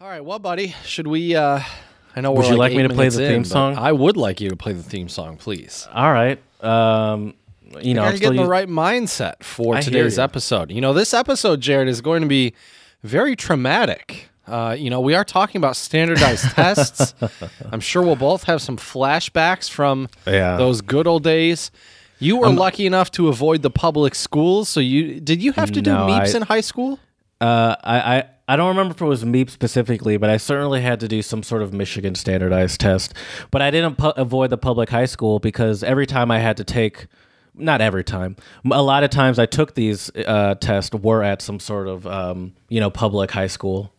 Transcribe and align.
All 0.00 0.08
right, 0.08 0.24
well, 0.24 0.38
buddy, 0.38 0.74
should 0.84 1.06
we? 1.06 1.34
uh 1.34 1.60
I 2.14 2.20
know. 2.20 2.32
Would 2.32 2.44
we're 2.46 2.50
you 2.52 2.56
like 2.56 2.70
like 2.72 2.76
me 2.76 2.82
to 2.88 2.94
play 2.94 3.08
the 3.08 3.22
in, 3.24 3.30
theme 3.32 3.44
song? 3.44 3.76
I 3.76 3.92
would 3.92 4.16
like 4.16 4.40
you 4.40 4.48
to 4.50 4.56
play 4.56 4.72
the 4.72 4.82
theme 4.82 5.08
song, 5.08 5.36
please. 5.36 5.86
All 5.92 6.12
right. 6.12 6.40
Um, 6.62 7.34
you 7.80 7.94
know, 7.94 8.02
I'm 8.02 8.12
gotta 8.18 8.34
get 8.34 8.36
the 8.42 8.46
right 8.48 8.68
mindset 8.68 9.42
for 9.42 9.74
I 9.76 9.80
today's 9.80 10.18
episode. 10.18 10.70
You 10.72 10.80
know, 10.80 10.92
this 10.92 11.12
episode, 11.14 11.60
Jared, 11.60 11.88
is 11.88 12.00
going 12.00 12.22
to 12.22 12.28
be 12.28 12.54
very 13.02 13.36
traumatic. 13.36 14.28
Uh, 14.46 14.74
you 14.78 14.88
know, 14.88 15.00
we 15.00 15.14
are 15.14 15.24
talking 15.24 15.58
about 15.58 15.76
standardized 15.76 16.44
tests. 16.54 17.14
I'm 17.70 17.80
sure 17.80 18.02
we'll 18.02 18.16
both 18.16 18.44
have 18.44 18.62
some 18.62 18.76
flashbacks 18.78 19.68
from 19.68 20.08
Yeah. 20.26 20.56
those 20.56 20.80
good 20.80 21.06
old 21.06 21.22
days. 21.24 21.70
You 22.20 22.38
were 22.38 22.48
lucky 22.48 22.86
enough 22.86 23.10
to 23.12 23.28
avoid 23.28 23.62
the 23.62 23.70
public 23.70 24.14
schools, 24.14 24.68
so 24.68 24.80
you 24.80 25.20
did 25.20 25.42
you 25.42 25.52
have 25.52 25.70
to 25.72 25.82
do 25.82 25.90
MEAPs 25.90 26.34
I- 26.34 26.36
in 26.38 26.42
high 26.42 26.62
school? 26.62 26.98
Uh, 27.40 27.76
I, 27.82 28.16
I 28.16 28.24
I 28.50 28.56
don't 28.56 28.68
remember 28.68 28.94
if 28.94 29.00
it 29.02 29.04
was 29.04 29.24
MEAP 29.24 29.50
specifically, 29.50 30.16
but 30.16 30.30
I 30.30 30.38
certainly 30.38 30.80
had 30.80 31.00
to 31.00 31.08
do 31.08 31.20
some 31.20 31.42
sort 31.42 31.60
of 31.60 31.74
Michigan 31.74 32.14
standardized 32.14 32.80
test. 32.80 33.12
But 33.50 33.60
I 33.60 33.70
didn't 33.70 33.96
pu- 33.96 34.14
avoid 34.16 34.48
the 34.48 34.56
public 34.56 34.88
high 34.88 35.04
school 35.04 35.38
because 35.38 35.82
every 35.82 36.06
time 36.06 36.30
I 36.30 36.38
had 36.38 36.56
to 36.56 36.64
take, 36.64 37.08
not 37.54 37.82
every 37.82 38.02
time, 38.04 38.36
a 38.72 38.82
lot 38.82 39.04
of 39.04 39.10
times 39.10 39.38
I 39.38 39.44
took 39.44 39.74
these 39.74 40.10
uh, 40.16 40.54
tests 40.54 40.94
were 40.94 41.22
at 41.22 41.42
some 41.42 41.60
sort 41.60 41.88
of 41.88 42.06
um, 42.06 42.54
you 42.70 42.80
know 42.80 42.90
public 42.90 43.30
high 43.30 43.46
school. 43.48 43.92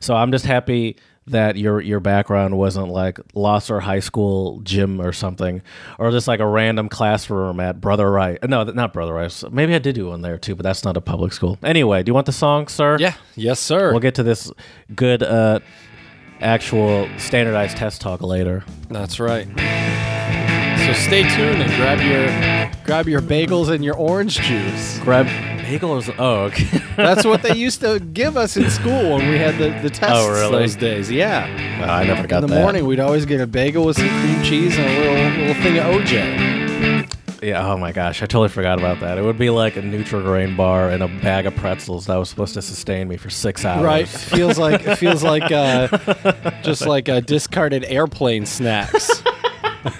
So 0.00 0.16
I'm 0.16 0.32
just 0.32 0.44
happy 0.44 0.96
that 1.26 1.56
your 1.56 1.80
your 1.80 2.00
background 2.00 2.56
wasn't 2.58 2.88
like 2.88 3.18
Losser 3.34 3.80
High 3.80 4.00
School 4.00 4.60
gym 4.60 5.00
or 5.00 5.12
something, 5.12 5.62
or 5.98 6.10
just 6.10 6.28
like 6.28 6.40
a 6.40 6.46
random 6.46 6.88
classroom 6.88 7.60
at 7.60 7.80
Brother 7.80 8.10
Rice. 8.10 8.38
No, 8.46 8.64
not 8.64 8.92
Brother 8.92 9.14
Rice. 9.14 9.44
Maybe 9.50 9.74
I 9.74 9.78
did 9.78 9.94
do 9.94 10.08
one 10.08 10.22
there 10.22 10.38
too, 10.38 10.54
but 10.54 10.62
that's 10.62 10.84
not 10.84 10.96
a 10.96 11.00
public 11.00 11.32
school. 11.32 11.58
Anyway, 11.62 12.02
do 12.02 12.10
you 12.10 12.14
want 12.14 12.26
the 12.26 12.32
song, 12.32 12.68
sir? 12.68 12.98
Yeah. 12.98 13.14
Yes, 13.36 13.60
sir. 13.60 13.90
We'll 13.90 14.00
get 14.00 14.16
to 14.16 14.22
this 14.22 14.52
good 14.94 15.22
uh, 15.22 15.60
actual 16.40 17.08
standardized 17.18 17.76
test 17.76 18.00
talk 18.00 18.22
later. 18.22 18.64
That's 18.90 19.18
right. 19.18 19.48
So 20.84 20.92
stay 20.92 21.22
tuned 21.22 21.62
and 21.62 21.70
grab 21.76 22.00
your 22.00 22.84
grab 22.84 23.08
your 23.08 23.22
bagels 23.22 23.70
and 23.70 23.82
your 23.82 23.96
orange 23.96 24.38
juice. 24.40 24.98
Grab 24.98 25.26
bagels. 25.64 26.14
Oh, 26.18 26.42
okay. 26.44 26.78
That's 26.96 27.24
what 27.24 27.42
they 27.42 27.54
used 27.56 27.80
to 27.80 27.98
give 28.00 28.36
us 28.36 28.56
in 28.58 28.68
school 28.70 29.16
when 29.16 29.30
we 29.30 29.38
had 29.38 29.56
the, 29.56 29.70
the 29.80 29.88
tests 29.88 30.18
Oh, 30.18 30.30
really? 30.30 30.50
those 30.50 30.76
days. 30.76 31.10
Yeah. 31.10 31.44
I 31.88 32.04
never 32.04 32.26
got 32.26 32.40
that. 32.40 32.44
in 32.44 32.50
the 32.50 32.54
that. 32.56 32.60
morning, 32.62 32.84
we'd 32.86 33.00
always 33.00 33.24
get 33.24 33.40
a 33.40 33.46
bagel 33.46 33.86
with 33.86 33.96
some 33.96 34.08
cream 34.08 34.42
cheese 34.42 34.76
and 34.76 34.86
a 34.86 35.00
little 35.00 35.46
little 35.46 35.62
thing 35.62 35.78
of 35.78 35.84
OJ. 35.86 37.42
Yeah. 37.42 37.66
Oh 37.66 37.78
my 37.78 37.92
gosh, 37.92 38.22
I 38.22 38.26
totally 38.26 38.48
forgot 38.48 38.78
about 38.78 39.00
that. 39.00 39.16
It 39.16 39.22
would 39.22 39.38
be 39.38 39.48
like 39.50 39.76
a 39.76 39.82
Nutrigrain 39.82 40.54
bar 40.56 40.90
and 40.90 41.02
a 41.02 41.08
bag 41.08 41.46
of 41.46 41.54
pretzels 41.56 42.06
that 42.06 42.16
was 42.16 42.28
supposed 42.28 42.54
to 42.54 42.62
sustain 42.62 43.08
me 43.08 43.16
for 43.16 43.30
six 43.30 43.64
hours. 43.64 43.84
Right. 43.84 44.08
Feels 44.08 44.58
like 44.58 44.86
it 44.86 44.96
feels 44.96 45.22
like 45.22 45.50
uh, 45.50 45.88
just 46.62 46.86
like 46.86 47.08
uh, 47.08 47.20
discarded 47.20 47.84
airplane 47.86 48.44
snacks. 48.44 49.22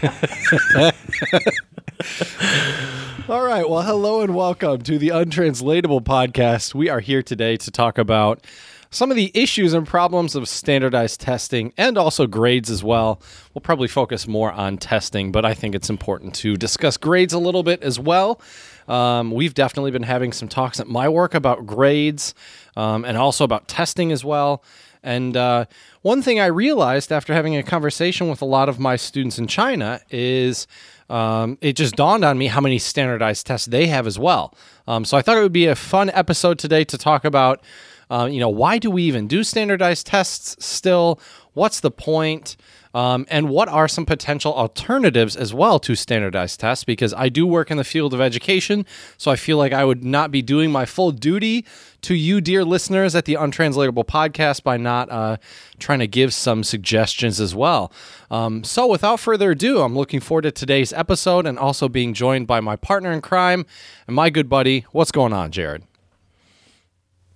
All 3.28 3.42
right. 3.44 3.68
Well, 3.68 3.82
hello 3.82 4.22
and 4.22 4.34
welcome 4.34 4.80
to 4.80 4.96
the 4.96 5.10
Untranslatable 5.10 6.00
Podcast. 6.00 6.74
We 6.74 6.88
are 6.88 7.00
here 7.00 7.22
today 7.22 7.58
to 7.58 7.70
talk 7.70 7.98
about 7.98 8.46
some 8.90 9.10
of 9.10 9.16
the 9.16 9.30
issues 9.34 9.74
and 9.74 9.86
problems 9.86 10.34
of 10.34 10.48
standardized 10.48 11.20
testing 11.20 11.74
and 11.76 11.98
also 11.98 12.26
grades 12.26 12.70
as 12.70 12.82
well. 12.82 13.20
We'll 13.52 13.60
probably 13.60 13.88
focus 13.88 14.26
more 14.26 14.50
on 14.52 14.78
testing, 14.78 15.30
but 15.30 15.44
I 15.44 15.52
think 15.52 15.74
it's 15.74 15.90
important 15.90 16.34
to 16.36 16.56
discuss 16.56 16.96
grades 16.96 17.34
a 17.34 17.38
little 17.38 17.62
bit 17.62 17.82
as 17.82 18.00
well. 18.00 18.40
Um, 18.88 19.32
we've 19.32 19.52
definitely 19.52 19.90
been 19.90 20.04
having 20.04 20.32
some 20.32 20.48
talks 20.48 20.80
at 20.80 20.86
my 20.86 21.10
work 21.10 21.34
about 21.34 21.66
grades 21.66 22.34
um, 22.74 23.04
and 23.04 23.18
also 23.18 23.44
about 23.44 23.68
testing 23.68 24.12
as 24.12 24.24
well. 24.24 24.62
And 25.04 25.36
uh, 25.36 25.66
one 26.02 26.22
thing 26.22 26.40
I 26.40 26.46
realized 26.46 27.12
after 27.12 27.34
having 27.34 27.54
a 27.56 27.62
conversation 27.62 28.28
with 28.28 28.42
a 28.42 28.46
lot 28.46 28.68
of 28.68 28.80
my 28.80 28.96
students 28.96 29.38
in 29.38 29.46
China 29.46 30.00
is 30.10 30.66
um, 31.10 31.58
it 31.60 31.74
just 31.76 31.94
dawned 31.94 32.24
on 32.24 32.38
me 32.38 32.46
how 32.46 32.60
many 32.60 32.78
standardized 32.78 33.46
tests 33.46 33.66
they 33.66 33.86
have 33.86 34.06
as 34.06 34.18
well. 34.18 34.54
Um, 34.88 35.04
so 35.04 35.16
I 35.16 35.22
thought 35.22 35.36
it 35.36 35.42
would 35.42 35.52
be 35.52 35.66
a 35.66 35.76
fun 35.76 36.10
episode 36.10 36.58
today 36.58 36.84
to 36.84 36.96
talk 36.96 37.24
about, 37.24 37.62
uh, 38.10 38.28
you 38.30 38.40
know, 38.40 38.48
why 38.48 38.78
do 38.78 38.90
we 38.90 39.02
even 39.02 39.28
do 39.28 39.44
standardized 39.44 40.06
tests 40.06 40.56
still? 40.64 41.20
What's 41.52 41.80
the 41.80 41.90
point? 41.90 42.56
Um, 42.94 43.26
and 43.28 43.48
what 43.48 43.68
are 43.68 43.88
some 43.88 44.06
potential 44.06 44.54
alternatives 44.54 45.34
as 45.34 45.52
well 45.52 45.80
to 45.80 45.96
standardized 45.96 46.60
tests? 46.60 46.84
Because 46.84 47.12
I 47.12 47.28
do 47.28 47.44
work 47.44 47.70
in 47.70 47.76
the 47.76 47.84
field 47.84 48.14
of 48.14 48.20
education, 48.20 48.86
so 49.18 49.32
I 49.32 49.36
feel 49.36 49.58
like 49.58 49.72
I 49.72 49.84
would 49.84 50.04
not 50.04 50.30
be 50.30 50.42
doing 50.42 50.70
my 50.70 50.86
full 50.86 51.10
duty 51.10 51.64
to 52.02 52.14
you, 52.14 52.40
dear 52.40 52.64
listeners, 52.64 53.16
at 53.16 53.24
the 53.24 53.34
Untranslatable 53.34 54.04
Podcast 54.04 54.62
by 54.62 54.76
not 54.76 55.10
uh, 55.10 55.38
trying 55.80 55.98
to 55.98 56.06
give 56.06 56.32
some 56.32 56.62
suggestions 56.62 57.40
as 57.40 57.52
well. 57.54 57.92
Um, 58.30 58.62
so, 58.62 58.86
without 58.86 59.18
further 59.18 59.50
ado, 59.50 59.80
I'm 59.80 59.96
looking 59.96 60.20
forward 60.20 60.42
to 60.42 60.52
today's 60.52 60.92
episode 60.92 61.46
and 61.46 61.58
also 61.58 61.88
being 61.88 62.14
joined 62.14 62.46
by 62.46 62.60
my 62.60 62.76
partner 62.76 63.10
in 63.10 63.20
crime 63.22 63.66
and 64.06 64.14
my 64.14 64.30
good 64.30 64.48
buddy. 64.48 64.86
What's 64.92 65.10
going 65.10 65.32
on, 65.32 65.50
Jared? 65.50 65.82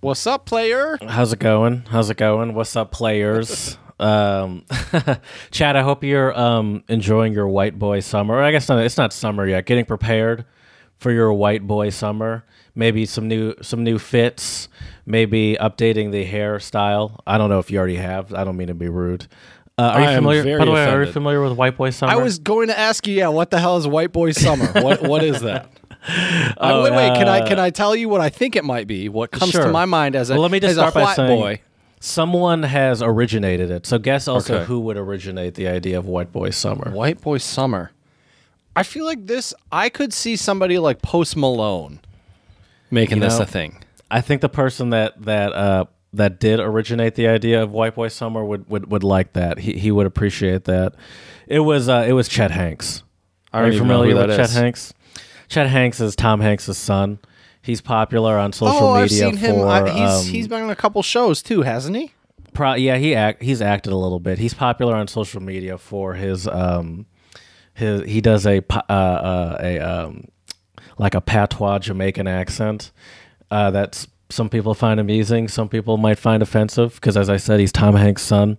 What's 0.01 0.25
up, 0.25 0.45
player? 0.45 0.97
How's 1.05 1.33
it 1.33 1.39
going? 1.39 1.83
How's 1.89 2.09
it 2.09 2.15
going? 2.15 2.53
What's 2.53 2.77
up, 2.77 2.91
players? 2.91 3.77
Um, 3.99 4.65
Chad, 5.51 5.75
I 5.75 5.81
hope 5.81 6.03
you're 6.03 6.37
um, 6.37 6.83
enjoying 6.87 7.33
your 7.33 7.47
white 7.47 7.77
boy 7.77 7.99
summer. 7.99 8.41
I 8.41 8.51
guess 8.51 8.69
not, 8.69 8.83
it's 8.83 8.97
not 8.97 9.13
summer 9.13 9.45
yet. 9.47 9.65
Getting 9.65 9.85
prepared 9.85 10.45
for 10.97 11.11
your 11.11 11.33
white 11.33 11.65
boy 11.67 11.89
summer. 11.89 12.45
Maybe 12.75 13.05
some 13.05 13.27
new 13.27 13.55
some 13.61 13.83
new 13.83 13.99
fits. 13.99 14.69
Maybe 15.05 15.57
updating 15.59 16.11
the 16.11 16.25
hairstyle. 16.25 17.19
I 17.25 17.37
don't 17.37 17.49
know 17.49 17.59
if 17.59 17.71
you 17.71 17.77
already 17.79 17.95
have. 17.95 18.33
I 18.33 18.43
don't 18.43 18.57
mean 18.57 18.67
to 18.67 18.73
be 18.73 18.89
rude. 18.89 19.27
Uh, 19.77 19.81
are 19.81 20.01
you 20.01 20.07
I 20.07 20.11
am 20.11 20.23
familiar? 20.23 20.57
by 20.59 20.65
the 20.65 20.71
way, 20.71 20.83
are 20.85 21.03
you 21.03 21.11
familiar 21.11 21.41
with 21.41 21.53
white 21.53 21.77
boy 21.77 21.89
summer? 21.89 22.11
I 22.11 22.17
was 22.17 22.37
going 22.37 22.67
to 22.67 22.77
ask 22.77 23.07
you, 23.07 23.15
yeah, 23.15 23.29
what 23.29 23.49
the 23.49 23.59
hell 23.59 23.77
is 23.77 23.87
White 23.87 24.11
Boy 24.11 24.31
Summer? 24.31 24.65
what 24.73 25.01
what 25.07 25.23
is 25.23 25.39
that? 25.39 25.71
Uh, 26.05 26.81
wait, 26.83 26.91
wait, 26.91 27.17
can 27.17 27.29
I 27.29 27.47
can 27.47 27.59
I 27.59 27.69
tell 27.69 27.95
you 27.95 28.09
what 28.09 28.19
I 28.19 28.27
think 28.27 28.57
it 28.57 28.65
might 28.65 28.87
be? 28.87 29.07
What 29.07 29.31
comes 29.31 29.53
to 29.53 29.69
my 29.69 29.85
mind 29.85 30.17
as 30.17 30.29
a 30.29 30.33
Well, 30.33 30.41
let 30.41 30.51
me 30.51 30.59
just 30.59 30.71
as 30.71 30.77
a 30.77 30.81
start 30.81 30.93
by 30.93 31.03
white 31.03 31.15
saying- 31.15 31.39
boy? 31.39 31.61
Someone 31.99 32.63
has 32.63 33.01
originated 33.01 33.69
it. 33.71 33.85
So 33.85 33.97
guess 33.97 34.27
also 34.27 34.55
Okay. 34.57 34.65
who 34.65 34.79
would 34.81 34.97
originate 34.97 35.55
the 35.55 35.67
idea 35.67 35.97
of 35.97 36.05
white 36.05 36.31
boy 36.31 36.49
summer. 36.51 36.91
White 36.91 37.19
Boy 37.21 37.37
Summer. 37.39 37.91
I 38.75 38.83
feel 38.83 39.05
like 39.05 39.27
this. 39.27 39.53
I 39.71 39.89
could 39.89 40.13
see 40.13 40.35
somebody 40.37 40.77
like 40.79 41.01
Post 41.01 41.35
Malone 41.35 41.99
making 42.89 43.17
You 43.17 43.23
this 43.23 43.37
know, 43.37 43.43
a 43.43 43.45
thing. 43.45 43.83
I 44.09 44.21
think 44.21 44.39
the 44.41 44.47
person 44.49 44.91
that 44.91 45.21
that 45.25 45.51
uh, 45.53 45.85
that 46.13 46.39
did 46.39 46.59
originate 46.61 47.15
the 47.15 47.27
idea 47.27 47.61
of 47.61 47.71
White 47.71 47.95
Boy 47.95 48.07
Summer 48.07 48.43
would, 48.45 48.69
would, 48.69 48.89
would 48.89 49.03
like 49.03 49.33
that. 49.33 49.59
He 49.59 49.73
he 49.73 49.91
would 49.91 50.05
appreciate 50.07 50.63
that. 50.65 50.93
It 51.47 51.59
was 51.59 51.89
uh, 51.89 52.05
it 52.07 52.13
was 52.13 52.29
Chet 52.29 52.51
Hanks. 52.51 53.03
I 53.51 53.57
Are 53.59 53.61
don't 53.63 53.71
you 53.73 53.75
even 53.77 53.87
know 53.89 53.93
familiar 53.95 54.13
who 54.15 54.19
with 54.21 54.29
that 54.29 54.37
Chet 54.37 54.49
is. 54.49 54.55
Hanks? 54.55 54.93
Chet 55.49 55.67
Hanks 55.67 55.99
is 55.99 56.15
Tom 56.15 56.39
Hanks' 56.39 56.77
son. 56.77 57.19
He's 57.69 57.81
popular 57.81 58.35
on 58.37 58.51
social 58.51 58.73
media. 58.73 58.83
Oh, 58.83 58.93
I've 58.93 59.11
media 59.11 59.25
seen 59.25 59.37
him. 59.37 59.61
I, 59.61 59.89
he's 59.91 60.09
um, 60.09 60.25
he's 60.25 60.47
been 60.47 60.63
on 60.63 60.71
a 60.71 60.75
couple 60.75 61.03
shows 61.03 61.43
too, 61.43 61.61
hasn't 61.61 61.95
he? 61.95 62.11
Pro- 62.53 62.73
yeah, 62.73 62.97
he 62.97 63.13
act 63.13 63.43
he's 63.43 63.61
acted 63.61 63.93
a 63.93 63.95
little 63.95 64.19
bit. 64.19 64.39
He's 64.39 64.55
popular 64.55 64.95
on 64.95 65.07
social 65.07 65.39
media 65.39 65.77
for 65.77 66.15
his 66.15 66.47
um 66.47 67.05
his 67.75 68.09
he 68.09 68.21
does 68.21 68.47
a 68.47 68.63
uh, 68.71 68.91
uh, 68.91 69.57
a 69.61 69.79
um 69.79 70.25
like 70.97 71.13
a 71.13 71.21
patois 71.21 71.77
Jamaican 71.77 72.25
accent 72.27 72.91
uh, 73.51 73.69
that's 73.69 74.07
some 74.31 74.49
people 74.49 74.73
find 74.73 74.99
amusing, 74.99 75.47
some 75.47 75.69
people 75.69 75.97
might 75.97 76.19
find 76.19 76.43
offensive 76.43 76.95
because, 76.95 77.17
as 77.17 77.29
I 77.29 77.37
said, 77.37 77.59
he's 77.59 77.71
Tom 77.71 77.95
Hanks' 77.95 78.21
son. 78.21 78.57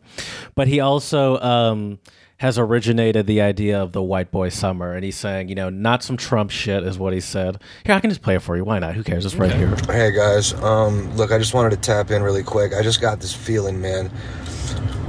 But 0.54 0.68
he 0.68 0.80
also 0.80 1.38
um, 1.40 1.98
has 2.40 2.58
originated 2.58 3.26
the 3.26 3.38
idea 3.42 3.78
of 3.78 3.92
the 3.92 4.02
white 4.02 4.30
boy 4.30 4.48
summer, 4.48 4.94
and 4.94 5.04
he's 5.04 5.16
saying, 5.16 5.50
you 5.50 5.54
know, 5.54 5.68
not 5.68 6.02
some 6.02 6.16
Trump 6.16 6.50
shit 6.50 6.82
is 6.84 6.98
what 6.98 7.12
he 7.12 7.20
said. 7.20 7.60
Here, 7.84 7.94
I 7.94 8.00
can 8.00 8.08
just 8.08 8.22
play 8.22 8.34
it 8.36 8.40
for 8.40 8.56
you. 8.56 8.64
Why 8.64 8.78
not? 8.78 8.94
Who 8.94 9.04
cares? 9.04 9.26
It's 9.26 9.34
right 9.34 9.52
here. 9.52 9.76
Hey 9.86 10.10
guys, 10.10 10.54
um, 10.54 11.14
look, 11.18 11.32
I 11.32 11.38
just 11.38 11.52
wanted 11.52 11.70
to 11.72 11.76
tap 11.76 12.10
in 12.10 12.22
really 12.22 12.42
quick. 12.42 12.72
I 12.72 12.80
just 12.80 13.02
got 13.02 13.20
this 13.20 13.34
feeling, 13.34 13.82
man, 13.82 14.10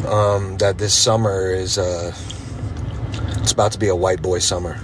um, 0.08 0.58
that 0.58 0.78
this 0.78 0.94
summer 0.94 1.54
is 1.54 1.78
uh, 1.78 2.14
it's 3.38 3.54
about 3.54 3.72
to 3.72 3.80
be 3.80 3.88
a 3.88 3.96
white 3.96 4.22
boy 4.22 4.40
summer. 4.40 4.78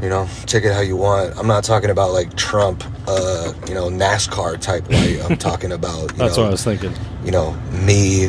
You 0.00 0.08
know, 0.08 0.26
take 0.46 0.64
it 0.64 0.72
how 0.72 0.80
you 0.80 0.96
want. 0.96 1.36
I'm 1.38 1.46
not 1.46 1.62
talking 1.62 1.90
about 1.90 2.12
like 2.12 2.34
Trump, 2.36 2.82
uh, 3.06 3.52
you 3.68 3.74
know, 3.74 3.90
NASCAR 3.90 4.58
type 4.58 4.88
white. 4.88 5.20
I'm 5.28 5.36
talking 5.50 5.72
about 5.72 6.10
you 6.12 6.16
That's 6.16 6.38
know, 6.38 6.44
what 6.44 6.48
I 6.48 6.52
was 6.52 6.64
thinking. 6.64 6.94
you 7.22 7.32
know, 7.32 7.52
me, 7.84 8.28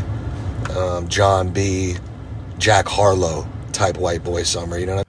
um, 0.76 1.08
Jon 1.08 1.50
B, 1.50 1.96
Jack 2.64 2.88
Harlow 2.88 3.46
type 3.74 3.98
white 3.98 4.24
boy 4.24 4.44
summer. 4.44 4.78
You 4.78 4.86
know 4.86 4.96
what 4.96 5.08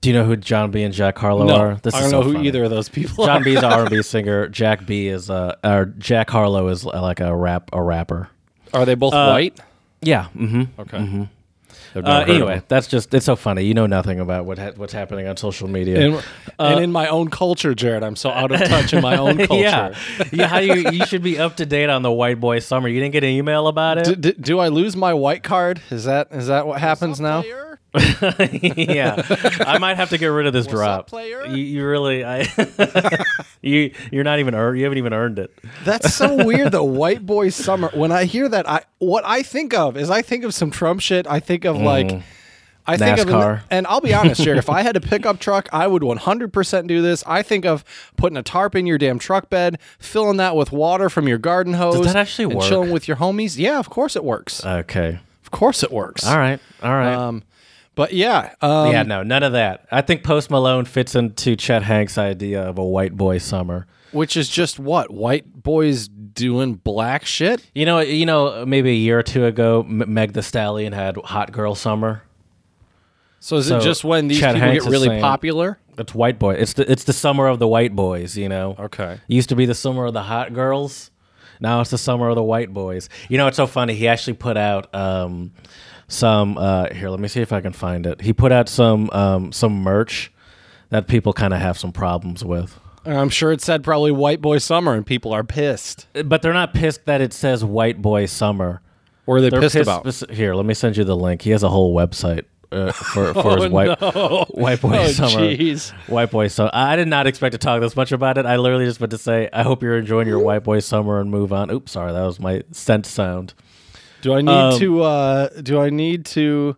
Do 0.00 0.08
you 0.08 0.14
know 0.16 0.24
who 0.24 0.36
Jon 0.36 0.72
B 0.72 0.82
and 0.82 0.92
Jack 0.92 1.16
Harlow 1.16 1.44
No, 1.46 1.54
are? 1.54 1.80
I 1.94 2.00
don't 2.00 2.10
know 2.10 2.22
who 2.22 2.40
either 2.42 2.64
of 2.64 2.70
those 2.70 2.88
people 2.88 3.24
Jon 3.24 3.40
are. 3.40 3.44
B 3.44 3.52
is 3.52 3.58
an 3.62 3.66
R&B 3.72 4.02
singer. 4.02 4.48
Jack 4.48 4.84
B 4.84 5.06
is 5.06 5.30
uh, 5.30 5.54
or 5.62 5.84
Jack 5.98 6.28
Harlow 6.28 6.66
is 6.66 6.84
like 6.84 7.20
a 7.20 7.32
rap 7.36 7.70
a 7.72 7.80
rapper. 7.80 8.28
Are 8.74 8.84
they 8.84 8.96
both 8.96 9.14
Uh, 9.14 9.30
white? 9.30 9.60
Yeah. 10.02 10.26
Mm-hmm. 10.36 10.80
Okay. 10.80 10.96
I've 10.98 11.28
Uh, 11.94 12.00
never 12.00 12.10
heard 12.12 12.22
of 12.22 12.28
anyway, 12.28 12.54
them. 12.56 12.64
that's 12.68 12.86
just 12.86 13.12
it's 13.14 13.26
so 13.26 13.36
funny. 13.36 13.62
You 13.62 13.74
know 13.74 13.86
nothing 13.86 14.20
about 14.20 14.44
what 14.46 14.58
ha- 14.58 14.72
what's 14.76 14.92
happening 14.92 15.26
on 15.26 15.36
social 15.36 15.68
media. 15.68 16.00
And, 16.00 16.24
and 16.58 16.80
in 16.84 16.92
my 16.92 17.08
own 17.08 17.28
culture, 17.30 17.74
Jared, 17.74 18.02
I'm 18.02 18.16
so 18.16 18.30
out 18.30 18.52
of 18.52 18.60
touch 18.60 18.92
in 18.92 19.02
my 19.02 19.16
own 19.16 19.36
culture. 19.46 19.54
yeah, 19.62 19.94
yeah. 20.32 20.46
How 20.46 20.58
you 20.58 20.90
you 20.90 21.06
should 21.06 21.22
be 21.22 21.38
up 21.38 21.56
to 21.56 21.66
date 21.66 21.88
on 21.90 22.02
the 22.02 22.12
white 22.12 22.40
boy 22.40 22.58
summer. 22.60 22.88
You 22.88 23.00
didn't 23.00 23.12
get 23.12 23.24
an 23.24 23.30
email 23.30 23.68
about 23.68 23.98
it. 23.98 24.20
d- 24.20 24.32
do 24.38 24.58
I 24.58 24.68
lose 24.68 24.96
my 24.96 25.14
white 25.14 25.42
card? 25.42 25.80
Is 25.90 26.04
that 26.04 26.28
is 26.32 26.46
that 26.48 26.66
what 26.66 26.80
happens 26.80 27.20
now? 27.20 27.42
yeah, 27.94 29.22
I 29.60 29.78
might 29.78 29.96
have 29.96 30.10
to 30.10 30.18
get 30.18 30.26
rid 30.26 30.46
of 30.46 30.52
this 30.52 30.66
drop. 30.66 31.06
player? 31.06 31.46
You, 31.46 31.56
you 31.56 31.86
really, 31.86 32.22
I, 32.24 32.46
you 33.62 33.92
you're 34.12 34.24
not 34.24 34.40
even 34.40 34.54
earned. 34.54 34.78
You 34.78 34.84
haven't 34.84 34.98
even 34.98 35.14
earned 35.14 35.38
it. 35.38 35.50
That's 35.84 36.14
so 36.14 36.44
weird. 36.44 36.72
The 36.72 36.84
white 36.84 37.24
boy 37.24 37.48
summer. 37.48 37.90
When 37.94 38.12
I 38.12 38.24
hear 38.24 38.46
that, 38.48 38.68
I 38.68 38.82
what 38.98 39.24
I 39.24 39.42
think 39.42 39.72
of 39.72 39.96
is 39.96 40.10
I 40.10 40.20
think 40.20 40.44
of 40.44 40.52
some 40.52 40.70
Trump 40.70 41.00
shit. 41.00 41.26
I 41.26 41.40
think 41.40 41.64
of 41.64 41.76
like. 41.78 42.22
I 42.90 42.96
think 42.96 43.18
of 43.18 43.26
NASCAR. 43.26 43.64
and 43.70 43.86
I'll 43.86 44.00
be 44.00 44.14
honest, 44.14 44.42
Jared. 44.42 44.58
if 44.58 44.70
I 44.70 44.80
had 44.80 44.96
a 44.96 45.00
pickup 45.02 45.40
truck, 45.40 45.68
I 45.74 45.86
would 45.86 46.00
100% 46.00 46.86
do 46.86 47.02
this. 47.02 47.22
I 47.26 47.42
think 47.42 47.66
of 47.66 47.84
putting 48.16 48.38
a 48.38 48.42
tarp 48.42 48.74
in 48.74 48.86
your 48.86 48.96
damn 48.96 49.18
truck 49.18 49.50
bed, 49.50 49.78
filling 49.98 50.38
that 50.38 50.56
with 50.56 50.72
water 50.72 51.10
from 51.10 51.28
your 51.28 51.36
garden 51.36 51.74
hose. 51.74 51.96
Does 51.96 52.06
that 52.06 52.16
actually 52.16 52.44
and 52.46 52.54
work? 52.54 52.64
Chilling 52.66 52.90
with 52.90 53.06
your 53.06 53.18
homies. 53.18 53.58
Yeah, 53.58 53.78
of 53.78 53.90
course 53.90 54.16
it 54.16 54.24
works. 54.24 54.64
Okay. 54.64 55.18
Of 55.42 55.50
course 55.50 55.82
it 55.82 55.92
works. 55.92 56.26
All 56.26 56.38
right. 56.38 56.60
All 56.82 56.92
right. 56.94 57.12
Um, 57.12 57.42
but 57.98 58.12
yeah, 58.14 58.54
um, 58.62 58.92
yeah. 58.92 59.02
No. 59.02 59.22
None 59.24 59.42
of 59.42 59.52
that. 59.52 59.86
I 59.90 60.00
think 60.02 60.22
Post 60.22 60.50
Malone 60.50 60.84
fits 60.84 61.14
into 61.16 61.56
Chet 61.56 61.82
Hanks' 61.82 62.16
idea 62.16 62.62
of 62.62 62.78
a 62.78 62.84
white 62.84 63.16
boy 63.16 63.38
summer. 63.38 63.86
which 64.12 64.36
is 64.36 64.48
just 64.48 64.78
what 64.78 65.10
white 65.10 65.62
boys 65.64 66.06
doing 66.08 66.74
black 66.76 67.26
shit. 67.26 67.68
You 67.74 67.84
know. 67.86 67.98
You 67.98 68.24
know. 68.24 68.64
Maybe 68.64 68.90
a 68.90 68.94
year 68.94 69.18
or 69.18 69.22
two 69.24 69.44
ago, 69.46 69.80
M- 69.80 70.14
Meg 70.14 70.32
The 70.32 70.42
Stallion 70.44 70.92
had 70.92 71.16
Hot 71.16 71.50
Girl 71.50 71.74
Summer. 71.74 72.22
So 73.40 73.56
is 73.56 73.66
So 73.66 73.78
it 73.78 73.82
just 73.82 74.04
when 74.04 74.28
these 74.28 74.38
Chet 74.40 74.54
people 74.54 74.68
Hanks 74.68 74.84
get 74.84 74.90
really 74.90 75.08
saying- 75.08 75.20
popular? 75.20 75.78
It's 75.98 76.14
white 76.14 76.38
boy. 76.38 76.54
It's 76.54 76.74
the 76.74 76.88
it's 76.90 77.02
the 77.02 77.12
summer 77.12 77.48
of 77.48 77.58
the 77.58 77.66
white 77.66 77.96
boys. 77.96 78.36
You 78.36 78.48
know. 78.48 78.76
Okay. 78.78 79.18
Used 79.26 79.48
to 79.48 79.56
be 79.56 79.66
the 79.66 79.74
summer 79.74 80.06
of 80.06 80.14
the 80.14 80.22
hot 80.22 80.54
girls. 80.54 81.10
Now 81.60 81.80
it's 81.80 81.90
the 81.90 81.98
summer 81.98 82.28
of 82.28 82.36
the 82.36 82.42
white 82.44 82.72
boys. 82.72 83.08
You 83.28 83.36
know, 83.36 83.48
it's 83.48 83.56
so 83.56 83.66
funny. 83.66 83.94
He 83.94 84.06
actually 84.06 84.34
put 84.34 84.56
out 84.56 84.94
um, 84.94 85.50
some. 86.08 86.58
Uh, 86.58 86.92
here, 86.92 87.08
let 87.10 87.20
me 87.20 87.28
see 87.28 87.40
if 87.40 87.52
I 87.52 87.60
can 87.60 87.72
find 87.72 88.06
it. 88.06 88.20
He 88.22 88.32
put 88.32 88.50
out 88.52 88.68
some 88.68 89.08
um, 89.10 89.52
some 89.52 89.80
merch 89.82 90.32
that 90.90 91.06
people 91.06 91.32
kind 91.32 91.54
of 91.54 91.60
have 91.60 91.78
some 91.78 91.92
problems 91.92 92.44
with. 92.44 92.78
I'm 93.04 93.28
sure 93.30 93.52
it 93.52 93.60
said 93.62 93.84
probably 93.84 94.10
white 94.10 94.40
boy 94.40 94.58
summer, 94.58 94.94
and 94.94 95.06
people 95.06 95.32
are 95.32 95.44
pissed. 95.44 96.06
But 96.24 96.42
they're 96.42 96.52
not 96.52 96.74
pissed 96.74 97.04
that 97.06 97.20
it 97.20 97.32
says 97.32 97.64
white 97.64 98.02
boy 98.02 98.26
summer. 98.26 98.82
What 99.24 99.34
are 99.36 99.40
they 99.42 99.50
They're 99.50 99.60
pissed, 99.60 99.76
about? 99.76 100.30
here, 100.30 100.54
let 100.54 100.64
me 100.66 100.74
send 100.74 100.96
you 100.96 101.04
the 101.04 101.16
link. 101.16 101.42
He 101.42 101.50
has 101.50 101.62
a 101.62 101.68
whole 101.68 101.94
website 101.94 102.44
uh, 102.72 102.92
for, 102.92 103.32
for 103.42 103.56
his 103.58 103.68
white 103.70 104.00
white 104.00 104.80
boy 104.80 104.98
Oh, 104.98 105.06
summer. 105.08 105.40
jeez. 105.40 105.90
White 106.08 106.30
boy 106.30 106.48
summer. 106.48 106.70
I 106.72 106.96
did 106.96 107.08
not 107.08 107.26
expect 107.26 107.52
to 107.52 107.58
talk 107.58 107.80
this 107.82 107.94
much 107.94 108.10
about 108.12 108.38
it. 108.38 108.46
I 108.46 108.56
literally 108.56 108.86
just 108.86 109.00
meant 109.00 109.10
to 109.12 109.18
say, 109.18 109.48
I 109.52 109.62
hope 109.62 109.82
you're 109.82 109.98
enjoying 109.98 110.28
your 110.28 110.38
white 110.40 110.64
boy 110.64 110.80
summer 110.80 111.20
and 111.20 111.30
move 111.30 111.52
on. 111.52 111.70
Oops, 111.70 111.90
sorry, 111.92 112.12
that 112.12 112.22
was 112.24 112.40
my 112.40 112.62
scent 112.72 113.04
sound. 113.06 113.52
Do 114.28 114.34
I 114.34 114.40
need 114.42 114.50
Um, 114.50 114.78
to? 114.78 115.02
Uh, 115.02 115.48
do 115.62 115.80
I 115.80 115.90
need 115.90 116.26
to 116.26 116.76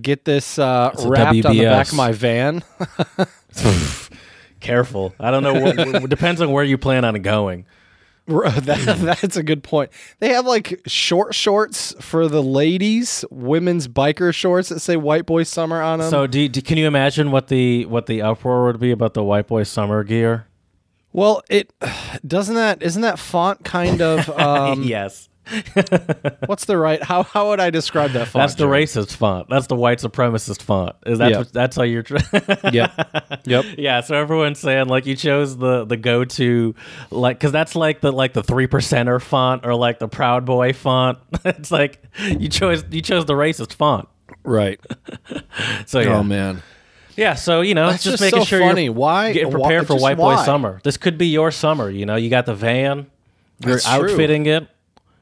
get 0.00 0.24
this 0.24 0.58
uh, 0.58 0.90
wrapped 1.04 1.44
on 1.46 1.56
the 1.56 1.64
back 1.64 1.88
of 1.88 1.94
my 1.94 2.12
van? 2.12 2.64
Careful. 4.60 5.14
I 5.20 5.30
don't 5.30 5.42
know. 5.42 5.54
What, 6.00 6.10
depends 6.10 6.40
on 6.40 6.50
where 6.50 6.64
you 6.64 6.78
plan 6.78 7.04
on 7.04 7.20
going. 7.22 7.66
that, 8.26 8.98
that's 9.00 9.36
a 9.36 9.42
good 9.42 9.62
point. 9.64 9.90
They 10.20 10.30
have 10.30 10.46
like 10.46 10.80
short 10.86 11.34
shorts 11.34 11.94
for 12.00 12.28
the 12.28 12.42
ladies, 12.42 13.24
women's 13.30 13.88
biker 13.88 14.32
shorts 14.32 14.68
that 14.68 14.80
say 14.80 14.96
"White 14.96 15.26
Boy 15.26 15.42
Summer" 15.42 15.82
on 15.82 15.98
them. 15.98 16.10
So, 16.10 16.26
do, 16.28 16.48
do, 16.48 16.62
can 16.62 16.78
you 16.78 16.86
imagine 16.86 17.30
what 17.32 17.48
the 17.48 17.84
what 17.86 18.06
the 18.06 18.22
uproar 18.22 18.66
would 18.66 18.78
be 18.80 18.92
about 18.92 19.14
the 19.14 19.24
white 19.24 19.48
boy 19.48 19.64
summer 19.64 20.04
gear? 20.04 20.46
well, 21.12 21.42
it 21.50 21.72
doesn't 22.26 22.54
that 22.54 22.82
isn't 22.82 23.02
that 23.02 23.18
font 23.18 23.64
kind 23.64 24.00
of 24.00 24.28
um, 24.38 24.82
yes, 24.84 25.28
what's 26.46 26.66
the 26.66 26.76
right? 26.78 27.02
How 27.02 27.22
how 27.24 27.48
would 27.48 27.60
I 27.60 27.70
describe 27.70 28.12
that 28.12 28.28
font? 28.28 28.42
that's 28.42 28.54
the 28.54 28.64
Jared? 28.66 28.88
racist 28.88 29.16
font. 29.16 29.48
That's 29.48 29.66
the 29.66 29.74
white 29.76 29.98
supremacist 29.98 30.62
font. 30.62 30.94
Is 31.06 31.18
that 31.18 31.30
Yeah. 31.32 31.38
what, 31.38 31.52
that's 31.52 31.76
how 31.76 31.82
you're? 31.82 32.02
Tr- 32.02 32.16
Yep, 32.72 33.40
yep. 33.44 33.64
Yeah, 33.78 34.00
so 34.02 34.14
everyone's 34.16 34.60
saying 34.60 34.86
like 34.88 35.06
you 35.06 35.16
chose 35.16 35.56
the 35.56 35.84
the 35.84 35.96
go 35.96 36.24
to 36.24 36.74
like 37.10 37.38
because 37.38 37.52
that's 37.52 37.74
like 37.74 38.00
the 38.00 38.12
like 38.12 38.32
the 38.34 38.42
three 38.42 38.66
percenter 38.66 39.20
font 39.20 39.66
or 39.66 39.74
like 39.74 39.98
the 39.98 40.08
Proud 40.08 40.44
Boy 40.44 40.72
font. 40.72 41.18
it's 41.44 41.70
like 41.70 42.02
you 42.28 42.48
chose 42.48 42.84
you 42.90 43.02
chose 43.02 43.24
the 43.26 43.34
racist 43.34 43.72
font. 43.74 44.08
Right. 44.44 44.80
So 45.86 46.00
oh, 46.00 46.02
yeah, 46.02 46.18
Oh 46.18 46.22
man. 46.22 46.62
yeah. 47.16 47.34
So 47.34 47.60
you 47.62 47.74
know, 47.74 47.90
That's 47.90 48.04
just, 48.04 48.20
just 48.20 48.22
making 48.22 48.40
so 48.40 48.44
sure 48.44 48.60
funny. 48.60 48.84
you're 48.84 48.92
Why- 48.92 49.32
getting 49.32 49.48
why- 49.52 49.60
prepared 49.68 49.86
for 49.86 49.94
just 49.94 50.02
White 50.02 50.16
Boy? 50.16 50.36
Summer. 50.36 50.80
This 50.84 50.96
could 50.96 51.18
be 51.18 51.26
your 51.26 51.50
summer. 51.50 51.90
You 51.90 52.06
know, 52.06 52.16
you 52.16 52.30
got 52.30 52.46
the 52.46 52.54
van, 52.54 53.10
you're 53.64 53.72
That's 53.74 53.84
true. 53.84 54.10
outfitting 54.10 54.46
it. 54.46 54.68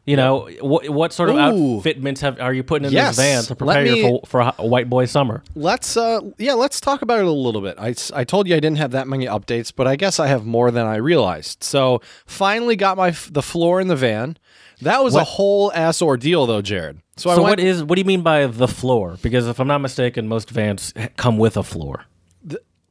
You 0.06 0.16
know 0.16 0.48
what? 0.60 0.88
What 0.88 1.12
sort 1.12 1.28
of 1.28 1.36
Ooh. 1.36 1.38
outfitments 1.78 2.20
have 2.22 2.40
are 2.40 2.52
you 2.52 2.62
putting 2.62 2.86
in 2.86 2.92
Yes. 2.92 3.16
this 3.16 3.24
van 3.24 3.44
to 3.44 3.54
prepare 3.54 3.84
you 3.86 3.92
me- 3.92 4.20
for, 4.24 4.26
for 4.26 4.52
a 4.58 4.66
White 4.66 4.88
Boy 4.88 5.04
Summer? 5.04 5.42
Let's 5.54 5.96
uh 5.96 6.20
yeah, 6.38 6.54
let's 6.54 6.80
talk 6.80 7.02
about 7.02 7.20
it 7.20 7.26
a 7.26 7.30
little 7.30 7.60
bit. 7.60 7.76
I, 7.78 7.94
I 8.14 8.24
told 8.24 8.48
you 8.48 8.56
I 8.56 8.60
didn't 8.60 8.78
have 8.78 8.90
that 8.92 9.06
many 9.06 9.26
updates, 9.26 9.72
but 9.74 9.86
I 9.86 9.96
guess 9.96 10.18
I 10.18 10.26
have 10.26 10.44
more 10.46 10.70
than 10.70 10.86
I 10.86 10.96
realized. 10.96 11.62
So, 11.62 12.00
finally 12.26 12.76
got 12.76 12.96
my 12.96 13.10
the 13.30 13.42
floor 13.42 13.80
in 13.80 13.88
the 13.88 13.96
van. 13.96 14.36
That 14.82 15.04
was 15.04 15.14
a 15.14 15.22
whole 15.24 15.70
ass 15.74 16.00
ordeal 16.00 16.46
though, 16.46 16.62
Jared. 16.62 17.00
So, 17.16 17.28
I 17.28 17.34
So 17.36 17.42
went 17.42 17.58
what 17.58 17.60
is 17.60 17.84
what 17.84 17.96
do 17.96 18.00
you 18.00 18.06
mean 18.06 18.22
by 18.22 18.46
the 18.46 18.68
floor? 18.68 19.18
Because 19.22 19.46
if 19.46 19.60
I'm 19.60 19.68
not 19.68 19.82
mistaken, 19.82 20.26
most 20.26 20.48
vans 20.50 20.94
come 21.18 21.36
with 21.36 21.56
a 21.58 21.62
floor. 21.62 22.06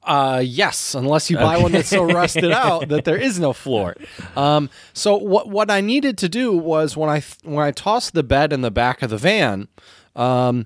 Uh, 0.09 0.39
yes, 0.39 0.95
unless 0.95 1.29
you 1.29 1.38
buy 1.38 1.59
one 1.59 1.71
that's 1.71 1.89
so 1.89 2.03
rusted 2.03 2.51
out 2.51 2.89
that 2.89 3.06
there 3.06 3.15
is 3.15 3.39
no 3.39 3.53
floor. 3.53 3.95
Um, 4.35 4.71
so 4.91 5.15
what 5.15 5.50
what 5.50 5.69
I 5.69 5.81
needed 5.81 6.17
to 6.17 6.27
do 6.29 6.51
was 6.51 6.97
when 6.97 7.11
I 7.11 7.21
when 7.44 7.63
I 7.63 7.69
tossed 7.69 8.13
the 8.13 8.23
bed 8.23 8.51
in 8.51 8.61
the 8.61 8.71
back 8.71 9.03
of 9.03 9.11
the 9.11 9.17
van, 9.17 9.67
um, 10.15 10.65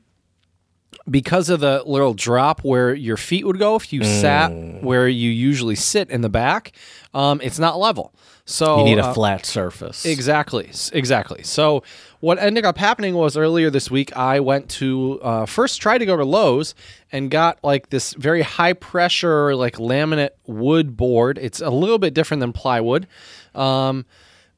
because 1.09 1.49
of 1.49 1.59
the 1.59 1.83
little 1.85 2.13
drop 2.13 2.63
where 2.63 2.93
your 2.93 3.17
feet 3.17 3.45
would 3.45 3.59
go 3.59 3.75
if 3.75 3.91
you 3.91 4.03
sat 4.03 4.49
where 4.81 5.09
you 5.09 5.29
usually 5.29 5.75
sit 5.75 6.09
in 6.09 6.21
the 6.21 6.29
back, 6.29 6.71
um, 7.13 7.41
it's 7.43 7.59
not 7.59 7.77
level. 7.77 8.13
So 8.45 8.79
You 8.79 8.83
need 8.85 8.99
a 8.99 9.05
uh, 9.07 9.13
flat 9.13 9.45
surface. 9.45 10.05
Exactly. 10.05 10.69
Exactly. 10.93 11.43
So 11.43 11.83
what 12.23 12.39
ended 12.39 12.63
up 12.63 12.77
happening 12.77 13.15
was 13.15 13.35
earlier 13.35 13.69
this 13.69 13.91
week 13.91 14.15
I 14.15 14.39
went 14.39 14.69
to 14.69 15.19
uh, 15.21 15.45
first 15.45 15.81
try 15.81 15.97
to 15.97 16.05
go 16.05 16.15
to 16.15 16.23
Lowe's 16.23 16.73
and 17.11 17.29
got 17.29 17.61
like 17.65 17.89
this 17.89 18.13
very 18.13 18.43
high 18.43 18.71
pressure 18.71 19.53
like 19.57 19.75
laminate 19.75 20.29
wood 20.47 20.95
board. 20.95 21.37
It's 21.37 21.59
a 21.59 21.69
little 21.69 21.97
bit 21.97 22.13
different 22.13 22.39
than 22.39 22.53
plywood. 22.53 23.07
Um, 23.53 24.05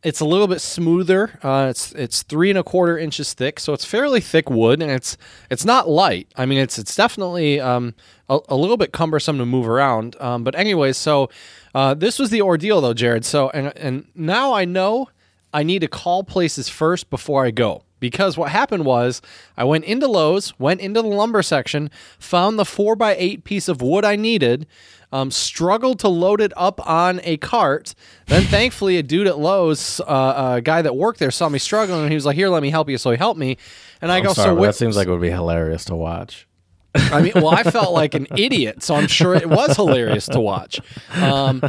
it's 0.04 0.20
a 0.20 0.26
little 0.26 0.46
bit 0.46 0.62
smoother. 0.62 1.40
Uh, 1.42 1.66
it's 1.72 1.92
it's 1.94 2.22
three 2.22 2.52
and 2.52 2.60
a 2.60 2.64
quarter 2.64 3.00
inches 3.00 3.34
thick, 3.34 3.60
so 3.60 3.74
it's 3.74 3.84
fairly 3.84 4.22
thick 4.22 4.48
wood, 4.48 4.80
and 4.84 4.92
it's 4.92 5.18
it's 5.50 5.66
not 5.66 5.90
light. 5.90 6.28
I 6.36 6.46
mean, 6.46 6.60
it's 6.60 6.78
it's 6.78 6.96
definitely 6.96 7.60
um, 7.60 7.96
a, 8.30 8.38
a 8.48 8.56
little 8.56 8.78
bit 8.78 8.92
cumbersome 8.94 9.40
to 9.40 9.46
move 9.48 9.68
around. 9.68 10.16
Um, 10.22 10.44
but 10.44 10.54
anyways, 10.54 10.98
so 10.98 11.32
uh, 11.74 11.96
this 11.96 12.20
was 12.20 12.30
the 12.30 12.44
ordeal 12.44 12.80
though, 12.80 12.94
Jared. 12.94 13.26
So 13.26 13.50
and 13.50 13.76
and 13.76 14.06
now 14.14 14.54
I 14.54 14.66
know 14.66 15.10
I 15.56 15.64
need 15.64 15.80
to 15.80 15.88
call 15.88 16.26
places 16.26 16.68
first 16.68 17.10
before 17.10 17.46
I 17.46 17.52
go. 17.52 17.84
Because 18.02 18.38
what 18.38 18.52
happened 18.52 18.84
was, 18.84 19.22
I 19.56 19.64
went 19.64 19.86
into 19.86 20.06
Lowe's, 20.06 20.54
went 20.60 20.82
into 20.82 21.02
the 21.02 21.08
lumber 21.08 21.42
section, 21.42 21.90
found 22.20 22.60
the 22.60 22.66
4x8 22.66 23.46
piece 23.46 23.70
of 23.70 23.82
wood 23.82 24.04
I 24.04 24.18
needed, 24.18 24.68
um, 25.14 25.32
struggled 25.32 26.00
to 26.00 26.10
load 26.10 26.42
it 26.42 26.52
up 26.58 26.86
on 26.86 27.22
a 27.24 27.38
cart. 27.38 27.96
Then, 28.28 28.44
thankfully, 28.58 28.98
a 28.98 29.04
dude 29.04 29.28
at 29.28 29.40
Lowe's, 29.40 30.02
uh, 30.02 30.56
a 30.58 30.62
guy 30.62 30.82
that 30.82 30.98
worked 30.98 31.20
there, 31.20 31.32
saw 31.32 31.48
me 31.48 31.58
struggling 31.58 32.02
and 32.02 32.10
he 32.10 32.16
was 32.16 32.26
like, 32.26 32.36
Here, 32.36 32.50
let 32.50 32.62
me 32.62 32.70
help 32.70 32.90
you. 32.90 32.98
So 32.98 33.12
he 33.12 33.18
helped 33.18 33.40
me. 33.40 33.58
And 34.02 34.12
I 34.12 34.18
I'm 34.18 34.24
go, 34.26 34.34
sorry, 34.34 34.50
So 34.50 34.56
but 34.58 34.62
that 34.64 34.76
seems 34.76 34.98
like 34.98 35.08
it 35.08 35.12
would 35.12 35.22
be 35.22 35.32
hilarious 35.32 35.86
to 35.86 35.96
watch. 35.96 36.48
I 36.96 37.22
mean, 37.22 37.34
well, 37.36 37.50
I 37.50 37.64
felt 37.64 37.94
like 37.94 38.14
an 38.14 38.28
idiot, 38.38 38.84
so 38.84 38.96
I'm 38.96 39.08
sure 39.08 39.36
it 39.36 39.50
was 39.50 39.76
hilarious 39.76 40.26
to 40.28 40.40
watch. 40.40 40.80
Um, 41.14 41.60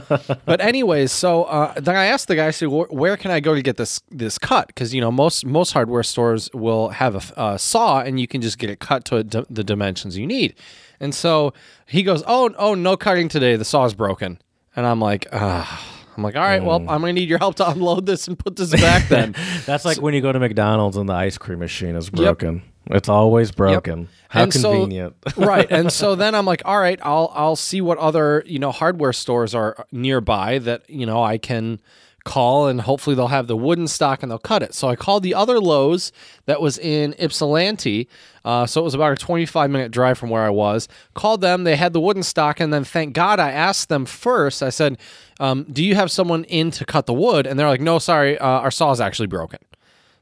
but 0.44 0.60
anyways, 0.60 1.12
so 1.12 1.44
uh, 1.44 1.74
then 1.74 1.96
I 1.96 2.06
asked 2.06 2.28
the 2.28 2.36
guy, 2.36 2.46
I 2.46 2.50
said, 2.50 2.68
"Where 2.68 3.16
can 3.16 3.30
I 3.30 3.40
go 3.40 3.54
to 3.54 3.62
get 3.62 3.76
this 3.76 4.00
this 4.10 4.38
cut?" 4.38 4.68
Because 4.68 4.94
you 4.94 5.00
know 5.00 5.10
most 5.10 5.44
most 5.44 5.72
hardware 5.72 6.02
stores 6.02 6.48
will 6.52 6.90
have 6.90 7.32
a 7.36 7.58
saw, 7.58 8.00
and 8.00 8.20
you 8.20 8.26
can 8.26 8.40
just 8.40 8.58
get 8.58 8.70
it 8.70 8.78
cut 8.80 9.04
to 9.06 9.16
a 9.16 9.24
d- 9.24 9.44
the 9.50 9.64
dimensions 9.64 10.16
you 10.16 10.26
need. 10.26 10.54
And 11.00 11.14
so 11.14 11.52
he 11.86 12.02
goes, 12.02 12.22
"Oh, 12.26 12.50
oh, 12.58 12.74
no 12.74 12.96
cutting 12.96 13.28
today. 13.28 13.56
The 13.56 13.64
saw's 13.64 13.94
broken." 13.94 14.40
And 14.74 14.86
I'm 14.86 15.00
like, 15.00 15.26
ah. 15.32 15.92
I'm 16.16 16.22
like, 16.22 16.34
all 16.34 16.42
right, 16.42 16.64
well, 16.64 16.78
I'm 16.78 17.00
gonna 17.02 17.12
need 17.12 17.28
your 17.28 17.38
help 17.38 17.56
to 17.56 17.68
unload 17.68 18.06
this 18.06 18.26
and 18.26 18.38
put 18.38 18.56
this 18.56 18.70
back 18.70 19.06
then. 19.10 19.34
That's 19.66 19.84
like 19.84 20.00
when 20.00 20.14
you 20.14 20.22
go 20.22 20.32
to 20.32 20.40
McDonald's 20.40 20.96
and 20.96 21.06
the 21.06 21.12
ice 21.12 21.36
cream 21.36 21.58
machine 21.58 21.94
is 21.94 22.08
broken. 22.08 22.62
It's 22.90 23.08
always 23.08 23.50
broken. 23.50 24.08
How 24.28 24.42
And 24.44 24.52
so- 24.52 24.72
convenient. 24.72 25.14
right 25.36 25.66
and 25.70 25.92
so 25.92 26.14
then 26.14 26.34
i'm 26.34 26.44
like 26.44 26.62
all 26.64 26.78
right 26.80 26.98
i'll 27.02 27.30
i'll 27.34 27.56
see 27.56 27.80
what 27.80 27.96
other 27.98 28.42
you 28.44 28.58
know 28.58 28.72
hardware 28.72 29.12
stores 29.12 29.54
are 29.54 29.86
nearby 29.92 30.58
that 30.58 30.88
you 30.90 31.06
know 31.06 31.22
i 31.22 31.38
can 31.38 31.80
call 32.26 32.66
and 32.66 32.82
hopefully 32.82 33.14
they'll 33.16 33.28
have 33.28 33.46
the 33.46 33.56
wooden 33.56 33.86
stock 33.88 34.20
and 34.22 34.30
they'll 34.30 34.38
cut 34.38 34.62
it. 34.62 34.74
So 34.74 34.88
I 34.88 34.96
called 34.96 35.22
the 35.22 35.32
other 35.32 35.58
Lowe's 35.60 36.10
that 36.44 36.60
was 36.60 36.76
in 36.76 37.14
Ypsilanti. 37.18 38.08
Uh, 38.44 38.66
so 38.66 38.80
it 38.80 38.84
was 38.84 38.94
about 38.94 39.12
a 39.12 39.16
25 39.16 39.70
minute 39.70 39.92
drive 39.92 40.18
from 40.18 40.28
where 40.28 40.42
I 40.42 40.50
was. 40.50 40.88
Called 41.14 41.40
them. 41.40 41.64
They 41.64 41.76
had 41.76 41.92
the 41.92 42.00
wooden 42.00 42.24
stock. 42.24 42.58
And 42.60 42.74
then 42.74 42.82
thank 42.84 43.14
God 43.14 43.38
I 43.38 43.52
asked 43.52 43.88
them 43.88 44.04
first. 44.04 44.60
I 44.62 44.70
said, 44.70 44.98
um, 45.38 45.64
Do 45.70 45.84
you 45.84 45.94
have 45.94 46.10
someone 46.10 46.44
in 46.44 46.70
to 46.72 46.84
cut 46.84 47.06
the 47.06 47.14
wood? 47.14 47.46
And 47.46 47.58
they're 47.58 47.68
like, 47.68 47.80
No, 47.80 47.98
sorry, 48.00 48.36
uh, 48.38 48.44
our 48.44 48.72
saw 48.72 48.90
is 48.90 49.00
actually 49.00 49.28
broken. 49.28 49.60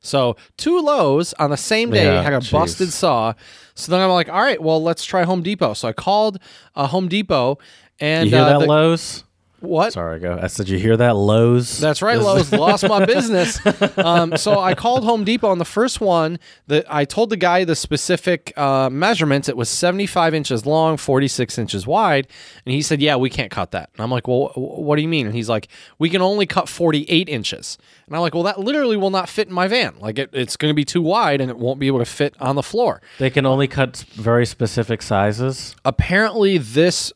So 0.05 0.37
two 0.59 0.81
Lowe's 0.81 1.33
on 1.35 1.51
the 1.51 1.57
same 1.57 1.91
day 1.91 2.05
Yeah, 2.05 2.23
had 2.23 2.33
a 2.35 2.39
jeez. 2.39 2.53
busted 2.53 2.93
saw. 2.93 3.33
So 3.75 3.91
then 3.91 4.01
I'm 4.01 4.11
like, 4.11 4.29
all 4.29 4.41
right, 4.43 4.61
well, 4.63 4.83
let's 4.83 5.05
try 5.05 5.25
Home 5.25 5.43
Depot. 5.43 5.73
So 5.75 5.89
I 5.89 5.93
called 5.93 6.39
uh, 6.77 6.87
Home 6.89 7.09
Depot 7.09 7.59
and 7.99 8.29
You 8.31 8.37
hear 8.37 8.45
uh, 8.45 8.51
that, 8.51 8.61
the- 8.61 8.67
Lowe's? 8.67 9.25
What? 9.65 9.93
Sorry, 9.93 10.17
I 10.17 10.19
go. 10.19 10.39
I 10.41 10.47
said, 10.47 10.69
you 10.69 10.79
hear 10.79 10.97
that, 10.97 11.17
Lowe's? 11.17 11.79
That's 11.79 12.03
right, 12.03 12.19
Lowe's 12.19 12.53
lost 12.53 12.89
my 12.89 13.05
business. 13.05 13.59
Um, 13.97 14.37
so 14.37 14.59
I 14.59 14.75
called 14.75 15.05
Home 15.05 15.25
Depot 15.25 15.49
on 15.49 15.59
the 15.59 15.65
first 15.65 16.01
one. 16.01 16.39
That 16.67 16.85
I 16.93 17.05
told 17.05 17.31
the 17.31 17.37
guy 17.37 17.65
the 17.65 17.75
specific 17.77 18.53
uh, 18.57 18.91
measurements. 18.91 19.49
It 19.49 19.57
was 19.57 19.69
75 19.69 20.35
inches 20.35 20.67
long, 20.67 20.97
46 20.97 21.59
inches 21.59 21.87
wide, 21.87 22.27
and 22.67 22.75
he 22.75 22.83
said, 22.83 23.01
"Yeah, 23.01 23.17
we 23.17 23.31
can't 23.31 23.51
cut 23.51 23.71
that." 23.71 23.91
And 23.95 24.03
I'm 24.03 24.11
like, 24.11 24.27
"Well, 24.29 24.49
wh- 24.55 24.59
what 24.81 24.97
do 24.97 25.03
you 25.03 25.09
mean?" 25.09 25.27
And 25.27 25.35
he's 25.35 25.49
like, 25.49 25.69
"We 25.99 26.11
can 26.11 26.21
only 26.23 26.47
cut 26.47 26.69
48 26.69 27.29
inches." 27.29 27.79
And 28.07 28.15
I'm 28.17 28.21
like, 28.23 28.35
"Well, 28.35 28.43
that 28.45 28.61
literally 28.61 28.97
will 28.97 29.11
not 29.11 29.29
fit 29.29 29.49
in 29.49 29.55
my 29.55 29.69
van. 29.69 29.95
Like, 30.01 30.19
it, 30.19 30.31
it's 30.33 30.57
going 30.57 30.71
to 30.71 30.75
be 30.77 30.85
too 30.85 31.03
wide, 31.03 31.41
and 31.41 31.51
it 31.51 31.57
won't 31.59 31.79
be 31.81 31.87
able 31.87 32.01
to 32.01 32.05
fit 32.05 32.35
on 32.41 32.57
the 32.57 32.63
floor." 32.63 33.01
They 33.19 33.31
can 33.31 33.47
only 33.47 33.69
cut 33.69 33.97
very 34.15 34.47
specific 34.47 35.03
sizes. 35.03 35.75
apparently 35.85 36.59
this 36.59 37.13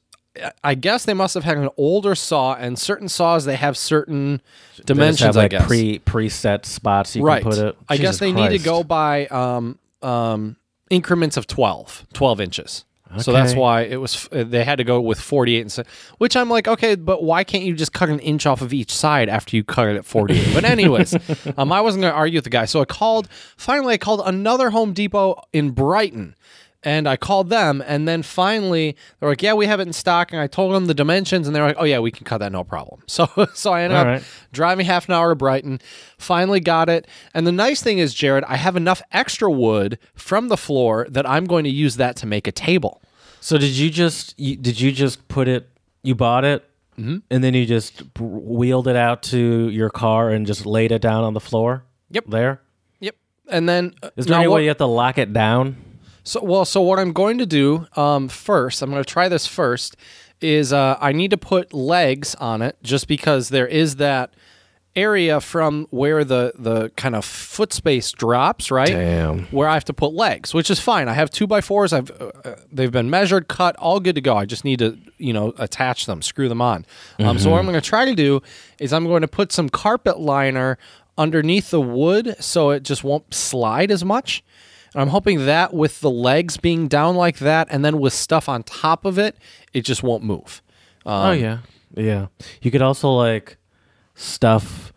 I 0.63 0.75
guess 0.75 1.05
they 1.05 1.15
must 1.15 1.35
have 1.35 1.45
had 1.45 1.57
an 1.57 1.69
older 1.77 2.15
saw, 2.15 2.55
and 2.55 2.79
certain 2.79 3.09
saws 3.09 3.45
they 3.45 3.57
have 3.57 3.77
certain 3.77 4.41
dimensions. 4.85 5.21
have, 5.21 5.37
like 5.37 5.55
I 5.55 5.59
guess 5.59 5.67
pre 5.67 5.99
preset 6.01 6.65
spots 6.65 7.17
you 7.17 7.23
right. 7.23 7.43
can 7.43 7.51
put 7.51 7.59
it. 7.61 7.77
I 7.89 7.97
guess 7.97 8.15
Jesus 8.15 8.19
they 8.21 8.33
need 8.33 8.51
to 8.51 8.59
go 8.59 8.83
by 8.85 9.27
um, 9.27 9.79
um, 10.03 10.57
increments 10.91 11.37
of 11.37 11.47
12, 11.47 12.07
12 12.13 12.41
inches. 12.41 12.85
So 13.21 13.33
that's 13.33 13.55
why 13.55 13.83
it 13.83 13.97
was. 13.97 14.29
uh, 14.33 14.45
They 14.45 14.65
had 14.65 14.77
to 14.77 14.85
go 14.85 15.01
with 15.01 15.19
forty-eight, 15.19 15.63
and 15.63 15.73
so, 15.73 15.83
which 16.19 16.37
I'm 16.37 16.51
like, 16.51 16.69
okay, 16.69 16.95
but 16.95 17.23
why 17.23 17.43
can't 17.43 17.65
you 17.65 17.75
just 17.75 17.95
cut 17.95 18.11
an 18.11 18.19
inch 18.19 18.45
off 18.45 18.61
of 18.61 18.75
each 18.75 18.95
side 18.95 19.31
after 19.31 19.57
you 19.57 19.65
cut 19.65 19.89
it 19.89 19.97
at 19.97 20.05
forty-eight? 20.05 20.53
but 20.53 20.65
anyways, 20.65 21.15
um, 21.57 21.73
I 21.73 21.81
wasn't 21.81 22.03
going 22.03 22.13
to 22.13 22.17
argue 22.17 22.37
with 22.37 22.45
the 22.45 22.51
guy, 22.51 22.67
so 22.67 22.83
I 22.83 22.85
called. 22.85 23.27
Finally, 23.57 23.95
I 23.95 23.97
called 23.97 24.21
another 24.27 24.69
Home 24.69 24.93
Depot 24.93 25.41
in 25.55 25.71
Brighton, 25.71 26.35
and 26.85 27.09
I 27.09 27.17
called 27.17 27.51
them, 27.51 27.83
and 27.87 28.07
then 28.07 28.23
finally 28.23 28.97
they're 29.19 29.29
like, 29.29 29.43
yeah, 29.43 29.55
we 29.55 29.67
have 29.67 29.81
it 29.81 29.87
in 29.87 29.93
stock, 29.93 30.33
and 30.33 30.41
I 30.41 30.47
told 30.47 30.75
them 30.75 30.87
the 30.87 30.95
dimensions, 30.95 31.47
and 31.47 31.55
they're 31.57 31.67
like, 31.67 31.77
oh 31.79 31.85
yeah, 31.85 31.99
we 31.99 32.11
can 32.11 32.25
cut 32.25 32.39
that, 32.39 32.53
no 32.53 32.65
problem. 32.65 33.03
So, 33.09 33.27
so 33.55 33.73
I 33.73 33.83
ended 33.83 33.97
All 33.97 34.03
up 34.03 34.07
right. 34.07 34.23
driving 34.53 34.87
half 34.87 35.09
an 35.09 35.15
hour 35.15 35.31
to 35.31 35.35
Brighton, 35.35 35.81
finally 36.19 36.61
got 36.61 36.89
it. 36.89 37.07
And 37.35 37.47
the 37.47 37.53
nice 37.53 37.83
thing 37.83 37.99
is, 37.99 38.15
Jared, 38.15 38.45
I 38.45 38.57
have 38.57 38.77
enough 38.77 39.03
extra 39.13 39.51
wood 39.51 39.99
from 40.15 40.49
the 40.49 40.57
floor 40.57 41.07
that 41.11 41.29
I'm 41.29 41.47
going 41.47 41.65
to 41.65 41.71
use 41.71 41.97
that 41.97 42.15
to 42.17 42.27
make 42.27 42.47
a 42.47 42.53
table. 42.53 43.03
So 43.41 43.59
did 43.59 43.71
you 43.71 43.91
just 43.91 44.39
you, 44.39 44.57
did 44.57 44.81
you 44.81 44.93
just 44.93 45.27
put 45.29 45.49
it? 45.49 45.69
You 46.03 46.15
bought 46.15 46.45
it, 46.45 46.65
Mm-hmm. 46.99 47.19
and 47.31 47.45
then 47.45 47.55
you 47.55 47.65
just 47.65 48.03
wheeled 48.19 48.89
it 48.89 48.97
out 48.97 49.23
to 49.25 49.69
your 49.69 49.89
car 49.89 50.31
and 50.31 50.45
just 50.47 50.67
laid 50.67 50.91
it 50.91 51.01
down 51.01 51.23
on 51.23 51.33
the 51.33 51.39
floor. 51.41 51.85
Yep. 52.11 52.25
There. 52.27 52.61
Yep. 52.99 53.15
And 53.49 53.69
then 53.69 53.95
uh, 54.03 54.11
Is 54.17 54.27
there 54.27 54.37
any 54.39 54.49
what- 54.49 54.57
way 54.57 54.63
you 54.63 54.69
have 54.69 54.79
to 54.79 54.87
lock 54.87 55.17
it 55.19 55.33
down? 55.33 55.77
So 56.29 56.45
well, 56.45 56.67
so 56.67 56.83
what 56.83 56.99
I'm 56.99 57.15
going 57.15 57.39
to 57.39 57.47
do 57.47 57.87
um, 57.97 58.29
first, 58.29 58.83
I'm 58.83 58.91
going 58.91 59.03
to 59.03 59.11
try 59.11 59.31
this 59.31 59.47
first, 59.47 59.97
is 60.43 60.75
uh, 60.75 60.99
I 61.01 61.13
need 61.13 61.31
to 61.31 61.39
put 61.39 61.73
legs 61.73 62.35
on 62.35 62.61
it 62.61 62.77
just 62.83 63.09
because 63.09 63.49
there 63.49 63.67
is 63.67 63.97
that 63.97 64.35
area 64.95 65.41
from 65.41 65.87
where 65.89 66.25
the 66.25 66.53
the 66.59 66.91
kind 66.97 67.17
of 67.17 67.25
foot 67.25 67.73
space 67.73 68.13
drops, 68.13 68.71
right? 68.71 68.89
Damn. 68.89 69.45
Where 69.45 69.67
I 69.67 69.73
have 69.73 69.87
to 69.87 69.95
put 69.95 70.13
legs, 70.13 70.53
which 70.53 70.71
is 70.71 70.79
fine. 70.79 71.09
I 71.09 71.15
have 71.15 71.31
two 71.31 71.47
by 71.47 71.63
fours. 71.63 71.95
I've 71.95 72.11
uh, 72.11 72.31
uh, 72.45 72.57
they've 72.71 72.93
been 72.93 73.09
measured, 73.09 73.49
cut, 73.49 73.75
all 73.77 73.99
good 73.99 74.17
to 74.17 74.21
go. 74.21 74.37
I 74.37 74.45
just 74.45 74.67
need 74.67 74.81
to 74.81 74.99
you 75.17 75.33
know 75.33 75.55
attach 75.57 76.05
them, 76.05 76.21
screw 76.21 76.51
them 76.51 76.61
on. 76.61 76.85
Um, 77.21 77.39
so 77.39 77.49
what 77.49 77.59
I'm 77.59 77.65
going 77.65 77.81
to 77.81 77.81
try 77.81 78.05
to 78.05 78.15
do 78.15 78.43
is 78.79 78.93
I'm 78.93 79.07
going 79.07 79.23
to 79.23 79.29
put 79.29 79.51
some 79.51 79.71
carpet 79.71 80.21
liner 80.21 80.77
underneath 81.17 81.71
the 81.71 81.81
wood 81.81 82.37
so 82.39 82.69
it 82.69 82.83
just 82.83 83.03
won't 83.03 83.33
slide 83.33 83.91
as 83.91 84.05
much. 84.05 84.45
And 84.95 85.03
I'm 85.03 85.09
hoping 85.09 85.47
that 85.47 85.75
with 85.75 86.01
the 86.01 86.11
legs 86.11 86.57
being 86.57 86.89
down 86.89 87.15
like 87.17 87.39
that, 87.39 87.69
and 87.71 87.85
then 87.85 87.99
with 88.01 88.13
stuff 88.13 88.49
on 88.49 88.63
top 88.63 89.05
of 89.05 89.19
it, 89.19 89.37
it 89.73 89.83
just 89.83 90.03
won't 90.03 90.23
move. 90.25 90.63
oh 91.07 91.31
um, 91.33 91.39
yeah, 91.39 91.59
yeah. 91.95 92.27
You 92.63 92.71
could 92.71 92.83
also 92.83 93.11
like 93.13 93.57
stuff 94.15 94.93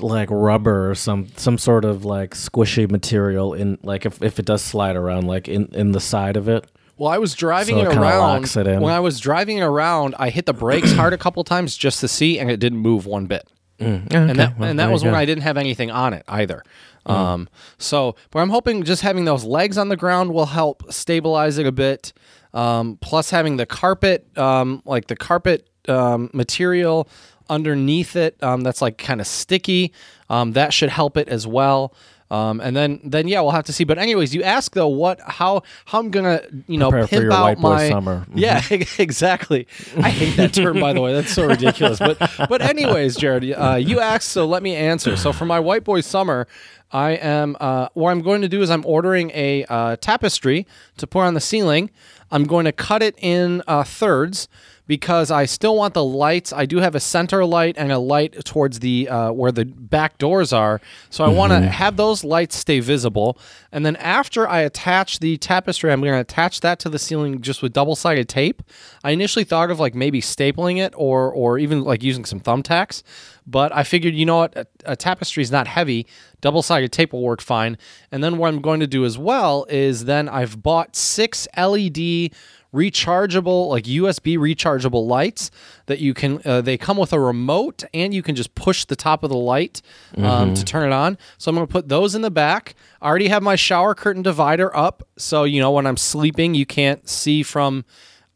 like 0.00 0.28
rubber 0.30 0.90
or 0.90 0.94
some 0.94 1.28
some 1.36 1.58
sort 1.58 1.84
of 1.84 2.04
like 2.04 2.30
squishy 2.30 2.90
material 2.90 3.52
in 3.52 3.78
like 3.82 4.06
if, 4.06 4.22
if 4.22 4.38
it 4.38 4.46
does 4.46 4.62
slide 4.62 4.96
around 4.96 5.26
like 5.26 5.46
in 5.48 5.66
in 5.74 5.92
the 5.92 6.00
side 6.00 6.36
of 6.36 6.48
it. 6.48 6.66
Well, 6.96 7.10
I 7.10 7.18
was 7.18 7.34
driving 7.34 7.74
So 7.76 7.82
it 7.82 7.92
it 7.92 7.98
around. 7.98 8.20
locks 8.20 8.56
it 8.56 8.66
in. 8.68 8.80
When 8.80 8.92
I 8.92 9.00
was 9.00 9.18
driving 9.18 9.58
it 9.58 9.62
around, 9.62 10.14
I 10.16 10.30
hit 10.30 10.46
the 10.46 10.52
brakes 10.52 10.92
hard 10.96 11.12
a 11.12 11.18
couple 11.18 11.42
times 11.42 11.76
just 11.76 12.00
to 12.00 12.08
see, 12.08 12.38
and 12.38 12.50
it 12.50 12.60
didn't 12.60 12.78
move 12.78 13.04
one 13.04 13.26
bit. 13.26 13.48
Mm, 13.80 14.14
and 14.14 14.38
that 14.38 14.54
and 14.58 14.78
that 14.78 14.92
was 14.92 15.02
when 15.02 15.16
I 15.16 15.24
didn't 15.24 15.42
have 15.42 15.56
anything 15.56 15.90
on 15.90 16.14
it 16.14 16.24
either. 16.28 16.62
Um, 17.06 17.48
so, 17.78 18.16
but 18.30 18.40
I'm 18.40 18.50
hoping 18.50 18.82
just 18.84 19.02
having 19.02 19.24
those 19.24 19.44
legs 19.44 19.76
on 19.78 19.88
the 19.88 19.96
ground 19.96 20.32
will 20.32 20.46
help 20.46 20.92
stabilize 20.92 21.58
it 21.58 21.66
a 21.66 21.72
bit. 21.72 22.12
Um, 22.52 22.98
plus, 23.00 23.30
having 23.30 23.56
the 23.56 23.66
carpet, 23.66 24.26
um, 24.38 24.82
like 24.84 25.08
the 25.08 25.16
carpet 25.16 25.68
um, 25.88 26.30
material 26.32 27.08
underneath 27.50 28.16
it, 28.16 28.42
um, 28.42 28.62
that's 28.62 28.80
like 28.80 28.96
kind 28.96 29.20
of 29.20 29.26
sticky. 29.26 29.92
Um, 30.30 30.52
that 30.52 30.72
should 30.72 30.88
help 30.88 31.16
it 31.16 31.28
as 31.28 31.46
well. 31.46 31.94
Um, 32.34 32.60
and 32.60 32.74
then, 32.76 33.00
then 33.04 33.28
yeah, 33.28 33.40
we'll 33.42 33.52
have 33.52 33.64
to 33.66 33.72
see. 33.72 33.84
But 33.84 33.98
anyways, 33.98 34.34
you 34.34 34.42
ask 34.42 34.72
though, 34.72 34.88
what, 34.88 35.20
how, 35.20 35.62
how 35.84 36.00
I'm 36.00 36.10
gonna, 36.10 36.42
you 36.66 36.78
know, 36.78 36.90
Prepare 36.90 37.06
for 37.06 37.10
pimp 37.10 37.22
your 37.24 37.32
out 37.32 37.42
white 37.42 37.60
boy 37.60 37.68
my 37.74 37.88
summer. 37.88 38.26
Mhm. 38.30 38.32
yeah, 38.34 38.62
exactly. 38.98 39.66
I 39.96 40.10
hate 40.10 40.36
that 40.36 40.52
term, 40.52 40.80
by 40.80 40.92
the 40.92 41.00
way. 41.00 41.12
That's 41.12 41.32
so 41.32 41.46
ridiculous. 41.46 41.98
But 41.98 42.18
but 42.48 42.60
anyways, 42.60 43.16
Jared, 43.16 43.44
uh, 43.52 43.76
you 43.76 44.00
asked, 44.00 44.28
so 44.30 44.46
let 44.46 44.62
me 44.62 44.74
answer. 44.74 45.16
So 45.16 45.32
for 45.32 45.44
my 45.46 45.60
white 45.60 45.84
boy 45.84 46.00
summer, 46.00 46.46
I 46.90 47.12
am 47.12 47.56
uh, 47.60 47.88
what 47.94 48.10
I'm 48.10 48.22
going 48.22 48.42
to 48.42 48.48
do 48.48 48.62
is 48.62 48.70
I'm 48.70 48.84
ordering 48.86 49.30
a 49.34 49.64
uh, 49.68 49.96
tapestry 50.00 50.66
to 50.98 51.06
put 51.06 51.20
on 51.20 51.34
the 51.34 51.40
ceiling. 51.40 51.90
I'm 52.34 52.44
going 52.44 52.64
to 52.64 52.72
cut 52.72 53.00
it 53.00 53.14
in 53.18 53.62
uh, 53.68 53.84
thirds 53.84 54.48
because 54.88 55.30
I 55.30 55.46
still 55.46 55.76
want 55.76 55.94
the 55.94 56.04
lights. 56.04 56.52
I 56.52 56.66
do 56.66 56.78
have 56.78 56.96
a 56.96 57.00
center 57.00 57.44
light 57.44 57.76
and 57.78 57.92
a 57.92 57.98
light 57.98 58.44
towards 58.44 58.80
the 58.80 59.08
uh, 59.08 59.30
where 59.30 59.52
the 59.52 59.64
back 59.64 60.18
doors 60.18 60.52
are, 60.52 60.80
so 61.10 61.24
I 61.24 61.28
want 61.28 61.52
to 61.52 61.60
have 61.60 61.96
those 61.96 62.24
lights 62.24 62.56
stay 62.56 62.80
visible. 62.80 63.38
And 63.70 63.86
then 63.86 63.94
after 63.96 64.48
I 64.48 64.60
attach 64.60 65.20
the 65.20 65.36
tapestry, 65.38 65.92
I'm 65.92 66.00
going 66.00 66.12
to 66.12 66.20
attach 66.20 66.60
that 66.60 66.80
to 66.80 66.88
the 66.88 66.98
ceiling 66.98 67.40
just 67.40 67.62
with 67.62 67.72
double 67.72 67.94
sided 67.94 68.28
tape. 68.28 68.62
I 69.04 69.12
initially 69.12 69.44
thought 69.44 69.70
of 69.70 69.78
like 69.78 69.94
maybe 69.94 70.20
stapling 70.20 70.78
it 70.78 70.92
or 70.96 71.30
or 71.32 71.58
even 71.58 71.84
like 71.84 72.02
using 72.02 72.24
some 72.24 72.40
thumbtacks, 72.40 73.04
but 73.46 73.72
I 73.72 73.84
figured 73.84 74.14
you 74.14 74.26
know 74.26 74.38
what 74.38 74.56
a, 74.56 74.66
a 74.84 74.96
tapestry 74.96 75.42
is 75.44 75.52
not 75.52 75.68
heavy. 75.68 76.06
Double 76.44 76.60
sided 76.60 76.92
tape 76.92 77.14
will 77.14 77.22
work 77.22 77.40
fine. 77.40 77.78
And 78.12 78.22
then 78.22 78.36
what 78.36 78.48
I'm 78.48 78.60
going 78.60 78.80
to 78.80 78.86
do 78.86 79.06
as 79.06 79.16
well 79.16 79.64
is 79.70 80.04
then 80.04 80.28
I've 80.28 80.62
bought 80.62 80.94
six 80.94 81.48
LED 81.56 82.32
rechargeable 82.74 83.70
like 83.70 83.84
USB 83.84 84.36
rechargeable 84.36 85.06
lights 85.06 85.50
that 85.86 86.00
you 86.00 86.12
can 86.12 86.42
uh, 86.44 86.60
they 86.60 86.76
come 86.76 86.98
with 86.98 87.14
a 87.14 87.18
remote 87.18 87.84
and 87.94 88.12
you 88.12 88.22
can 88.22 88.34
just 88.34 88.54
push 88.54 88.84
the 88.84 88.94
top 88.94 89.22
of 89.22 89.30
the 89.30 89.38
light 89.38 89.80
um, 90.18 90.52
to 90.52 90.62
turn 90.66 90.86
it 90.86 90.92
on. 90.92 91.16
So 91.38 91.48
I'm 91.48 91.54
going 91.54 91.66
to 91.66 91.72
put 91.72 91.88
those 91.88 92.14
in 92.14 92.20
the 92.20 92.30
back. 92.30 92.74
I 93.00 93.08
already 93.08 93.28
have 93.28 93.42
my 93.42 93.56
shower 93.56 93.94
curtain 93.94 94.22
divider 94.22 94.76
up. 94.76 95.02
So 95.16 95.44
you 95.44 95.62
know 95.62 95.70
when 95.70 95.86
I'm 95.86 95.96
sleeping 95.96 96.54
you 96.54 96.66
can't 96.66 97.08
see 97.08 97.42
from 97.42 97.86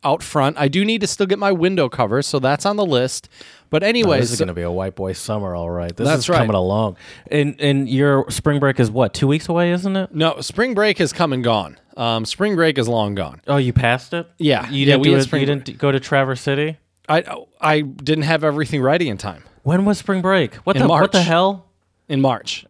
out 0.02 0.22
front. 0.22 0.56
I 0.56 0.68
do 0.68 0.82
need 0.82 1.02
to 1.02 1.06
still 1.06 1.26
get 1.26 1.38
my 1.38 1.52
window 1.52 1.90
cover 1.90 2.22
so 2.22 2.38
that's 2.38 2.64
on 2.64 2.76
the 2.76 2.86
list 2.86 3.28
but 3.70 3.82
anyways 3.82 4.20
this 4.22 4.32
is 4.32 4.38
going 4.38 4.48
to 4.48 4.54
be 4.54 4.62
a 4.62 4.70
white 4.70 4.94
boy 4.94 5.12
summer, 5.12 5.54
all 5.54 5.70
right. 5.70 5.94
This 5.96 6.06
That's 6.06 6.20
is 6.22 6.28
right. 6.28 6.38
coming 6.38 6.54
along. 6.56 6.96
And 7.30 7.60
and 7.60 7.88
your 7.88 8.30
spring 8.30 8.60
break 8.60 8.78
is 8.80 8.90
what? 8.90 9.14
Two 9.14 9.26
weeks 9.26 9.48
away, 9.48 9.72
isn't 9.72 9.96
it? 9.96 10.14
no 10.14 10.40
spring 10.40 10.74
break 10.74 10.98
has 10.98 11.12
come 11.12 11.32
and 11.32 11.42
gone 11.44 11.76
um, 11.96 12.24
spring 12.24 12.54
break 12.56 12.78
is 12.78 12.88
long 12.88 13.14
gone 13.14 13.40
Oh, 13.46 13.56
you 13.56 13.72
passed 13.72 14.14
it. 14.14 14.28
Yeah. 14.38 14.68
you 14.70 14.80
Yeah, 14.80 14.84
didn't 14.92 15.00
we 15.00 15.08
do 15.10 15.16
it. 15.16 15.32
You 15.32 15.46
didn't 15.46 15.78
go 15.78 15.90
to 15.92 15.98
Traverse 16.00 16.40
City. 16.40 16.76
I 17.08 17.24
I 17.60 17.80
didn't 17.80 18.24
have 18.24 18.44
everything 18.44 18.82
ready 18.82 19.08
in 19.08 19.16
time 19.18 19.42
When 19.62 19.84
was 19.84 19.98
spring 19.98 20.22
break? 20.22 20.54
What 20.56 20.76
In 20.76 20.82
the 20.82 20.88
what 20.88 21.12
the 21.12 21.22
hell? 21.22 21.66
in 22.08 22.20
March 22.20 22.64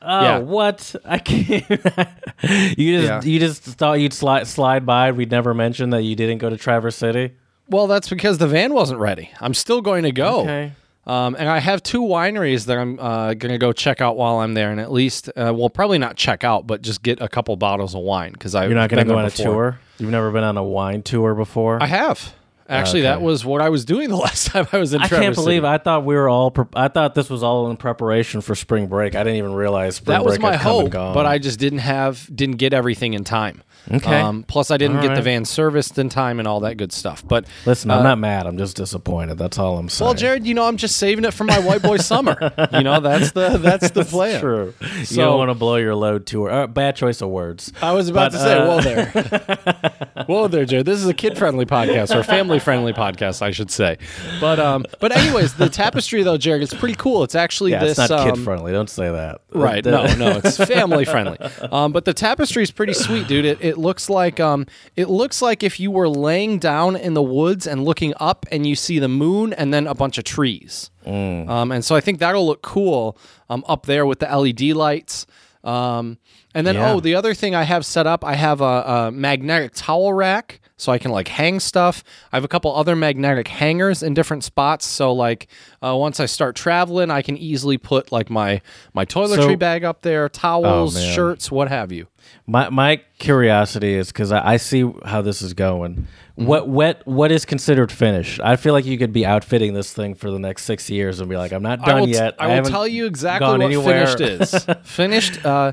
Oh, 0.00 0.22
Yeah. 0.22 0.38
what? 0.38 0.94
I 1.04 1.18
can't. 1.18 1.68
you 2.78 3.00
just 3.00 3.04
Yeah. 3.08 3.20
you 3.22 3.40
just 3.40 3.62
thought 3.64 3.94
you'd 3.94 4.12
slide 4.12 4.46
slide 4.46 4.86
by. 4.86 5.10
We'd 5.10 5.30
never 5.30 5.54
mention 5.54 5.90
that 5.90 6.02
you 6.02 6.14
didn't 6.14 6.38
go 6.38 6.48
to 6.48 6.56
Traverse 6.56 6.94
City. 6.96 7.32
Well, 7.68 7.86
that's 7.86 8.08
because 8.08 8.38
the 8.38 8.48
van 8.48 8.72
wasn't 8.72 9.00
ready. 9.00 9.30
I'm 9.40 9.54
still 9.54 9.80
going 9.80 10.04
to 10.04 10.12
go. 10.12 10.40
Okay. 10.40 10.72
Um, 11.06 11.36
and 11.38 11.48
I 11.48 11.58
have 11.58 11.82
two 11.82 12.02
wineries 12.02 12.66
that 12.66 12.76
I'm 12.76 13.00
uh, 13.00 13.32
going 13.32 13.52
to 13.52 13.58
go 13.58 13.72
check 13.72 14.02
out 14.02 14.18
while 14.18 14.40
I'm 14.40 14.52
there, 14.52 14.70
and 14.70 14.78
at 14.78 14.92
least, 14.92 15.28
uh, 15.30 15.54
well, 15.56 15.70
probably 15.70 15.96
not 15.96 16.16
check 16.16 16.44
out, 16.44 16.66
but 16.66 16.82
just 16.82 17.02
get 17.02 17.22
a 17.22 17.28
couple 17.28 17.56
bottles 17.56 17.94
of 17.94 18.02
wine 18.02 18.32
because 18.32 18.54
I 18.54 18.66
You're 18.66 18.74
not 18.74 18.90
going 18.90 19.06
to 19.06 19.10
go 19.10 19.18
on 19.18 19.24
a 19.24 19.30
tour. 19.30 19.80
You've 19.98 20.10
never 20.10 20.30
been 20.30 20.44
on 20.44 20.58
a 20.58 20.62
wine 20.62 21.02
tour 21.02 21.34
before. 21.34 21.82
I 21.82 21.86
have, 21.86 22.34
Actually, 22.68 23.02
that 23.02 23.22
was 23.22 23.46
what 23.46 23.62
I 23.62 23.70
was 23.70 23.84
doing 23.84 24.08
the 24.10 24.16
last 24.16 24.48
time 24.48 24.66
I 24.72 24.78
was 24.78 24.92
in. 24.92 25.00
I 25.00 25.08
Traverse 25.08 25.24
can't 25.24 25.34
believe 25.34 25.62
City. 25.62 25.66
I 25.66 25.78
thought 25.78 26.04
we 26.04 26.14
were 26.14 26.28
all. 26.28 26.50
Pre- 26.50 26.66
I 26.74 26.88
thought 26.88 27.14
this 27.14 27.30
was 27.30 27.42
all 27.42 27.70
in 27.70 27.76
preparation 27.76 28.40
for 28.42 28.54
spring 28.54 28.86
break. 28.86 29.14
I 29.14 29.24
didn't 29.24 29.38
even 29.38 29.54
realize 29.54 29.96
spring 29.96 30.14
that 30.14 30.24
was 30.24 30.34
break 30.34 30.42
my 30.42 30.52
had 30.52 30.60
come 30.60 30.72
and 30.72 30.82
hope, 30.82 30.92
gone. 30.92 31.14
but 31.14 31.24
I 31.24 31.38
just 31.38 31.58
didn't 31.58 31.78
have 31.78 32.28
didn't 32.34 32.56
get 32.56 32.74
everything 32.74 33.14
in 33.14 33.24
time. 33.24 33.62
Okay. 33.90 34.20
Um, 34.20 34.42
plus, 34.42 34.70
I 34.70 34.76
didn't 34.76 34.96
All 34.96 35.02
get 35.02 35.14
the 35.14 35.22
van 35.22 35.44
serviced 35.44 35.98
in 35.98 36.08
time 36.08 36.38
and 36.38 36.46
all 36.48 36.60
that 36.60 36.76
good 36.76 36.92
stuff. 36.92 37.26
But 37.26 37.46
listen. 37.66 37.90
uh, 37.90 37.96
I'm 37.96 38.02
not 38.04 38.18
mad. 38.18 38.46
I'm 38.46 38.58
just 38.58 38.76
disappointed. 38.76 39.38
That's 39.38 39.58
all 39.58 39.78
I'm 39.78 39.88
saying. 39.88 40.06
Well, 40.06 40.14
Jared, 40.14 40.46
you 40.46 40.54
know, 40.54 40.66
I'm 40.66 40.76
just 40.76 40.96
saving 40.96 41.24
it 41.24 41.32
for 41.32 41.44
my 41.44 41.58
white 41.60 41.82
boy 41.82 41.96
summer. 41.98 42.36
You 42.72 42.82
know, 42.84 43.00
that's 43.00 43.32
the 43.32 43.56
that's 43.58 43.90
the 43.90 44.04
plan. 44.04 44.40
True. 44.40 44.74
you 45.08 45.16
don't 45.16 45.38
want 45.38 45.50
to 45.50 45.54
blow 45.54 45.76
your 45.76 45.94
load 45.94 46.26
too. 46.26 46.48
Uh, 46.48 46.66
bad 46.66 46.96
choice 46.96 47.20
of 47.22 47.30
words. 47.30 47.72
I 47.80 47.92
was 47.92 48.08
about 48.08 48.32
But, 48.32 48.38
to 48.38 48.44
say, 48.44 48.58
uh, 48.58 48.66
whoa 48.66 48.80
there, 48.80 50.24
whoa 50.26 50.48
there, 50.48 50.64
Jared. 50.64 50.86
This 50.86 50.98
is 50.98 51.06
a 51.06 51.14
kid-friendly 51.14 51.66
podcast 51.66 52.14
or 52.14 52.22
family-friendly 52.22 52.92
podcast, 52.92 53.42
I 53.42 53.50
should 53.52 53.70
say. 53.70 53.98
But 54.40 54.58
um, 54.60 54.84
but 55.00 55.16
anyways, 55.16 55.54
the 55.54 55.68
tapestry 55.68 56.22
though, 56.22 56.36
Jared, 56.36 56.62
it's 56.62 56.74
pretty 56.74 56.94
cool. 56.94 57.22
It's 57.24 57.34
actually 57.34 57.72
Yeah, 57.72 57.80
this 57.84 57.98
it's 57.98 58.10
not 58.10 58.20
um, 58.28 58.34
kid 58.34 58.44
friendly. 58.44 58.72
Don't 58.72 58.90
say 58.90 59.10
that. 59.10 59.40
Right. 59.50 59.84
No, 59.84 60.06
no, 60.16 60.40
it's 60.44 60.56
family 60.56 61.04
friendly. 61.04 61.38
Um, 61.72 61.92
but 61.92 62.04
the 62.04 62.14
tapestry 62.14 62.62
is 62.62 62.70
pretty 62.70 62.92
sweet, 62.92 63.26
dude. 63.28 63.44
It, 63.44 63.58
it 63.62 63.77
looks 63.78 64.10
like 64.10 64.38
um, 64.40 64.66
it 64.96 65.08
looks 65.08 65.40
like 65.40 65.62
if 65.62 65.80
you 65.80 65.90
were 65.90 66.08
laying 66.08 66.58
down 66.58 66.96
in 66.96 67.14
the 67.14 67.22
woods 67.22 67.66
and 67.66 67.84
looking 67.84 68.12
up, 68.20 68.44
and 68.52 68.66
you 68.66 68.74
see 68.74 68.98
the 68.98 69.08
moon 69.08 69.52
and 69.52 69.72
then 69.72 69.86
a 69.86 69.94
bunch 69.94 70.18
of 70.18 70.24
trees. 70.24 70.90
Mm. 71.06 71.48
Um, 71.48 71.72
and 71.72 71.84
so 71.84 71.94
I 71.96 72.00
think 72.00 72.18
that'll 72.18 72.46
look 72.46 72.62
cool 72.62 73.16
um, 73.48 73.64
up 73.66 73.86
there 73.86 74.04
with 74.04 74.18
the 74.18 74.26
LED 74.26 74.60
lights. 74.76 75.26
Um, 75.64 76.18
and 76.54 76.66
then 76.66 76.76
Yeah. 76.76 76.92
oh, 76.92 77.00
the 77.00 77.14
other 77.14 77.34
thing 77.34 77.54
I 77.54 77.62
have 77.64 77.84
set 77.84 78.06
up, 78.06 78.24
I 78.24 78.34
have 78.34 78.60
a, 78.60 78.64
a 78.64 79.10
magnetic 79.12 79.72
towel 79.74 80.12
rack, 80.12 80.60
so 80.78 80.90
I 80.90 80.96
can 80.96 81.10
like 81.10 81.28
hang 81.28 81.60
stuff. 81.60 82.02
I 82.32 82.36
have 82.36 82.44
a 82.44 82.48
couple 82.48 82.74
other 82.74 82.96
magnetic 82.96 83.48
hangers 83.48 84.02
in 84.02 84.14
different 84.14 84.44
spots, 84.44 84.86
so 84.86 85.12
like 85.12 85.48
uh, 85.84 85.94
once 85.94 86.18
I 86.20 86.24
start 86.26 86.56
traveling, 86.56 87.10
I 87.10 87.20
can 87.20 87.36
easily 87.36 87.76
put 87.76 88.10
like 88.10 88.30
my 88.30 88.62
my 88.94 89.04
toiletry 89.04 89.36
So- 89.36 89.56
bag 89.56 89.84
up 89.84 90.00
there, 90.00 90.30
towels, 90.30 90.96
Oh, 90.96 91.00
shirts, 91.00 91.50
what 91.50 91.68
have 91.68 91.92
you. 91.92 92.06
My 92.46 92.68
my 92.70 93.00
curiosity 93.18 93.94
is 93.94 94.08
because 94.08 94.32
I, 94.32 94.54
I 94.54 94.56
see 94.58 94.90
how 95.04 95.22
this 95.22 95.42
is 95.42 95.54
going. 95.54 95.94
Mm-hmm. 96.38 96.46
What 96.46 96.68
what 96.68 97.06
what 97.06 97.32
is 97.32 97.44
considered 97.44 97.90
finished? 97.90 98.38
I 98.40 98.56
feel 98.56 98.72
like 98.72 98.84
you 98.84 98.96
could 98.98 99.12
be 99.12 99.24
outfitting 99.26 99.72
this 99.74 99.92
thing 99.92 100.14
for 100.14 100.30
the 100.30 100.38
next 100.38 100.64
six 100.64 100.88
years 100.90 101.20
and 101.20 101.28
be 101.28 101.36
like, 101.36 101.52
I'm 101.52 101.62
not 101.62 101.84
done 101.84 102.00
will, 102.00 102.06
t- 102.06 102.12
yet. 102.12 102.34
I 102.38 102.46
will 102.48 102.54
haven't 102.54 102.70
tell 102.70 102.86
you 102.86 103.06
exactly 103.06 103.48
what 103.48 103.60
anywhere." 103.62 104.06
finished 104.06 104.20
is. 104.20 104.66
finished. 104.84 105.44
Uh, 105.44 105.72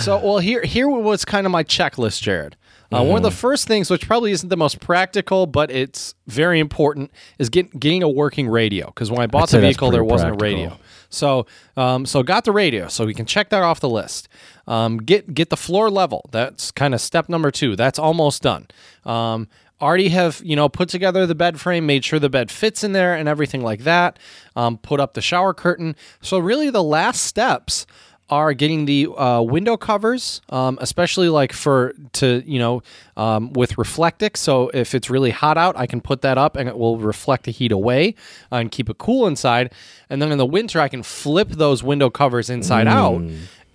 so, 0.00 0.18
well, 0.18 0.38
here 0.38 0.62
here 0.64 0.88
was 0.88 1.24
kind 1.24 1.46
of 1.46 1.50
my 1.52 1.64
checklist, 1.64 2.20
Jared. 2.20 2.56
Uh, 2.94 2.98
One 3.02 3.06
Mm-hmm. 3.06 3.16
of 3.16 3.22
the 3.22 3.30
first 3.30 3.66
things, 3.68 3.90
which 3.90 4.06
probably 4.06 4.32
isn't 4.32 4.48
the 4.48 4.56
most 4.56 4.80
practical, 4.80 5.46
but 5.46 5.70
it's 5.70 6.14
very 6.26 6.60
important, 6.60 7.10
is 7.38 7.48
get, 7.48 7.78
getting 7.78 8.02
a 8.02 8.08
working 8.08 8.48
radio. 8.48 8.86
Because 8.86 9.10
when 9.10 9.20
I 9.20 9.26
bought 9.26 9.50
the 9.50 9.60
vehicle, 9.60 9.90
there 9.90 10.04
wasn't 10.04 10.34
a 10.34 10.44
radio. 10.44 10.78
So, 11.10 11.46
um, 11.76 12.06
so 12.06 12.22
got 12.22 12.44
the 12.44 12.52
radio, 12.52 12.88
so 12.88 13.04
we 13.04 13.12
can 13.14 13.26
check 13.26 13.50
that 13.50 13.62
off 13.62 13.80
the 13.80 13.88
list. 13.88 14.28
Um, 14.66 14.98
get 14.98 15.34
get 15.34 15.50
the 15.50 15.56
floor 15.56 15.90
level. 15.90 16.28
That's 16.32 16.70
kind 16.70 16.94
of 16.94 17.00
step 17.00 17.28
number 17.28 17.50
two. 17.50 17.76
That's 17.76 17.98
almost 17.98 18.42
done. 18.42 18.66
Um, 19.04 19.48
already 19.80 20.08
have 20.10 20.40
you 20.44 20.54
know 20.56 20.68
put 20.68 20.88
together 20.88 21.26
the 21.26 21.34
bed 21.34 21.60
frame, 21.60 21.84
made 21.84 22.04
sure 22.04 22.18
the 22.18 22.30
bed 22.30 22.50
fits 22.50 22.82
in 22.84 22.92
there 22.92 23.14
and 23.14 23.28
everything 23.28 23.62
like 23.62 23.80
that. 23.84 24.18
Um, 24.56 24.78
put 24.78 25.00
up 25.00 25.12
the 25.14 25.20
shower 25.20 25.52
curtain. 25.52 25.96
So 26.22 26.38
really, 26.38 26.70
the 26.70 26.82
last 26.82 27.24
steps 27.24 27.86
are 28.32 28.54
getting 28.54 28.86
the 28.86 29.06
uh, 29.08 29.42
window 29.42 29.76
covers, 29.76 30.40
um, 30.48 30.78
especially 30.80 31.28
like 31.28 31.52
for 31.52 31.92
to 32.14 32.42
you 32.46 32.58
know 32.58 32.82
um, 33.16 33.52
with 33.52 33.74
Reflectix. 33.76 34.38
So 34.38 34.70
if 34.72 34.94
it's 34.94 35.10
really 35.10 35.30
hot 35.30 35.58
out, 35.58 35.76
I 35.76 35.86
can 35.86 36.00
put 36.00 36.22
that 36.22 36.38
up 36.38 36.56
and 36.56 36.66
it 36.66 36.78
will 36.78 36.96
reflect 36.96 37.44
the 37.44 37.52
heat 37.52 37.72
away 37.72 38.14
uh, 38.50 38.56
and 38.56 38.70
keep 38.72 38.88
it 38.88 38.96
cool 38.96 39.26
inside. 39.26 39.72
And 40.08 40.22
then 40.22 40.32
in 40.32 40.38
the 40.38 40.46
winter, 40.46 40.80
I 40.80 40.88
can 40.88 41.02
flip 41.02 41.50
those 41.50 41.82
window 41.82 42.08
covers 42.08 42.48
inside 42.48 42.86
out, 42.86 43.20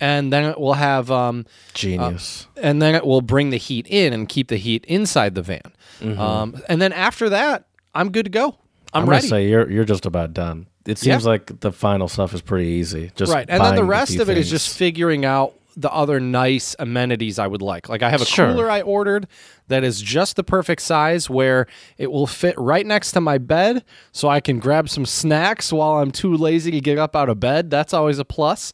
and 0.00 0.32
then 0.32 0.44
it 0.50 0.58
will 0.58 0.74
have. 0.74 1.08
Um, 1.10 1.46
Genius. 1.72 2.48
and 2.56 2.82
then 2.82 2.96
it 2.96 3.06
will 3.06 3.22
bring 3.22 3.50
the 3.50 3.58
heat 3.58 3.86
in 3.88 4.12
and 4.12 4.28
keep 4.28 4.48
the 4.48 4.56
heat 4.56 4.84
inside 4.86 5.36
the 5.36 5.42
van. 5.42 5.72
Um, 6.18 6.60
and 6.68 6.82
then 6.82 6.92
after 6.92 7.28
that, 7.28 7.66
I'm 7.94 8.10
good 8.10 8.24
to 8.24 8.30
go. 8.30 8.56
I'm, 8.92 9.02
I'm 9.02 9.06
gonna 9.06 9.22
say 9.22 9.48
you're 9.48 9.70
you're 9.70 9.84
just 9.84 10.06
about 10.06 10.32
done. 10.34 10.66
It 10.88 10.98
seems 10.98 11.24
Yeah. 11.24 11.28
like 11.30 11.60
the 11.60 11.70
final 11.72 12.08
stuff 12.08 12.32
is 12.34 12.40
pretty 12.40 12.66
easy. 12.68 13.10
Just 13.14 13.32
right, 13.32 13.46
and 13.48 13.62
then 13.62 13.76
the 13.76 13.84
rest 13.84 14.16
of 14.18 14.28
it 14.30 14.38
is 14.38 14.46
things. 14.46 14.50
just 14.64 14.76
figuring 14.76 15.24
out 15.24 15.52
the 15.76 15.92
other 15.92 16.18
nice 16.18 16.74
amenities 16.80 17.38
I 17.38 17.46
would 17.46 17.62
like. 17.62 17.88
Like 17.88 18.02
I 18.02 18.10
have 18.10 18.20
a 18.20 18.24
Sure. 18.24 18.46
cooler 18.52 18.68
I 18.68 18.80
ordered 18.80 19.28
that 19.68 19.84
is 19.84 20.00
just 20.02 20.34
the 20.34 20.42
perfect 20.42 20.82
size 20.82 21.30
where 21.30 21.66
it 21.98 22.10
will 22.10 22.26
fit 22.26 22.54
right 22.58 22.84
next 22.84 23.12
to 23.12 23.20
my 23.20 23.38
bed, 23.38 23.84
so 24.10 24.28
I 24.28 24.40
can 24.40 24.58
grab 24.58 24.88
some 24.88 25.06
snacks 25.06 25.72
while 25.72 25.98
I'm 25.98 26.10
too 26.10 26.34
lazy 26.36 26.72
to 26.72 26.80
get 26.80 26.98
up 26.98 27.14
out 27.14 27.28
of 27.28 27.38
bed. 27.38 27.70
That's 27.70 27.94
always 27.94 28.18
a 28.18 28.24
plus. 28.24 28.72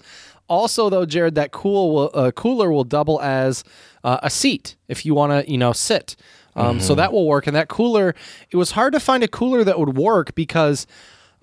Also, 0.49 0.89
though, 0.89 1.05
Jared, 1.05 1.35
that 1.35 1.51
cool 1.53 1.95
will, 1.95 2.11
uh, 2.15 2.31
cooler 2.31 2.71
will 2.73 2.85
double 2.85 3.21
as 3.21 3.65
uh, 4.03 4.19
a 4.23 4.31
seat 4.31 4.77
if 4.89 5.05
you 5.05 5.15
want 5.15 5.33
to, 5.47 5.51
you 5.51 5.59
know, 5.59 5.73
sit. 5.73 6.17
Um, 6.57 6.79
So 6.81 6.95
that 6.95 7.13
will 7.13 7.27
work. 7.27 7.47
And 7.49 7.57
that 7.57 7.69
cooler, 7.69 8.15
it 8.51 8.57
was 8.57 8.71
hard 8.73 8.93
to 8.93 9.01
find 9.01 9.23
a 9.25 9.29
cooler 9.29 9.65
that 9.65 9.79
would 9.79 9.97
work 9.97 10.35
because, 10.35 10.87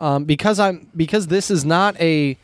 um, 0.01 0.25
because 0.25 0.59
I'm 0.59 0.87
because 0.97 1.27
this 1.27 1.49
is 1.49 1.63
not 1.63 1.95
a 2.01 2.37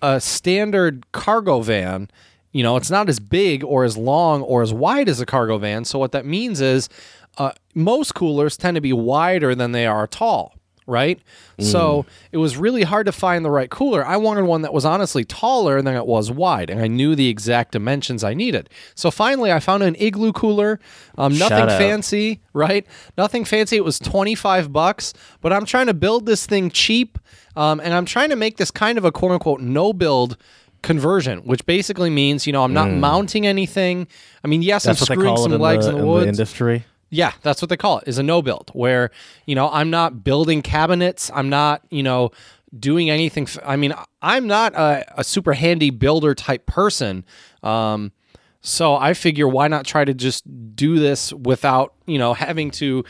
a 0.00 0.20
standard 0.20 1.04
cargo 1.12 1.60
van. 1.60 2.08
You 2.52 2.62
know, 2.62 2.76
it's 2.76 2.90
not 2.90 3.08
as 3.08 3.20
big 3.20 3.62
or 3.62 3.84
as 3.84 3.96
long 3.96 4.42
or 4.42 4.62
as 4.62 4.72
wide 4.72 5.08
as 5.08 5.20
a 5.20 5.26
cargo 5.26 5.58
van. 5.58 5.84
So 5.84 5.98
what 5.98 6.12
that 6.12 6.24
means 6.24 6.60
is, 6.60 6.88
uh, 7.36 7.52
most 7.74 8.14
coolers 8.14 8.56
tend 8.56 8.76
to 8.76 8.80
be 8.80 8.92
wider 8.92 9.54
than 9.54 9.72
they 9.72 9.86
are 9.86 10.06
tall. 10.06 10.54
Right. 10.90 11.20
So 11.60 12.06
it 12.32 12.38
was 12.38 12.56
really 12.56 12.82
hard 12.82 13.06
to 13.06 13.12
find 13.12 13.44
the 13.44 13.50
right 13.50 13.70
cooler. 13.70 14.04
I 14.04 14.16
wanted 14.16 14.44
one 14.44 14.62
that 14.62 14.72
was 14.72 14.84
honestly 14.84 15.24
taller 15.24 15.80
than 15.82 15.94
it 15.94 16.06
was 16.06 16.30
wide, 16.30 16.70
and 16.70 16.80
I 16.80 16.88
knew 16.88 17.14
the 17.14 17.28
exact 17.28 17.72
dimensions 17.72 18.24
I 18.24 18.34
needed. 18.34 18.70
So 18.94 19.10
finally, 19.10 19.52
I 19.52 19.60
found 19.60 19.82
an 19.82 19.94
igloo 19.96 20.32
cooler. 20.32 20.80
Um, 21.16 21.36
nothing 21.38 21.68
fancy, 21.68 22.40
right? 22.54 22.86
Nothing 23.16 23.44
fancy. 23.44 23.76
It 23.76 23.84
was 23.84 23.98
25 23.98 24.72
bucks, 24.72 25.12
but 25.40 25.52
I'm 25.52 25.64
trying 25.64 25.86
to 25.86 25.94
build 25.94 26.26
this 26.26 26.46
thing 26.46 26.70
cheap. 26.70 27.18
Um, 27.56 27.78
and 27.80 27.94
I'm 27.94 28.06
trying 28.06 28.30
to 28.30 28.36
make 28.36 28.56
this 28.56 28.70
kind 28.70 28.98
of 28.98 29.04
a 29.04 29.12
quote 29.12 29.32
unquote 29.32 29.60
no 29.60 29.92
build 29.92 30.36
conversion, 30.82 31.40
which 31.40 31.64
basically 31.66 32.10
means, 32.10 32.46
you 32.46 32.52
know, 32.52 32.64
I'm 32.64 32.72
not 32.72 32.90
mounting 32.90 33.46
anything. 33.46 34.08
I 34.42 34.48
mean, 34.48 34.62
yes. 34.62 34.84
That's 34.84 35.02
I'm 35.02 35.16
screwing 35.16 35.36
some 35.36 35.52
in 35.52 35.60
legs 35.60 35.84
the, 35.84 35.90
in 35.90 35.96
the 35.98 36.02
in 36.02 36.08
woods. 36.08 36.24
the 36.24 36.28
industry. 36.30 36.84
Yeah, 37.10 37.32
that's 37.42 37.60
what 37.60 37.68
they 37.68 37.76
call 37.76 37.98
it. 37.98 38.04
Is 38.08 38.18
a 38.18 38.22
no 38.22 38.40
build 38.40 38.70
where 38.72 39.10
you 39.46 39.54
know 39.54 39.68
I'm 39.70 39.90
not 39.90 40.22
building 40.24 40.62
cabinets. 40.62 41.30
I'm 41.34 41.48
not 41.48 41.82
you 41.90 42.02
know 42.02 42.30
doing 42.78 43.10
anything. 43.10 43.44
F- 43.44 43.58
I 43.64 43.74
mean, 43.76 43.92
I'm 44.22 44.46
not 44.46 44.74
a, 44.74 45.20
a 45.20 45.24
super 45.24 45.52
handy 45.54 45.90
builder 45.90 46.34
type 46.36 46.66
person. 46.66 47.24
Um, 47.64 48.12
so 48.60 48.94
I 48.94 49.14
figure 49.14 49.48
why 49.48 49.66
not 49.68 49.84
try 49.86 50.04
to 50.04 50.14
just 50.14 50.44
do 50.76 50.98
this 50.98 51.32
without 51.32 51.94
you 52.06 52.18
know 52.18 52.32
having 52.34 52.70
to 52.72 53.04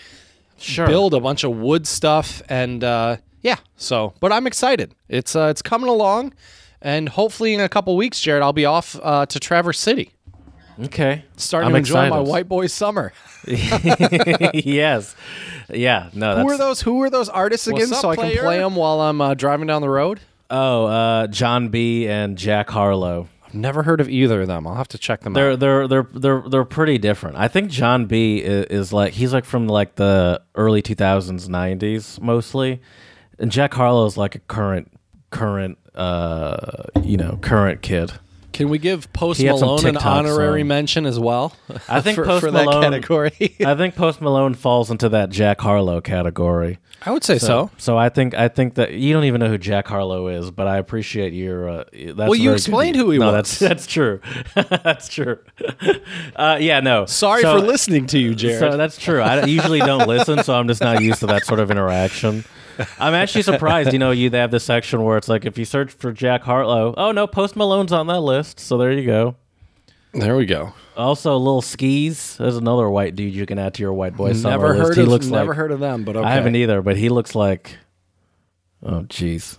Sure. 0.62 0.86
build 0.86 1.14
a 1.14 1.20
bunch 1.20 1.42
of 1.42 1.56
wood 1.56 1.86
stuff 1.86 2.42
and 2.48 2.84
uh, 2.84 3.16
yeah. 3.40 3.56
So, 3.76 4.12
but 4.20 4.30
I'm 4.32 4.46
excited. 4.46 4.94
It's 5.08 5.34
uh, 5.34 5.48
it's 5.50 5.62
coming 5.62 5.88
along, 5.88 6.34
and 6.82 7.08
hopefully 7.08 7.54
in 7.54 7.60
a 7.60 7.68
couple 7.68 7.96
weeks, 7.96 8.20
Jared, 8.20 8.42
I'll 8.42 8.52
be 8.52 8.66
off 8.66 8.94
uh, 9.02 9.24
to 9.26 9.40
Traverse 9.40 9.78
City, 9.78 10.12
Okay. 10.84 11.24
starting 11.36 11.66
I'm 11.68 11.72
to 11.72 11.78
enjoy 11.78 12.08
my 12.08 12.20
white 12.20 12.48
boy 12.48 12.66
summer. 12.66 13.12
yes. 13.46 15.14
Yeah. 15.68 16.10
No. 16.14 16.36
That's, 16.36 16.42
Who 16.42 16.54
are 16.54 16.58
those? 16.58 16.80
Who 16.82 17.02
are 17.02 17.10
those 17.10 17.28
artists 17.28 17.66
again? 17.66 17.90
What's 17.90 17.92
up, 17.92 18.00
so 18.02 18.10
I 18.10 18.16
can 18.16 18.38
play 18.38 18.58
them 18.58 18.76
while 18.76 19.00
I'm 19.00 19.20
uh, 19.20 19.34
driving 19.34 19.66
down 19.66 19.82
the 19.82 19.90
road. 19.90 20.20
Oh, 20.50 20.86
uh, 20.86 21.26
Jon 21.28 21.68
B. 21.68 22.08
and 22.08 22.36
Jack 22.36 22.70
Harlow. 22.70 23.28
I've 23.46 23.54
never 23.54 23.82
heard 23.82 24.00
of 24.00 24.08
either 24.08 24.42
of 24.42 24.48
them. 24.48 24.66
I'll 24.66 24.74
have 24.76 24.88
to 24.88 24.98
check 24.98 25.20
them 25.22 25.32
They're 25.32 25.52
out. 25.52 25.60
they're 25.60 25.88
they're 25.88 26.06
they're 26.12 26.42
they're 26.48 26.64
pretty 26.64 26.98
different. 26.98 27.36
I 27.36 27.48
think 27.48 27.70
Jon 27.70 28.06
B 28.06 28.38
is, 28.38 28.66
is 28.66 28.92
like 28.92 29.12
he's 29.12 29.32
like 29.32 29.44
from 29.44 29.66
like 29.66 29.96
the 29.96 30.40
early 30.54 30.82
2000s 30.82 31.48
90s 31.48 32.20
mostly. 32.20 32.80
And 33.40 33.50
Jack 33.50 33.74
Harlow 33.74 34.06
is 34.06 34.16
like 34.16 34.36
a 34.36 34.38
current 34.40 34.92
current 35.30 35.78
uh 35.96 36.84
you 37.02 37.16
know, 37.16 37.38
current 37.42 37.82
kid. 37.82 38.12
Can 38.52 38.68
we 38.68 38.78
give 38.78 39.12
Post 39.12 39.40
He 39.40 39.46
had 39.46 39.58
some 39.58 39.68
Malone 39.68 39.86
an 39.86 39.94
TikToks, 39.96 40.04
honorary 40.04 40.62
um, 40.62 40.68
mention 40.68 41.06
as 41.06 41.18
well? 41.18 41.54
I 41.88 42.00
think 42.00 42.14
for, 42.16 42.24
Post 42.24 42.44
for 42.44 42.50
that 42.50 42.64
Malone- 42.64 42.82
category. 42.82 43.56
I 43.64 43.74
think 43.74 43.94
Post 43.94 44.20
Malone 44.20 44.54
falls 44.54 44.90
into 44.90 45.08
that 45.10 45.30
Jack 45.30 45.60
Harlow 45.60 46.00
category. 46.00 46.78
I 47.02 47.12
would 47.12 47.24
say 47.24 47.38
so. 47.38 47.70
So 47.78 47.96
I 47.96 48.10
think 48.10 48.34
I 48.34 48.48
think 48.48 48.74
that 48.74 48.92
you 48.92 49.14
don't 49.14 49.24
even 49.24 49.40
know 49.40 49.48
who 49.48 49.56
Jack 49.56 49.86
Harlow 49.88 50.28
is, 50.28 50.50
but 50.50 50.66
I 50.66 50.76
appreciate 50.76 51.32
your. 51.32 51.66
Uh, 51.68 51.84
that's 51.92 52.16
Well, 52.18 52.34
you 52.34 52.42
very 52.42 52.44
good. 52.44 52.54
explained 52.56 52.96
who 52.96 53.10
he 53.10 53.18
no, 53.18 53.32
was. 53.32 53.58
That's 53.58 53.58
that's 53.58 53.86
true. 53.86 54.20
that's 54.54 55.08
true. 55.08 55.38
uh, 56.36 56.58
yeah, 56.60 56.80
no. 56.80 57.06
Sorry 57.06 57.40
So- 57.42 57.58
for 57.60 57.66
listening 57.66 58.06
to 58.08 58.18
you, 58.18 58.34
Jared. 58.34 58.58
So 58.58 58.76
that's 58.76 58.98
true. 58.98 59.20
I 59.22 59.44
usually 59.46 59.78
don't 59.78 60.06
listen, 60.08 60.42
so 60.44 60.54
I'm 60.54 60.68
just 60.68 60.82
not 60.82 61.02
used 61.02 61.20
to 61.20 61.26
that 61.28 61.46
sort 61.46 61.60
of 61.60 61.70
interaction. 61.70 62.44
I'm 62.98 63.14
actually 63.14 63.42
surprised. 63.42 63.92
You 63.92 63.98
know, 63.98 64.10
you 64.10 64.30
they 64.30 64.38
have 64.38 64.50
this 64.50 64.64
section 64.64 65.02
where 65.04 65.16
it's 65.16 65.28
like 65.28 65.44
if 65.44 65.58
you 65.58 65.64
search 65.64 65.90
for 65.92 66.12
Jack 66.12 66.42
Harlow, 66.42 66.94
oh 66.96 67.12
no, 67.12 67.26
Post 67.26 67.56
Malone's 67.56 67.92
on 67.92 68.06
that 68.08 68.20
list. 68.20 68.60
So 68.60 68.76
there 68.78 68.92
you 68.92 69.06
go. 69.06 69.36
There 70.12 70.36
we 70.36 70.44
go. 70.46 70.72
Also, 70.96 71.36
Little 71.36 71.62
Skis. 71.62 72.36
There's 72.36 72.56
another 72.56 72.90
white 72.90 73.14
dude 73.14 73.32
you 73.34 73.46
can 73.46 73.58
add 73.58 73.74
to 73.74 73.82
your 73.82 73.92
white 73.92 74.16
boy 74.16 74.32
summer 74.32 74.50
Never 74.56 74.68
list. 74.74 74.88
heard 74.88 74.96
he 74.96 75.02
of 75.04 75.08
looks 75.08 75.26
never 75.26 75.48
like, 75.50 75.56
heard 75.56 75.70
of 75.72 75.80
them, 75.80 76.04
but 76.04 76.16
okay. 76.16 76.26
I 76.26 76.32
haven't 76.34 76.56
either, 76.56 76.82
but 76.82 76.96
he 76.96 77.08
looks 77.08 77.34
like. 77.34 77.76
Oh, 78.82 79.02
jeez. 79.02 79.58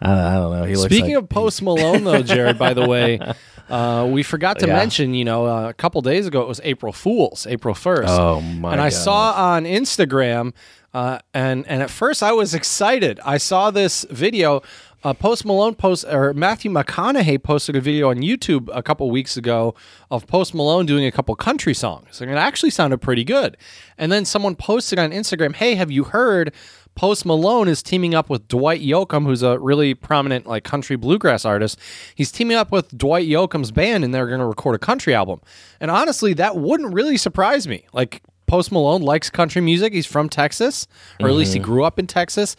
I, 0.00 0.12
I 0.12 0.34
don't 0.34 0.52
know. 0.52 0.64
He 0.64 0.76
looks 0.76 0.94
Speaking 0.94 1.14
like, 1.16 1.24
of 1.24 1.28
Post 1.28 1.62
Malone, 1.62 2.04
though, 2.04 2.22
Jared, 2.22 2.58
by 2.58 2.72
the 2.72 2.86
way, 2.86 3.18
uh, 3.68 4.08
we 4.10 4.22
forgot 4.22 4.58
to 4.60 4.66
Yeah. 4.66 4.76
mention, 4.76 5.12
you 5.14 5.24
know, 5.24 5.46
uh, 5.46 5.68
a 5.68 5.74
couple 5.74 6.00
days 6.02 6.26
ago 6.26 6.40
it 6.42 6.48
was 6.48 6.60
April 6.64 6.92
Fool's, 6.92 7.46
April 7.46 7.74
1st. 7.74 8.04
Oh, 8.08 8.40
my 8.40 8.72
And 8.72 8.80
I 8.80 8.90
God. 8.90 8.96
saw 8.96 9.32
on 9.54 9.64
Instagram, 9.64 10.52
uh, 10.92 11.18
and, 11.32 11.66
and 11.66 11.82
at 11.82 11.90
first 11.90 12.22
I 12.22 12.32
was 12.32 12.54
excited. 12.54 13.20
I 13.24 13.38
saw 13.38 13.70
this 13.70 14.04
video. 14.10 14.62
Uh, 15.02 15.14
Post 15.14 15.46
Malone 15.46 15.74
post 15.74 16.04
or 16.04 16.34
Matthew 16.34 16.70
McConaughey 16.70 17.42
posted 17.42 17.74
a 17.74 17.80
video 17.80 18.10
on 18.10 18.16
YouTube 18.18 18.68
a 18.70 18.82
couple 18.82 19.10
weeks 19.10 19.34
ago 19.34 19.74
of 20.10 20.26
Post 20.26 20.54
Malone 20.54 20.84
doing 20.84 21.06
a 21.06 21.10
couple 21.10 21.34
country 21.36 21.72
songs, 21.72 22.20
and 22.20 22.30
it 22.30 22.34
actually 22.34 22.68
sounded 22.68 22.98
pretty 22.98 23.24
good. 23.24 23.56
And 23.96 24.12
then 24.12 24.26
someone 24.26 24.56
posted 24.56 24.98
on 24.98 25.10
Instagram, 25.10 25.54
"Hey, 25.54 25.74
have 25.76 25.90
you 25.90 26.04
heard 26.04 26.52
Post 26.94 27.24
Malone 27.24 27.68
is 27.68 27.82
teaming 27.82 28.14
up 28.14 28.28
with 28.28 28.46
Dwight 28.48 28.82
Yoakam, 28.82 29.24
who's 29.24 29.42
a 29.42 29.58
really 29.58 29.94
prominent 29.94 30.46
like 30.46 30.64
country 30.64 30.96
bluegrass 30.96 31.44
artist. 31.44 31.78
He's 32.14 32.30
teaming 32.30 32.56
up 32.56 32.70
with 32.70 32.96
Dwight 32.96 33.26
Yoakam's 33.26 33.70
band, 33.70 34.04
and 34.04 34.12
they're 34.12 34.26
going 34.26 34.40
to 34.40 34.46
record 34.46 34.74
a 34.74 34.78
country 34.78 35.14
album. 35.14 35.40
And 35.80 35.90
honestly, 35.90 36.34
that 36.34 36.56
wouldn't 36.56 36.92
really 36.92 37.16
surprise 37.16 37.66
me. 37.66 37.86
Like 37.92 38.22
Post 38.50 38.72
Malone 38.72 39.02
likes 39.02 39.30
country 39.30 39.62
music. 39.62 39.92
He's 39.92 40.06
from 40.06 40.28
Texas, 40.28 40.88
or 41.20 41.28
at 41.28 41.34
least 41.34 41.52
he 41.52 41.60
mm-hmm. 41.60 41.70
grew 41.70 41.84
up 41.84 42.00
in 42.00 42.08
Texas. 42.08 42.56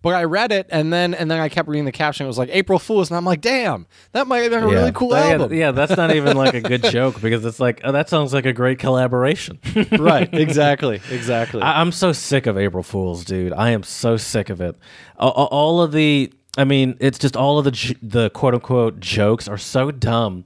But 0.00 0.14
I 0.14 0.22
read 0.22 0.52
it, 0.52 0.68
and 0.70 0.92
then 0.92 1.14
and 1.14 1.28
then 1.28 1.40
I 1.40 1.48
kept 1.48 1.68
reading 1.68 1.84
the 1.84 1.90
caption. 1.92 2.26
It 2.26 2.28
was 2.28 2.38
like 2.38 2.48
April 2.52 2.78
Fools, 2.78 3.10
and 3.10 3.16
I'm 3.16 3.24
like, 3.24 3.40
damn, 3.40 3.86
that 4.12 4.28
might 4.28 4.38
have 4.38 4.52
been 4.52 4.62
a 4.62 4.68
Yeah. 4.68 4.74
really 4.74 4.92
cool 4.92 5.10
yeah, 5.10 5.26
album. 5.26 5.52
Yeah, 5.52 5.72
that's 5.72 5.96
not 5.96 6.14
even 6.14 6.36
like 6.36 6.54
a 6.54 6.60
good 6.60 6.84
joke 6.90 7.20
because 7.20 7.44
it's 7.44 7.58
like, 7.58 7.80
oh, 7.82 7.90
that 7.90 8.08
sounds 8.08 8.32
like 8.32 8.46
a 8.46 8.52
great 8.52 8.78
collaboration. 8.78 9.58
right, 9.98 10.32
exactly, 10.32 11.00
exactly. 11.10 11.60
I, 11.60 11.80
I'm 11.80 11.90
so 11.90 12.12
sick 12.12 12.46
of 12.46 12.56
April 12.56 12.84
Fools, 12.84 13.24
dude. 13.24 13.52
I 13.52 13.70
am 13.70 13.82
so 13.82 14.16
sick 14.16 14.48
of 14.48 14.60
it. 14.60 14.76
A- 15.18 15.26
a- 15.26 15.28
All, 15.28 15.82
of 15.82 15.90
the, 15.90 16.32
I 16.56 16.62
mean, 16.64 16.96
it's 17.00 17.18
just 17.18 17.36
all 17.36 17.58
of 17.58 17.64
the 17.64 17.72
j- 17.72 17.96
the 18.00 18.30
quote 18.30 18.54
unquote 18.54 19.00
jokes 19.00 19.48
are 19.48 19.58
so 19.58 19.90
dumb, 19.90 20.44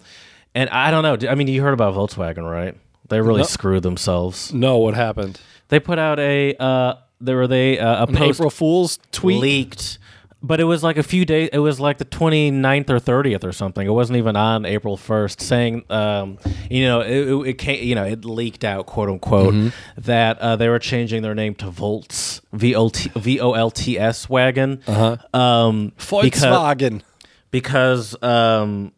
and 0.55 0.71
I 0.71 0.91
don't 0.91 1.03
know. 1.03 1.31
I 1.31 1.35
mean, 1.35 1.49
you 1.49 1.61
heard 1.61 1.75
about 1.75 1.95
Volkswagen, 1.95 2.51
right? 2.51 2.75
They 3.09 3.21
really 3.21 3.41
No. 3.41 3.47
screwed 3.47 3.83
themselves. 3.83 4.53
no, 4.53 4.79
what 4.79 4.95
happened? 4.95 5.41
They 5.69 5.81
put 5.81 5.99
out 5.99 6.19
a, 6.19 6.55
uh, 6.59 6.95
there 7.21 7.37
were 7.37 7.47
they 7.47 7.79
uh, 7.79 8.05
a 8.05 8.09
An 8.09 8.15
post 8.17 8.39
April 8.41 8.51
Fools 8.51 8.99
tweet. 9.13 9.41
leaked. 9.41 9.99
But 10.43 10.61
it 10.61 10.65
was 10.65 10.85
like 10.85 10.97
a 10.97 11.03
few 11.03 11.25
days. 11.25 11.49
It 11.53 11.59
was 11.59 11.81
like 11.81 11.99
the 11.99 12.05
29th 12.05 12.91
or 12.91 13.01
30th 13.01 13.43
or 13.43 13.53
something. 13.53 13.85
It 13.85 13.91
wasn't 13.91 14.19
even 14.19 14.37
on 14.37 14.65
April 14.65 14.97
1st. 14.97 15.41
Saying, 15.41 15.85
um, 15.91 16.39
you 16.71 16.85
know, 16.85 17.01
it, 17.01 17.27
it, 17.29 17.49
it 17.49 17.55
came, 17.55 17.83
you 17.83 17.95
know, 17.97 18.05
it 18.05 18.25
leaked 18.25 18.63
out, 18.63 18.87
quote 18.87 19.09
unquote, 19.09 19.55
Mm-hmm. 19.55 20.01
that 20.03 20.39
uh, 20.39 20.55
they 20.55 20.69
were 20.69 20.79
changing 20.79 21.23
their 21.23 21.35
name 21.35 21.55
to 21.57 21.71
Volts, 21.71 22.43
V 22.53 22.77
O 22.77 22.91
T 22.91 23.11
V 23.17 23.41
O 23.41 23.55
L 23.55 23.71
T 23.73 23.99
S 23.99 24.29
wagon, 24.29 24.83
uh-huh. 24.87 25.17
um, 25.37 25.89
because 25.97 26.43
Volkswagen. 26.45 27.03
because 27.51 28.23
um, 28.23 28.93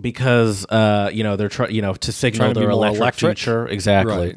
because 0.00 0.66
uh, 0.66 1.10
you 1.12 1.22
know 1.22 1.36
they're 1.36 1.48
trying, 1.48 1.74
you 1.74 1.82
know, 1.82 1.94
to 1.94 2.12
signal 2.12 2.52
to 2.52 2.60
their 2.60 2.70
electric, 2.70 3.38
future, 3.38 3.66
exactly. 3.66 4.36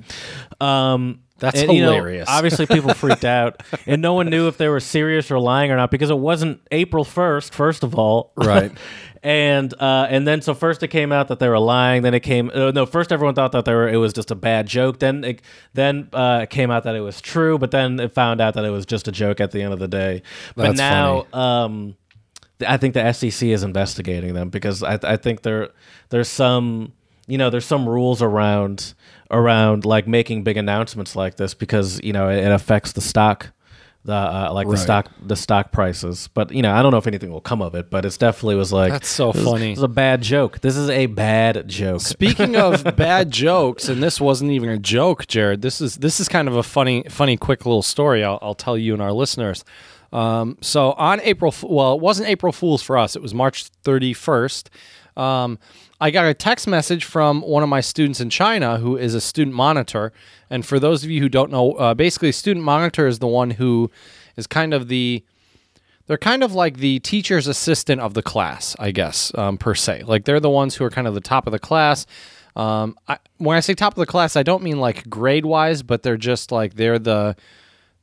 Um, 0.59 1.21
That's 1.39 1.61
and, 1.61 1.71
you 1.71 1.81
know, 1.81 1.93
hilarious. 1.93 2.29
obviously, 2.29 2.65
people 2.67 2.93
freaked 2.95 3.25
out, 3.25 3.63
and 3.85 4.01
no 4.01 4.13
one 4.13 4.29
knew 4.29 4.47
if 4.47 4.57
they 4.57 4.69
were 4.69 4.79
serious 4.79 5.31
or 5.31 5.39
lying 5.39 5.71
or 5.71 5.75
not 5.75 5.91
because 5.91 6.09
it 6.09 6.17
wasn't 6.17 6.61
April 6.71 7.03
first. 7.03 7.53
First 7.53 7.83
of 7.83 7.95
all, 7.95 8.31
Right. 8.35 8.71
and 9.23 9.73
uh, 9.79 10.07
and 10.09 10.27
then 10.27 10.41
so 10.41 10.53
first 10.53 10.83
it 10.83 10.89
came 10.89 11.11
out 11.11 11.27
that 11.29 11.39
they 11.39 11.49
were 11.49 11.59
lying. 11.59 12.03
Then 12.03 12.13
it 12.13 12.21
came 12.21 12.51
uh, 12.53 12.71
no. 12.71 12.85
First, 12.85 13.11
everyone 13.11 13.35
thought 13.35 13.51
that 13.51 13.65
they 13.65 13.73
were 13.73 13.89
it 13.89 13.97
was 13.97 14.13
just 14.13 14.31
a 14.31 14.35
bad 14.35 14.67
joke. 14.67 14.99
Then 14.99 15.23
it 15.23 15.41
then 15.73 16.09
uh, 16.13 16.41
it 16.43 16.49
came 16.49 16.71
out 16.71 16.83
that 16.83 16.95
it 16.95 17.01
was 17.01 17.19
true. 17.19 17.57
But 17.57 17.71
then 17.71 17.99
it 17.99 18.13
found 18.13 18.41
out 18.41 18.53
that 18.53 18.65
it 18.65 18.69
was 18.69 18.85
just 18.85 19.07
a 19.07 19.11
joke 19.11 19.41
at 19.41 19.51
the 19.51 19.61
end 19.61 19.73
of 19.73 19.79
the 19.79 19.87
day. 19.87 20.21
But 20.55 20.75
That's 20.75 20.77
now. 20.77 21.25
Um, 21.33 21.95
I 22.65 22.77
think 22.77 22.93
the 22.93 23.11
SEC 23.13 23.43
is 23.49 23.63
investigating 23.63 24.33
them 24.33 24.49
because 24.49 24.83
I, 24.83 24.97
I 25.03 25.17
think 25.17 25.41
there 25.43 25.69
there's 26.09 26.29
some 26.29 26.93
you 27.27 27.37
know 27.37 27.49
there's 27.49 27.65
some 27.65 27.87
rules 27.87 28.21
around 28.21 28.93
around 29.29 29.85
like 29.85 30.07
making 30.07 30.43
big 30.43 30.57
announcements 30.57 31.15
like 31.15 31.35
this 31.35 31.53
because 31.53 32.01
you 32.03 32.13
know 32.13 32.29
it, 32.29 32.37
it 32.39 32.51
affects 32.51 32.93
the 32.93 33.01
stock 33.01 33.51
the 34.05 34.13
uh, 34.13 34.49
like 34.53 34.67
Right. 34.67 34.71
the 34.71 34.77
stock 34.77 35.11
the 35.21 35.35
stock 35.35 35.71
prices 35.73 36.29
but 36.33 36.49
you 36.51 36.61
know 36.61 36.71
I 36.73 36.81
don't 36.81 36.91
know 36.91 36.97
if 36.97 37.07
anything 37.07 37.29
will 37.29 37.41
come 37.41 37.61
of 37.61 37.75
it 37.75 37.89
but 37.89 38.05
it's 38.05 38.15
definitely 38.17 38.55
was 38.55 38.71
like 38.71 38.93
That's 38.93 39.09
so 39.09 39.33
this 39.33 39.43
funny. 39.43 39.73
it's 39.73 39.81
a 39.81 39.87
bad 39.89 40.21
joke 40.21 40.61
this 40.61 40.77
is 40.77 40.89
a 40.89 41.07
bad 41.07 41.67
joke 41.67 41.99
Speaking 42.01 42.55
of 42.55 42.83
bad 42.95 43.31
jokes, 43.31 43.89
and 43.89 44.01
this 44.01 44.21
wasn't 44.21 44.51
even 44.51 44.69
a 44.69 44.77
joke, 44.77 45.27
Jared. 45.27 45.61
This 45.61 45.81
is 45.81 45.97
this 45.97 46.19
is 46.21 46.29
kind 46.29 46.47
of 46.47 46.55
a 46.55 46.63
funny, 46.63 47.03
funny, 47.09 47.35
quick 47.35 47.65
little 47.65 47.81
story. 47.83 48.23
I'll, 48.23 48.39
I'll 48.41 48.55
tell 48.55 48.77
you 48.77 48.93
and 48.93 49.01
our 49.01 49.11
listeners. 49.11 49.65
Um, 50.13 50.57
so 50.61 50.93
on 50.93 51.19
April, 51.21 51.53
well, 51.63 51.93
it 51.93 52.01
wasn't 52.01 52.29
April 52.29 52.53
Fools 52.53 52.81
for 52.81 52.97
us. 52.97 53.15
It 53.15 53.21
was 53.21 53.33
March 53.33 53.65
thirty 53.65 54.13
first. 54.13 54.69
Um, 55.15 55.59
I 55.99 56.11
got 56.11 56.27
a 56.27 56.33
text 56.33 56.67
message 56.67 57.03
from 57.03 57.41
one 57.41 57.63
of 57.63 57.69
my 57.69 57.81
students 57.81 58.21
in 58.21 58.29
China 58.29 58.77
who 58.77 58.95
is 58.97 59.15
a 59.15 59.21
student 59.21 59.55
monitor. 59.55 60.13
And 60.49 60.65
for 60.65 60.79
those 60.79 61.03
of 61.03 61.09
you 61.09 61.21
who 61.21 61.29
don't 61.29 61.51
know, 61.51 61.73
uh, 61.73 61.93
basically, 61.95 62.31
student 62.31 62.63
monitor 62.63 63.07
is 63.07 63.17
the 63.19 63.27
one 63.27 63.51
who 63.51 63.89
is 64.35 64.45
kind 64.47 64.73
of 64.73 64.87
the 64.87 65.23
they're 66.05 66.17
kind 66.17 66.41
of 66.43 66.53
like 66.53 66.77
the 66.77 66.99
teacher's 66.99 67.47
assistant 67.47 67.99
of 67.99 68.13
the 68.13 68.23
class, 68.23 68.75
I 68.79 68.91
guess, 68.91 69.31
um, 69.35 69.57
per 69.57 69.75
se. 69.75 70.03
Like 70.05 70.23
they're 70.23 70.39
the 70.39 70.49
ones 70.49 70.75
who 70.75 70.85
are 70.85 70.89
kind 70.89 71.07
of 71.07 71.13
the 71.13 71.21
top 71.21 71.47
of 71.47 71.51
the 71.51 71.59
class. 71.59 72.05
Um, 72.55 72.97
I, 73.07 73.17
when 73.37 73.57
I 73.57 73.59
say 73.59 73.73
top 73.73 73.93
of 73.93 73.99
the 73.99 74.05
class, 74.05 74.35
I 74.35 74.43
don't 74.43 74.63
mean 74.63 74.79
like 74.79 75.09
grade 75.09 75.45
wise, 75.45 75.83
but 75.83 76.03
they're 76.03 76.15
just 76.15 76.51
like 76.51 76.75
they're 76.75 76.97
the 76.97 77.35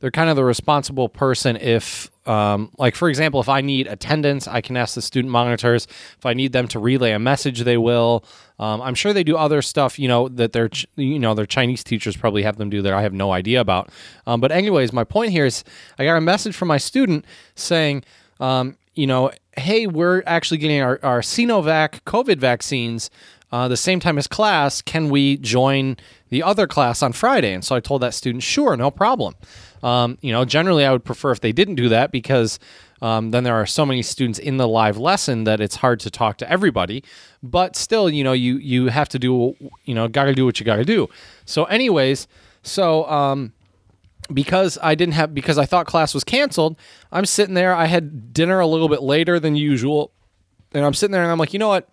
they're 0.05 0.11
kind 0.11 0.29
of 0.29 0.37
the 0.37 0.45
responsible 0.45 1.09
person 1.09 1.57
if 1.57 2.11
um, 2.27 2.71
like 2.77 2.95
for 2.95 3.09
example 3.09 3.40
if 3.40 3.49
i 3.49 3.62
need 3.62 3.87
attendance 3.87 4.47
i 4.47 4.61
can 4.61 4.77
ask 4.77 4.95
the 4.95 5.01
student 5.01 5.33
monitors. 5.33 5.87
If 6.19 6.27
i 6.27 6.35
need 6.35 6.53
them 6.53 6.69
to 6.69 6.79
relay 6.79 7.12
a 7.12 7.19
message 7.19 7.61
they 7.61 7.79
will. 7.79 8.23
Um, 8.59 8.83
i'm 8.83 8.95
sure 8.95 9.14
they 9.14 9.25
do 9.25 9.35
other 9.35 9.62
stuff 9.62 9.99
you 9.99 10.07
know 10.07 10.29
that 10.29 10.53
their 10.53 10.69
you 10.97 11.19
know 11.19 11.33
their 11.33 11.47
chinese 11.47 11.83
teachers 11.83 12.19
probably 12.19 12.43
have 12.43 12.59
them 12.59 12.69
do 12.69 12.83
that 12.83 12.93
i 12.93 13.01
have 13.01 13.14
no 13.14 13.33
idea 13.33 13.62
about. 13.62 13.88
Um, 14.27 14.43
but 14.43 14.53
anyways 14.53 14.93
my 14.93 15.05
point 15.05 15.33
here 15.33 15.47
is 15.47 15.64
i 15.99 16.05
got 16.05 16.17
a 16.17 16.21
message 16.21 16.55
from 16.55 16.69
my 16.69 16.77
student 16.77 17.25
saying 17.55 18.05
um, 18.40 18.77
you 18.93 19.07
know 19.07 19.31
hey 19.57 19.87
we're 19.87 20.23
actually 20.27 20.59
getting 20.59 20.83
our, 20.83 21.01
our 21.03 21.23
sinovac 21.23 22.03
covid 22.03 22.37
vaccines 22.37 23.09
uh, 23.55 23.69
the 23.69 23.77
same 23.77 24.01
time 24.01 24.19
as 24.19 24.27
class, 24.27 24.83
can 24.83 25.09
we 25.09 25.37
join 25.37 25.97
the 26.35 26.42
other 26.42 26.66
class 26.66 27.01
on 27.01 27.12
Friday? 27.12 27.53
And 27.53 27.64
so 27.64 27.77
I 27.77 27.81
told 27.81 28.03
that 28.03 28.12
student, 28.12 28.42
sure, 28.42 28.77
no 28.77 28.90
problem. 28.90 29.35
Um, 29.85 30.18
you 30.20 30.33
know, 30.33 30.44
generally 30.44 30.85
I 30.85 30.90
would 30.90 31.05
prefer 31.05 31.31
if 31.31 31.38
they 31.38 31.53
didn't 31.53 31.77
do 31.77 31.88
that 31.90 32.11
because 32.11 32.59
um, 33.01 33.31
then 33.31 33.44
there 33.44 33.55
are 33.55 33.66
so 33.66 33.87
many 33.87 34.03
students 34.03 34.40
in 34.40 34.57
the 34.57 34.66
live 34.66 34.99
lesson 34.99 35.44
that 35.44 35.61
it's 35.61 35.77
hard 35.77 36.01
to 36.01 36.11
talk 36.11 36.37
to 36.38 36.51
everybody. 36.51 37.05
But 37.40 37.77
still, 37.77 38.11
you 38.11 38.25
know, 38.25 38.33
you 38.33 38.57
you 38.57 38.88
have 38.88 39.09
to 39.11 39.18
do, 39.18 39.55
you 39.85 39.94
know, 39.94 40.09
got 40.09 40.25
to 40.25 40.35
do 40.35 40.44
what 40.44 40.59
you 40.59 40.66
got 40.66 40.77
to 40.77 40.85
do. 40.85 41.09
So, 41.44 41.64
anyways, 41.64 42.27
so 42.62 43.09
um, 43.09 43.53
because 44.33 44.77
I 44.83 44.97
didn't 44.97 45.14
have 45.14 45.35
because 45.35 45.57
I 45.57 45.66
thought 45.66 45.87
class 45.87 46.14
was 46.14 46.25
canceled, 46.25 46.77
I'm 47.12 47.27
sitting 47.27 47.55
there. 47.55 47.75
I 47.75 47.87
had 47.87 48.33
dinner 48.33 48.59
a 48.59 48.66
little 48.66 48.88
bit 48.88 49.03
later 49.03 49.38
than 49.38 49.55
usual, 49.55 50.11
and 50.73 50.85
I'm 50.85 50.94
sitting 50.94 51.12
there 51.12 51.23
and 51.23 51.31
I'm 51.31 51.38
like, 51.38 51.53
you 51.53 51.61
know 51.61 51.68
what? 51.68 51.88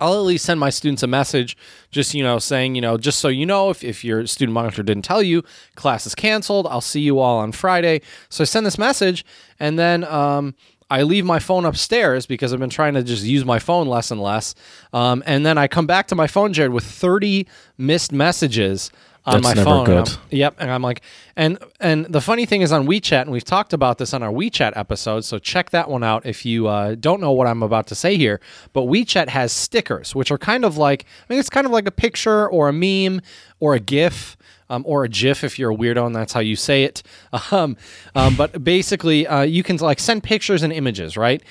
I'll 0.00 0.14
at 0.14 0.24
least 0.24 0.44
send 0.44 0.60
my 0.60 0.70
students 0.70 1.02
a 1.02 1.06
message, 1.06 1.56
just 1.90 2.14
you 2.14 2.22
know, 2.22 2.38
saying 2.38 2.74
you 2.74 2.80
know, 2.80 2.96
just 2.96 3.18
so 3.18 3.28
you 3.28 3.46
know, 3.46 3.70
if, 3.70 3.82
if 3.82 4.04
your 4.04 4.26
student 4.26 4.54
monitor 4.54 4.82
didn't 4.82 5.04
tell 5.04 5.22
you, 5.22 5.42
class 5.74 6.06
is 6.06 6.14
canceled. 6.14 6.66
I'll 6.66 6.80
see 6.80 7.00
you 7.00 7.18
all 7.18 7.38
on 7.38 7.52
Friday. 7.52 8.00
So 8.28 8.42
I 8.42 8.44
send 8.44 8.66
this 8.66 8.78
message, 8.78 9.24
and 9.58 9.78
then 9.78 10.04
um, 10.04 10.54
I 10.90 11.02
leave 11.02 11.24
my 11.24 11.38
phone 11.38 11.64
upstairs 11.64 12.26
because 12.26 12.52
I've 12.52 12.60
been 12.60 12.70
trying 12.70 12.94
to 12.94 13.02
just 13.02 13.24
use 13.24 13.44
my 13.44 13.58
phone 13.58 13.88
less 13.88 14.10
and 14.10 14.22
less. 14.22 14.54
Um, 14.92 15.22
and 15.26 15.44
then 15.44 15.58
I 15.58 15.68
come 15.68 15.86
back 15.86 16.06
to 16.08 16.14
my 16.14 16.26
phone, 16.26 16.52
Jared, 16.52 16.72
with 16.72 16.84
thirty 16.84 17.46
missed 17.76 18.12
messages 18.12 18.90
on 19.28 19.42
That's 19.42 19.44
my 19.44 19.54
never 19.54 19.64
phone. 19.64 19.90
and 19.90 20.18
Yep, 20.30 20.56
and 20.58 20.70
I'm 20.70 20.82
like, 20.82 21.02
and 21.36 21.58
and 21.80 22.06
the 22.06 22.20
funny 22.20 22.46
thing 22.46 22.62
is 22.62 22.72
on 22.72 22.86
WeChat, 22.86 23.22
and 23.22 23.30
we've 23.30 23.44
talked 23.44 23.72
about 23.72 23.98
this 23.98 24.14
on 24.14 24.22
our 24.22 24.32
WeChat 24.32 24.72
episode, 24.74 25.20
so 25.24 25.38
check 25.38 25.70
that 25.70 25.90
one 25.90 26.02
out 26.02 26.24
if 26.24 26.46
you 26.46 26.66
uh, 26.66 26.94
don't 26.94 27.20
know 27.20 27.32
what 27.32 27.46
I'm 27.46 27.62
about 27.62 27.86
to 27.88 27.94
say 27.94 28.16
here. 28.16 28.40
But 28.72 28.82
WeChat 28.82 29.28
has 29.28 29.52
stickers, 29.52 30.14
which 30.14 30.30
are 30.30 30.38
kind 30.38 30.64
of 30.64 30.78
like, 30.78 31.04
I 31.04 31.32
mean, 31.32 31.40
it's 31.40 31.50
kind 31.50 31.66
of 31.66 31.72
like 31.72 31.86
a 31.86 31.90
picture 31.90 32.48
or 32.48 32.68
a 32.68 32.72
meme 32.72 33.20
or 33.60 33.74
a 33.74 33.80
GIF. 33.80 34.36
Um, 34.70 34.84
or 34.86 35.02
a 35.02 35.08
GIF 35.08 35.44
if 35.44 35.58
you're 35.58 35.70
a 35.70 35.74
weirdo 35.74 36.04
and 36.06 36.14
that's 36.14 36.34
how 36.34 36.40
you 36.40 36.54
say 36.54 36.84
it. 36.84 37.02
Um, 37.50 37.78
um, 38.14 38.36
but 38.36 38.62
basically, 38.62 39.26
uh, 39.26 39.40
you 39.40 39.62
can 39.62 39.78
like 39.78 39.98
send 39.98 40.22
pictures 40.22 40.62
and 40.62 40.74
images, 40.74 41.16
right? 41.16 41.42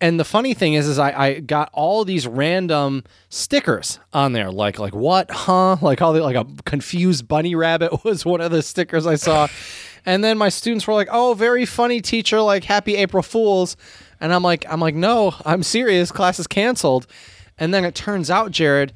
And 0.00 0.20
the 0.20 0.24
funny 0.24 0.54
thing 0.54 0.74
is, 0.74 0.88
is 0.88 0.98
I, 0.98 1.12
I 1.12 1.40
got 1.40 1.70
all 1.72 2.04
these 2.04 2.26
random 2.26 3.04
stickers 3.28 4.00
on 4.12 4.32
there, 4.32 4.50
like 4.50 4.78
like 4.78 4.94
what, 4.94 5.30
huh? 5.30 5.76
Like 5.80 6.02
all 6.02 6.12
the 6.12 6.22
like 6.22 6.36
a 6.36 6.46
confused 6.64 7.26
bunny 7.28 7.54
rabbit 7.54 8.04
was 8.04 8.24
one 8.24 8.40
of 8.40 8.50
the 8.50 8.62
stickers 8.62 9.06
I 9.06 9.14
saw, 9.14 9.46
and 10.04 10.22
then 10.22 10.36
my 10.36 10.48
students 10.48 10.86
were 10.86 10.94
like, 10.94 11.08
"Oh, 11.10 11.34
very 11.34 11.64
funny, 11.64 12.00
teacher! 12.00 12.40
Like 12.40 12.64
Happy 12.64 12.96
April 12.96 13.22
Fools," 13.22 13.76
and 14.20 14.32
I'm 14.32 14.42
like, 14.42 14.64
I'm 14.68 14.80
like, 14.80 14.94
no, 14.94 15.34
I'm 15.44 15.62
serious. 15.62 16.10
Class 16.10 16.38
is 16.38 16.46
canceled. 16.46 17.06
And 17.58 17.72
then 17.72 17.84
it 17.84 17.94
turns 17.94 18.30
out, 18.30 18.50
Jared, 18.50 18.92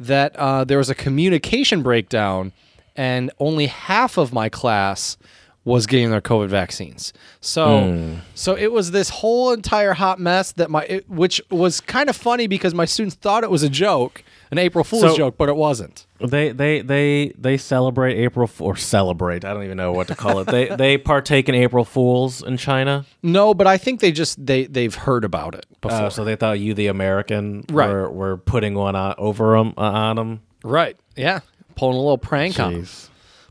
that 0.00 0.34
uh, 0.36 0.64
there 0.64 0.78
was 0.78 0.90
a 0.90 0.94
communication 0.94 1.82
breakdown, 1.82 2.52
and 2.96 3.30
only 3.38 3.66
half 3.66 4.18
of 4.18 4.32
my 4.32 4.48
class 4.48 5.16
was 5.64 5.86
getting 5.86 6.10
their 6.10 6.20
COVID 6.20 6.48
vaccines. 6.48 7.12
So, 7.40 8.16
so 8.34 8.56
it 8.56 8.72
was 8.72 8.90
this 8.90 9.08
whole 9.10 9.52
entire 9.52 9.92
hot 9.92 10.18
mess 10.18 10.50
that 10.52 10.70
my, 10.70 10.82
it, 10.84 11.08
which 11.08 11.40
was 11.50 11.80
kind 11.80 12.08
of 12.10 12.16
funny 12.16 12.46
because 12.48 12.74
my 12.74 12.84
students 12.84 13.14
thought 13.14 13.44
it 13.44 13.50
was 13.50 13.62
a 13.62 13.68
joke, 13.68 14.24
an 14.50 14.58
April 14.58 14.82
Fool's 14.82 15.02
So- 15.02 15.16
joke, 15.16 15.36
but 15.38 15.48
it 15.48 15.56
wasn't. 15.56 16.06
They 16.24 16.52
they 16.52 16.82
they 16.82 17.32
they 17.36 17.56
celebrate 17.56 18.14
April 18.16 18.48
or 18.60 18.76
celebrate. 18.76 19.44
I 19.44 19.52
don't 19.54 19.64
even 19.64 19.76
know 19.76 19.90
what 19.92 20.06
to 20.06 20.14
call 20.14 20.38
it. 20.38 20.44
they 20.46 20.68
they 20.76 20.96
partake 20.96 21.48
in 21.48 21.56
April 21.56 21.84
Fools 21.84 22.42
in 22.44 22.56
China. 22.56 23.04
No, 23.24 23.54
but 23.54 23.66
I 23.66 23.76
think 23.76 23.98
they 23.98 24.12
just 24.12 24.44
they 24.46 24.66
they've 24.66 24.94
heard 24.94 25.24
about 25.24 25.56
it 25.56 25.66
before. 25.80 25.98
Uh, 26.02 26.10
so 26.10 26.24
they 26.24 26.36
thought 26.36 26.60
you, 26.60 26.74
the 26.74 26.86
American, 26.86 27.64
Right. 27.72 27.88
were, 27.90 28.08
were 28.08 28.36
putting 28.36 28.74
one 28.74 28.94
on, 28.94 29.16
over 29.18 29.56
them 29.58 29.74
uh, 29.76 29.80
on 29.80 30.14
them. 30.16 30.42
right? 30.62 30.96
Yeah, 31.16 31.40
pulling 31.74 31.96
a 31.96 32.00
little 32.00 32.18
prank 32.18 32.60
on 32.60 32.74
'em. 32.74 32.86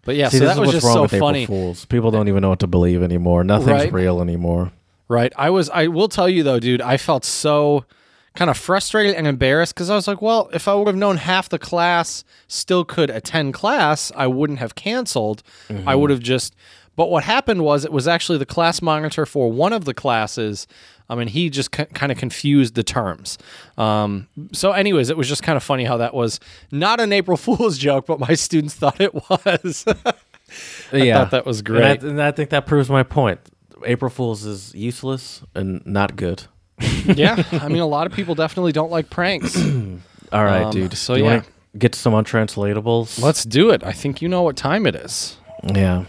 But 0.04 0.16
yeah, 0.16 0.30
See, 0.30 0.40
so 0.40 0.46
that 0.46 0.58
was 0.58 0.68
what's 0.68 0.72
just 0.72 0.86
wrong 0.86 0.96
so 0.96 1.02
with 1.04 1.20
funny. 1.20 1.46
Fools. 1.46 1.86
People 1.86 2.12
don't 2.12 2.28
even 2.28 2.42
know 2.42 2.50
what 2.50 2.60
to 2.60 2.68
believe 2.68 3.04
anymore. 3.04 3.44
Nothing's 3.44 3.70
Right. 3.70 3.94
real 3.94 4.22
anymore. 4.22 4.72
Right. 5.08 5.34
I 5.36 5.50
was 5.50 5.70
I 5.70 5.88
will 5.88 6.08
tell 6.08 6.30
you 6.30 6.44
though, 6.44 6.60
dude, 6.60 6.82
I 6.82 6.98
felt 6.98 7.26
so 7.26 7.86
kind 8.34 8.50
of 8.50 8.58
frustrated 8.58 9.14
and 9.16 9.28
embarrassed 9.28 9.76
because 9.76 9.90
I 9.90 9.96
was 9.96 10.08
like, 10.08 10.22
well, 10.22 10.50
if 10.54 10.68
I 10.68 10.74
would 10.74 10.88
have 10.88 10.96
known 10.96 11.18
half 11.18 11.50
the 11.50 11.60
class 11.60 12.24
still 12.48 12.86
could 12.86 13.10
attend 13.10 13.54
class, 13.54 14.12
I 14.16 14.28
wouldn't 14.28 14.60
have 14.60 14.74
canceled. 14.74 15.44
I 15.70 15.74
mm-hmm. 15.74 16.00
would 16.00 16.10
have 16.10 16.22
just 16.22 16.56
but 16.96 17.10
what 17.10 17.24
happened 17.24 17.64
was 17.64 17.86
it 17.86 17.92
was 17.92 18.08
actually 18.08 18.38
the 18.38 18.46
class 18.46 18.82
monitor 18.82 19.26
for 19.26 19.52
one 19.52 19.74
of 19.74 19.86
the 19.86 19.94
classes. 19.94 20.68
I 21.12 21.15
mean, 21.15 21.28
he 21.28 21.50
just 21.50 21.71
k- 21.71 21.86
kind 21.93 22.12
of 22.12 22.17
confused 22.17 22.76
the 22.76 22.84
terms. 22.84 23.38
Um, 23.78 24.28
so, 24.54 24.71
anyways, 24.71 25.10
it 25.10 25.17
was 25.17 25.28
just 25.28 25.43
kind 25.43 25.58
of 25.58 25.63
funny 25.63 25.84
how 25.84 25.97
that 25.97 26.13
was 26.13 26.39
not 26.71 27.00
an 27.02 27.12
April 27.13 27.36
Fool's 27.45 27.78
joke, 27.78 28.06
but 28.08 28.19
my 28.19 28.34
students 28.34 28.74
thought 28.76 29.00
it 29.02 29.13
was. 29.13 29.86
yeah, 30.93 31.19
thought 31.19 31.32
that 31.32 31.45
was 31.45 31.60
And 31.60 31.67
great. 31.67 32.04
I, 32.04 32.08
and 32.08 32.21
I 32.21 32.32
think 32.32 32.50
that 32.52 32.65
proves 32.65 32.89
my 32.89 33.04
point. 33.04 33.39
April 33.86 34.10
Fools 34.10 34.45
is 34.45 34.74
useless 34.74 35.41
and 35.56 35.86
not 35.86 36.15
good. 36.15 36.43
yeah, 37.06 37.43
I 37.52 37.67
mean, 37.67 37.82
a 37.82 37.88
lot 37.88 38.08
of 38.08 38.13
people 38.13 38.34
definitely 38.36 38.71
don't 38.71 38.89
like 38.91 39.10
pranks. 39.10 39.56
All 40.32 40.45
right, 40.45 40.63
Um, 40.63 40.71
dude. 40.71 40.93
so 40.97 41.13
Do 41.15 41.19
you 41.19 41.26
yeah. 41.26 41.32
wanna 41.38 41.45
get 41.78 41.93
to 41.93 42.00
some 42.00 42.13
untranslatables. 42.13 43.21
Let's 43.21 43.43
do 43.43 43.69
it. 43.69 43.84
I 43.84 43.91
think 43.91 44.21
you 44.21 44.30
know 44.30 44.43
what 44.43 44.56
time 44.56 44.86
it 44.88 44.95
is. 44.95 45.38
Yeah, 45.63 46.06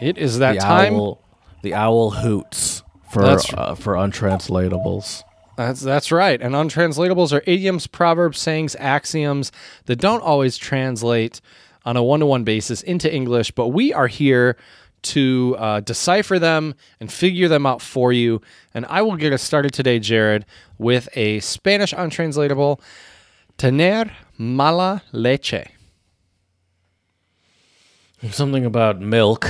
It 0.00 0.18
is 0.18 0.38
that 0.38 0.54
the 0.54 0.60
time. 0.60 0.94
owl. 0.94 1.20
The 1.62 1.74
owl 1.74 2.10
hoots 2.10 2.82
for 3.12 3.24
uh, 3.24 3.74
for 3.74 3.94
untranslatables. 3.94 5.22
That's 5.56 5.80
that's 5.80 6.12
right. 6.12 6.40
And 6.40 6.54
untranslatables 6.54 7.32
are 7.32 7.42
idioms, 7.46 7.86
proverbs, 7.86 8.38
sayings, 8.38 8.76
axioms 8.78 9.50
that 9.86 9.96
don't 9.96 10.22
always 10.22 10.56
translate 10.56 11.40
on 11.84 11.96
a 11.96 12.02
one-to-one 12.02 12.44
basis 12.44 12.82
into 12.82 13.12
English, 13.12 13.50
but 13.52 13.68
we 13.68 13.92
are 13.92 14.08
here 14.08 14.56
to 15.00 15.56
uh, 15.58 15.80
decipher 15.80 16.38
them 16.38 16.74
and 17.00 17.10
figure 17.10 17.48
them 17.48 17.66
out 17.66 17.80
for 17.80 18.12
you. 18.12 18.40
And 18.74 18.84
I 18.86 19.02
will 19.02 19.16
get 19.16 19.32
us 19.32 19.42
started 19.42 19.72
today, 19.72 19.98
Jared, 19.98 20.44
with 20.76 21.08
a 21.14 21.40
Spanish 21.40 21.92
untranslatable: 21.92 22.80
tener 23.56 24.12
mala 24.36 25.02
leche. 25.12 25.66
Something 28.30 28.64
about 28.64 29.00
milk. 29.00 29.48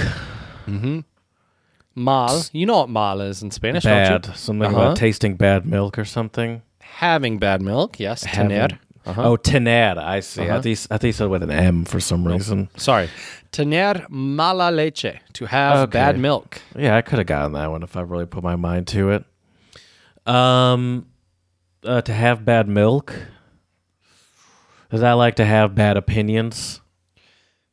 Mal, 1.98 2.42
you 2.52 2.64
know 2.66 2.78
what 2.78 2.88
mal 2.88 3.20
is 3.20 3.42
in 3.42 3.50
Spanish, 3.50 3.84
don't 3.84 3.92
Bad. 3.92 4.26
you? 4.28 4.32
Something 4.34 4.66
Uh-huh. 4.68 4.76
about 4.82 4.96
tasting 4.96 5.34
bad 5.36 5.66
milk 5.66 5.98
or 5.98 6.04
something. 6.04 6.62
Having 6.80 7.38
bad 7.38 7.60
milk, 7.62 7.98
yes, 8.00 8.22
tener. 8.26 8.68
Oh, 9.06 9.36
tener. 9.36 9.94
I 9.98 10.20
see. 10.20 10.42
Uh-huh. 10.42 10.58
I 10.58 10.60
think 10.60 10.78
I 10.90 10.98
think 10.98 11.14
said 11.14 11.28
with 11.28 11.42
an 11.42 11.50
M 11.50 11.84
for 11.84 11.98
some 12.00 12.26
reason. 12.26 12.68
Sorry, 12.76 13.08
tener 13.52 14.06
mala 14.10 14.70
leche, 14.70 15.14
to 15.34 15.46
have 15.46 15.76
Okay. 15.88 15.92
bad 15.98 16.18
milk. 16.18 16.60
Yeah, 16.76 16.96
I 16.96 17.02
could 17.02 17.18
have 17.18 17.26
gotten 17.26 17.52
that 17.52 17.70
one 17.70 17.82
if 17.82 17.96
I 17.96 18.02
really 18.02 18.26
put 18.26 18.42
my 18.44 18.56
mind 18.56 18.86
to 18.88 19.10
it. 19.10 19.24
Um, 20.26 21.06
uh, 21.84 22.02
to 22.02 22.12
have 22.12 22.44
bad 22.44 22.68
milk. 22.68 23.14
Does 24.90 25.00
that 25.00 25.12
like 25.12 25.36
to 25.36 25.44
have 25.44 25.74
bad 25.74 25.96
opinions? 25.96 26.80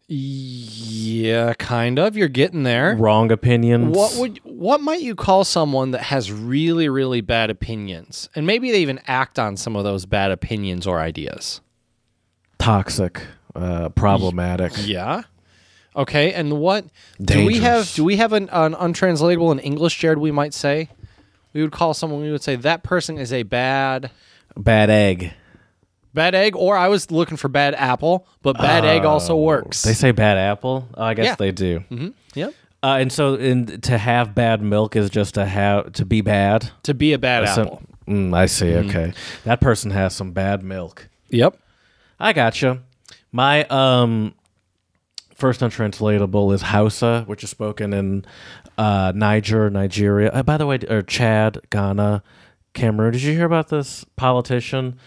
Yeah, 0.08 1.54
kind 1.54 1.98
of. 1.98 2.16
You're 2.16 2.28
getting 2.28 2.64
there. 2.64 2.96
Wrong 2.96 3.32
opinions? 3.32 3.96
What 3.96 4.16
would 4.18 4.40
what 4.44 4.80
might 4.82 5.02
you 5.02 5.16
call 5.16 5.44
someone 5.44 5.92
that 5.92 6.02
has 6.04 6.32
really 6.32 6.90
really 6.90 7.22
bad 7.22 7.50
opinions, 7.50 8.30
and 8.36 8.46
maybe 8.46 8.72
they 8.72 8.82
even 8.82 9.00
act 9.08 9.40
on 9.40 9.58
some 9.58 9.76
of 9.76 9.84
those 9.84 10.06
bad 10.06 10.32
opinions 10.32 10.86
or 10.86 11.00
ideas? 11.00 11.62
Toxic. 12.60 13.22
Uh, 13.56 13.90
problematic. 13.90 14.74
Yeah. 14.78 15.24
Okay, 15.96 16.34
and 16.34 16.60
what 16.60 16.86
do 17.22 17.46
we 17.46 17.60
have? 17.60 17.92
Do 17.94 18.04
we 18.04 18.18
have 18.18 18.34
an, 18.34 18.50
an 18.52 18.76
untranslatable 18.76 19.52
in 19.52 19.60
English, 19.60 19.98
Jared? 19.98 20.20
We 20.20 20.32
might 20.32 20.54
say 20.54 20.90
we 21.54 21.62
would 21.62 21.72
call 21.72 21.94
someone. 21.94 22.22
We 22.22 22.32
would 22.32 22.44
say 22.44 22.58
that 22.58 22.84
person 22.84 23.18
is 23.18 23.32
a 23.34 23.44
bad 23.44 24.12
Bad 24.58 24.90
egg. 24.90 25.34
Bad 26.16 26.34
egg, 26.34 26.56
or 26.56 26.76
I 26.76 26.88
was 26.88 27.12
looking 27.12 27.38
for 27.38 27.48
bad 27.48 27.76
apple, 27.76 28.28
but 28.42 28.58
bad 28.58 28.84
egg 28.86 29.06
also 29.06 29.36
works. 29.36 29.84
They 29.84 29.94
say 29.94 30.12
bad 30.12 30.38
apple. 30.40 30.88
Oh, 30.96 31.04
I 31.04 31.14
guess 31.14 31.26
Yeah. 31.26 31.36
they 31.36 31.52
do. 31.52 31.80
hmm 31.90 32.08
Yep. 32.34 32.54
Uh, 32.84 32.98
and 33.00 33.12
so, 33.12 33.36
in, 33.36 33.82
to 33.82 33.98
have 33.98 34.34
bad 34.36 34.62
milk 34.62 34.96
is 34.96 35.10
just 35.10 35.36
to 35.36 35.46
have 35.46 35.92
to 35.94 36.06
be 36.06 36.22
bad. 36.22 36.70
To 36.84 36.94
be 36.94 37.14
a 37.14 37.18
bad 37.20 37.48
So- 37.50 37.62
apple. 37.64 37.82
Mm, 38.08 38.36
I 38.36 38.46
see. 38.46 38.68
Mm-hmm. 38.68 38.90
Okay, 38.90 39.14
that 39.46 39.60
person 39.62 39.90
has 39.92 40.14
some 40.16 40.32
bad 40.32 40.62
milk. 40.64 41.08
Yep. 41.30 41.58
I 42.20 42.34
gotcha. 42.34 42.82
My 43.32 43.64
um 43.66 44.36
first 45.34 45.62
untranslatable 45.64 46.52
is 46.54 46.62
Hausa, 46.62 47.24
which 47.26 47.44
is 47.44 47.50
spoken 47.50 47.94
in 47.94 48.24
uh, 48.78 49.12
Niger, 49.16 49.70
Nigeria. 49.72 50.30
Uh, 50.32 50.44
by 50.44 50.58
the 50.58 50.66
way, 50.68 50.78
or 50.88 51.02
Chad, 51.02 51.60
Ghana, 51.72 52.22
Cameroon. 52.74 53.14
Did 53.14 53.24
you 53.24 53.34
hear 53.34 53.46
about 53.46 53.70
this 53.70 54.06
politician? 54.16 54.98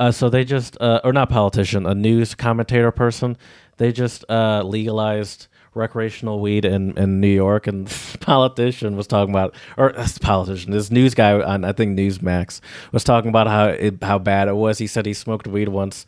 Uh, 0.00 0.10
so 0.12 0.28
they 0.28 0.44
just, 0.44 0.76
uh, 0.80 1.00
or 1.04 1.12
not 1.12 1.28
politician, 1.28 1.86
a 1.86 1.94
news 1.94 2.34
commentator 2.34 2.90
person. 2.92 3.36
They 3.78 3.92
just 3.92 4.24
uh, 4.30 4.62
legalized 4.62 5.48
recreational 5.74 6.40
weed 6.40 6.64
in, 6.64 6.96
in 6.98 7.20
New 7.20 7.28
York, 7.28 7.66
and 7.66 7.86
politician 8.20 8.96
was 8.96 9.06
talking 9.06 9.32
about, 9.34 9.54
or 9.76 9.92
this 9.92 10.18
politician, 10.18 10.72
this 10.72 10.90
news 10.90 11.14
guy 11.14 11.40
on 11.40 11.64
I 11.64 11.72
think 11.72 11.98
Newsmax 11.98 12.60
was 12.92 13.04
talking 13.04 13.28
about 13.28 13.46
how 13.46 13.66
it, 13.68 14.02
how 14.02 14.18
bad 14.18 14.48
it 14.48 14.54
was. 14.56 14.78
He 14.78 14.86
said 14.86 15.06
he 15.06 15.14
smoked 15.14 15.46
weed 15.46 15.68
once 15.68 16.06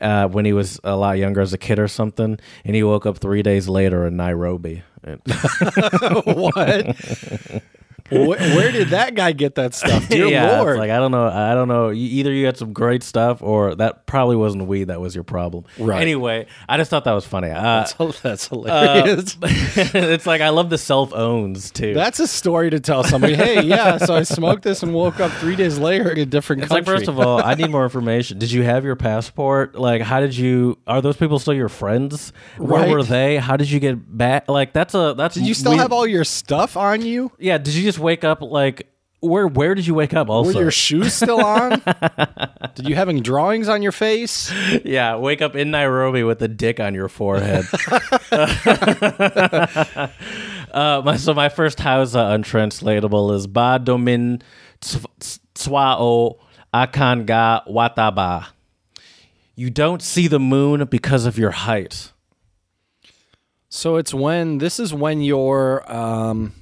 uh, 0.00 0.28
when 0.28 0.44
he 0.44 0.52
was 0.52 0.80
a 0.84 0.96
lot 0.96 1.18
younger 1.18 1.40
as 1.40 1.52
a 1.52 1.58
kid 1.58 1.78
or 1.78 1.88
something, 1.88 2.38
and 2.64 2.74
he 2.76 2.82
woke 2.82 3.06
up 3.06 3.18
three 3.18 3.42
days 3.42 3.68
later 3.68 4.06
in 4.06 4.16
Nairobi. 4.16 4.82
And- 5.02 5.20
what? 6.24 6.96
Where, 8.10 8.38
where 8.38 8.72
did 8.72 8.88
that 8.88 9.14
guy 9.14 9.32
get 9.32 9.54
that 9.56 9.74
stuff? 9.74 10.08
Dear 10.08 10.26
yeah, 10.26 10.60
Lord. 10.60 10.78
like 10.78 10.90
I 10.90 10.98
don't 10.98 11.10
know. 11.10 11.26
I 11.28 11.54
don't 11.54 11.68
know. 11.68 11.90
You, 11.90 12.06
either 12.20 12.32
you 12.32 12.46
had 12.46 12.56
some 12.56 12.72
great 12.72 13.02
stuff, 13.02 13.42
or 13.42 13.74
that 13.76 14.06
probably 14.06 14.36
wasn't 14.36 14.66
weed 14.66 14.84
that 14.84 15.00
was 15.00 15.14
your 15.14 15.24
problem. 15.24 15.64
Right. 15.78 16.00
Anyway, 16.02 16.46
I 16.68 16.76
just 16.76 16.90
thought 16.90 17.04
that 17.04 17.12
was 17.12 17.24
funny. 17.26 17.50
Uh, 17.50 17.86
that's, 17.98 18.20
that's 18.20 18.48
hilarious. 18.48 19.36
it's 19.42 20.26
like 20.26 20.40
I 20.40 20.48
love 20.50 20.70
the 20.70 20.78
self 20.78 21.12
owns 21.14 21.70
too. 21.70 21.94
that's 21.94 22.20
a 22.20 22.26
story 22.26 22.70
to 22.70 22.80
tell 22.80 23.04
somebody. 23.04 23.34
Hey, 23.34 23.62
yeah, 23.62 23.98
so 23.98 24.14
I 24.14 24.22
smoked 24.22 24.62
this 24.62 24.82
and 24.82 24.92
woke 24.94 25.20
up 25.20 25.30
three 25.32 25.56
days 25.56 25.78
later 25.78 26.10
in 26.10 26.18
a 26.18 26.26
different 26.26 26.62
It's 26.62 26.70
like 26.70 26.84
country. 26.84 27.00
first 27.00 27.08
of 27.08 27.18
all, 27.20 27.42
I 27.42 27.54
need 27.54 27.70
more 27.70 27.84
information. 27.90 28.38
Did 28.38 28.50
you 28.52 28.62
have 28.62 28.84
your 28.84 28.96
passport? 28.96 29.74
Like, 29.74 30.02
how 30.02 30.20
did 30.20 30.36
you? 30.36 30.78
Are 30.86 31.00
those 31.00 31.16
people 31.16 31.38
still 31.38 31.54
your 31.54 31.68
friends? 31.68 32.32
Where 32.58 32.82
Right. 32.82 32.90
were 32.90 33.02
they? 33.02 33.36
How 33.36 33.56
did 33.56 33.70
you 33.70 33.78
get 33.80 34.16
back? 34.16 34.48
Like, 34.48 34.72
that's 34.72 34.94
a 34.94 35.14
that's. 35.16 35.34
did 35.34 35.46
you 35.46 35.54
still 35.54 35.76
have 35.76 35.92
all 35.92 36.06
your 36.06 36.24
stuff 36.24 36.76
on 36.76 37.02
you? 37.02 37.30
Yeah. 37.38 37.58
Did 37.58 37.74
you 37.74 37.82
just 37.82 37.98
wake 38.00 38.24
up 38.24 38.40
like? 38.42 38.86
Where 39.22 39.46
where 39.46 39.74
did 39.74 39.86
you 39.86 39.92
wake 39.92 40.14
up? 40.14 40.30
Also, 40.30 40.54
Were 40.54 40.62
your 40.62 40.70
shoes 40.86 41.12
still 41.12 41.44
on? 41.44 41.82
did 42.74 42.88
you 42.88 42.94
having 42.94 43.20
drawings 43.22 43.68
on 43.68 43.82
your 43.82 43.92
face? 43.92 44.50
yeah, 44.82 45.16
wake 45.16 45.42
up 45.42 45.54
in 45.54 45.70
Nairobi 45.70 46.22
with 46.22 46.40
a 46.40 46.48
dick 46.48 46.80
on 46.80 46.94
your 46.94 47.08
forehead. 47.08 47.66
uh, 50.72 51.02
my, 51.04 51.16
so 51.16 51.34
my 51.34 51.50
first 51.50 51.80
Hausa 51.80 52.18
untranslatable 52.18 53.32
is 53.32 53.46
Ba 53.46 53.78
Domin 53.82 54.40
Tswao 54.80 56.38
Akanga 56.72 57.66
Wataba. 57.68 58.46
You 59.54 59.68
don't 59.68 60.00
see 60.00 60.28
the 60.28 60.40
moon 60.40 60.86
because 60.86 61.26
of 61.26 61.36
your 61.36 61.50
height. 61.50 62.12
So 63.68 63.96
it's 63.96 64.14
when 64.14 64.58
this 64.58 64.80
is 64.80 64.94
when 64.94 65.20
your 65.20 65.90
um 65.92 66.54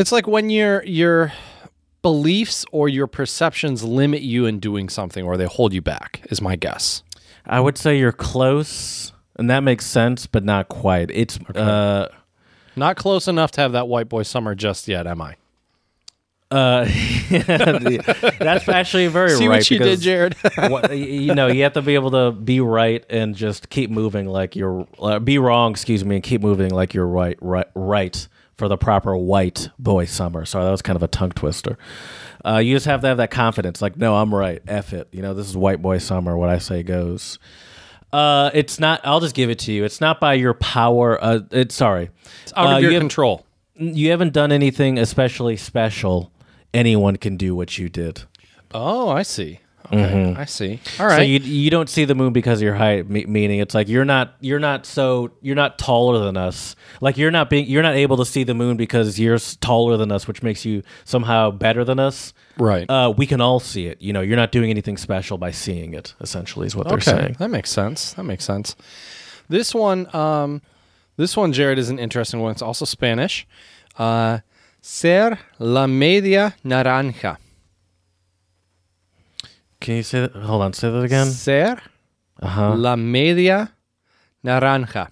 it's 0.00 0.12
like 0.12 0.26
when 0.26 0.50
your 0.50 0.82
your 0.84 1.32
beliefs 2.02 2.64
or 2.72 2.88
your 2.88 3.06
perceptions 3.06 3.84
limit 3.84 4.22
you 4.22 4.46
in 4.46 4.58
doing 4.58 4.88
something 4.88 5.24
or 5.24 5.36
they 5.36 5.44
hold 5.44 5.72
you 5.72 5.82
back 5.82 6.26
is 6.30 6.40
my 6.40 6.56
guess. 6.56 7.02
I 7.46 7.60
would 7.60 7.76
say 7.76 7.98
you're 7.98 8.12
close, 8.12 9.12
and 9.36 9.50
that 9.50 9.60
makes 9.60 9.84
sense, 9.86 10.26
but 10.26 10.44
not 10.44 10.68
quite. 10.68 11.10
It's 11.10 11.38
uh, 11.54 12.08
Not 12.76 12.96
close 12.96 13.28
enough 13.28 13.50
to 13.52 13.60
have 13.60 13.72
that 13.72 13.88
white 13.88 14.08
boy 14.08 14.22
summer 14.22 14.54
just 14.54 14.88
yet, 14.88 15.06
am 15.06 15.20
I? 15.20 15.36
Uh, 16.50 16.84
that's 18.38 18.68
actually 18.68 19.06
very 19.06 19.30
See 19.30 19.46
right. 19.46 19.58
what 19.58 19.70
you 19.70 19.78
did, 19.78 20.00
Jared? 20.00 20.34
what- 20.56 20.96
you 20.96 21.34
know, 21.34 21.46
you 21.46 21.62
have 21.62 21.74
to 21.74 21.82
be 21.82 21.94
able 21.94 22.10
to 22.12 22.32
be 22.32 22.60
right 22.60 23.04
and 23.08 23.34
just 23.34 23.68
keep 23.70 23.90
moving 23.90 24.26
like 24.26 24.56
you're 24.56 24.86
uh, 24.98 25.18
be 25.18 25.38
wrong. 25.38 25.72
Excuse 25.72 26.04
me, 26.04 26.16
and 26.16 26.24
keep 26.24 26.40
moving 26.40 26.70
like 26.70 26.94
you're 26.94 27.06
right, 27.06 27.38
right, 27.40 27.68
right 27.74 28.26
for 28.60 28.68
the 28.68 28.76
proper 28.76 29.16
white 29.16 29.70
boy 29.78 30.04
summer. 30.04 30.44
Sorry, 30.44 30.64
that 30.66 30.70
was 30.70 30.82
kind 30.82 30.94
of 30.96 31.02
a 31.02 31.08
tongue 31.08 31.30
twister. 31.30 31.78
Uh, 32.44 32.58
you 32.58 32.76
just 32.76 32.84
have 32.86 33.00
to 33.00 33.06
have 33.08 33.16
that 33.16 33.30
confidence. 33.30 33.80
Like, 33.82 33.96
no, 33.96 34.14
I'm 34.16 34.34
right. 34.34 34.62
F 34.68 34.92
it. 34.92 35.08
You 35.12 35.22
know, 35.22 35.32
this 35.34 35.48
is 35.48 35.56
white 35.56 35.80
boy 35.80 35.96
summer. 35.98 36.36
What 36.36 36.50
I 36.50 36.58
say 36.58 36.82
goes. 36.82 37.38
Uh, 38.12 38.50
it's 38.54 38.78
not. 38.78 39.00
I'll 39.04 39.20
just 39.20 39.34
give 39.34 39.48
it 39.50 39.58
to 39.60 39.72
you. 39.72 39.84
It's 39.84 40.00
not 40.00 40.20
by 40.20 40.34
your 40.34 40.52
power. 40.54 41.18
Uh, 41.22 41.40
it's 41.50 41.74
sorry. 41.74 42.10
It's 42.42 42.52
out 42.54 42.66
Uh, 42.66 42.76
of 42.76 42.82
your 42.82 42.90
you 42.90 42.94
have- 42.96 43.00
control. 43.02 43.46
you 43.76 44.10
haven't 44.10 44.34
done 44.34 44.52
anything 44.52 44.98
especially 44.98 45.56
special. 45.56 46.30
Anyone 46.74 47.16
can 47.16 47.36
do 47.36 47.54
what 47.56 47.78
you 47.78 47.88
did. 47.88 48.22
Oh, 48.74 49.08
I 49.08 49.22
see. 49.22 49.60
Okay, 49.92 50.34
I 50.38 50.44
see. 50.44 50.80
All 50.98 51.06
right. 51.06 51.16
So 51.16 51.22
you 51.22 51.38
you 51.40 51.70
don't 51.70 51.88
see 51.88 52.04
the 52.04 52.14
moon 52.14 52.32
because 52.32 52.60
of 52.60 52.64
your 52.64 52.74
height, 52.74 53.08
me- 53.10 53.26
meaning 53.26 53.58
it's 53.60 53.74
like 53.74 53.88
you're 53.88 54.04
not 54.04 54.34
you're 54.40 54.58
not 54.60 54.86
so 54.86 55.30
you're 55.42 55.56
not 55.56 55.78
taller 55.78 56.24
than 56.24 56.36
us. 56.36 56.76
Like 57.00 57.16
you're 57.16 57.30
not 57.30 57.50
being 57.50 57.66
you're 57.66 57.82
not 57.82 57.94
able 57.94 58.16
to 58.18 58.24
see 58.24 58.44
the 58.44 58.54
moon 58.54 58.76
because 58.76 59.18
you're 59.18 59.34
s- 59.36 59.56
taller 59.56 59.96
than 59.96 60.12
us, 60.12 60.28
which 60.28 60.42
makes 60.42 60.64
you 60.64 60.82
somehow 61.04 61.50
better 61.50 61.84
than 61.84 61.98
us. 61.98 62.32
right. 62.58 62.88
Uh, 62.88 63.12
we 63.16 63.26
can 63.26 63.40
all 63.40 63.58
see 63.60 63.86
it. 63.86 64.00
You 64.00 64.12
know, 64.12 64.20
you're 64.20 64.36
not 64.36 64.52
doing 64.52 64.70
anything 64.70 64.96
special 64.96 65.38
by 65.38 65.50
seeing 65.50 65.94
it. 65.94 66.14
Essentially, 66.20 66.66
is 66.66 66.76
what 66.76 66.86
they're 66.88 66.96
okay, 66.98 67.10
saying. 67.10 67.36
that 67.38 67.50
makes 67.50 67.70
sense. 67.70 68.12
That 68.14 68.24
makes 68.24 68.44
sense. 68.44 68.76
This 69.48 69.74
one, 69.74 70.14
um, 70.14 70.62
this 71.16 71.36
one, 71.36 71.52
Jared, 71.52 71.78
is 71.78 71.90
an 71.90 71.98
interesting 71.98 72.40
one. 72.40 72.52
It's 72.52 72.62
also 72.62 72.84
Spanish. 72.84 73.46
Uh, 73.98 74.38
ser 74.80 75.38
la 75.58 75.86
media 75.86 76.54
naranja. 76.64 77.36
Can 79.80 79.96
you 79.96 80.02
say 80.02 80.20
that? 80.20 80.32
Hold 80.32 80.62
on, 80.62 80.72
say 80.72 80.90
that 80.90 81.00
again. 81.02 81.26
Ser 81.26 81.80
Uh 82.40 82.46
huh. 82.48 82.74
la 82.76 82.96
media 82.96 83.72
naranja. 84.44 85.08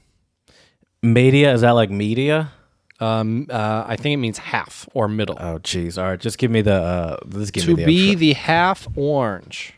Media 1.03 1.53
is 1.55 1.61
that 1.63 1.71
like 1.73 1.91
media? 1.91 2.53
Um, 3.01 3.47
uh, 3.49 3.85
I 3.87 3.95
think 3.97 4.15
it 4.15 4.17
means 4.17 4.39
half 4.39 4.89
or 4.93 5.07
middle. 5.07 5.37
Oh, 5.39 5.59
jeez. 5.61 5.97
All 6.03 6.11
right, 6.11 6.19
just 6.21 6.37
give 6.39 6.51
me 6.51 6.63
the. 6.63 6.75
Uh, 6.75 7.17
just 7.31 7.53
give 7.53 7.65
to 7.65 7.71
me 7.71 7.75
the 7.77 7.85
be 7.87 8.15
the 8.17 8.33
half 8.33 8.89
orange. 8.97 9.73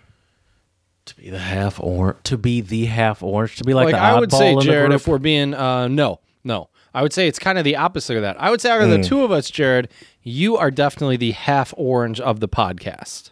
to 1.05 1.15
be 1.17 1.29
the 1.29 1.39
half 1.39 1.79
orange. 1.81 2.17
To 2.25 2.39
be 2.39 2.63
the 2.63 2.87
half 2.87 3.23
orange. 3.23 3.57
To 3.57 3.65
be 3.65 3.75
like, 3.75 3.87
Like, 3.87 3.95
the 3.95 4.01
I 4.01 4.19
would 4.19 4.33
say, 4.33 4.57
Jared, 4.61 4.93
if 4.93 5.07
we're 5.07 5.19
being 5.19 5.53
uh, 5.53 5.89
no, 5.89 6.21
no, 6.45 6.71
I 6.95 7.03
would 7.03 7.13
say 7.13 7.29
it's 7.29 7.39
kind 7.39 7.59
of 7.59 7.65
the 7.65 7.77
opposite 7.77 8.17
of 8.17 8.23
that. 8.23 8.41
I 8.41 8.51
would 8.51 8.61
say 8.63 8.71
out 8.71 8.81
of 8.81 8.89
Hmm. 8.91 9.03
the 9.03 9.07
two 9.07 9.23
of 9.23 9.31
us, 9.31 9.51
Jared, 9.51 9.89
you 10.23 10.57
are 10.57 10.71
definitely 10.71 11.19
the 11.19 11.33
half 11.33 11.75
orange 11.77 12.21
of 12.21 12.41
the 12.41 12.49
podcast. 12.49 13.30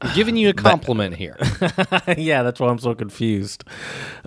I'm 0.00 0.14
giving 0.14 0.36
you 0.36 0.48
a 0.50 0.52
compliment 0.70 1.16
here. 1.16 1.36
yeah, 2.16 2.42
that's 2.42 2.60
why 2.60 2.68
I'm 2.68 2.78
so 2.78 2.94
confused. 2.94 3.64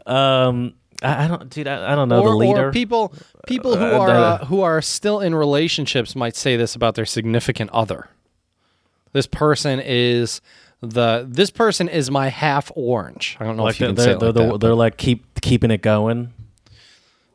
Um, 0.06 0.74
I, 1.04 1.26
I 1.26 1.28
don't, 1.28 1.50
dude. 1.50 1.68
I, 1.68 1.94
I 1.94 1.96
don't 1.96 2.10
know 2.10 2.22
or, 2.22 2.30
the 2.32 2.36
leader. 2.36 2.68
or 2.70 2.72
people 2.72 3.14
people 3.48 3.76
who 3.78 3.86
Uh, 3.86 4.00
are 4.00 4.10
uh, 4.10 4.46
who 4.46 4.62
are 4.62 4.82
still 4.82 5.20
in 5.20 5.36
relationships 5.36 6.16
might 6.16 6.36
say 6.36 6.56
this 6.58 6.76
about 6.76 6.96
their 6.96 7.06
significant 7.06 7.70
other. 7.72 8.08
This 9.14 9.28
person 9.28 9.80
is 9.84 10.42
the 10.82 11.26
this 11.30 11.50
person 11.52 11.88
is 11.90 12.10
my 12.12 12.30
half 12.30 12.72
orange. 12.76 13.38
I 13.40 13.44
don't 13.46 13.58
know 13.58 13.64
like 13.64 13.76
if 13.76 13.82
you 13.82 13.88
they're, 13.88 13.96
can 13.96 14.04
say 14.04 14.06
they're, 14.06 14.16
it 14.16 14.20
they're, 14.20 14.44
like 14.44 14.52
the- 14.52 14.52
that, 14.58 14.62
they're 14.66 14.76
like 14.76 14.98
keep 14.98 15.42
keeping 15.42 15.72
it 15.72 15.82
going. 15.82 16.34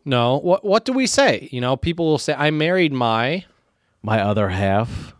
No, 0.05 0.37
what 0.39 0.65
what 0.65 0.85
do 0.85 0.93
we 0.93 1.07
say? 1.07 1.49
You 1.51 1.61
know, 1.63 1.77
people 1.77 2.05
will 2.07 2.19
say 2.19 2.35
I 2.35 2.51
married 2.51 2.93
my 2.93 3.45
My 4.03 4.21
other 4.21 4.51
half, 4.51 5.14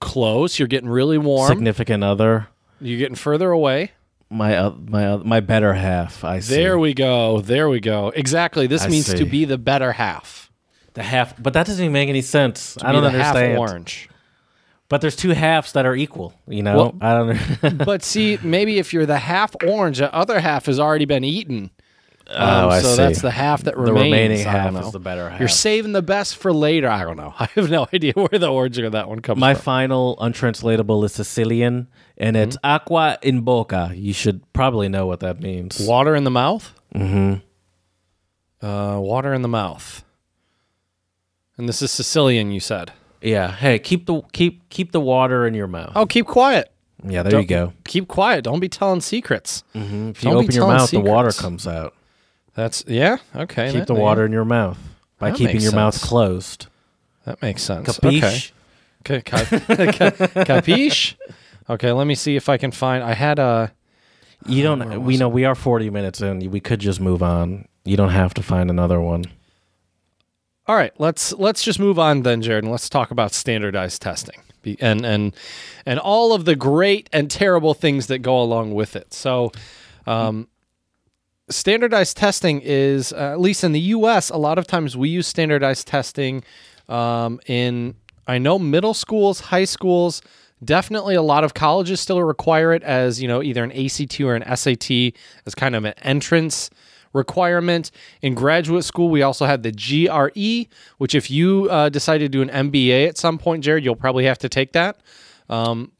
close. 0.00 0.58
You're 0.58 0.68
getting 0.68 0.88
really 0.88 1.18
warm. 1.18 1.48
significant 1.48 2.04
other, 2.04 2.48
You're 2.80 2.98
getting 2.98 3.14
further 3.16 3.50
away. 3.50 3.92
my 4.30 4.56
uh, 4.56 4.70
my 4.86 5.06
uh, 5.06 5.18
my 5.18 5.40
better 5.40 5.74
half. 5.74 6.24
I 6.24 6.40
see. 6.40 6.54
There 6.56 6.78
we 6.78 6.94
go. 6.94 7.40
There 7.40 7.68
we 7.68 7.80
go. 7.80 8.08
Exactly. 8.14 8.66
This 8.66 8.82
I 8.84 8.88
means 8.88 9.12
to 9.14 9.24
be 9.24 9.44
the 9.44 9.58
better 9.58 9.92
half. 9.92 10.50
the 10.94 11.02
half, 11.02 11.40
but 11.42 11.52
that 11.54 11.66
doesn't 11.66 11.82
even 11.84 11.92
make 11.92 12.08
any 12.08 12.22
sense. 12.22 12.76
I 12.82 12.92
don't 12.92 13.02
the 13.02 13.10
half 13.10 13.34
understand. 13.36 13.58
orange. 13.58 14.08
But 14.90 15.02
there's 15.02 15.16
two 15.16 15.30
halves 15.30 15.72
that 15.72 15.84
are 15.84 15.94
equal. 15.94 16.32
You 16.46 16.62
know, 16.62 16.76
Well- 16.76 16.94
I 17.02 17.14
don't. 17.14 17.78
but 17.84 18.02
see, 18.02 18.38
maybe 18.42 18.78
if 18.78 18.92
you're 18.94 19.04
the 19.06 19.18
half 19.18 19.54
orange, 19.66 19.98
the 19.98 20.12
other 20.14 20.40
half 20.40 20.64
has 20.66 20.80
already 20.80 21.04
been 21.04 21.24
eaten. 21.24 21.70
Oh, 22.30 22.64
Um, 22.64 22.70
I 22.70 22.80
so 22.80 22.88
see. 22.90 22.96
that's 22.96 23.22
the 23.22 23.30
half 23.30 23.62
that 23.64 23.76
remains. 23.76 23.94
the 23.96 24.02
remaining 24.04 24.38
half 24.46 24.72
know. 24.72 24.80
is 24.80 24.92
the 24.92 25.00
better 25.00 25.28
half. 25.30 25.38
You're 25.40 25.48
saving 25.48 25.92
the 25.92 26.02
best 26.02 26.36
for 26.36 26.52
later. 26.52 26.88
I 26.88 27.02
don't 27.04 27.16
know. 27.16 27.34
I 27.38 27.46
have 27.54 27.70
no 27.70 27.86
idea 27.92 28.12
where 28.14 28.28
the 28.38 28.48
origin 28.48 28.84
of 28.84 28.92
that 28.92 29.08
one 29.08 29.20
comes 29.20 29.38
My 29.40 29.54
from. 29.54 29.58
My 29.60 29.62
final 29.64 30.16
untranslatable 30.20 31.04
is 31.04 31.12
Sicilian, 31.12 31.88
and 32.16 32.36
it's 32.36 32.56
Mm-hmm. 32.56 32.66
aqua 32.66 33.18
in 33.22 33.40
boca. 33.42 33.92
You 33.94 34.12
should 34.12 34.42
probably 34.52 34.88
know 34.88 35.06
what 35.06 35.20
that 35.20 35.40
means. 35.40 35.80
Water 35.80 36.14
in 36.14 36.24
the 36.24 36.30
mouth. 36.30 36.72
Mm-hmm. 36.94 38.66
Uh, 38.66 38.98
water 38.98 39.32
in 39.34 39.42
the 39.42 39.48
mouth. 39.48 40.04
And 41.56 41.68
this 41.68 41.82
is 41.82 41.90
Sicilian. 41.90 42.50
You 42.50 42.60
said. 42.60 42.92
Yeah. 43.20 43.50
Hey, 43.52 43.78
keep 43.78 44.06
the 44.06 44.22
keep 44.32 44.68
keep 44.68 44.92
the 44.92 45.00
water 45.00 45.46
in 45.46 45.54
your 45.54 45.66
mouth. 45.66 45.92
Oh, 45.96 46.06
keep 46.06 46.26
quiet. 46.26 46.70
yeah, 47.04 47.22
there 47.22 47.32
Don't- 47.32 47.42
you 47.42 47.46
go. 47.48 47.72
Keep 47.84 48.08
quiet. 48.08 48.44
Don't 48.44 48.60
be 48.60 48.68
telling 48.68 49.00
secrets. 49.00 49.64
If 49.74 49.82
you 49.92 50.30
Don't 50.30 50.40
be 50.40 50.44
open 50.46 50.54
your 50.54 50.66
mouth, 50.68 50.90
the 50.90 51.00
water 51.00 51.30
comes 51.32 51.66
out. 51.66 51.94
That's 52.58 52.82
yeah. 52.88 53.18
Okay. 53.36 53.70
Keep 53.70 53.78
that 53.82 53.86
the 53.86 53.94
may- 53.94 54.00
water 54.00 54.26
in 54.26 54.32
your 54.32 54.44
mouth 54.44 54.78
by 55.20 55.30
That 55.30 55.36
keeping 55.38 55.54
makes 55.54 55.62
your 55.62 55.74
mouth 55.74 55.94
sense. 55.94 56.08
closed. 56.08 56.66
That 57.24 57.40
makes 57.40 57.62
sense. 57.62 57.86
Capiche? 58.00 58.50
Okay. 59.02 59.18
Okay. 59.18 59.22
Ca- 59.22 60.10
capiche? 60.44 61.14
Okay. 61.70 61.92
Let 61.92 62.08
me 62.08 62.16
see 62.16 62.34
if 62.34 62.48
I 62.48 62.56
can 62.56 62.72
find. 62.72 63.04
I 63.04 63.14
had 63.14 63.38
a. 63.38 63.72
You 64.46 64.64
don't. 64.64 65.04
We 65.04 65.16
know 65.18 65.28
we 65.28 65.44
are 65.44 65.54
forty 65.54 65.88
minutes 65.88 66.20
in. 66.20 66.50
We 66.50 66.58
could 66.58 66.80
just 66.80 67.00
move 67.00 67.22
on. 67.22 67.68
You 67.84 67.96
don't 67.96 68.10
have 68.10 68.34
to 68.34 68.42
find 68.42 68.70
another 68.70 69.00
one. 69.00 69.24
All 70.66 70.74
right, 70.74 70.92
let's 70.98 71.32
let's 71.34 71.62
just 71.62 71.78
move 71.78 71.96
on 71.98 72.22
then, 72.22 72.42
Jared, 72.42 72.64
and 72.64 72.70
let's 72.72 72.88
talk 72.90 73.10
about 73.12 73.32
standardized 73.32 74.02
testing 74.02 74.40
Be- 74.62 74.76
and 74.80 75.06
and 75.06 75.32
and 75.86 75.98
all 76.00 76.32
of 76.34 76.44
the 76.44 76.56
great 76.56 77.08
and 77.12 77.30
terrible 77.30 77.72
things 77.72 78.08
that 78.08 78.18
go 78.18 78.42
along 78.42 78.74
with 78.74 78.96
it. 78.96 79.14
So, 79.14 79.52
um, 80.06 80.48
standardized 81.50 82.16
testing 82.16 82.60
is, 82.62 83.12
uh, 83.12 83.16
at 83.32 83.40
least 83.40 83.64
in 83.64 83.72
the 83.72 83.80
U.S., 83.80 84.30
a 84.30 84.36
lot 84.36 84.58
of 84.58 84.66
times 84.66 84.96
we 84.96 85.08
use 85.08 85.26
standardized 85.26 85.86
testing 85.86 86.44
um, 86.88 87.40
in 87.46 87.94
I 88.26 88.38
know 88.38 88.58
middle 88.58 88.94
schools, 88.94 89.40
high 89.40 89.64
schools. 89.64 90.20
Definitely, 90.62 91.14
a 91.14 91.22
lot 91.22 91.44
of 91.44 91.54
colleges 91.54 92.00
still 92.00 92.22
require 92.22 92.72
it 92.72 92.82
as 92.82 93.22
you 93.22 93.28
know 93.28 93.42
either 93.42 93.64
an 93.64 93.72
ACT 93.72 94.20
or 94.20 94.34
an 94.34 94.56
SAT 94.56 94.90
as 95.46 95.54
kind 95.54 95.74
of 95.74 95.84
an 95.84 95.94
entrance 96.02 96.70
requirement. 97.12 97.90
In 98.20 98.34
graduate 98.34 98.84
school, 98.84 99.08
we 99.08 99.22
also 99.22 99.46
have 99.46 99.62
the 99.62 99.72
GRE, 99.72 100.70
which 100.98 101.14
if 101.14 101.30
you 101.30 101.68
uh, 101.70 101.88
decide 101.88 102.18
to 102.18 102.28
do 102.28 102.42
an 102.42 102.48
MBA 102.48 103.08
at 103.08 103.16
some 103.16 103.38
point, 103.38 103.64
Jared, 103.64 103.84
you'll 103.84 103.96
probably 103.96 104.24
have 104.24 104.38
to 104.38 104.48
take 104.48 104.72
that, 104.72 104.98
um, 105.48 105.92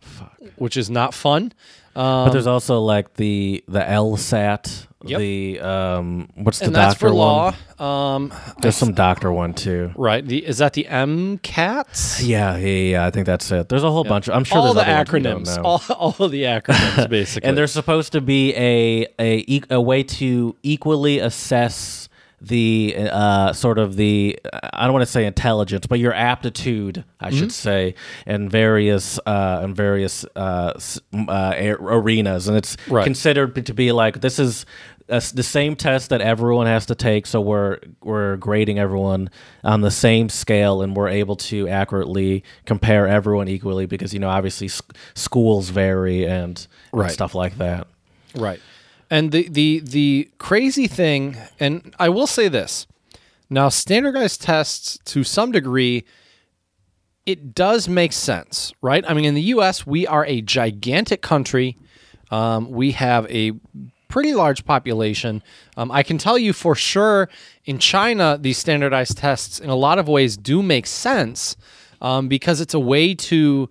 which 0.56 0.76
is 0.76 0.90
not 0.90 1.14
fun. 1.14 1.52
Um, 1.98 2.26
But 2.26 2.30
there's 2.32 2.46
also 2.46 2.80
like 2.80 3.14
the 3.14 3.64
the 3.66 3.80
LSAT. 3.80 4.86
Yep. 5.04 5.18
The 5.20 5.60
um, 5.60 6.28
what's 6.34 6.58
the 6.58 6.66
and 6.66 6.74
that's 6.74 6.94
doctor 6.94 7.08
for 7.08 7.14
one? 7.14 7.54
law, 7.78 8.14
um, 8.14 8.34
There's 8.60 8.74
some 8.76 8.92
doctor 8.94 9.30
one 9.32 9.54
too. 9.54 9.92
right? 9.96 10.26
The, 10.26 10.44
is 10.44 10.58
that 10.58 10.72
the 10.72 10.88
MCATs? 10.90 12.26
Yeah, 12.26 12.56
yeah, 12.56 12.66
yeah. 12.66 13.06
I 13.06 13.10
think 13.10 13.26
that's 13.26 13.50
it. 13.52 13.68
There's 13.68 13.84
a 13.84 13.90
whole 13.92 14.02
bunch. 14.04 14.28
Of, 14.28 14.34
I'm 14.34 14.42
sure 14.44 14.58
all 14.58 14.74
the 14.74 14.82
there's 14.82 14.88
other 14.88 14.96
ones 14.98 15.12
we 15.12 15.20
don't 15.20 15.44
acronyms, 15.44 15.64
all, 15.64 15.96
all 15.96 16.24
of 16.26 16.32
the 16.32 16.42
acronyms, 16.44 17.08
basically. 17.18 17.48
and 17.48 17.56
they're 17.56 17.66
supposed 17.68 18.12
to 18.12 18.20
be 18.20 18.54
a 18.56 19.06
a 19.20 19.60
a 19.70 19.80
way 19.80 20.02
to 20.02 20.56
equally 20.64 21.20
assess 21.20 22.07
the 22.40 22.94
uh, 23.10 23.52
sort 23.52 23.78
of 23.78 23.96
the 23.96 24.38
I 24.72 24.84
don't 24.84 24.92
want 24.92 25.04
to 25.04 25.10
say 25.10 25.26
intelligence, 25.26 25.86
but 25.86 25.98
your 25.98 26.12
aptitude, 26.14 27.04
I 27.20 27.28
Mm-hmm. 27.30 27.38
should 27.38 27.52
say, 27.52 27.94
in 28.26 28.48
various 28.48 29.18
uh, 29.26 29.60
in 29.64 29.74
various 29.74 30.24
uh, 30.36 30.78
uh, 31.28 31.54
arenas, 31.80 32.48
and 32.48 32.56
it's 32.56 32.76
Right. 32.88 33.04
considered 33.04 33.66
to 33.66 33.74
be 33.74 33.92
like 33.92 34.20
this 34.20 34.38
is. 34.38 34.64
uh, 35.10 35.20
the 35.32 35.42
same 35.42 35.74
test 35.74 36.10
that 36.10 36.20
everyone 36.20 36.66
has 36.66 36.84
to 36.84 36.94
take, 36.94 37.26
so 37.26 37.40
we're 37.40 37.78
we're 38.02 38.36
grading 38.36 38.78
everyone 38.78 39.30
on 39.64 39.80
the 39.80 39.90
same 39.90 40.28
scale, 40.28 40.82
and 40.82 40.94
we're 40.94 41.08
able 41.08 41.34
to 41.34 41.66
accurately 41.66 42.44
compare 42.66 43.08
everyone 43.08 43.48
equally 43.48 43.86
because 43.86 44.12
you 44.12 44.20
know 44.20 44.28
obviously 44.28 44.66
s- 44.66 44.82
schools 45.14 45.70
vary 45.70 46.24
and, 46.26 46.66
and 46.92 47.10
stuff 47.10 47.34
like 47.34 47.56
that. 47.56 47.86
Right. 48.34 48.60
And 49.10 49.32
the 49.32 49.48
the 49.48 49.80
the 49.80 50.30
crazy 50.38 50.86
thing, 50.86 51.36
and 51.58 51.94
I 51.98 52.08
will 52.08 52.26
say 52.26 52.48
this. 52.48 52.86
Now, 53.50 53.70
standardized 53.70 54.42
tests 54.42 54.98
to 55.06 55.24
some 55.24 55.52
degree 55.52 56.04
it 57.28 57.54
does 57.54 57.90
make 57.90 58.14
sense, 58.14 58.72
right? 58.80 59.04
I 59.06 59.12
mean, 59.12 59.26
in 59.26 59.34
the 59.34 59.42
US, 59.42 59.86
we 59.86 60.06
are 60.06 60.24
a 60.24 60.40
gigantic 60.40 61.20
country. 61.20 61.76
Um, 62.30 62.70
we 62.70 62.92
have 62.92 63.30
a 63.30 63.52
pretty 64.08 64.32
large 64.32 64.64
population. 64.64 65.42
Um, 65.76 65.92
I 65.92 66.02
can 66.02 66.16
tell 66.16 66.38
you 66.38 66.54
for 66.54 66.74
sure 66.74 67.28
in 67.66 67.78
China, 67.78 68.38
these 68.40 68.56
standardized 68.56 69.18
tests 69.18 69.60
in 69.60 69.68
a 69.68 69.74
lot 69.74 69.98
of 69.98 70.08
ways 70.08 70.38
do 70.38 70.62
make 70.62 70.86
sense 70.86 71.54
um, 72.00 72.28
because 72.28 72.62
it's 72.62 72.72
a 72.72 72.80
way 72.80 73.14
to, 73.14 73.68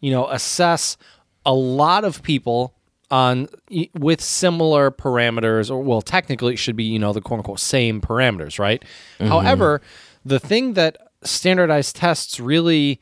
you 0.00 0.10
know, 0.10 0.26
assess 0.26 0.96
a 1.44 1.54
lot 1.54 2.04
of 2.04 2.24
people 2.24 2.74
on 3.10 3.48
with 3.94 4.20
similar 4.20 4.90
parameters 4.90 5.70
or 5.70 5.80
well 5.80 6.02
technically 6.02 6.54
it 6.54 6.56
should 6.56 6.74
be 6.74 6.84
you 6.84 6.98
know 6.98 7.12
the 7.12 7.20
quote 7.20 7.38
unquote 7.38 7.60
same 7.60 8.00
parameters 8.00 8.58
right? 8.58 8.84
Mm-hmm. 9.18 9.28
However 9.28 9.80
the 10.24 10.40
thing 10.40 10.74
that 10.74 10.96
standardized 11.22 11.96
tests 11.96 12.40
really 12.40 13.00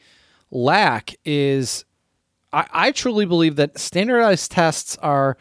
lack 0.50 1.14
is 1.24 1.84
I, 2.52 2.66
I 2.72 2.92
truly 2.92 3.24
believe 3.24 3.56
that 3.56 3.78
standardized 3.78 4.50
tests 4.50 4.96
are 4.98 5.36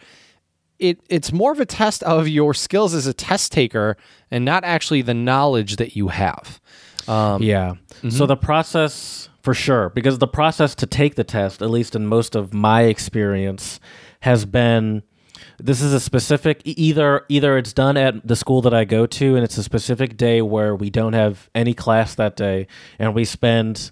it 0.80 1.00
it's 1.10 1.32
more 1.32 1.52
of 1.52 1.60
a 1.60 1.66
test 1.66 2.04
of 2.04 2.28
your 2.28 2.54
skills 2.54 2.94
as 2.94 3.08
a 3.08 3.14
test 3.14 3.52
taker 3.52 3.98
and 4.32 4.44
not 4.44 4.64
actually 4.64 5.02
the 5.02 5.14
knowledge 5.14 5.78
that 5.78 5.96
you 5.96 6.10
have. 6.10 6.60
Um, 7.08 7.42
yeah. 7.42 7.74
So 8.02 8.08
mm-hmm. 8.08 8.26
the 8.28 8.38
process, 8.38 9.30
for 9.42 9.54
sure, 9.54 9.90
because 9.90 10.20
the 10.20 10.28
process 10.28 10.74
to 10.76 10.86
take 10.86 11.16
the 11.16 11.24
test, 11.24 11.62
at 11.62 11.70
least 11.70 11.96
in 11.96 12.08
most 12.08 12.36
of 12.36 12.54
my 12.54 12.84
experience, 12.84 13.80
has 14.24 14.46
been. 14.46 15.04
This 15.60 15.82
is 15.82 15.94
a 15.94 16.00
specific 16.00 16.62
either 16.64 17.26
either 17.28 17.58
it's 17.58 17.74
done 17.74 17.98
at 17.98 18.26
the 18.26 18.36
school 18.36 18.62
that 18.62 18.74
I 18.74 18.86
go 18.86 19.06
to 19.06 19.36
and 19.36 19.44
it's 19.44 19.58
a 19.58 19.64
specific 19.64 20.16
day 20.18 20.42
where 20.42 20.76
we 20.76 20.90
don't 20.90 21.14
have 21.14 21.50
any 21.54 21.74
class 21.74 22.16
that 22.16 22.36
day 22.36 22.68
and 22.98 23.14
we 23.14 23.26
spend 23.26 23.92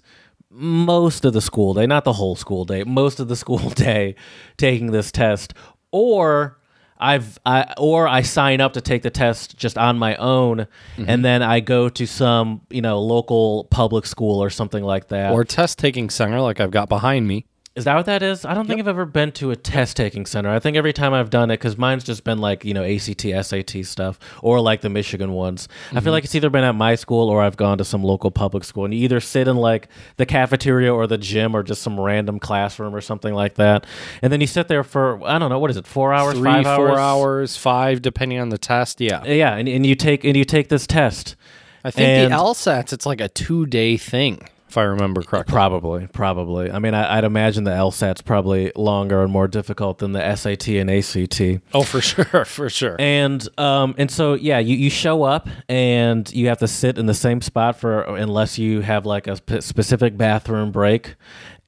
most 0.50 1.24
of 1.24 1.34
the 1.34 1.40
school 1.40 1.74
day, 1.74 1.86
not 1.86 2.04
the 2.04 2.14
whole 2.14 2.34
school 2.34 2.64
day, 2.64 2.82
most 2.84 3.20
of 3.20 3.28
the 3.28 3.36
school 3.36 3.70
day 3.70 4.14
taking 4.56 4.90
this 4.90 5.12
test 5.12 5.52
or 5.90 6.58
I've 6.98 7.38
I 7.44 7.74
or 7.76 8.08
I 8.08 8.22
sign 8.22 8.60
up 8.60 8.72
to 8.72 8.80
take 8.80 9.02
the 9.02 9.10
test 9.10 9.56
just 9.56 9.76
on 9.76 9.98
my 9.98 10.16
own 10.16 10.60
and 10.60 10.68
mm-hmm. 11.06 11.22
then 11.22 11.42
I 11.42 11.60
go 11.60 11.90
to 11.90 12.06
some, 12.06 12.62
you 12.70 12.80
know, 12.80 13.00
local 13.00 13.64
public 13.64 14.06
school 14.06 14.42
or 14.42 14.48
something 14.48 14.82
like 14.82 15.08
that. 15.08 15.32
or 15.32 15.44
test 15.44 15.78
taking 15.78 16.08
center 16.08 16.40
like 16.40 16.60
I've 16.60 16.70
got 16.70 16.88
behind 16.88 17.28
me 17.28 17.46
Is 17.74 17.84
that 17.84 17.94
what 17.96 18.04
that 18.04 18.22
is? 18.22 18.44
I 18.44 18.52
don't 18.52 18.66
think 18.66 18.80
I've 18.80 18.88
ever 18.88 19.06
been 19.06 19.32
to 19.32 19.50
a 19.50 19.56
test 19.56 19.96
taking 19.96 20.26
center. 20.26 20.50
I 20.50 20.58
think 20.58 20.76
every 20.76 20.92
time 20.92 21.14
I've 21.14 21.30
done 21.30 21.50
it, 21.50 21.54
because 21.54 21.78
mine's 21.78 22.04
just 22.04 22.22
been 22.22 22.36
like, 22.36 22.66
you 22.66 22.74
know, 22.74 22.84
ACT, 22.84 23.22
SAT 23.22 23.86
stuff, 23.86 24.18
or 24.42 24.60
like 24.60 24.82
the 24.82 24.90
Michigan 24.90 25.32
ones. 25.32 25.68
I 25.70 25.94
feel 25.94 26.00
mm-hmm. 26.00 26.10
like 26.10 26.24
it's 26.24 26.34
either 26.34 26.50
been 26.50 26.64
at 26.64 26.74
my 26.74 26.96
school 26.96 27.30
or 27.30 27.40
I've 27.40 27.56
gone 27.56 27.78
to 27.78 27.84
some 27.84 28.04
local 28.04 28.30
public 28.30 28.64
school. 28.64 28.84
And 28.84 28.92
you 28.92 29.00
either 29.04 29.20
sit 29.20 29.48
in 29.48 29.56
like 29.56 29.88
the 30.18 30.26
cafeteria 30.26 30.92
or 30.92 31.06
the 31.06 31.16
gym 31.16 31.56
or 31.56 31.62
just 31.62 31.80
some 31.80 31.98
random 31.98 32.38
classroom 32.38 32.94
or 32.94 33.00
something 33.00 33.32
like 33.32 33.54
that. 33.54 33.86
And 34.20 34.30
then 34.30 34.42
you 34.42 34.46
sit 34.46 34.68
there 34.68 34.84
for, 34.84 35.26
I 35.26 35.38
don't 35.38 35.48
know, 35.48 35.58
what 35.58 35.70
is 35.70 35.78
it, 35.78 35.86
four 35.86 36.12
hours, 36.12 36.34
three 36.34 36.44
five 36.44 36.76
four 36.76 36.90
hours? 36.90 36.98
hours 36.98 37.56
five 37.56 38.02
depending 38.02 38.38
on 38.38 38.50
the 38.50 38.58
test 38.58 39.00
yeah 39.00 39.22
uh, 39.22 39.24
Yeah, 39.24 39.56
and, 39.56 39.66
and 39.66 39.86
you 39.86 39.94
take 39.94 40.24
and 40.24 40.36
you 40.36 40.44
take 40.44 40.68
this 40.68 40.86
test. 40.86 41.36
I 41.84 41.90
think 41.90 42.06
And- 42.06 42.32
the 42.32 42.36
LSATs 42.36 42.92
it's 42.92 43.06
like 43.06 43.22
a 43.22 43.28
two 43.28 43.64
day 43.64 43.96
thing 43.96 44.46
if 44.72 44.78
I 44.78 44.84
remember 44.84 45.20
correctly 45.22 45.52
Probably, 45.52 46.06
probably. 46.06 46.70
I 46.70 46.78
mean, 46.78 46.94
I, 46.94 47.18
I'd 47.18 47.24
imagine 47.24 47.64
the 47.64 47.72
LSAT's 47.72 48.22
probably 48.22 48.72
longer 48.74 49.22
and 49.22 49.30
more 49.30 49.46
difficult 49.46 49.98
than 49.98 50.12
the 50.12 50.34
SAT 50.34 50.68
and 50.68 50.90
ACT. 50.90 51.62
oh 51.74 51.82
for 51.82 52.00
sure 52.10 52.46
for 52.46 52.70
sure 52.70 52.96
And 52.98 53.46
um 53.58 53.94
and 53.98 54.10
so 54.10 54.32
yeah, 54.32 54.60
you, 54.60 54.74
you 54.74 54.88
show 54.88 55.24
up 55.24 55.46
and 55.68 56.32
you 56.32 56.48
have 56.48 56.58
to 56.60 56.68
sit 56.68 56.96
in 56.96 57.04
the 57.04 57.12
same 57.14 57.42
spot 57.42 57.78
for 57.78 58.00
unless 58.16 58.58
you 58.58 58.80
have 58.80 59.04
like 59.04 59.26
a 59.26 59.36
spe- 59.36 59.60
specific 59.60 60.16
bathroom 60.16 60.72
break. 60.72 61.16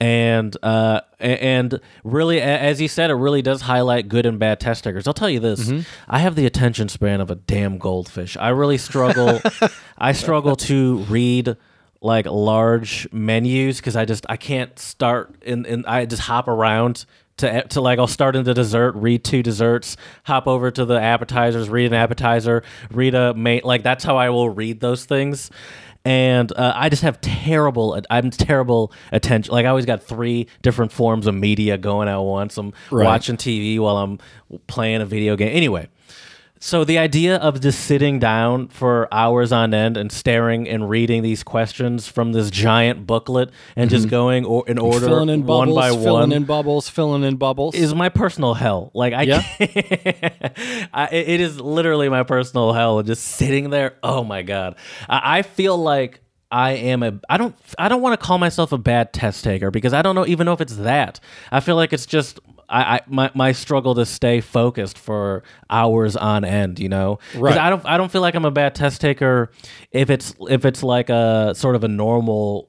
And 0.00 0.56
uh 0.62 1.02
and 1.20 1.78
really 2.04 2.40
as 2.40 2.80
you 2.80 2.88
said 2.88 3.10
it 3.10 3.14
really 3.14 3.42
does 3.42 3.60
highlight 3.62 4.08
good 4.08 4.24
and 4.24 4.38
bad 4.38 4.60
test 4.60 4.82
takers. 4.84 5.06
I'll 5.06 5.12
tell 5.12 5.28
you 5.30 5.40
this. 5.40 5.70
I 6.08 6.20
have 6.20 6.36
the 6.36 6.46
attention 6.46 6.88
span 6.88 7.20
of 7.20 7.30
a 7.30 7.34
damn 7.34 7.76
goldfish. 7.76 8.34
I 8.38 8.48
really 8.48 8.78
struggle 8.78 9.42
I 9.98 10.12
struggle 10.12 10.56
to 10.56 10.96
read 11.10 11.56
like 12.04 12.26
large 12.26 13.08
menus 13.12 13.78
because 13.78 13.96
I 13.96 14.04
just 14.04 14.26
I 14.28 14.36
can't 14.36 14.78
start 14.78 15.34
in 15.42 15.64
in 15.64 15.84
I 15.86 16.04
just 16.04 16.22
hop 16.22 16.46
around 16.48 17.06
to 17.38 17.62
to 17.68 17.80
like 17.80 17.98
I'll 17.98 18.06
start 18.06 18.36
in 18.36 18.44
the 18.44 18.54
dessert, 18.54 18.92
read 18.94 19.24
two 19.24 19.42
desserts, 19.42 19.96
hop 20.24 20.46
over 20.46 20.70
to 20.70 20.84
the 20.84 21.00
appetizers, 21.00 21.68
read 21.70 21.86
an 21.86 21.94
appetizer, 21.94 22.62
read 22.90 23.14
a 23.14 23.32
main 23.34 23.62
like 23.64 23.82
that's 23.82 24.04
how 24.04 24.16
I 24.18 24.28
will 24.30 24.50
read 24.50 24.80
those 24.80 25.04
things. 25.06 25.50
And 26.06 26.52
uh, 26.52 26.74
I 26.76 26.90
just 26.90 27.00
have 27.00 27.18
terrible. 27.22 27.98
I'm 28.10 28.28
terrible 28.30 28.92
attention. 29.10 29.54
Like 29.54 29.64
I 29.64 29.70
always 29.70 29.86
got 29.86 30.02
three 30.02 30.48
different 30.60 30.92
forms 30.92 31.26
of 31.26 31.34
media 31.34 31.78
going 31.78 32.08
at 32.08 32.18
once. 32.18 32.58
I'm 32.58 32.74
Right. 32.90 33.06
watching 33.06 33.38
TV 33.38 33.78
while 33.78 33.96
I'm 33.96 34.18
playing 34.66 35.00
a 35.00 35.06
video 35.06 35.34
game. 35.34 35.56
Anyway, 35.56 35.88
so 36.60 36.82
the 36.84 36.96
idea 36.96 37.36
of 37.36 37.60
just 37.60 37.80
sitting 37.84 38.18
down 38.18 38.68
for 38.68 39.06
hours 39.12 39.52
on 39.52 39.74
end 39.74 39.96
and 39.98 40.10
staring 40.10 40.66
and 40.68 40.88
reading 40.88 41.22
these 41.22 41.42
questions 41.42 42.08
from 42.08 42.32
this 42.32 42.50
giant 42.50 43.06
booklet 43.06 43.50
and 43.76 43.90
just 43.90 44.08
going 44.08 44.44
or 44.46 44.66
in 44.66 44.78
order 44.78 45.00
Mm-hmm. 45.00 45.06
filling 45.08 45.28
in 45.28 45.44
one 45.46 45.68
bubbles 45.68 45.76
by 45.76 45.88
filling 45.90 46.04
one 46.12 46.32
in 46.32 46.44
bubbles 46.44 46.88
filling 46.88 47.22
in 47.24 47.36
bubbles 47.36 47.74
is 47.74 47.94
my 47.94 48.08
personal 48.08 48.54
hell. 48.54 48.90
Like 48.94 49.12
I, 49.12 49.22
Yeah. 49.22 49.42
I 50.92 51.08
it 51.12 51.28
it 51.28 51.40
is 51.40 51.60
literally 51.60 52.08
my 52.08 52.22
personal 52.22 52.72
hell. 52.72 53.02
Just 53.02 53.24
sitting 53.24 53.70
there. 53.70 53.96
Oh 54.02 54.24
my 54.24 54.42
god, 54.42 54.76
I, 55.08 55.38
I 55.38 55.42
feel 55.42 55.76
like 55.76 56.20
I 56.50 56.72
am 56.72 57.02
a. 57.02 57.18
I 57.28 57.36
don't. 57.36 57.54
I 57.78 57.88
don't 57.88 58.00
want 58.00 58.18
to 58.18 58.24
call 58.24 58.38
myself 58.38 58.70
a 58.72 58.78
bad 58.78 59.12
test 59.12 59.42
taker 59.44 59.70
because 59.70 59.92
I 59.92 60.02
don't 60.02 60.14
know 60.14 60.26
even 60.26 60.44
know 60.44 60.52
if 60.52 60.60
it's 60.60 60.76
that. 60.76 61.18
I 61.50 61.60
feel 61.60 61.76
like 61.76 61.92
it's 61.92 62.06
just. 62.06 62.38
I, 62.74 62.96
I 62.96 63.00
my, 63.06 63.30
my 63.34 63.52
struggle 63.52 63.94
to 63.94 64.04
stay 64.04 64.40
focused 64.40 64.98
for 64.98 65.44
hours 65.70 66.16
on 66.16 66.44
end, 66.44 66.80
you 66.80 66.88
know, 66.88 67.20
Right. 67.36 67.56
I 67.56 67.70
don't 67.70 67.86
I 67.86 67.96
don't 67.96 68.10
feel 68.10 68.20
like 68.20 68.34
I'm 68.34 68.44
a 68.44 68.50
bad 68.50 68.74
test 68.74 69.00
taker 69.00 69.50
if 69.92 70.10
it's 70.10 70.34
if 70.50 70.64
it's 70.64 70.82
like 70.82 71.08
a 71.08 71.52
sort 71.54 71.76
of 71.76 71.84
a 71.84 71.88
normal 71.88 72.68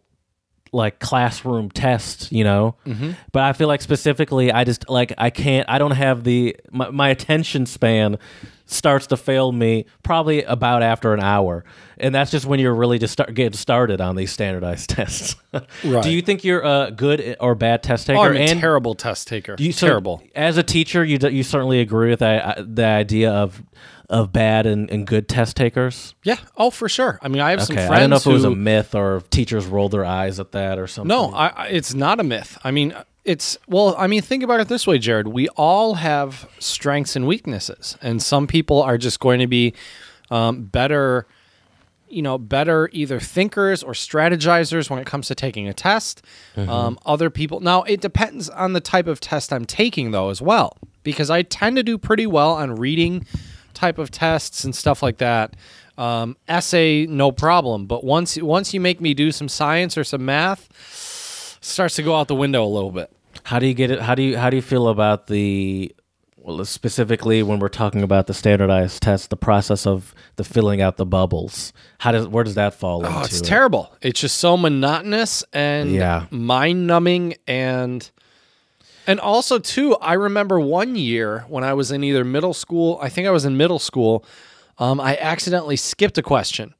like 0.72 0.99
classroom 0.99 1.72
test, 1.72 2.32
you 2.32 2.43
know. 2.43 2.76
Mm-hmm. 2.86 3.12
But 3.32 3.43
I 3.43 3.53
feel 3.53 3.68
like 3.68 3.82
specifically, 3.82 4.51
I 4.51 4.64
just 4.64 4.89
like 4.89 5.14
I 5.18 5.30
can't. 5.30 5.68
I 5.70 5.80
don't 5.80 5.91
have 5.91 6.24
the 6.24 6.56
my, 6.72 6.89
my 6.91 7.10
attention 7.10 7.66
span 7.66 8.18
starts 8.66 9.07
to 9.07 9.18
fail 9.18 9.51
me 9.51 9.86
probably 10.03 10.43
about 10.43 10.82
after 10.84 11.13
an 11.13 11.20
hour, 11.20 11.63
and 11.97 12.13
that's 12.16 12.32
just 12.32 12.45
when 12.45 12.59
you're 12.59 12.74
really 12.76 12.97
just 12.99 13.13
start 13.13 13.34
getting 13.34 13.53
started 13.57 14.01
on 14.01 14.16
these 14.16 14.32
standardized 14.32 14.89
tests. 14.91 15.36
Right. 15.84 16.03
Do 16.03 16.09
you 16.11 16.22
think 16.22 16.43
you're 16.43 16.61
a 16.61 16.91
good 16.95 17.38
or 17.39 17.55
bad 17.55 17.84
test 17.84 18.07
taker? 18.07 18.20
oh, 18.20 18.24
I'm 18.24 18.36
a 18.36 18.39
And 18.39 18.59
terrible 18.59 18.95
test 18.95 19.28
taker 19.28 19.55
you, 19.59 19.72
so 19.72 19.88
terrible 19.88 20.24
As 20.36 20.57
a 20.57 20.63
teacher, 20.63 21.03
you 21.03 21.18
you 21.30 21.43
certainly 21.43 21.80
agree 21.80 22.09
with 22.09 22.20
that, 22.20 22.57
uh, 22.59 22.63
the 22.68 22.86
idea 22.86 23.32
of 23.32 23.61
of 24.07 24.32
bad 24.32 24.68
and, 24.68 24.89
and 24.91 25.07
good 25.07 25.28
test 25.28 25.57
takers. 25.57 26.13
yeah 26.24 26.38
oh 26.57 26.70
for 26.70 26.88
sure 26.88 27.18
I 27.24 27.28
mean 27.28 27.41
I 27.41 27.49
have 27.51 27.63
some 27.63 27.76
friends 27.76 27.89
I 27.91 27.99
don't 27.99 28.11
know 28.11 28.18
if 28.18 28.26
it 28.28 28.32
was 28.32 28.43
a 28.43 28.51
myth 28.55 28.93
or 28.93 29.22
teachers 29.32 29.66
rolled 29.66 29.93
their 29.93 30.05
eyes 30.05 30.39
at 30.39 30.51
that 30.51 30.78
or 30.78 30.86
something. 30.86 31.07
No, 31.07 31.32
I, 31.34 31.47
I- 31.47 31.68
it's 31.70 31.93
not 31.95 32.20
a 32.20 32.24
myth. 32.24 32.55
I 32.63 32.70
mean, 32.70 32.93
it's 33.26 33.58
well. 33.68 33.96
I 33.98 34.08
mean, 34.08 34.22
think 34.22 34.44
about 34.44 34.60
it 34.60 34.68
this 34.68 34.86
way, 34.86 34.98
Jared. 35.00 35.28
We 35.28 35.50
all 35.50 35.96
have 35.96 36.48
strengths 36.60 37.16
and 37.16 37.28
weaknesses, 37.28 37.98
and 38.02 38.22
some 38.22 38.48
people 38.48 38.82
are 38.82 38.98
just 38.98 39.20
going 39.20 39.40
to 39.40 39.48
be 39.48 39.74
um, 40.30 40.64
better, 40.66 41.26
you 42.08 42.22
know, 42.22 42.38
better 42.38 42.90
either 42.94 43.20
thinkers 43.20 43.84
or 43.84 43.94
strategizers 43.94 44.90
when 44.90 45.00
it 45.00 45.08
comes 45.08 45.28
to 45.28 45.36
taking 45.36 45.68
a 45.68 45.74
test. 45.74 46.22
Um, 46.56 47.00
other 47.06 47.30
people. 47.30 47.60
Now, 47.60 47.84
it 47.84 48.00
depends 48.00 48.50
on 48.50 48.74
the 48.74 48.82
type 48.82 49.08
of 49.08 49.20
test 49.20 49.52
I'm 49.52 49.66
taking, 49.66 50.12
though, 50.12 50.30
as 50.30 50.42
well, 50.42 50.78
because 51.04 51.30
I 51.30 51.42
tend 51.42 51.78
to 51.78 51.84
do 51.84 51.98
pretty 51.98 52.28
well 52.28 52.54
on 52.54 52.76
reading 52.76 53.26
type 53.74 53.98
of 53.98 54.12
tests 54.12 54.64
and 54.64 54.76
stuff 54.76 55.04
like 55.04 55.18
that. 55.18 55.56
Um, 55.98 56.38
essay, 56.48 57.06
no 57.08 57.32
problem. 57.32 57.88
But 57.88 58.04
once 58.04 58.38
once 58.42 58.74
you 58.74 58.80
make 58.80 59.02
me 59.02 59.14
do 59.14 59.32
some 59.32 59.50
science 59.50 59.98
or 59.98 60.04
some 60.04 60.26
math, 60.26 60.70
starts 61.62 61.96
to 61.96 62.04
go 62.04 62.16
out 62.16 62.28
the 62.28 62.36
window 62.36 62.64
a 62.64 62.68
little 62.68 62.92
bit. 62.92 63.12
How 63.46 63.60
do 63.60 63.68
you 63.68 63.74
get 63.76 63.91
it? 63.91 64.02
How 64.02 64.16
do 64.16 64.24
you 64.24 64.38
how 64.38 64.50
do 64.50 64.56
you 64.56 64.62
feel 64.62 64.88
about 64.88 65.28
the 65.28 65.93
well, 66.38 66.64
specifically 66.66 67.41
when 67.43 67.60
we're 67.60 67.70
talking 67.70 68.02
about 68.04 68.26
the 68.28 68.34
standardized 68.34 69.02
test, 69.04 69.30
the 69.30 69.38
process 69.38 69.86
of 69.86 70.14
the 70.36 70.43
filling 70.43 70.82
out 70.82 70.98
the 70.98 71.06
bubbles? 71.06 71.72
How 72.00 72.12
does 72.12 72.28
where 72.28 72.43
does 72.43 72.56
that 72.56 72.74
fall 72.74 73.06
into? 73.06 73.18
Oh, 73.18 73.22
it's 73.24 73.41
it? 73.41 73.46
terrible. 73.46 73.93
It's 74.02 74.20
just 74.20 74.38
so 74.38 74.58
monotonous 74.58 75.43
and 75.54 75.91
Yeah. 75.91 76.26
mind 76.32 76.88
numbing 76.88 77.36
and 77.46 78.10
and 79.08 79.20
also 79.20 79.60
too, 79.60 79.96
I 79.98 80.14
remember 80.14 80.60
one 80.60 80.96
year 80.96 81.46
when 81.48 81.64
I 81.64 81.74
was 81.74 81.91
in 81.91 82.04
either 82.04 82.24
middle 82.24 82.56
school, 82.56 82.98
I 83.00 83.10
think 83.10 83.28
I 83.28 83.32
was 83.32 83.46
in 83.46 83.56
middle 83.58 83.78
school, 83.78 84.26
um, 84.80 85.00
I 85.00 85.18
accidentally 85.18 85.76
skipped 85.76 86.18
a 86.18 86.24
question. 86.24 86.74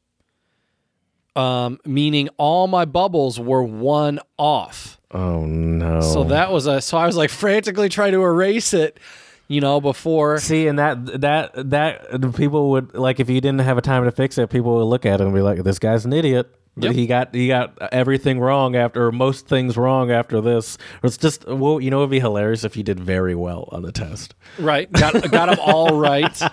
Um, 1.36 1.80
meaning 1.86 2.30
all 2.38 2.68
my 2.68 2.86
bubbles 2.86 3.40
were 3.40 3.64
one 3.64 4.20
off. 4.38 5.00
Oh 5.12 5.46
no! 5.46 6.02
So 6.02 6.24
that 6.26 6.52
was 6.52 6.66
a 6.66 6.82
so 6.82 6.98
I 6.98 7.06
was 7.06 7.18
like 7.18 7.30
frantically 7.30 7.90
trying 7.90 8.14
to 8.14 8.24
erase 8.24 8.74
it, 8.74 9.00
you 9.48 9.62
know, 9.62 9.82
before 9.82 10.40
See, 10.40 10.68
and 10.68 10.80
that 10.80 11.22
that 11.22 11.70
that 11.70 12.34
people 12.36 12.70
would 12.72 12.94
like 12.96 13.20
if 13.20 13.30
you 13.30 13.42
didn't 13.42 13.60
have 13.62 13.78
a 13.78 13.82
time 13.82 14.06
to 14.06 14.12
fix 14.12 14.38
it, 14.38 14.50
people 14.50 14.76
would 14.76 14.86
look 14.86 15.06
at 15.06 15.20
it 15.20 15.24
and 15.26 15.34
be 15.34 15.42
like, 15.42 15.64
"This 15.64 15.80
guy's 15.80 16.06
an 16.06 16.14
idiot." 16.14 16.54
Yep. 16.78 16.94
He 16.94 17.08
got 17.08 17.34
he 17.34 17.48
got 17.48 17.78
everything 17.94 18.40
wrong 18.40 18.76
after 18.76 19.08
or 19.08 19.12
most 19.14 19.48
things 19.48 19.78
wrong 19.78 20.12
after 20.12 20.42
this. 20.42 20.78
It's 21.04 21.18
just 21.18 21.48
well, 21.48 21.80
you 21.80 21.90
know, 21.90 22.00
it'd 22.00 22.10
be 22.10 22.20
hilarious 22.20 22.66
if 22.66 22.74
he 22.74 22.84
did 22.84 23.00
very 23.00 23.34
well 23.36 23.70
on 23.72 23.82
the 23.82 23.94
test. 23.94 24.36
Right. 24.60 24.92
Got 24.92 25.32
got 25.32 25.48
them 25.50 25.60
all 25.62 25.98
right. 25.98 26.38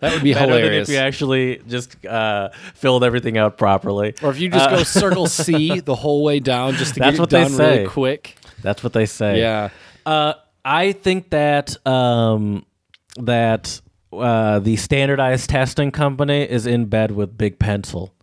That 0.00 0.14
would 0.14 0.22
be 0.22 0.32
Better 0.32 0.46
hilarious. 0.46 0.88
if 0.88 0.94
you 0.94 0.98
actually 0.98 1.60
just 1.68 2.06
uh, 2.06 2.48
filled 2.72 3.04
everything 3.04 3.36
out 3.36 3.58
properly. 3.58 4.14
or 4.22 4.30
if 4.30 4.40
you 4.40 4.48
just 4.48 4.70
go 4.70 4.82
circle 4.84 5.26
C 5.26 5.80
the 5.80 5.94
whole 5.94 6.24
way 6.24 6.40
down 6.40 6.72
just 6.74 6.94
to 6.94 7.00
That's 7.00 7.10
get 7.10 7.14
it 7.18 7.20
what 7.20 7.28
they 7.28 7.42
done 7.42 7.56
really 7.58 7.86
quick. 7.86 8.36
That's 8.62 8.82
what 8.82 8.94
they 8.94 9.04
say. 9.04 9.40
Yeah. 9.40 9.68
Uh, 10.06 10.34
I 10.64 10.92
think 10.92 11.28
that 11.30 11.86
um, 11.86 12.64
that 13.16 13.80
uh, 14.10 14.60
the 14.60 14.76
standardized 14.76 15.50
testing 15.50 15.90
company 15.90 16.44
is 16.44 16.66
in 16.66 16.86
bed 16.86 17.10
with 17.10 17.36
Big 17.36 17.58
Pencil. 17.58 18.14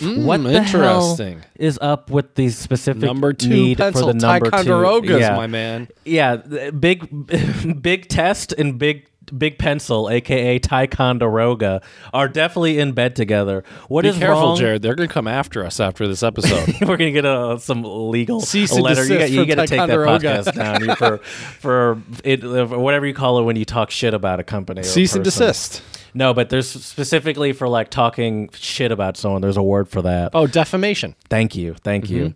What 0.00 0.42
the 0.42 0.62
hell 0.62 1.18
is 1.56 1.78
up 1.80 2.10
with 2.10 2.34
the 2.34 2.48
specific 2.50 3.02
Number 3.02 3.32
two 3.32 3.48
need 3.48 3.78
pencil, 3.78 4.08
for 4.08 4.12
the 4.12 4.18
number 4.18 4.50
two? 4.50 4.56
Ticonderogas, 4.56 5.20
Yeah. 5.20 5.36
my 5.36 5.46
man. 5.46 5.88
Yeah, 6.04 6.36
big 6.36 7.08
big 7.82 8.08
test 8.08 8.52
and 8.52 8.78
big 8.78 9.08
big 9.36 9.58
pencil, 9.58 10.08
aka 10.08 10.58
Ticonderoga, 10.58 11.82
are 12.12 12.28
definitely 12.28 12.78
in 12.78 12.92
bed 12.92 13.16
together. 13.16 13.64
What 13.88 14.02
Be 14.02 14.08
is 14.08 14.18
careful, 14.18 14.40
wrong? 14.40 14.56
Jared. 14.56 14.82
They're 14.82 14.94
going 14.94 15.08
to 15.08 15.12
come 15.12 15.28
after 15.28 15.64
us 15.64 15.80
after 15.80 16.06
this 16.08 16.22
episode. 16.22 16.74
We're 16.80 16.96
gonna 16.96 17.10
get 17.10 17.24
a, 17.24 17.58
some 17.60 17.82
legal 17.82 18.40
Cease 18.40 18.72
and 18.72 18.82
letter. 18.82 19.02
You 19.02 19.18
desist 19.18 19.18
got, 19.18 19.30
you 19.30 19.46
got 19.46 19.62
to 19.62 19.66
take 19.66 19.86
that 19.86 19.90
podcast 19.90 20.54
down 20.54 20.96
for 20.96 21.18
for 21.60 22.02
it, 22.24 22.44
uh, 22.44 22.66
whatever 22.66 23.06
you 23.06 23.14
call 23.14 23.38
it 23.38 23.42
when 23.42 23.56
you 23.56 23.64
talk 23.64 23.90
shit 23.90 24.14
about 24.14 24.40
a 24.40 24.44
company. 24.44 24.80
Or 24.80 24.84
a 24.84 24.86
Cease 24.86 25.14
and 25.14 25.24
desist. 25.24 25.82
No, 26.14 26.34
but 26.34 26.50
there's 26.50 26.68
specifically 26.68 27.52
for 27.52 27.68
like 27.68 27.90
talking 27.90 28.50
shit 28.52 28.92
about 28.92 29.16
someone. 29.16 29.42
There's 29.42 29.56
a 29.56 29.62
word 29.62 29.88
for 29.88 30.02
that. 30.02 30.30
Oh, 30.34 30.46
defamation. 30.46 31.14
Thank 31.28 31.56
you, 31.56 31.74
thank 31.74 32.08
you. 32.10 32.34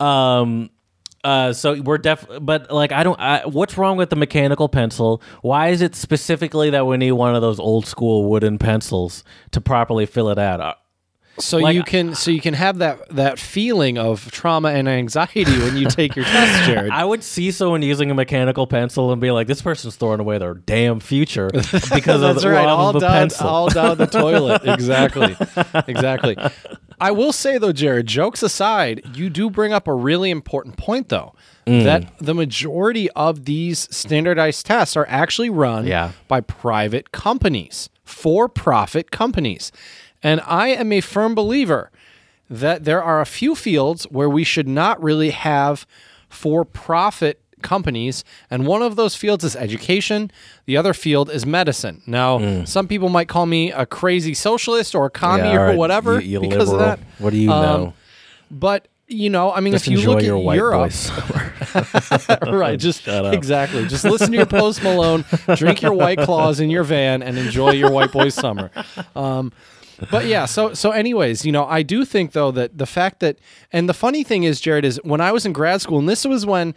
Mm-hmm. 0.00 0.04
Um, 0.04 0.70
uh, 1.22 1.52
so 1.52 1.80
we're 1.80 1.98
def, 1.98 2.26
but 2.40 2.70
like 2.70 2.92
I 2.92 3.02
don't. 3.02 3.20
I, 3.20 3.44
what's 3.46 3.76
wrong 3.76 3.98
with 3.98 4.10
the 4.10 4.16
mechanical 4.16 4.68
pencil? 4.68 5.22
Why 5.42 5.68
is 5.68 5.82
it 5.82 5.94
specifically 5.94 6.70
that 6.70 6.86
we 6.86 6.96
need 6.96 7.12
one 7.12 7.34
of 7.34 7.42
those 7.42 7.60
old 7.60 7.86
school 7.86 8.30
wooden 8.30 8.58
pencils 8.58 9.22
to 9.50 9.60
properly 9.60 10.06
fill 10.06 10.30
it 10.30 10.38
out? 10.38 10.78
So 11.40 11.58
Like- 11.58 11.74
you 11.74 11.82
can 11.82 12.14
so 12.14 12.30
you 12.30 12.40
can 12.40 12.54
have 12.54 12.78
that 12.78 13.08
that 13.10 13.38
feeling 13.38 13.98
of 13.98 14.30
trauma 14.30 14.68
and 14.70 14.88
anxiety 14.88 15.44
when 15.58 15.76
you 15.76 15.86
take 15.88 16.14
your 16.16 16.24
test, 16.24 16.64
Jared. 16.70 16.90
I 16.92 17.04
would 17.04 17.22
see 17.24 17.50
someone 17.50 17.82
using 17.82 18.10
a 18.10 18.14
mechanical 18.14 18.66
pencil 18.66 19.10
and 19.12 19.20
be 19.20 19.30
like, 19.30 19.46
"This 19.46 19.62
person's 19.62 19.96
throwing 19.96 20.20
away 20.20 20.38
their 20.38 20.54
damn 20.54 21.00
future 21.00 21.50
because 21.52 22.22
of 22.22 22.40
the 22.40 22.50
right. 22.50 22.66
All 22.66 22.94
of 22.94 23.00
down, 23.00 23.10
pencil." 23.10 23.46
all 23.48 23.68
down 23.68 23.98
the 23.98 24.06
toilet. 24.06 24.62
Exactly. 24.70 25.36
exactly. 25.88 26.36
I 27.00 27.10
will 27.12 27.32
say 27.32 27.58
though, 27.58 27.72
Jared. 27.72 28.06
Jokes 28.06 28.42
aside, 28.42 29.02
you 29.14 29.30
do 29.30 29.48
bring 29.50 29.72
up 29.72 29.88
a 29.88 29.94
really 29.94 30.30
important 30.30 30.76
point 30.76 31.08
though. 31.08 31.34
Mm. 31.66 31.84
That 31.84 32.18
the 32.18 32.34
majority 32.34 33.10
of 33.10 33.44
these 33.44 33.88
standardized 33.94 34.66
tests 34.66 34.96
are 34.96 35.06
actually 35.08 35.50
run 35.50 35.86
Yeah. 35.86 36.12
by 36.28 36.40
private 36.40 37.12
companies, 37.12 37.88
for 38.04 38.48
profit 38.48 39.10
companies. 39.10 39.70
And 40.22 40.40
I 40.46 40.68
am 40.68 40.92
a 40.92 41.00
firm 41.00 41.34
believer 41.34 41.90
that 42.48 42.84
there 42.84 43.02
are 43.02 43.20
a 43.20 43.26
few 43.26 43.54
fields 43.54 44.04
where 44.04 44.28
we 44.28 44.44
should 44.44 44.68
not 44.68 45.02
really 45.02 45.30
have 45.30 45.86
for 46.28 46.64
profit 46.64 47.40
companies. 47.62 48.24
And 48.50 48.66
one 48.66 48.82
of 48.82 48.96
those 48.96 49.14
fields 49.14 49.44
is 49.44 49.54
education, 49.54 50.30
the 50.66 50.76
other 50.76 50.94
field 50.94 51.30
is 51.30 51.44
medicine. 51.46 52.02
Now, 52.06 52.64
some 52.64 52.88
people 52.88 53.08
might 53.08 53.28
call 53.28 53.46
me 53.46 53.70
a 53.70 53.84
crazy 53.86 54.34
socialist 54.34 54.94
or 54.94 55.06
a 55.06 55.10
commie 55.10 55.42
Mm. 55.44 55.52
Yeah, 55.54 55.60
or 55.72 55.76
whatever 55.76 56.20
you, 56.20 56.30
you 56.30 56.40
because 56.40 56.70
liberal. 56.70 56.90
of 56.90 56.98
that. 57.00 57.06
What 57.18 57.30
do 57.30 57.36
you 57.36 57.50
Um, 57.52 57.62
know? 57.62 57.94
But 58.50 58.88
you 59.12 59.28
know, 59.28 59.52
I 59.52 59.58
mean, 59.60 59.72
Just 59.72 59.88
if 59.88 59.92
you 59.92 60.08
look 60.08 60.22
your 60.22 60.38
at 60.38 60.56
Europe, 60.56 60.92
right? 62.52 62.78
Just 62.78 63.06
exactly. 63.08 63.86
Just 63.86 64.04
listen 64.04 64.30
to 64.30 64.36
your 64.36 64.46
Post 64.46 64.82
Malone, 64.84 65.24
drink 65.56 65.82
your 65.82 65.92
White 65.92 66.18
Claws 66.20 66.60
in 66.60 66.70
your 66.70 66.84
van, 66.84 67.20
and 67.22 67.36
enjoy 67.36 67.72
your 67.72 67.90
white 67.90 68.12
boy 68.12 68.28
summer. 68.28 68.70
Um, 69.16 69.52
but 70.10 70.26
yeah, 70.26 70.46
so 70.46 70.74
so 70.74 70.90
anyways, 70.90 71.44
you 71.44 71.52
know, 71.52 71.66
I 71.66 71.82
do 71.82 72.04
think 72.04 72.32
though 72.32 72.50
that 72.52 72.78
the 72.78 72.86
fact 72.86 73.20
that 73.20 73.38
and 73.72 73.88
the 73.88 73.94
funny 73.94 74.24
thing 74.24 74.44
is, 74.44 74.60
Jared, 74.60 74.84
is 74.84 75.00
when 75.04 75.20
I 75.20 75.32
was 75.32 75.44
in 75.44 75.52
grad 75.52 75.80
school, 75.80 75.98
and 75.98 76.08
this 76.08 76.24
was 76.24 76.46
when 76.46 76.74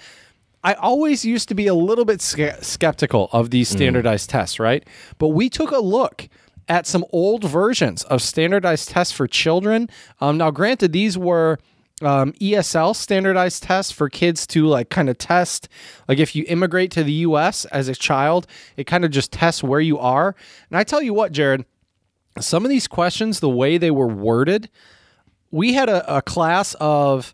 I 0.63 0.73
always 0.75 1.25
used 1.25 1.49
to 1.49 1.55
be 1.55 1.67
a 1.67 1.73
little 1.73 2.05
bit 2.05 2.21
ske- 2.21 2.61
skeptical 2.61 3.29
of 3.33 3.49
these 3.49 3.67
standardized 3.67 4.29
tests, 4.29 4.59
right? 4.59 4.87
But 5.17 5.29
we 5.29 5.49
took 5.49 5.71
a 5.71 5.79
look 5.79 6.29
at 6.69 6.87
some 6.87 7.03
old 7.11 7.43
versions 7.43 8.03
of 8.05 8.21
standardized 8.21 8.89
tests 8.89 9.13
for 9.13 9.27
children. 9.27 9.89
Um, 10.21 10.37
now, 10.37 10.51
granted, 10.51 10.93
these 10.93 11.17
were 11.17 11.59
um, 12.01 12.31
ESL 12.33 12.95
standardized 12.95 13.63
tests 13.63 13.91
for 13.91 14.09
kids 14.09 14.47
to 14.47 14.65
like 14.65 14.89
kind 14.89 15.09
of 15.09 15.17
test, 15.17 15.67
like 16.07 16.19
if 16.19 16.35
you 16.35 16.45
immigrate 16.47 16.91
to 16.91 17.03
the 17.03 17.11
U.S. 17.11 17.65
as 17.65 17.87
a 17.87 17.95
child, 17.95 18.47
it 18.77 18.85
kind 18.85 19.05
of 19.05 19.11
just 19.11 19.31
tests 19.31 19.63
where 19.63 19.79
you 19.79 19.99
are. 19.99 20.35
And 20.69 20.77
I 20.77 20.83
tell 20.83 21.01
you 21.01 21.13
what, 21.13 21.31
Jared, 21.31 21.65
some 22.39 22.63
of 22.63 22.69
these 22.69 22.87
questions, 22.87 23.39
the 23.39 23.49
way 23.49 23.77
they 23.77 23.91
were 23.91 24.07
worded, 24.07 24.69
we 25.51 25.73
had 25.73 25.89
a, 25.89 26.17
a 26.17 26.21
class 26.21 26.75
of 26.79 27.33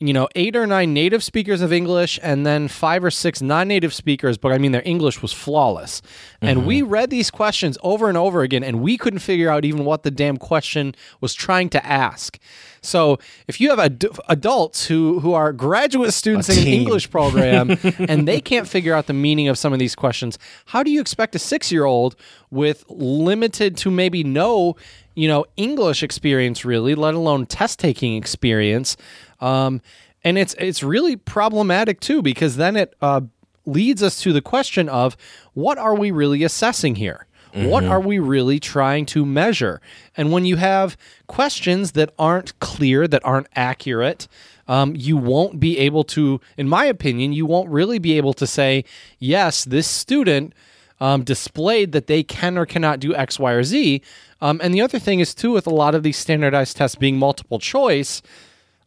you 0.00 0.12
know 0.12 0.28
eight 0.36 0.54
or 0.54 0.66
nine 0.66 0.94
native 0.94 1.24
speakers 1.24 1.60
of 1.60 1.72
english 1.72 2.20
and 2.22 2.46
then 2.46 2.68
five 2.68 3.02
or 3.02 3.10
six 3.10 3.42
non-native 3.42 3.92
speakers 3.92 4.38
but 4.38 4.52
i 4.52 4.58
mean 4.58 4.70
their 4.70 4.82
english 4.84 5.20
was 5.20 5.32
flawless. 5.32 6.00
And 6.40 6.66
we 6.66 6.80
mm-hmm. 6.80 6.90
read 6.90 7.10
these 7.10 7.30
questions 7.30 7.76
over 7.82 8.08
and 8.08 8.16
over 8.16 8.42
again 8.42 8.62
and 8.62 8.80
we 8.80 8.96
couldn't 8.96 9.18
figure 9.18 9.50
out 9.50 9.64
even 9.64 9.84
what 9.84 10.04
the 10.04 10.10
damn 10.10 10.36
question 10.36 10.94
was 11.20 11.34
trying 11.34 11.68
to 11.70 11.84
ask 11.84 12.38
so 12.80 13.18
if 13.46 13.60
you 13.60 13.70
have 13.70 13.78
ad- 13.78 14.04
adults 14.28 14.86
who 14.86 15.20
who 15.20 15.32
are 15.32 15.52
graduate 15.52 16.12
students 16.12 16.48
in 16.48 16.58
an 16.58 16.66
english 16.66 17.10
program 17.10 17.70
and 17.98 18.26
they 18.26 18.40
can't 18.40 18.68
figure 18.68 18.94
out 18.94 19.06
the 19.06 19.12
meaning 19.12 19.48
of 19.48 19.58
some 19.58 19.72
of 19.72 19.78
these 19.78 19.94
questions 19.94 20.38
how 20.66 20.82
do 20.82 20.90
you 20.90 21.00
expect 21.00 21.34
a 21.34 21.38
six-year-old 21.38 22.16
with 22.50 22.84
limited 22.88 23.76
to 23.76 23.90
maybe 23.90 24.22
no 24.24 24.76
you 25.14 25.28
know 25.28 25.44
english 25.56 26.02
experience 26.02 26.64
really 26.64 26.94
let 26.94 27.14
alone 27.14 27.46
test 27.46 27.78
taking 27.78 28.16
experience 28.16 28.96
um, 29.40 29.80
and 30.24 30.36
it's 30.38 30.54
it's 30.58 30.82
really 30.82 31.16
problematic 31.16 32.00
too 32.00 32.22
because 32.22 32.56
then 32.56 32.76
it 32.76 32.94
uh, 33.00 33.20
leads 33.66 34.02
us 34.02 34.20
to 34.20 34.32
the 34.32 34.40
question 34.40 34.88
of 34.88 35.16
what 35.54 35.78
are 35.78 35.94
we 35.94 36.10
really 36.10 36.42
assessing 36.42 36.96
here 36.96 37.26
what 37.52 37.84
are 37.84 38.00
we 38.00 38.18
really 38.18 38.60
trying 38.60 39.06
to 39.06 39.24
measure 39.24 39.80
and 40.16 40.30
when 40.32 40.44
you 40.44 40.56
have 40.56 40.96
questions 41.26 41.92
that 41.92 42.12
aren't 42.18 42.58
clear 42.60 43.08
that 43.08 43.24
aren't 43.24 43.48
accurate 43.56 44.28
um, 44.66 44.94
you 44.94 45.16
won't 45.16 45.58
be 45.58 45.78
able 45.78 46.04
to 46.04 46.40
in 46.56 46.68
my 46.68 46.84
opinion 46.84 47.32
you 47.32 47.46
won't 47.46 47.68
really 47.70 47.98
be 47.98 48.16
able 48.16 48.34
to 48.34 48.46
say 48.46 48.84
yes 49.18 49.64
this 49.64 49.86
student 49.86 50.52
um, 51.00 51.22
displayed 51.24 51.92
that 51.92 52.06
they 52.06 52.22
can 52.22 52.58
or 52.58 52.66
cannot 52.66 53.00
do 53.00 53.14
X, 53.14 53.38
Y, 53.38 53.52
or 53.52 53.62
Z. 53.62 54.02
Um, 54.40 54.60
and 54.62 54.74
the 54.74 54.80
other 54.80 54.98
thing 54.98 55.20
is, 55.20 55.34
too, 55.34 55.52
with 55.52 55.66
a 55.66 55.70
lot 55.70 55.94
of 55.94 56.02
these 56.02 56.16
standardized 56.16 56.76
tests 56.76 56.96
being 56.96 57.18
multiple 57.18 57.58
choice, 57.58 58.22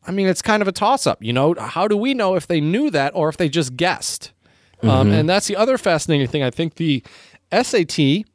I 0.06 0.12
mean, 0.12 0.28
it's 0.28 0.42
kind 0.42 0.62
of 0.62 0.68
a 0.68 0.72
toss 0.72 1.06
up. 1.06 1.24
You 1.24 1.34
know, 1.34 1.54
how 1.56 1.88
do 1.88 1.96
we 1.96 2.14
know 2.14 2.36
if 2.36 2.48
they 2.48 2.60
knew 2.60 2.90
that 2.90 3.14
or 3.16 3.30
if 3.30 3.38
they 3.38 3.50
just 3.50 3.78
guessed? 3.78 4.32
Um, 4.84 5.12
and 5.12 5.30
that's 5.30 5.46
the 5.46 5.56
other 5.56 5.78
fascinating 5.78 6.28
thing. 6.28 6.42
I 6.42 6.50
think 6.50 6.76
the 6.76 7.04
SAT 7.52 8.26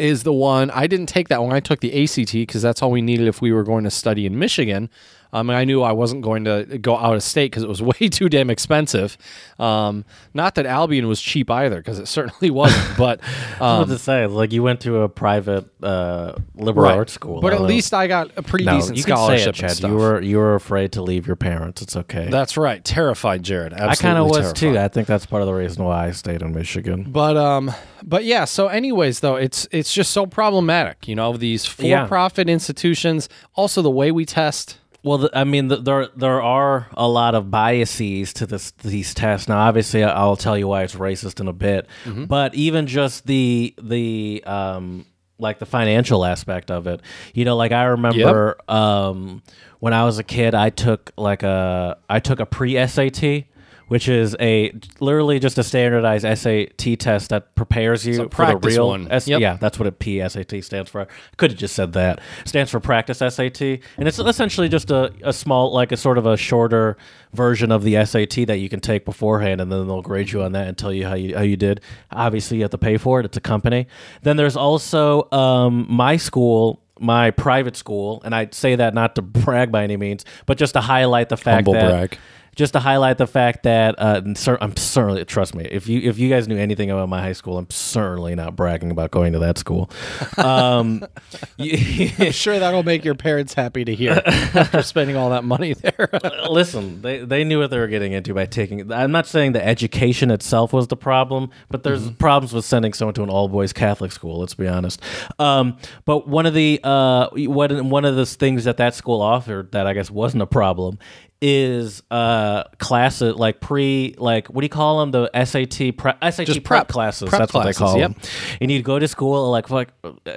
is 0.00 0.22
the 0.22 0.32
one 0.32 0.70
I 0.70 0.86
didn't 0.86 1.06
take 1.06 1.28
that 1.28 1.42
one. 1.42 1.52
I 1.52 1.60
took 1.60 1.80
the 1.80 2.02
ACT 2.02 2.32
because 2.32 2.62
that's 2.62 2.82
all 2.82 2.90
we 2.90 3.02
needed 3.02 3.28
if 3.28 3.40
we 3.40 3.52
were 3.52 3.62
going 3.62 3.84
to 3.84 3.90
study 3.90 4.26
in 4.26 4.38
Michigan. 4.38 4.88
Um, 5.32 5.50
I 5.50 5.64
knew 5.64 5.82
I 5.82 5.92
wasn't 5.92 6.22
going 6.22 6.44
to 6.44 6.78
go 6.78 6.96
out 6.96 7.14
of 7.14 7.22
state 7.22 7.50
because 7.50 7.62
it 7.62 7.68
was 7.68 7.82
way 8.00 8.08
too 8.08 8.28
damn 8.28 8.50
expensive. 8.50 9.16
Um, 9.58 10.04
not 10.34 10.54
that 10.56 10.66
Albion 10.66 11.06
was 11.08 11.20
cheap 11.20 11.50
either 11.50 11.76
because 11.76 11.98
it 11.98 12.06
certainly 12.06 12.50
wasn't. 12.50 12.80
But 13.00 13.20
I 13.60 13.78
was 13.78 13.84
um, 13.84 13.88
to 13.88 13.98
say, 13.98 14.26
like 14.26 14.52
you 14.52 14.62
went 14.62 14.80
to 14.80 15.02
a 15.02 15.08
private 15.08 15.64
uh, 15.82 16.34
liberal 16.54 16.86
right. 16.86 16.98
arts 16.98 17.12
school, 17.12 17.40
But 17.40 17.54
at 17.54 17.60
know. 17.60 17.66
least 17.66 17.94
I 17.94 18.08
got 18.08 18.30
a 18.36 18.42
pretty 18.42 18.64
no, 18.64 18.76
decent 18.76 18.98
you 18.98 19.04
can 19.04 19.16
say 19.16 19.38
scholarship 19.38 19.48
it, 19.48 19.54
Chad. 19.54 19.80
You 19.80 19.96
were 19.96 20.20
you 20.20 20.38
were 20.38 20.54
afraid 20.54 20.92
to 20.92 21.02
leave 21.02 21.26
your 21.26 21.36
parents. 21.36 21.80
It's 21.80 21.96
okay. 21.96 22.28
That's 22.28 22.56
right. 22.56 22.84
Terrified, 22.84 23.42
Jared. 23.42 23.72
Absolutely 23.72 23.92
I 23.92 23.96
kind 23.96 24.18
of 24.18 24.26
was 24.28 24.52
too. 24.52 24.78
I 24.78 24.88
think 24.88 25.06
that's 25.08 25.24
part 25.24 25.42
of 25.42 25.46
the 25.46 25.54
reason 25.54 25.84
why 25.84 26.08
I 26.08 26.10
stayed 26.10 26.42
in 26.42 26.52
Michigan. 26.52 27.06
But 27.08 27.36
um, 27.36 27.72
but 28.02 28.24
yeah. 28.24 28.44
So, 28.44 28.68
anyways, 28.68 29.20
though, 29.20 29.36
it's 29.36 29.66
it's 29.70 29.92
just 29.92 30.10
so 30.10 30.26
problematic. 30.26 31.08
You 31.08 31.14
know, 31.14 31.36
these 31.36 31.64
for-profit 31.64 32.48
institutions. 32.48 33.28
Also, 33.54 33.82
the 33.82 33.90
way 33.90 34.10
we 34.10 34.24
test. 34.24 34.78
Well, 35.02 35.30
I 35.32 35.44
mean, 35.44 35.68
there 35.68 36.08
there 36.14 36.42
are 36.42 36.88
a 36.92 37.08
lot 37.08 37.34
of 37.34 37.50
biases 37.50 38.32
to 38.34 38.46
this 38.46 38.70
these 38.72 39.14
tests. 39.14 39.48
Now, 39.48 39.58
obviously, 39.60 40.04
I'll 40.04 40.36
tell 40.36 40.58
you 40.58 40.68
why 40.68 40.82
it's 40.82 40.94
racist 40.94 41.40
in 41.40 41.48
a 41.48 41.52
bit. 41.52 41.86
Mm-hmm. 42.04 42.24
But 42.24 42.54
even 42.54 42.86
just 42.86 43.26
the 43.26 43.74
the 43.80 44.44
um 44.44 45.06
like 45.38 45.58
the 45.58 45.66
financial 45.66 46.24
aspect 46.24 46.70
of 46.70 46.86
it, 46.86 47.00
you 47.32 47.46
know, 47.46 47.56
like 47.56 47.72
I 47.72 47.84
remember 47.84 48.58
um 48.68 49.42
when 49.78 49.94
I 49.94 50.04
was 50.04 50.18
a 50.18 50.24
kid, 50.24 50.54
I 50.54 50.70
took 50.70 51.12
like 51.16 51.42
a 51.42 51.98
I 52.08 52.20
took 52.20 52.40
a 52.40 52.46
pre 52.46 52.74
SAT. 52.86 53.44
Which 53.90 54.08
is 54.08 54.36
a 54.38 54.72
literally 55.00 55.40
just 55.40 55.58
a 55.58 55.64
standardized 55.64 56.22
SAT 56.38 56.96
test 57.00 57.30
that 57.30 57.56
prepares 57.56 58.06
you 58.06 58.14
for 58.30 58.46
the 58.46 58.68
real 58.76 58.88
one. 58.88 59.10
S- 59.10 59.26
Yep. 59.26 59.40
Yeah, 59.40 59.56
that's 59.60 59.80
what 59.80 59.88
a 59.88 59.90
PSAT 59.92 60.62
stands 60.62 60.88
for. 60.88 61.08
Could 61.36 61.50
have 61.50 61.58
just 61.58 61.74
said 61.74 61.92
that. 61.94 62.20
Stands 62.44 62.70
for 62.70 62.78
practice 62.78 63.18
SAT, 63.18 63.60
and 63.98 64.06
it's 64.06 64.20
essentially 64.20 64.68
just 64.68 64.92
a, 64.92 65.12
a 65.24 65.32
small, 65.32 65.72
like 65.74 65.90
a 65.90 65.96
sort 65.96 66.18
of 66.18 66.24
a 66.26 66.36
shorter 66.36 66.96
version 67.32 67.72
of 67.72 67.82
the 67.82 68.04
SAT 68.04 68.46
that 68.46 68.58
you 68.58 68.68
can 68.68 68.78
take 68.78 69.04
beforehand, 69.04 69.60
and 69.60 69.72
then 69.72 69.88
they'll 69.88 70.02
grade 70.02 70.30
you 70.30 70.42
on 70.42 70.52
that 70.52 70.68
and 70.68 70.78
tell 70.78 70.92
you 70.92 71.04
how 71.06 71.14
you 71.14 71.36
how 71.36 71.42
you 71.42 71.56
did. 71.56 71.80
Obviously, 72.12 72.58
you 72.58 72.62
have 72.62 72.70
to 72.70 72.78
pay 72.78 72.96
for 72.96 73.18
it. 73.18 73.26
It's 73.26 73.36
a 73.36 73.40
company. 73.40 73.88
Then 74.22 74.36
there's 74.36 74.56
also 74.56 75.28
um, 75.32 75.86
my 75.90 76.16
school. 76.16 76.80
My 77.02 77.30
private 77.30 77.76
school, 77.76 78.20
and 78.26 78.34
I 78.34 78.48
say 78.52 78.74
that 78.76 78.92
not 78.92 79.14
to 79.14 79.22
brag 79.22 79.72
by 79.72 79.84
any 79.84 79.96
means, 79.96 80.26
but 80.44 80.58
just 80.58 80.74
to 80.74 80.82
highlight 80.82 81.30
the 81.30 81.36
fact 81.38 81.54
Humble 81.66 81.72
that 81.72 81.88
brag. 81.88 82.18
Just 82.60 82.74
to 82.74 82.78
highlight 82.78 83.16
the 83.16 83.26
fact 83.26 83.62
that 83.62 83.94
uh, 83.96 84.20
I'm 84.60 84.76
certainly 84.76 85.24
trust 85.24 85.54
me 85.54 85.64
if 85.64 85.88
you 85.88 86.02
if 86.02 86.18
you 86.18 86.28
guys 86.28 86.46
knew 86.46 86.58
anything 86.58 86.90
about 86.90 87.08
my 87.08 87.22
high 87.22 87.32
school, 87.32 87.56
I'm 87.56 87.70
certainly 87.70 88.34
not 88.34 88.54
bragging 88.54 88.90
about 88.90 89.10
going 89.10 89.32
to 89.32 89.38
that 89.38 89.56
school. 89.56 89.90
Um, 90.36 91.06
I'm 91.58 92.32
sure 92.32 92.58
that'll 92.58 92.82
make 92.82 93.02
your 93.02 93.14
parents 93.14 93.54
happy 93.54 93.86
to 93.86 93.94
hear 93.94 94.20
after 94.26 94.82
spending 94.82 95.16
all 95.16 95.30
that 95.30 95.42
money 95.42 95.72
there. 95.72 96.10
listen, 96.50 97.00
they 97.00 97.24
they 97.24 97.44
knew 97.44 97.60
what 97.60 97.70
they 97.70 97.78
were 97.78 97.86
getting 97.86 98.12
into 98.12 98.34
by 98.34 98.44
taking. 98.44 98.92
I'm 98.92 99.10
not 99.10 99.26
saying 99.26 99.52
the 99.52 99.66
education 99.66 100.30
itself 100.30 100.74
was 100.74 100.88
the 100.88 100.98
problem, 100.98 101.48
but 101.70 101.82
there's 101.82 102.10
problems 102.10 102.52
with 102.52 102.66
sending 102.66 102.92
someone 102.92 103.14
to 103.14 103.22
an 103.22 103.30
all 103.30 103.48
boys 103.48 103.72
Catholic 103.72 104.12
school. 104.12 104.38
Let's 104.38 104.54
be 104.54 104.68
honest. 104.68 105.00
Um, 105.38 105.78
but 106.04 106.28
one 106.28 106.44
of 106.44 106.52
the 106.52 106.78
uh, 106.84 107.28
one 107.30 107.88
one 107.88 108.04
of 108.04 108.16
the 108.16 108.26
things 108.26 108.64
that 108.64 108.76
that 108.76 108.94
school 108.94 109.22
offered 109.22 109.72
that 109.72 109.86
I 109.86 109.94
guess 109.94 110.10
wasn't 110.10 110.42
a 110.42 110.46
problem 110.46 110.98
is 111.42 112.02
uh 112.10 112.64
classes 112.78 113.34
like 113.34 113.60
pre 113.60 114.14
like 114.18 114.48
what 114.48 114.60
do 114.60 114.64
you 114.66 114.68
call 114.70 115.00
them 115.00 115.10
the 115.10 115.30
SAT 115.44 115.96
prep 115.96 116.18
SAT 116.22 116.46
prep, 116.46 116.64
prep- 116.64 116.88
classes 116.88 117.30
prep 117.30 117.40
that's 117.40 117.54
what 117.54 117.64
they 117.64 117.72
call 117.72 117.96
yep. 117.98 118.12
them 118.12 118.20
and 118.60 118.70
you'd 118.70 118.84
go 118.84 118.98
to 118.98 119.08
school 119.08 119.50
like 119.50 119.68
fuck 119.68 119.88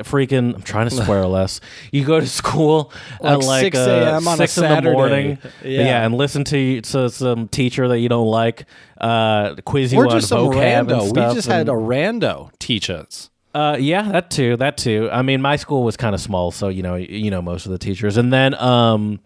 freaking 0.04 0.56
I'm 0.56 0.62
trying 0.62 0.88
to 0.90 0.96
swear 1.04 1.26
less 1.28 1.60
you 1.92 2.06
go 2.06 2.22
to 2.22 2.28
school 2.28 2.94
at 3.22 3.40
Like 3.40 3.46
like 3.48 3.62
6 3.74 3.78
uh, 3.78 3.82
a.m. 3.82 4.28
on 4.30 4.34
a 4.36 4.38
six 4.38 4.58
in 4.58 4.64
the 4.64 4.70
Saturday. 4.70 4.94
morning 4.96 5.38
Yeah. 5.62 5.82
yeah 5.82 6.06
and 6.06 6.16
listen 6.16 6.46
to, 6.46 6.80
to 6.82 7.10
some 7.10 7.50
teacher 7.50 7.90
that 7.90 8.00
you 8.00 8.08
don't 8.08 8.28
like 8.28 8.66
uh 9.02 9.56
quiz 9.66 9.92
you 9.92 10.00
or 10.00 10.06
on 10.06 10.12
just 10.12 10.30
some 10.30 10.48
vocab 10.48 10.80
and 10.80 10.90
rando. 10.90 11.28
We 11.30 11.36
just 11.36 11.48
had 11.50 11.68
a 11.68 11.74
rando 11.74 12.52
teach 12.60 12.90
us. 12.90 13.30
Uh, 13.54 13.78
yeah, 13.80 14.12
that 14.12 14.30
too. 14.32 14.58
That 14.58 14.78
too. 14.78 15.10
I 15.12 15.22
mean, 15.22 15.42
my 15.42 15.56
school 15.58 15.84
was 15.84 15.96
kind 15.98 16.16
of 16.16 16.22
small, 16.22 16.52
so 16.52 16.70
you 16.70 16.82
know, 16.84 16.96
you 16.96 17.30
know 17.32 17.42
most 17.42 17.66
of 17.66 17.72
the 17.72 17.78
teachers. 17.78 18.18
And 18.18 18.34
then, 18.34 18.54
um, 18.56 19.20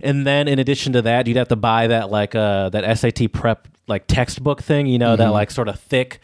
and 0.00 0.26
then 0.26 0.48
in 0.48 0.58
addition 0.58 0.92
to 0.94 1.02
that, 1.02 1.26
you'd 1.26 1.36
have 1.36 1.48
to 1.48 1.56
buy 1.56 1.86
that 1.88 2.10
like 2.10 2.34
uh 2.34 2.70
that 2.70 2.98
SAT 2.98 3.32
prep 3.32 3.68
like 3.86 4.06
textbook 4.06 4.62
thing. 4.62 4.86
You 4.86 4.98
know, 4.98 5.10
Mm-hmm. 5.12 5.22
that 5.22 5.30
like 5.32 5.50
sort 5.50 5.68
of 5.68 5.78
thick, 5.78 6.20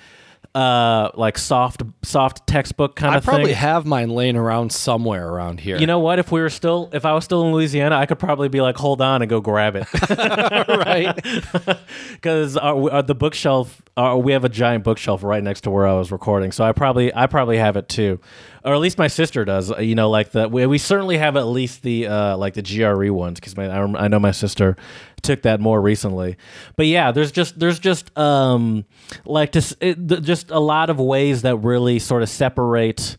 uh, 0.55 1.11
like 1.15 1.37
soft 1.37 1.83
soft 2.03 2.47
textbook 2.47 2.95
kind 2.95 3.13
I 3.15 3.19
of 3.19 3.25
thing. 3.25 3.35
I 3.35 3.37
probably 3.39 3.53
have 3.55 3.87
mine 3.87 4.11
laying 4.11 4.37
around 4.37 4.71
somewhere 4.71 5.29
around 5.29 5.59
here. 5.61 5.77
you 5.79 5.87
know 5.87 5.99
what? 5.99 6.19
If 6.21 6.31
we 6.31 6.41
were 6.41 6.51
still, 6.51 6.91
if 6.93 7.05
I 7.05 7.13
was 7.13 7.25
still 7.25 7.45
in 7.45 7.53
Louisiana, 7.53 7.97
I 7.97 8.07
could 8.07 8.21
probably 8.21 8.49
be 8.49 8.61
like, 8.61 8.77
hold 8.77 9.01
on 9.01 9.21
and 9.23 9.29
go 9.29 9.41
grab 9.41 9.75
it. 9.77 9.87
right? 10.69 11.15
because 12.13 12.57
uh, 12.57 13.03
the 13.03 13.15
bookshelf 13.15 13.83
uh, 13.97 14.19
we 14.21 14.33
have 14.33 14.45
a 14.45 14.49
giant 14.49 14.85
bookshelf 14.85 15.23
right 15.23 15.43
next 15.43 15.63
to 15.63 15.71
where 15.71 15.87
I 15.87 15.95
was 15.95 16.13
recording, 16.13 16.53
so 16.53 16.65
I 16.65 16.73
probably 16.73 17.15
I 17.15 17.27
probably 17.27 17.59
have 17.59 17.77
it 17.77 17.89
too, 17.89 18.21
or 18.65 18.75
at 18.75 18.81
least 18.81 18.99
my 18.99 19.09
sister 19.09 19.45
does. 19.45 19.71
uh, 19.73 19.79
You 19.79 19.95
know, 19.95 20.11
like 20.11 20.31
the 20.31 20.49
we, 20.49 20.67
we 20.67 20.79
certainly 20.79 21.19
have 21.19 21.37
at 21.37 21.47
least 21.47 21.83
the 21.83 22.07
uh, 22.07 22.37
like 22.37 22.55
the 22.55 22.63
GRE 22.63 23.13
ones 23.13 23.41
because 23.41 23.57
I, 23.59 23.67
I 23.81 24.09
know 24.09 24.19
my 24.21 24.31
sister 24.33 24.77
took 25.25 25.43
that 25.43 25.61
more 25.61 25.81
recently. 25.81 26.37
But 26.77 26.87
yeah, 26.87 27.11
there's 27.11 27.33
just 27.33 27.59
there's 27.59 27.79
just 27.79 28.17
um 28.17 28.85
like 29.25 29.53
just 29.53 29.75
it, 29.81 30.07
just 30.23 30.51
a 30.51 30.61
lot 30.61 30.91
of 30.91 31.01
ways 31.01 31.43
that 31.43 31.57
really 31.57 31.99
sort 31.99 32.23
of 32.23 32.29
separate 32.29 33.17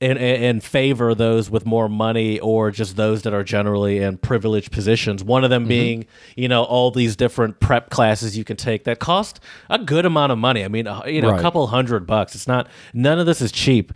and, 0.00 0.16
and 0.16 0.62
favor 0.62 1.12
those 1.12 1.50
with 1.50 1.66
more 1.66 1.88
money 1.88 2.38
or 2.38 2.70
just 2.70 2.94
those 2.94 3.22
that 3.22 3.34
are 3.34 3.42
generally 3.42 3.98
in 3.98 4.16
privileged 4.16 4.70
positions. 4.70 5.24
One 5.24 5.42
of 5.42 5.50
them 5.50 5.62
Mm-hmm. 5.62 5.68
being, 5.68 6.06
you 6.36 6.46
know, 6.46 6.62
all 6.62 6.92
these 6.92 7.16
different 7.16 7.58
prep 7.58 7.90
classes 7.90 8.38
you 8.38 8.44
can 8.44 8.56
take 8.56 8.84
that 8.84 9.00
cost 9.00 9.40
a 9.68 9.76
good 9.76 10.06
amount 10.06 10.30
of 10.30 10.38
money. 10.38 10.64
I 10.64 10.68
mean, 10.68 10.86
uh, 10.86 11.02
you 11.04 11.20
know, 11.20 11.30
Right. 11.30 11.40
a 11.40 11.42
couple 11.42 11.66
hundred 11.66 12.06
bucks. 12.06 12.36
It's 12.36 12.46
not, 12.46 12.68
none 12.94 13.18
of 13.18 13.26
this 13.26 13.40
is 13.40 13.50
cheap. 13.50 13.92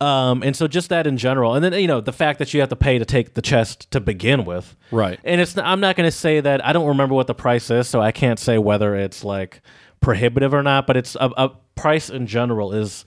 Um, 0.00 0.42
and 0.42 0.54
so 0.54 0.68
just 0.68 0.90
that 0.90 1.06
in 1.06 1.16
general. 1.16 1.54
And 1.54 1.64
then, 1.64 1.72
you 1.74 1.86
know, 1.86 2.00
the 2.00 2.12
fact 2.12 2.38
that 2.38 2.52
you 2.52 2.60
have 2.60 2.68
to 2.68 2.76
pay 2.76 2.98
to 2.98 3.04
take 3.04 3.34
the 3.34 3.42
chest 3.42 3.90
to 3.92 4.00
begin 4.00 4.44
with. 4.44 4.76
Right. 4.90 5.18
And 5.24 5.40
it's, 5.40 5.56
I'm 5.56 5.80
not 5.80 5.96
going 5.96 6.06
to 6.06 6.16
say 6.16 6.40
that, 6.40 6.64
I 6.64 6.72
don't 6.72 6.88
remember 6.88 7.14
what 7.14 7.26
the 7.26 7.34
price 7.34 7.70
is, 7.70 7.88
so 7.88 8.00
I 8.00 8.12
can't 8.12 8.38
say 8.38 8.58
whether 8.58 8.94
it's 8.94 9.24
like 9.24 9.62
prohibitive 10.00 10.52
or 10.52 10.62
not, 10.62 10.86
but 10.86 10.96
it's 10.96 11.14
a, 11.16 11.30
a 11.36 11.50
price 11.74 12.10
in 12.10 12.26
general 12.26 12.72
is 12.72 13.04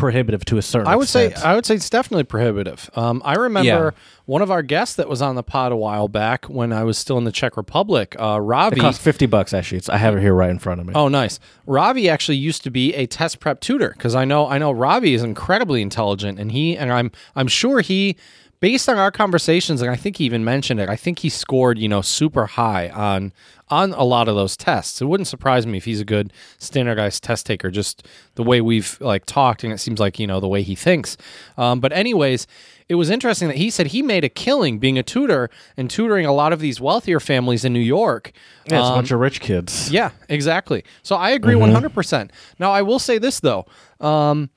prohibitive 0.00 0.44
to 0.46 0.58
a 0.58 0.62
certain 0.62 0.88
I 0.88 0.96
would 0.96 1.08
say. 1.08 1.32
I 1.34 1.54
would 1.54 1.64
say 1.66 1.74
it's 1.76 1.90
definitely 1.90 2.24
prohibitive. 2.24 2.90
Um, 2.94 3.22
I 3.24 3.34
remember 3.34 3.66
Yeah. 3.68 3.90
one 4.24 4.42
of 4.42 4.50
our 4.50 4.62
guests 4.62 4.96
that 4.96 5.08
was 5.08 5.20
on 5.22 5.34
the 5.36 5.42
pod 5.42 5.70
a 5.72 5.76
while 5.76 6.08
back 6.08 6.46
when 6.46 6.72
I 6.72 6.82
was 6.84 6.98
still 6.98 7.18
in 7.18 7.24
the 7.24 7.32
Czech 7.32 7.56
Republic, 7.56 8.16
uh, 8.18 8.40
Ravi. 8.40 8.78
It 8.78 8.80
costs 8.80 9.02
fifty 9.02 9.26
bucks. 9.26 9.52
Actually, 9.54 9.78
it's, 9.78 9.88
I 9.88 9.98
have 9.98 10.16
it 10.16 10.20
here 10.20 10.34
right 10.34 10.50
in 10.50 10.58
front 10.58 10.80
of 10.80 10.86
me. 10.86 10.94
Oh, 10.96 11.08
nice. 11.08 11.38
Ravi 11.66 12.08
actually 12.08 12.38
used 12.38 12.64
to 12.64 12.70
be 12.70 12.94
a 12.94 13.06
test 13.06 13.38
prep 13.40 13.60
tutor 13.60 13.90
because 13.90 14.14
I 14.14 14.24
know 14.24 14.46
I 14.48 14.58
know 14.58 14.72
Ravi 14.72 15.14
is 15.14 15.22
incredibly 15.22 15.82
intelligent, 15.82 16.38
and 16.38 16.50
he 16.52 16.76
and 16.76 16.92
I'm 16.92 17.12
I'm 17.36 17.46
sure 17.48 17.80
he, 17.80 18.16
based 18.60 18.88
on 18.88 18.98
our 18.98 19.10
conversations, 19.10 19.80
and 19.82 19.90
I 19.90 19.96
think 19.96 20.16
he 20.18 20.24
even 20.24 20.44
mentioned 20.44 20.80
it. 20.80 20.88
I 20.88 20.96
think 20.96 21.20
he 21.20 21.28
scored 21.28 21.78
you 21.78 21.88
know 21.88 22.02
super 22.02 22.46
high 22.46 22.88
on 22.90 23.32
on 23.68 23.92
a 23.92 24.02
lot 24.04 24.26
of 24.28 24.34
those 24.34 24.56
tests. 24.56 25.00
It 25.00 25.04
wouldn't 25.06 25.28
surprise 25.28 25.64
me 25.66 25.78
if 25.78 25.84
he's 25.84 26.00
a 26.00 26.04
good 26.04 26.32
standardized 26.58 27.22
test 27.22 27.46
taker, 27.46 27.70
just 27.70 28.06
the 28.34 28.42
way 28.42 28.60
we've 28.60 28.98
like 29.00 29.26
talked, 29.26 29.62
and 29.64 29.72
it 29.72 29.78
seems 29.78 30.00
like 30.00 30.18
you 30.18 30.26
know 30.26 30.40
the 30.40 30.48
way 30.48 30.62
he 30.62 30.74
thinks. 30.74 31.16
Um, 31.56 31.80
but 31.80 31.92
anyways. 31.92 32.46
It 32.90 32.96
was 32.96 33.08
interesting 33.08 33.46
that 33.46 33.56
he 33.56 33.70
said 33.70 33.86
he 33.86 34.02
made 34.02 34.24
a 34.24 34.28
killing 34.28 34.80
being 34.80 34.98
a 34.98 35.04
tutor 35.04 35.48
and 35.76 35.88
tutoring 35.88 36.26
a 36.26 36.32
lot 36.32 36.52
of 36.52 36.58
these 36.58 36.80
wealthier 36.80 37.20
families 37.20 37.64
in 37.64 37.72
New 37.72 37.78
York. 37.78 38.32
yeah, 38.66 38.80
it's 38.80 38.88
a 38.88 38.90
Um, 38.90 38.94
bunch 38.96 39.12
of 39.12 39.20
rich 39.20 39.38
kids. 39.40 39.92
yeah, 39.92 40.10
exactly. 40.28 40.82
So 41.04 41.14
I 41.14 41.30
agree 41.30 41.52
Mm-hmm. 41.52 41.60
one 41.60 41.70
hundred 41.70 41.94
percent. 41.94 42.32
Now 42.58 42.72
I 42.72 42.82
will 42.82 42.98
say 42.98 43.18
this 43.18 43.38
though. 43.38 43.64
Um, 44.00 44.50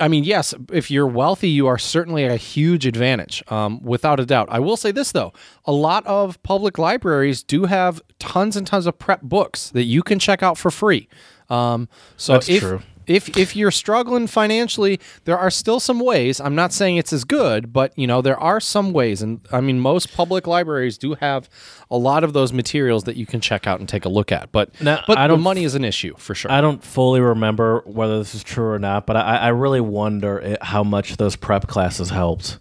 I 0.00 0.08
mean, 0.08 0.24
yes, 0.24 0.54
if 0.72 0.90
you're 0.90 1.06
wealthy, 1.06 1.48
you 1.48 1.66
are 1.66 1.78
certainly 1.78 2.24
a 2.24 2.36
huge 2.36 2.86
advantage, 2.86 3.42
um, 3.48 3.82
without 3.82 4.20
a 4.20 4.26
doubt. 4.26 4.48
I 4.50 4.60
will 4.60 4.76
say 4.76 4.92
this 4.92 5.12
though: 5.12 5.32
a 5.64 5.72
lot 5.72 6.06
of 6.06 6.40
public 6.42 6.78
libraries 6.78 7.42
do 7.42 7.64
have 7.64 8.00
tons 8.18 8.56
and 8.56 8.66
tons 8.66 8.86
of 8.86 8.98
prep 8.98 9.22
books 9.22 9.70
that 9.70 9.84
you 9.84 10.02
can 10.02 10.18
check 10.18 10.42
out 10.42 10.56
for 10.56 10.70
free. 10.70 11.08
Um, 11.50 11.88
so 12.16 12.34
That's 12.34 12.48
if, 12.48 12.62
true. 12.62 12.82
If 13.08 13.36
if 13.36 13.56
you're 13.56 13.70
struggling 13.70 14.26
financially, 14.26 15.00
there 15.24 15.38
are 15.38 15.50
still 15.50 15.80
some 15.80 15.98
ways. 16.00 16.40
I'm 16.40 16.54
not 16.54 16.72
saying 16.72 16.96
it's 16.98 17.12
as 17.12 17.24
good, 17.24 17.72
but 17.72 17.92
you 17.98 18.06
know 18.06 18.20
there 18.22 18.38
are 18.38 18.60
some 18.60 18.92
ways, 18.92 19.22
and 19.22 19.40
I 19.50 19.60
mean 19.60 19.80
most 19.80 20.14
public 20.14 20.46
libraries 20.46 20.98
do 20.98 21.14
have 21.14 21.48
a 21.90 21.96
lot 21.96 22.22
of 22.22 22.32
those 22.34 22.52
materials 22.52 23.04
that 23.04 23.16
you 23.16 23.24
can 23.26 23.40
check 23.40 23.66
out 23.66 23.80
and 23.80 23.88
take 23.88 24.04
a 24.04 24.08
look 24.10 24.30
at. 24.30 24.52
But 24.52 24.78
Now, 24.80 25.02
but 25.06 25.16
I 25.18 25.26
don't- 25.26 25.40
money 25.40 25.64
is 25.64 25.74
an 25.74 25.84
issue 25.84 26.14
for 26.18 26.34
sure. 26.34 26.52
I 26.52 26.60
don't 26.60 26.84
fully 26.84 27.20
remember 27.20 27.82
whether 27.86 28.18
this 28.18 28.34
is 28.34 28.44
true 28.44 28.66
or 28.70 28.78
not, 28.78 29.06
but 29.06 29.16
I, 29.16 29.36
I 29.38 29.48
really 29.48 29.80
wonder 29.80 30.38
it, 30.38 30.62
how 30.62 30.84
much 30.84 31.16
those 31.16 31.34
prep 31.34 31.66
classes 31.66 32.10
helped. 32.10 32.58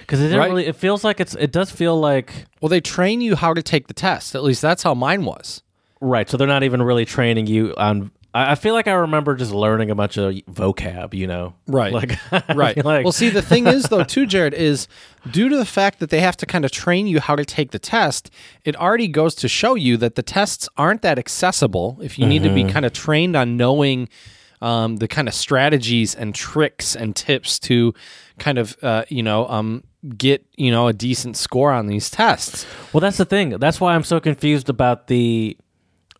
Because 0.00 0.20
it 0.20 0.24
didn't 0.24 0.38
Right. 0.38 0.48
really. 0.50 0.66
It 0.66 0.76
feels 0.76 1.04
like 1.04 1.20
it's. 1.20 1.34
It 1.34 1.52
does 1.52 1.70
feel 1.70 1.98
like 1.98 2.46
well, 2.62 2.68
they 2.70 2.80
train 2.80 3.20
you 3.20 3.36
how 3.36 3.52
to 3.54 3.62
take 3.62 3.88
the 3.88 3.94
test. 3.94 4.34
At 4.34 4.42
least 4.42 4.62
that's 4.62 4.82
how 4.82 4.94
mine 4.94 5.24
was. 5.24 5.62
right. 6.00 6.28
So 6.30 6.36
they're 6.36 6.46
not 6.46 6.62
even 6.62 6.82
really 6.82 7.04
training 7.04 7.46
you 7.46 7.74
on. 7.76 8.10
I 8.46 8.52
I 8.52 8.54
feel 8.54 8.74
like 8.74 8.86
I 8.88 8.92
remember 8.92 9.34
just 9.36 9.52
learning 9.52 9.90
a 9.90 9.94
bunch 9.94 10.16
of 10.16 10.32
vocab. 10.50 11.14
You 11.14 11.26
know, 11.26 11.54
Right. 11.66 11.92
Like 11.92 12.18
Right. 12.54 12.76
like- 12.84 13.04
well, 13.04 13.12
see, 13.12 13.30
the 13.30 13.42
thing 13.42 13.66
is, 13.66 13.84
though, 13.84 14.04
too, 14.04 14.26
Jared, 14.26 14.54
is 14.54 14.88
due 15.30 15.48
to 15.48 15.56
the 15.56 15.64
fact 15.66 15.98
that 16.00 16.10
they 16.10 16.20
have 16.20 16.36
to 16.38 16.46
kind 16.46 16.64
of 16.64 16.70
train 16.70 17.06
you 17.06 17.20
how 17.20 17.36
to 17.36 17.44
take 17.44 17.70
the 17.70 17.78
test, 17.78 18.30
it 18.64 18.76
already 18.76 19.08
goes 19.08 19.34
to 19.36 19.48
show 19.48 19.74
you 19.74 19.96
that 19.98 20.14
the 20.14 20.22
tests 20.22 20.68
aren't 20.76 21.02
that 21.02 21.18
accessible 21.18 21.98
if 22.02 22.18
you 22.18 22.26
need 22.26 22.42
to 22.42 22.48
be 22.54 22.62
Mm-hmm. 22.62 22.70
kind 22.72 22.86
of 22.86 22.92
trained 22.92 23.36
on 23.36 23.56
knowing 23.56 24.08
um, 24.60 24.96
the 24.96 25.06
kind 25.06 25.28
of 25.28 25.34
strategies 25.34 26.14
and 26.16 26.34
tricks 26.34 26.96
and 26.96 27.14
tips 27.14 27.58
to 27.60 27.94
kind 28.40 28.58
of, 28.58 28.76
uh, 28.82 29.04
you 29.08 29.22
know, 29.22 29.46
um, 29.48 29.84
get, 30.16 30.44
you 30.56 30.70
know, 30.72 30.88
a 30.88 30.92
decent 30.92 31.36
score 31.36 31.70
on 31.72 31.86
these 31.86 32.10
tests. 32.10 32.66
Well, 32.92 33.00
that's 33.00 33.16
the 33.18 33.24
thing. 33.24 33.50
That's 33.50 33.80
why 33.80 33.94
I'm 33.94 34.02
so 34.04 34.18
confused 34.18 34.68
about 34.68 35.06
the 35.06 35.56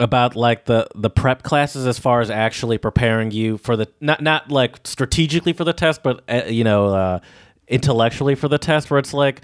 about 0.01 0.37
like 0.37 0.65
the 0.67 0.87
the 0.95 1.11
prep 1.11 1.43
classes 1.43 1.87
as 1.87 1.99
far 1.99 2.21
as 2.21 2.31
actually 2.31 2.79
preparing 2.79 3.31
you 3.31 3.59
for 3.59 3.77
the 3.77 3.89
not 4.01 4.23
not 4.23 4.51
like 4.51 4.79
strategically 4.85 5.53
for 5.53 5.65
the 5.65 5.73
test, 5.73 6.03
but 6.03 6.23
uh, 6.29 6.43
you 6.47 6.65
know 6.65 6.87
uh, 6.95 7.21
intellectually 7.67 8.35
for 8.35 8.49
the 8.49 8.59
test. 8.59 8.91
Where 8.91 8.99
it's 8.99 9.13
like 9.13 9.43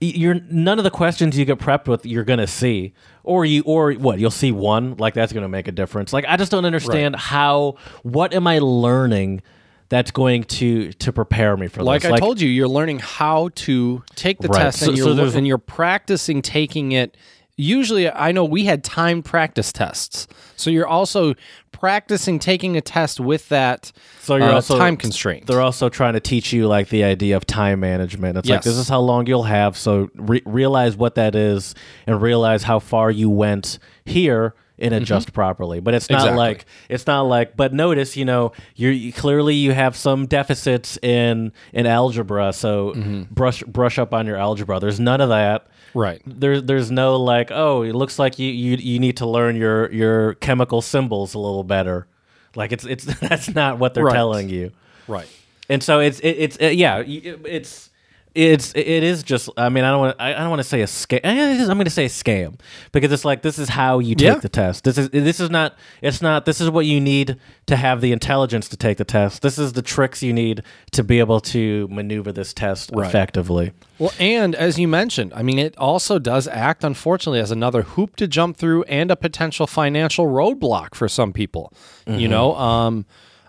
you're 0.00 0.34
none 0.50 0.78
of 0.78 0.84
the 0.84 0.90
questions 0.90 1.38
you 1.38 1.44
get 1.44 1.58
prepped 1.58 1.86
with 1.88 2.04
you're 2.06 2.24
gonna 2.24 2.46
see, 2.46 2.94
or 3.22 3.44
you 3.44 3.62
or 3.66 3.92
what 3.92 4.18
you'll 4.18 4.30
see 4.30 4.52
one 4.52 4.96
like 4.96 5.14
that's 5.14 5.32
gonna 5.32 5.48
make 5.48 5.68
a 5.68 5.72
difference. 5.72 6.12
Like 6.12 6.24
I 6.26 6.36
just 6.36 6.50
don't 6.50 6.64
understand 6.64 7.16
how 7.16 7.76
what 8.02 8.32
am 8.34 8.46
I 8.46 8.58
learning. 8.60 9.42
That's 9.90 10.10
going 10.10 10.44
to 10.44 10.92
to 10.94 11.12
prepare 11.12 11.56
me 11.58 11.68
for 11.68 11.82
Like 11.84 12.02
this. 12.02 12.10
I 12.10 12.16
told 12.18 12.40
you, 12.40 12.48
you're 12.48 12.66
learning 12.66 13.00
how 13.00 13.50
to 13.54 14.02
take 14.16 14.38
the 14.40 14.48
Right. 14.48 14.62
test, 14.62 14.80
So- 14.80 14.88
and 14.88 14.96
you're 14.96 15.14
there's- 15.14 15.34
and 15.34 15.46
you're 15.46 15.58
practicing 15.58 16.40
taking 16.40 16.92
it 16.92 17.16
usually 17.56 18.10
I 18.10 18.32
know 18.32 18.44
we 18.44 18.64
had 18.64 18.82
time 18.84 19.22
practice 19.22 19.72
tests. 19.72 20.26
So 20.56 20.70
you're 20.70 20.86
also 20.86 21.34
practicing 21.72 22.38
taking 22.38 22.76
a 22.76 22.80
test 22.80 23.20
with 23.20 23.48
that 23.50 23.92
So 24.20 24.36
you're 24.36 24.48
uh, 24.48 24.54
also 24.54 24.78
time 24.78 24.96
constraint. 24.96 25.46
They're 25.46 25.60
also 25.60 25.88
trying 25.88 26.14
to 26.14 26.20
teach 26.20 26.52
you 26.52 26.66
like 26.66 26.88
the 26.88 27.04
idea 27.04 27.36
of 27.36 27.44
time 27.46 27.80
management. 27.80 28.38
It's 28.38 28.48
like 28.48 28.62
this 28.62 28.76
is 28.76 28.88
how 28.88 29.00
long 29.00 29.26
you'll 29.26 29.42
have, 29.42 29.76
so 29.76 30.08
re- 30.14 30.42
realize 30.46 30.96
what 30.96 31.16
that 31.16 31.34
is 31.34 31.74
and 32.06 32.22
realize 32.22 32.62
how 32.62 32.78
far 32.78 33.10
you 33.10 33.28
went 33.28 33.78
here 34.04 34.54
and 34.78 34.92
adjust 34.94 35.32
properly. 35.32 35.80
But 35.80 35.94
it's 35.94 36.08
not 36.10 36.18
Mm-hmm. 36.20 36.26
Exactly. 36.28 36.38
like 36.38 36.66
it's 36.88 37.06
not 37.06 37.22
like. 37.22 37.56
But 37.56 37.72
notice, 37.74 38.16
you 38.16 38.24
know, 38.24 38.52
you're 38.76 38.92
you, 38.92 39.12
clearly 39.12 39.54
you 39.54 39.72
have 39.72 39.96
some 39.96 40.26
deficits 40.26 40.96
in 41.02 41.52
in 41.72 41.86
algebra, 41.86 42.52
so 42.52 42.92
Mm-hmm. 42.92 43.34
brush 43.34 43.62
brush 43.64 43.98
up 43.98 44.14
on 44.14 44.26
your 44.26 44.36
algebra. 44.36 44.80
There's 44.80 45.00
none 45.00 45.20
of 45.20 45.28
that. 45.28 45.66
Right. 45.94 46.20
There, 46.26 46.60
there's 46.60 46.90
no 46.90 47.16
like, 47.16 47.50
oh, 47.50 47.82
it 47.82 47.94
looks 47.94 48.18
like 48.18 48.38
you, 48.38 48.50
you 48.50 48.76
you 48.76 48.98
need 48.98 49.16
to 49.18 49.26
learn 49.26 49.56
your 49.56 49.90
your 49.92 50.34
chemical 50.34 50.82
symbols 50.82 51.34
a 51.34 51.38
little 51.38 51.64
better. 51.64 52.06
Like 52.54 52.72
it's 52.72 52.84
it's 52.84 53.04
that's 53.20 53.54
not 53.54 53.78
what 53.78 53.94
they're 53.94 54.04
Right. 54.04 54.12
telling 54.14 54.48
you 54.48 54.70
Right. 55.08 55.26
and 55.68 55.82
so 55.82 56.00
it's 56.00 56.20
it, 56.20 56.30
it's 56.38 56.58
uh, 56.60 56.66
yeah 56.66 57.02
it's 57.06 57.90
it's 58.34 58.72
it 58.74 58.86
is 59.04 59.22
just 59.22 59.48
I 59.56 59.68
mean 59.68 59.84
I 59.84 59.90
don't 59.90 60.00
want 60.00 60.16
I 60.20 60.32
don't 60.32 60.50
want 60.50 60.60
to 60.60 60.68
say 60.68 60.80
a 60.80 60.86
scam 60.86 61.20
I'm 61.22 61.66
going 61.76 61.84
to 61.84 61.90
say 61.90 62.06
a 62.06 62.08
scam 62.08 62.58
because 62.92 63.12
it's 63.12 63.24
like 63.24 63.42
this 63.42 63.58
is 63.58 63.68
how 63.68 64.00
you 64.00 64.14
take 64.14 64.26
Yeah. 64.26 64.34
the 64.38 64.48
test 64.48 64.84
this 64.84 64.98
is 64.98 65.10
this 65.10 65.38
is 65.38 65.50
not 65.50 65.76
it's 66.02 66.20
not 66.20 66.44
this 66.44 66.60
is 66.60 66.68
what 66.68 66.84
you 66.86 67.00
need 67.00 67.36
to 67.66 67.76
have 67.76 68.00
the 68.00 68.10
intelligence 68.12 68.68
to 68.70 68.76
take 68.76 68.98
the 68.98 69.04
test 69.04 69.42
this 69.42 69.56
is 69.58 69.74
the 69.74 69.82
tricks 69.82 70.22
you 70.22 70.32
need 70.32 70.62
to 70.92 71.04
be 71.04 71.20
able 71.20 71.40
to 71.40 71.86
maneuver 71.88 72.32
this 72.32 72.52
test 72.52 72.90
effectively 73.08 73.72
Well, 74.00 74.12
and 74.18 74.56
as 74.56 74.76
you 74.80 74.88
mentioned, 74.88 75.32
I 75.36 75.42
mean, 75.44 75.60
it 75.60 75.78
also 75.78 76.18
does 76.18 76.48
act, 76.48 76.82
unfortunately, 76.82 77.38
as 77.38 77.52
another 77.52 77.82
hoop 77.82 78.16
to 78.16 78.26
jump 78.26 78.56
through 78.56 78.82
and 78.84 79.08
a 79.12 79.14
potential 79.16 79.68
financial 79.68 80.26
roadblock 80.26 80.96
for 80.96 81.06
some 81.08 81.32
people. 81.32 81.72
You 82.08 82.26
know, 82.26 82.56
um, 82.56 83.06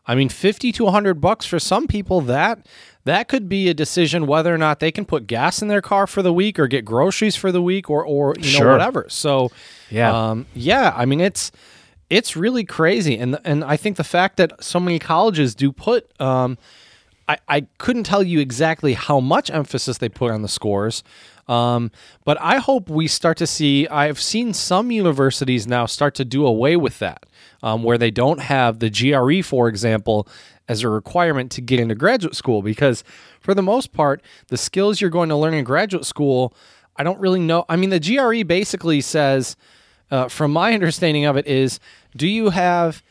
I 0.08 0.16
mean, 0.16 0.30
fifty 0.30 0.72
to 0.74 0.88
hundred 0.88 1.16
bucks 1.22 1.46
for 1.46 1.60
some 1.60 1.88
people 1.88 2.22
that 2.22 2.66
that 3.06 3.28
could 3.28 3.48
be 3.50 3.70
a 3.70 3.74
decision 3.74 4.26
whether 4.28 4.54
or 4.54 4.58
not 4.58 4.80
they 4.80 4.92
can 4.92 5.06
put 5.06 5.28
gas 5.28 5.62
in 5.62 5.68
their 5.68 5.82
car 5.82 6.08
for 6.08 6.22
the 6.24 6.34
week 6.34 6.58
or 6.60 6.68
get 6.68 6.86
groceries 6.86 7.36
for 7.36 7.52
the 7.52 7.62
week 7.62 7.90
or 7.90 8.04
or 8.06 8.34
you 8.38 8.52
know 8.54 8.60
Sure. 8.60 8.72
whatever. 8.72 9.06
So 9.10 9.52
Yeah. 9.90 10.30
um, 10.30 10.46
yeah. 10.54 10.94
I 10.96 11.06
mean, 11.06 11.22
it's 11.22 11.52
it's 12.10 12.36
really 12.36 12.64
crazy, 12.64 13.18
and 13.18 13.40
and 13.44 13.64
I 13.64 13.78
think 13.78 13.98
the 13.98 14.04
fact 14.04 14.38
that 14.38 14.64
so 14.64 14.80
many 14.80 15.00
colleges 15.00 15.56
do 15.56 15.72
put 15.72 16.10
um, 16.22 16.58
I, 17.28 17.38
I 17.48 17.62
couldn't 17.80 18.04
tell 18.04 18.22
you 18.22 18.40
exactly 18.40 18.94
how 18.94 19.20
much 19.20 19.50
emphasis 19.50 19.98
they 19.98 20.10
put 20.10 20.30
on 20.32 20.44
the 20.44 20.48
scores, 20.48 21.04
um, 21.48 21.90
but 22.24 22.38
I 22.40 22.58
hope 22.58 22.88
we 22.92 23.08
start 23.08 23.38
to 23.38 23.48
see. 23.48 23.88
I've 23.88 24.22
seen 24.22 24.54
some 24.54 24.92
universities 24.92 25.66
now 25.66 25.88
start 25.88 26.14
to 26.16 26.26
do 26.26 26.46
away 26.46 26.76
with 26.76 27.00
that, 27.00 27.26
um, 27.66 27.82
where 27.82 27.98
they 27.98 28.12
don't 28.12 28.40
have 28.40 28.78
the 28.78 28.92
GRE, 28.92 29.42
for 29.42 29.68
example, 29.68 30.28
as 30.70 30.84
a 30.84 30.90
requirement 30.90 31.52
to 31.52 31.62
get 31.62 31.80
into 31.80 31.96
graduate 31.96 32.36
school, 32.36 32.62
because 32.62 33.04
for 33.42 33.56
the 33.56 33.64
most 33.64 33.92
part, 33.92 34.22
the 34.48 34.56
skills 34.56 35.02
you're 35.02 35.10
going 35.10 35.30
to 35.30 35.36
learn 35.36 35.56
in 35.56 35.64
graduate 35.64 36.06
school, 36.06 36.56
I 36.96 37.04
don't 37.04 37.20
really 37.20 37.40
know. 37.40 37.66
I 37.68 37.76
mean, 37.76 37.90
the 37.90 38.00
GRE 38.00 38.46
basically 38.46 39.02
says, 39.02 39.58
uh, 40.12 40.30
from 40.30 40.54
my 40.54 40.74
understanding 40.76 41.26
of 41.26 41.38
it, 41.38 41.48
is 41.48 41.80
do 42.16 42.28
you 42.28 42.52
have 42.52 43.02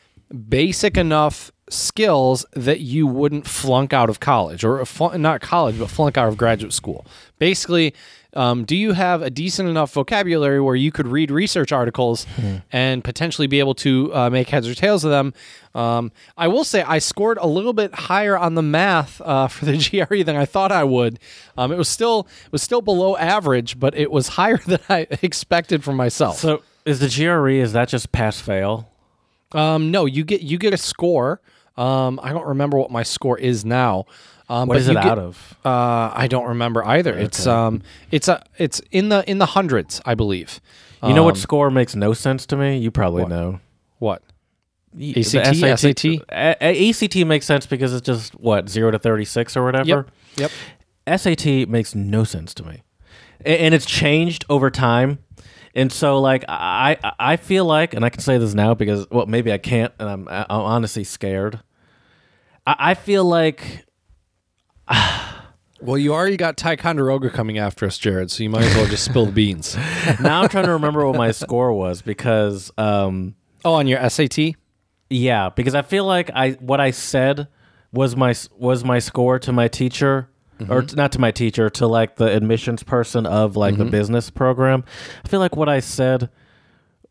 basic 0.49 0.97
enough 0.97 1.51
skills 1.69 2.45
that 2.53 2.79
you 2.79 3.07
wouldn't 3.07 3.47
flunk 3.47 3.91
out 3.91 4.09
of 4.09 4.19
college 4.21 4.63
or 4.63 4.83
flunk, 4.85 5.17
not 5.17 5.41
college 5.41 5.79
but 5.79 5.89
flunk 5.89 6.15
out 6.15 6.27
of 6.27 6.37
graduate 6.37 6.71
school 6.71 7.05
basically 7.39 7.93
um, 8.35 8.65
do 8.65 8.75
you 8.75 8.93
have 8.93 9.21
a 9.21 9.29
decent 9.29 9.69
enough 9.69 9.93
vocabulary 9.93 10.59
where 10.59 10.75
you 10.75 10.91
could 10.91 11.07
read 11.07 11.31
research 11.31 11.71
articles 11.71 12.27
and 12.71 13.03
potentially 13.03 13.47
be 13.47 13.59
able 13.59 13.75
to 13.75 14.13
uh, 14.13 14.29
make 14.29 14.49
heads 14.49 14.67
or 14.67 14.75
tails 14.75 15.03
of 15.03 15.11
them? 15.11 15.33
Um, 15.73 16.13
i 16.37 16.47
will 16.47 16.63
say 16.63 16.83
i 16.83 16.99
scored 16.99 17.37
a 17.37 17.47
little 17.47 17.73
bit 17.73 17.93
higher 17.93 18.37
on 18.37 18.55
the 18.55 18.61
math 18.61 19.19
uh, 19.19 19.47
for 19.49 19.65
the 19.65 19.77
gre 19.77 20.23
than 20.23 20.35
i 20.37 20.45
thought 20.45 20.71
i 20.71 20.83
would. 20.83 21.19
Um, 21.57 21.71
it 21.71 21.77
was 21.77 21.89
still 21.89 22.27
it 22.45 22.51
was 22.51 22.61
still 22.61 22.81
below 22.81 23.17
average 23.17 23.79
but 23.79 23.93
it 23.95 24.09
was 24.11 24.27
higher 24.39 24.57
than 24.57 24.79
i 24.89 25.07
expected 25.21 25.83
for 25.83 25.93
myself. 25.93 26.37
So 26.37 26.63
is 26.85 26.99
the 26.99 27.09
GRE 27.09 27.49
is 27.49 27.73
that 27.73 27.89
just 27.89 28.11
pass 28.11 28.39
fail? 28.39 28.89
Um, 29.51 29.91
no, 29.91 30.05
you 30.05 30.23
get 30.23 30.41
you 30.41 30.57
get 30.57 30.73
a 30.73 30.77
score. 30.77 31.41
Um, 31.77 32.19
I 32.23 32.31
don't 32.31 32.45
remember 32.47 32.77
what 32.77 32.89
my 32.91 33.03
score 33.03 33.37
is 33.37 33.65
now. 33.65 34.05
Um, 34.47 34.67
what 34.67 34.75
but 34.75 34.77
is 34.81 34.89
it 34.89 34.93
get- 34.93 35.05
out 35.05 35.19
of 35.19 35.55
Uh, 35.65 36.11
I 36.13 36.27
don't 36.29 36.47
remember 36.47 36.85
either. 36.85 37.17
It's 37.17 37.47
um, 37.47 37.81
it's 38.11 38.27
a 38.27 38.43
it's 38.57 38.79
in 38.91 39.09
the 39.09 39.27
in 39.29 39.39
the 39.39 39.47
hundreds, 39.47 40.01
I 40.05 40.13
believe. 40.15 40.59
you 41.03 41.13
know 41.13 41.23
what 41.23 41.35
Um, 41.35 41.41
score 41.41 41.69
makes 41.71 41.95
no 41.95 42.13
sense 42.13 42.45
to 42.47 42.55
me 42.57 42.77
you 42.77 42.89
probably 42.91 43.25
know 43.25 43.59
What? 43.99 44.21
ACT, 44.97 45.13
the 45.59 45.75
SAT? 45.77 46.05
A- 46.31 46.89
ACT 46.89 47.15
makes 47.27 47.45
sense 47.45 47.65
because 47.65 47.93
it's 47.93 48.05
just 48.05 48.33
what 48.39 48.69
zero 48.69 48.91
to 48.91 48.99
thirty 48.99 49.25
six 49.25 49.57
or 49.57 49.63
whatever. 49.63 50.05
Yep. 50.37 50.51
SAT 51.07 51.67
makes 51.67 51.93
no 51.95 52.23
sense 52.23 52.53
to 52.55 52.63
me, 52.63 52.81
A- 53.45 53.61
and 53.61 53.73
it's 53.73 53.85
changed 53.85 54.45
over 54.49 54.69
time. 54.71 55.19
And 55.75 55.91
so, 55.91 56.19
like, 56.21 56.45
I 56.47 56.97
I 57.19 57.35
feel 57.35 57.65
like, 57.65 57.93
and 57.93 58.05
I 58.05 58.09
can 58.09 58.21
say 58.21 58.37
this 58.37 58.53
now 58.53 58.73
because, 58.73 59.05
well, 59.11 59.25
maybe 59.25 59.51
I 59.51 59.57
can't, 59.57 59.91
and 59.99 60.09
I'm 60.09 60.27
I'm 60.29 60.45
honestly 60.49 61.03
scared. 61.03 61.59
I, 62.65 62.75
I 62.79 62.93
feel 62.93 63.25
like 63.25 63.84
Well, 65.81 65.97
you 65.97 66.13
already 66.13 66.37
got 66.37 66.57
Ticonderoga 66.57 67.29
coming 67.29 67.57
after 67.59 67.85
us, 67.85 67.97
Jared. 67.97 68.31
So 68.31 68.41
you 68.43 68.49
might 68.49 68.63
as 68.63 68.75
well 68.75 68.87
just 68.87 69.03
spill 69.05 69.25
the 69.27 69.31
beans. 69.33 69.75
now 70.21 70.41
I'm 70.41 70.49
trying 70.49 70.65
to 70.65 70.71
remember 70.71 71.05
what 71.05 71.15
my 71.17 71.31
score 71.31 71.73
was 71.73 72.01
because, 72.01 72.71
um, 72.77 73.35
Oh, 73.63 73.73
on 73.73 73.85
your 73.85 74.09
SAT. 74.09 74.55
yeah, 75.09 75.49
because 75.49 75.75
I 75.75 75.81
feel 75.81 76.05
like 76.05 76.31
I 76.33 76.51
what 76.53 76.79
I 76.79 76.91
said 76.91 77.49
was 77.91 78.15
my 78.15 78.33
was 78.57 78.83
my 78.85 78.99
score 78.99 79.37
to 79.39 79.51
my 79.51 79.67
teacher. 79.67 80.29
Or 80.69 80.81
t- 80.83 80.95
not 80.95 81.11
to 81.11 81.19
my 81.19 81.31
teacher, 81.31 81.69
to 81.71 81.85
like 81.85 82.15
the 82.15 82.33
admissions 82.33 82.81
person 82.81 83.25
of 83.25 83.57
like 83.57 83.75
the 83.75 83.83
business 83.85 84.29
program. 84.29 84.85
I 85.25 85.27
feel 85.27 85.41
like 85.41 85.57
what 85.57 85.67
I 85.67 85.81
said 85.81 86.29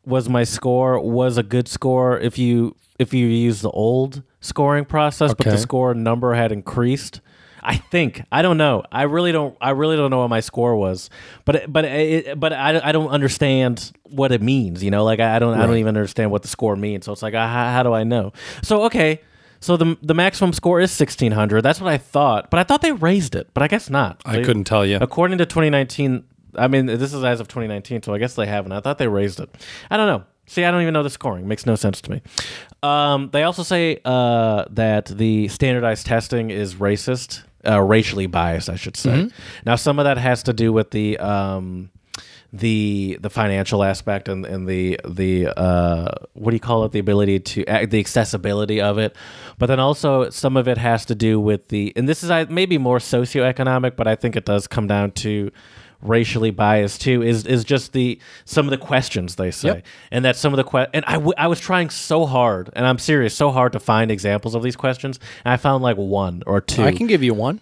was 0.07 0.31
my 0.31 0.45
score 0.45 0.99
was 0.99 1.37
a 1.37 1.43
good 1.43 1.69
score 1.69 2.19
if 2.19 2.39
you 2.39 2.75
if 2.99 3.13
you 3.13 3.27
use 3.27 3.61
the 3.61 3.71
old 3.71 4.23
scoring 4.41 4.87
process, 4.87 5.35
but 5.35 5.45
the 5.45 5.59
score 5.59 5.93
number 5.95 6.33
had 6.33 6.51
increased. 6.51 7.21
I 7.65 7.77
think 7.77 8.23
I 8.31 8.43
don't 8.43 8.59
know. 8.59 8.85
I 8.93 9.03
really 9.03 9.33
don't. 9.33 9.57
I 9.61 9.71
really 9.71 9.97
don't 9.97 10.11
know 10.11 10.19
what 10.21 10.29
my 10.29 10.41
score 10.41 10.77
was, 10.77 11.09
but 11.45 11.73
but 11.73 11.85
it, 11.87 12.39
but 12.39 12.53
I, 12.53 12.89
I 12.89 12.93
don't 12.93 13.09
understand 13.09 13.91
what 14.05 14.33
it 14.33 14.43
means. 14.43 14.85
You 14.85 14.91
know, 14.91 15.03
like 15.05 15.19
I, 15.21 15.37
I 15.37 15.39
don't 15.39 15.55
I 15.59 15.67
don't 15.67 15.77
even 15.79 15.97
understand 15.97 16.31
what 16.31 16.43
the 16.43 16.49
score 16.49 16.77
means. 16.77 17.07
So 17.07 17.13
it's 17.13 17.23
like 17.23 17.35
uh, 17.35 17.47
how, 17.49 17.71
how 17.73 17.83
do 17.83 17.93
I 17.95 18.05
know? 18.05 18.33
So 18.63 18.85
okay, 18.85 19.21
so 19.61 19.77
the 19.79 19.97
the 20.03 20.15
maximum 20.15 20.53
score 20.53 20.81
is 20.81 20.93
sixteen 20.93 21.33
hundred. 21.33 21.63
That's 21.63 21.81
what 21.81 21.91
I 21.91 21.97
thought, 21.99 22.51
but 22.51 22.61
I 22.61 22.65
thought 22.65 22.83
they 22.83 22.93
raised 22.93 23.35
it, 23.35 23.49
but 23.55 23.63
I 23.63 23.69
guess 23.69 23.89
not. 23.89 24.21
I 24.27 24.37
They- 24.37 24.45
couldn't 24.45 24.65
tell 24.65 24.85
you. 24.85 24.99
According 25.01 25.39
to 25.39 25.47
2019, 25.47 26.25
I 26.57 26.69
mean, 26.69 26.87
this 26.87 27.15
is 27.15 27.25
as 27.25 27.41
of 27.41 27.49
2019, 27.49 28.03
so 28.03 28.13
I 28.15 28.19
guess 28.19 28.35
they 28.35 28.47
haven't. 28.47 28.73
I 28.73 28.81
thought 28.81 28.99
they 28.99 29.09
raised 29.09 29.41
it. 29.41 29.49
I 29.91 29.97
don't 29.97 30.07
know. 30.07 30.25
See, 30.47 30.63
I 30.63 30.71
don't 30.71 30.83
even 30.83 30.93
know 30.93 31.03
the 31.03 31.09
scoring. 31.11 31.49
Makes 31.49 31.65
no 31.65 31.75
sense 31.75 32.03
to 32.03 32.11
me. 32.11 32.21
Um, 32.83 33.31
they 33.33 33.45
also 33.45 33.63
say 33.63 33.99
uh, 34.05 34.67
that 34.71 35.07
the 35.07 35.49
standardized 35.49 36.07
testing 36.07 36.51
is 36.51 36.75
racist, 36.75 37.43
uh, 37.67 37.81
racially 37.81 38.27
biased, 38.27 38.69
I 38.69 38.77
should 38.77 38.97
say. 38.97 39.11
Now, 39.65 39.77
some 39.77 39.99
of 39.99 40.05
that 40.05 40.19
has 40.19 40.43
to 40.45 40.53
do 40.53 40.73
with 40.73 40.91
the 40.91 41.19
um, 41.19 41.91
the 42.53 43.19
the 43.21 43.31
financial 43.31 43.83
aspect 43.83 44.29
and, 44.29 44.47
and 44.47 44.69
the 44.69 45.01
the 45.05 45.49
uh, 45.59 46.09
what 46.35 46.51
do 46.51 46.57
you 46.57 46.61
call 46.61 46.85
it? 46.85 46.93
The 46.93 47.01
ability 47.01 47.41
to 47.41 47.67
uh, 47.67 47.87
the 47.87 47.99
accessibility 47.99 48.81
of 48.81 48.97
it, 48.99 49.17
but 49.59 49.67
then 49.67 49.81
also 49.81 50.31
some 50.31 50.57
of 50.57 50.69
it 50.69 50.79
has 50.79 51.05
to 51.07 51.15
do 51.17 51.41
with 51.41 51.69
the 51.69 51.93
and 51.97 52.09
this 52.09 52.23
is 52.23 52.31
maybe 52.49 52.79
more 52.79 52.99
socioeconomic, 52.99 53.97
but 53.97 54.07
I 54.07 54.15
think 54.15 54.37
it 54.37 54.45
does 54.45 54.69
come 54.69 54.87
down 54.87 55.11
to 55.13 55.51
racially 56.05 56.51
biased 56.51 57.01
too 57.01 57.23
is 57.23 57.47
is 57.47 57.65
just 57.65 57.93
the 57.93 58.21
some 58.45 58.67
of 58.67 58.71
the 58.71 58.77
questions 58.79 59.35
they 59.37 59.51
say 59.51 59.69
Yep. 59.69 59.87
and 60.13 60.25
that 60.25 60.37
some 60.37 60.53
of 60.53 60.59
the 60.59 60.65
que- 60.65 60.87
and 60.93 61.05
I, 61.07 61.15
w- 61.15 61.33
I 61.37 61.47
was 61.49 61.59
trying 61.59 61.89
so 61.91 62.27
hard 62.27 62.69
and 62.75 62.87
i'm 62.87 62.99
serious 62.99 63.35
so 63.35 63.51
hard 63.51 63.73
to 63.73 63.81
find 63.81 64.11
examples 64.11 64.55
of 64.55 64.63
these 64.63 64.77
questions 64.77 65.19
and 65.45 65.53
i 65.53 65.57
found 65.57 65.83
like 65.83 65.97
one 65.97 66.43
or 66.47 66.61
two 66.61 66.83
I 66.85 66.93
can 66.93 67.07
give 67.07 67.23
you 67.23 67.33
one. 67.35 67.61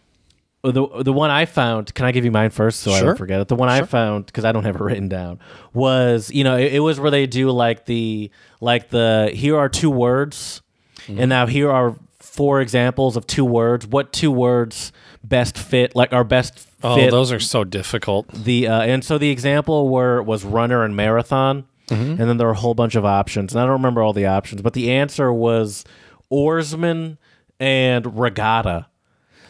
the 0.65 0.87
the 1.03 1.13
one 1.13 1.31
I 1.31 1.45
found. 1.47 1.93
Can 1.95 2.05
I 2.07 2.13
give 2.13 2.25
you 2.25 2.31
mine 2.31 2.51
first 2.51 2.81
so 2.81 2.93
I 2.93 3.01
don't 3.01 3.17
forget 3.19 3.41
it? 3.41 3.49
The 3.49 3.57
one 3.57 3.69
I 3.69 3.83
found 3.83 4.27
because 4.27 4.45
I 4.45 4.53
don't 4.53 4.63
have 4.65 4.77
it 4.77 4.81
written 4.89 5.09
down 5.09 5.41
was 5.75 6.31
you 6.31 6.45
know 6.45 6.57
it, 6.57 6.75
it 6.75 6.81
was 6.81 7.01
where 7.01 7.11
they 7.11 7.27
do 7.27 7.51
like 7.51 7.87
the 7.87 8.31
like 8.61 8.89
the 8.91 9.31
here 9.35 9.57
are 9.57 9.69
two 9.69 9.91
words, 9.91 10.63
Mm-hmm. 11.09 11.19
and 11.19 11.29
now 11.29 11.47
here 11.47 11.69
are 11.69 11.97
four 12.21 12.61
examples 12.61 13.17
of 13.17 13.27
two 13.27 13.45
words. 13.45 13.89
What 13.89 14.13
two 14.13 14.31
words 14.31 14.93
best 15.25 15.59
fit 15.59 15.97
like 15.97 16.13
our 16.13 16.23
best 16.23 16.61
Oh, 16.85 16.95
fit 16.97 17.11
those 17.11 17.31
are 17.33 17.41
so 17.41 17.65
difficult. 17.65 18.29
the 18.33 18.69
uh, 18.69 18.81
and 18.83 19.05
so 19.05 19.19
the 19.19 19.31
example 19.31 19.89
were 19.89 20.23
was 20.23 20.45
runner 20.45 20.85
and 20.85 20.97
marathon, 20.97 21.65
and 21.89 22.19
then 22.19 22.37
there 22.39 22.47
were 22.47 22.53
a 22.55 22.57
whole 22.57 22.75
bunch 22.75 22.95
of 22.95 23.05
options, 23.05 23.53
and 23.53 23.61
I 23.61 23.65
don't 23.65 23.73
remember 23.75 24.03
all 24.03 24.13
the 24.13 24.27
options, 24.27 24.63
but 24.63 24.73
the 24.73 24.91
answer 24.93 25.33
was 25.33 25.85
oarsman 26.31 27.19
and 27.61 28.19
regatta. 28.19 28.87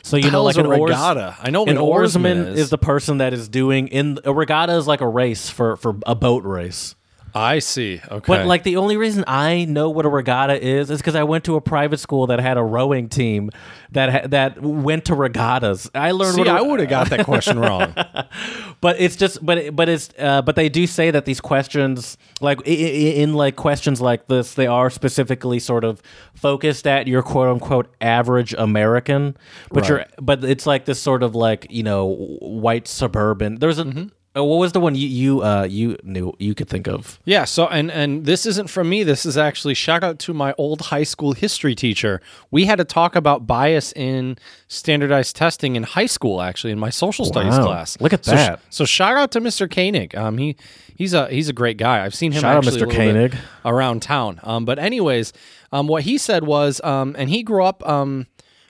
So 0.02 0.16
you 0.16 0.30
know, 0.32 0.42
like 0.42 0.56
an 0.56 0.66
oars- 0.66 0.90
regatta? 0.90 1.36
I 1.40 1.50
know 1.50 1.64
an 1.64 1.78
oarsman 1.78 2.38
oarsman 2.38 2.52
is. 2.54 2.60
is 2.60 2.70
the 2.70 2.78
person 2.78 3.18
that 3.18 3.32
is 3.32 3.48
doing 3.48 3.86
in 3.88 4.18
a 4.24 4.32
regatta 4.34 4.74
is 4.76 4.86
like 4.88 5.00
a 5.00 5.08
race 5.08 5.48
for 5.48 5.76
for 5.76 5.96
a 6.06 6.14
boat 6.16 6.44
race. 6.44 6.96
I 7.34 7.60
see. 7.60 8.00
Okay. 8.10 8.24
But 8.26 8.46
like 8.46 8.62
the 8.62 8.76
only 8.76 8.96
reason 8.96 9.24
I 9.26 9.64
know 9.64 9.88
what 9.90 10.04
a 10.04 10.08
regatta 10.08 10.62
is 10.62 10.90
is 10.90 10.98
because 11.00 11.14
I 11.14 11.22
went 11.22 11.44
to 11.44 11.56
a 11.56 11.60
private 11.60 11.98
school 11.98 12.26
that 12.28 12.40
had 12.40 12.56
a 12.58 12.62
rowing 12.62 13.08
team 13.08 13.50
that 13.92 14.10
ha- 14.12 14.26
that 14.28 14.60
went 14.62 15.06
to 15.06 15.14
regattas. 15.14 15.90
I 15.94 16.10
learned. 16.10 16.34
see, 16.34 16.40
what 16.40 16.48
a- 16.48 16.52
I 16.52 16.60
would 16.60 16.80
have 16.80 16.88
got 16.90 17.10
that 17.10 17.24
question 17.24 17.58
wrong. 17.58 17.94
but 18.80 19.00
it's 19.00 19.16
just 19.16 19.44
but 19.44 19.74
but 19.74 19.88
it's 19.88 20.10
uh, 20.18 20.42
but 20.42 20.56
they 20.56 20.68
do 20.68 20.86
say 20.86 21.10
that 21.10 21.24
these 21.24 21.40
questions 21.40 22.16
like 22.40 22.58
i- 22.66 22.70
i- 22.70 23.14
in 23.22 23.34
like 23.34 23.56
questions 23.56 24.00
like 24.00 24.26
this 24.26 24.54
they 24.54 24.66
are 24.66 24.90
specifically 24.90 25.58
sort 25.58 25.84
of 25.84 26.02
focused 26.34 26.86
at 26.86 27.06
your 27.06 27.22
quote 27.22 27.48
unquote 27.48 27.86
average 28.00 28.54
American 28.58 29.36
but 29.70 29.88
you're 29.88 30.04
but 30.20 30.44
it's 30.44 30.66
like 30.66 30.84
this 30.84 31.00
sort 31.00 31.22
of 31.22 31.34
like 31.34 31.66
you 31.70 31.82
know 31.82 32.06
white 32.40 32.86
suburban 32.88 33.56
there's 33.56 33.78
a 33.78 33.84
Mm-hmm. 33.84 34.08
Uh, 34.34 34.42
what 34.42 34.56
was 34.58 34.72
the 34.72 34.80
one 34.80 34.94
you 34.94 35.06
you 35.08 35.42
uh 35.42 35.64
you 35.64 35.96
knew 36.04 36.32
you 36.38 36.54
could 36.54 36.68
think 36.68 36.86
of 36.88 37.18
Yeah, 37.24 37.44
so 37.44 37.66
and 37.66 37.90
and 37.90 38.24
this 38.24 38.46
isn't 38.46 38.68
from 38.70 38.88
me. 38.88 39.02
This 39.02 39.26
is 39.26 39.36
actually 39.36 39.74
shout 39.74 40.02
out 40.02 40.18
to 40.20 40.32
my 40.32 40.54
old 40.56 40.80
high 40.82 41.02
school 41.02 41.32
history 41.34 41.74
teacher. 41.74 42.20
We 42.50 42.64
had 42.64 42.76
to 42.78 42.84
talk 42.84 43.14
about 43.14 43.46
bias 43.46 43.92
in 43.92 44.36
standardized 44.68 45.36
testing 45.36 45.76
in 45.76 45.82
high 45.82 46.06
school 46.06 46.40
actually 46.40 46.72
in 46.72 46.78
my 46.78 46.90
social 46.90 47.24
studies 47.24 47.58
Wow. 47.58 47.64
class. 47.66 48.00
Look 48.00 48.12
at 48.12 48.24
So 48.24 48.30
that. 48.34 48.60
So, 48.70 48.84
shout 48.86 49.16
out 49.16 49.30
to 49.32 49.40
Mr. 49.40 49.70
Koenig. 49.70 50.14
Um 50.16 50.38
he 50.38 50.56
he's 50.96 51.12
a 51.14 51.28
he's 51.28 51.48
a 51.48 51.52
great 51.52 51.76
guy. 51.76 52.04
I've 52.04 52.14
seen 52.14 52.32
him 52.32 52.40
Shout 52.40 52.56
out 52.56 52.64
Mr. 52.64 52.68
a 52.68 52.70
little 52.72 52.88
bit 52.88 52.96
Koenig. 52.96 53.36
around 53.64 54.00
town. 54.02 54.40
Um 54.42 54.64
but 54.64 54.78
anyways, 54.78 55.32
um 55.72 55.88
what 55.88 56.04
he 56.04 56.16
said 56.18 56.44
was 56.44 56.80
um 56.82 57.14
and 57.18 57.28
he 57.28 57.42
grew 57.42 57.64
up 57.64 57.86
um 57.86 58.26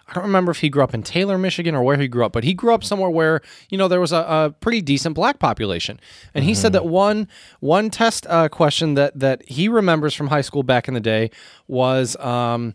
I 0.09 0.15
don't 0.15 0.25
remember 0.25 0.51
if 0.51 0.59
he 0.61 0.69
grew 0.69 0.83
up 0.83 0.93
in 0.95 1.03
Taylor, 1.03 1.39
Michigan, 1.39 1.75
or 1.75 1.83
where 1.83 1.97
he 1.97 2.09
grew 2.09 2.25
up, 2.25 2.33
but 2.33 2.45
he 2.45 2.55
grew 2.55 2.75
up 2.75 2.85
somewhere 2.85 3.11
where 3.11 3.41
you 3.71 3.79
know 3.79 3.89
there 3.89 4.01
was 4.01 4.13
a, 4.13 4.17
a 4.19 4.55
pretty 4.61 4.81
decent 4.83 5.15
black 5.15 5.39
population. 5.39 5.99
And 6.35 6.45
he 6.45 6.55
said 6.55 6.73
that 6.75 6.85
one 6.87 7.29
one 7.61 7.89
test 7.91 8.27
uh, 8.29 8.49
question 8.49 8.95
that 8.95 9.19
that 9.19 9.49
he 9.49 9.69
remembers 9.69 10.15
from 10.15 10.29
high 10.29 10.41
school 10.43 10.63
back 10.63 10.89
in 10.89 10.95
the 10.95 11.01
day 11.01 11.31
was. 11.69 12.17
Um, 12.17 12.75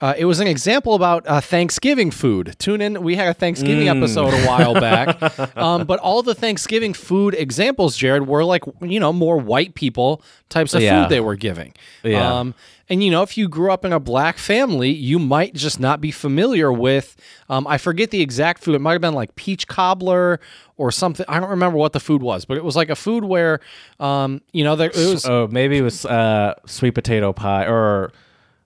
uh, 0.00 0.14
it 0.18 0.24
was 0.24 0.40
an 0.40 0.48
example 0.48 0.96
about 0.96 1.24
uh, 1.28 1.40
Thanksgiving 1.40 2.10
food. 2.10 2.56
Tune 2.58 2.80
in. 2.80 3.04
We 3.04 3.14
had 3.14 3.28
a 3.28 3.34
Thanksgiving 3.34 3.88
episode 3.88 4.34
a 4.34 4.44
while 4.48 4.74
back, 4.74 5.56
um, 5.56 5.86
but 5.86 6.00
all 6.00 6.24
the 6.24 6.34
Thanksgiving 6.34 6.92
food 6.92 7.34
examples, 7.34 7.96
Jared, 7.96 8.26
were 8.26 8.44
like 8.44 8.64
you 8.80 8.98
know 8.98 9.12
more 9.12 9.36
white 9.38 9.76
people 9.76 10.20
types 10.48 10.74
of 10.74 10.82
Yeah. 10.82 11.04
food 11.04 11.10
they 11.10 11.20
were 11.20 11.36
giving. 11.36 11.72
Yeah. 12.02 12.40
Um, 12.40 12.54
and 12.92 13.02
you 13.02 13.10
know, 13.10 13.22
if 13.22 13.38
you 13.38 13.48
grew 13.48 13.72
up 13.72 13.86
in 13.86 13.92
a 13.94 13.98
black 13.98 14.36
family, 14.36 14.90
you 14.90 15.18
might 15.18 15.54
just 15.54 15.80
not 15.80 16.02
be 16.02 16.10
familiar 16.10 16.70
with. 16.70 17.16
Um, 17.48 17.66
I 17.66 17.78
forget 17.78 18.10
the 18.10 18.20
exact 18.20 18.62
food. 18.62 18.74
It 18.74 18.80
might 18.80 18.92
have 18.92 19.00
been 19.00 19.14
like 19.14 19.34
peach 19.34 19.66
cobbler 19.66 20.40
or 20.76 20.92
something. 20.92 21.24
I 21.26 21.40
don't 21.40 21.48
remember 21.48 21.78
what 21.78 21.94
the 21.94 22.00
food 22.00 22.22
was, 22.22 22.44
but 22.44 22.58
it 22.58 22.64
was 22.64 22.76
like 22.76 22.90
a 22.90 22.94
food 22.94 23.24
where, 23.24 23.60
um, 23.98 24.42
you 24.52 24.62
know, 24.62 24.76
there 24.76 24.90
it 24.90 24.96
was. 24.96 25.24
oh 25.24 25.48
maybe 25.50 25.78
it 25.78 25.82
was 25.82 26.04
uh 26.04 26.52
sweet 26.66 26.90
potato 26.90 27.32
pie 27.32 27.64
or 27.64 28.12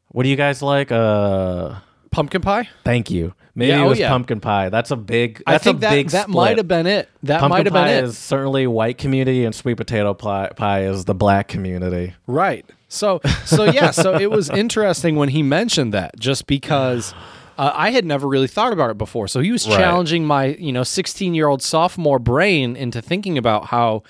what 0.09 0.25
do 0.25 0.29
you 0.29 0.35
guys 0.35 0.61
like 0.61 0.91
uh 0.91 1.77
Pumpkin 2.11 2.41
pie. 2.41 2.69
Thank 2.83 3.11
you. 3.11 3.35
Maybe 3.55 3.69
Yeah, 3.69 3.83
it 3.83 3.85
oh, 3.85 3.89
was 3.91 3.99
yeah. 3.99 4.09
pumpkin 4.09 4.41
pie. 4.41 4.71
That's 4.71 4.91
a 4.91 4.97
big. 4.97 5.43
I 5.47 5.59
think 5.59 5.77
a 5.77 5.81
that 5.81 5.91
big 5.91 6.09
that 6.11 6.23
split. 6.23 6.35
might 6.35 6.57
have 6.57 6.67
been 6.67 6.87
it. 6.87 7.11
That 7.25 7.47
might 7.49 7.67
have 7.67 7.75
been 7.75 7.85
pie 7.85 7.93
it. 7.93 8.05
is 8.05 8.17
certainly 8.17 8.67
white 8.67 8.97
community, 8.99 9.45
and 9.45 9.55
sweet 9.55 9.77
potato 9.77 10.15
pie, 10.15 10.51
pie 10.57 10.85
is 10.85 11.05
the 11.05 11.15
black 11.15 11.49
community. 11.49 12.15
Right. 12.27 12.65
So 12.89 13.21
so 13.45 13.65
yeah, 13.65 13.91
so 13.91 14.15
it 14.19 14.31
was 14.31 14.49
interesting 14.51 15.17
when 15.17 15.29
he 15.31 15.43
mentioned 15.43 15.93
that 15.93 16.19
just 16.19 16.47
because 16.47 17.15
uh, 17.59 17.73
I 17.75 17.91
had 17.91 18.05
never 18.05 18.29
really 18.29 18.47
thought 18.49 18.73
about 18.73 18.91
it 18.91 18.99
before. 18.99 19.29
So 19.29 19.41
he 19.41 19.51
was 19.51 19.67
Right. 19.69 19.77
challenging 19.79 20.25
my, 20.25 20.47
you 20.59 20.73
know, 20.73 20.83
16-year-old 20.83 21.63
sophomore 21.63 22.19
brain 22.19 22.77
into 22.77 23.01
thinking 23.03 23.39
about 23.39 23.67
how 23.67 24.03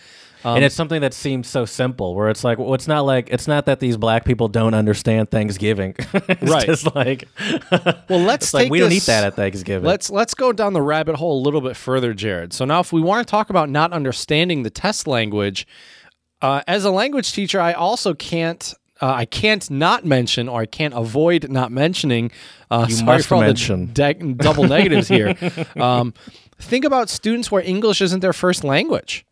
and 0.45 0.62
it's 0.64 0.77
something 0.77 1.01
that 1.01 1.12
seems 1.12 1.49
so 1.49 1.64
simple, 1.64 2.14
where 2.14 2.29
it's 2.31 2.45
like, 2.45 2.57
well, 2.59 2.72
it's 2.74 2.87
not 2.87 3.01
like 3.01 3.29
it's 3.33 3.49
not 3.49 3.66
that 3.66 3.81
these 3.81 3.97
black 3.97 4.24
people 4.24 4.47
don't 4.47 4.74
understand 4.74 5.29
Thanksgiving. 5.29 5.97
it's 6.14 6.43
Right. 6.49 6.68
It's 6.68 6.87
like, 6.95 7.27
well, 8.09 8.20
let's 8.20 8.53
take 8.53 8.61
like 8.64 8.70
we 8.70 8.79
don't 8.79 8.93
eat 8.93 9.07
that 9.07 9.24
at 9.24 9.35
Thanksgiving. 9.35 9.85
Let's 9.85 10.09
let's 10.09 10.35
go 10.35 10.53
down 10.53 10.72
the 10.72 10.83
rabbit 10.83 11.16
hole 11.16 11.41
a 11.41 11.43
little 11.43 11.61
bit 11.61 11.77
further, 11.77 12.14
Jared. 12.14 12.53
So 12.53 12.64
now, 12.64 12.79
if 12.79 12.93
we 12.93 13.01
want 13.01 13.27
to 13.27 13.31
talk 13.31 13.51
about 13.51 13.70
not 13.70 13.93
understanding 13.93 14.62
the 14.62 14.70
test 14.70 15.09
language, 15.09 15.66
uh, 16.43 16.62
as 16.66 16.84
a 16.84 16.91
language 16.91 17.32
teacher, 17.32 17.61
I 17.61 17.72
also 17.72 18.14
can't. 18.14 18.74
Uh, 19.01 19.12
I 19.12 19.24
can't 19.26 19.68
not 19.70 20.07
mention, 20.07 20.49
or 20.49 20.62
I 20.62 20.66
can't 20.66 20.95
avoid 20.95 21.51
not 21.51 21.70
mentioning. 21.70 22.30
Uh, 22.70 22.87
sorry 22.89 23.05
must 23.18 23.28
for 23.28 23.34
all 23.34 23.41
mention. 23.43 23.89
the 23.89 23.93
de- 24.14 24.32
double 24.34 24.64
negatives 24.64 25.09
here. 25.09 25.34
Um, 25.76 26.14
think 26.59 26.87
about 26.87 27.11
students 27.11 27.51
where 27.53 27.62
English 27.62 28.01
isn't 28.01 28.20
their 28.20 28.32
first 28.32 28.64
language, 28.64 29.26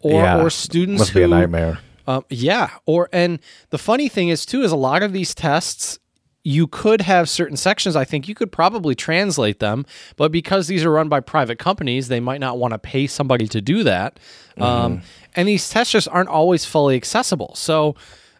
or 0.00 0.22
Yeah. 0.22 0.40
or 0.42 0.48
students 0.48 1.00
must 1.00 1.10
who 1.12 1.18
be 1.20 1.24
a 1.24 1.28
nightmare. 1.28 1.78
um, 2.06 2.24
yeah, 2.30 2.70
or 2.86 3.10
and 3.12 3.40
the 3.68 3.76
funny 3.78 4.08
thing 4.08 4.28
is 4.30 4.46
too 4.46 4.62
is 4.62 4.72
a 4.72 4.76
lot 4.76 5.02
of 5.02 5.12
these 5.12 5.34
tests 5.34 5.98
you 6.42 6.66
could 6.66 7.02
have 7.02 7.28
certain 7.28 7.56
sections. 7.56 7.96
I 7.96 8.04
think 8.04 8.26
you 8.26 8.34
could 8.34 8.50
probably 8.50 8.94
translate 8.94 9.58
them, 9.58 9.84
but 10.16 10.32
because 10.32 10.68
these 10.68 10.84
are 10.84 10.90
run 10.90 11.08
by 11.08 11.20
private 11.20 11.58
companies, 11.58 12.08
they 12.08 12.20
might 12.20 12.40
not 12.40 12.58
want 12.58 12.72
to 12.72 12.78
pay 12.78 13.06
somebody 13.06 13.46
to 13.48 13.60
do 13.60 13.84
that. 13.84 14.18
Um, 14.58 15.02
and 15.36 15.48
these 15.48 15.68
tests 15.68 15.92
just 15.92 16.08
aren't 16.08 16.28
always 16.28 16.64
fully 16.64 16.96
accessible. 16.96 17.54
So, 17.54 17.94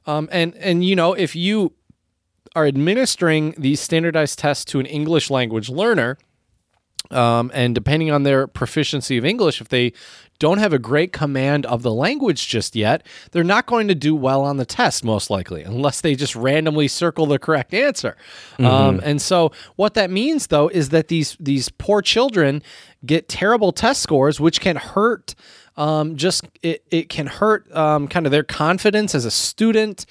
um, 0.07 0.29
and 0.33 0.55
and 0.57 0.85
you 0.85 0.97
know 0.97 1.13
if 1.13 1.37
you 1.37 1.73
are 2.57 2.67
administering 2.67 3.55
these 3.57 3.81
standardized 3.81 4.39
tests 4.39 4.65
to 4.67 4.81
an 4.81 4.87
English 4.87 5.31
language 5.31 5.69
learner, 5.69 6.19
um, 7.11 7.51
and 7.55 7.75
depending 7.75 8.11
on 8.11 8.23
their 8.23 8.47
proficiency 8.47 9.19
of 9.19 9.25
English, 9.25 9.61
if 9.61 9.69
they 9.69 9.93
don't 10.41 10.59
have 10.59 10.73
a 10.73 10.79
great 10.79 11.13
command 11.13 11.65
of 11.67 11.83
the 11.83 11.93
language 11.93 12.49
just 12.49 12.75
yet, 12.75 13.07
they're 13.31 13.45
not 13.45 13.67
going 13.67 13.87
to 13.87 13.95
do 13.95 14.17
well 14.17 14.43
on 14.43 14.57
the 14.57 14.65
test, 14.65 15.05
most 15.05 15.31
likely, 15.31 15.63
unless 15.63 16.01
they 16.01 16.17
just 16.17 16.35
randomly 16.35 16.89
circle 16.89 17.27
the 17.27 17.39
correct 17.39 17.73
answer. 17.73 18.17
Um, 18.59 19.01
and 19.05 19.23
so, 19.23 19.53
what 19.77 19.95
that 19.95 20.11
means, 20.11 20.49
though, 20.49 20.67
is 20.69 20.89
that 20.89 21.07
these 21.07 21.37
these 21.39 21.69
poor 21.69 22.03
children 22.03 22.63
get 23.07 23.29
terrible 23.29 23.71
test 23.71 24.03
scores, 24.03 24.41
which 24.41 24.61
can 24.61 24.77
hurt. 24.77 25.37
Um, 25.77 26.17
just 26.17 26.45
it, 26.63 26.85
it 26.91 27.09
can 27.09 27.27
hurt 27.27 27.71
um, 27.75 28.09
kind 28.09 28.27
of 28.27 28.33
their 28.33 28.43
confidence 28.43 29.15
as 29.15 29.25
a 29.25 29.31
student. 29.31 30.05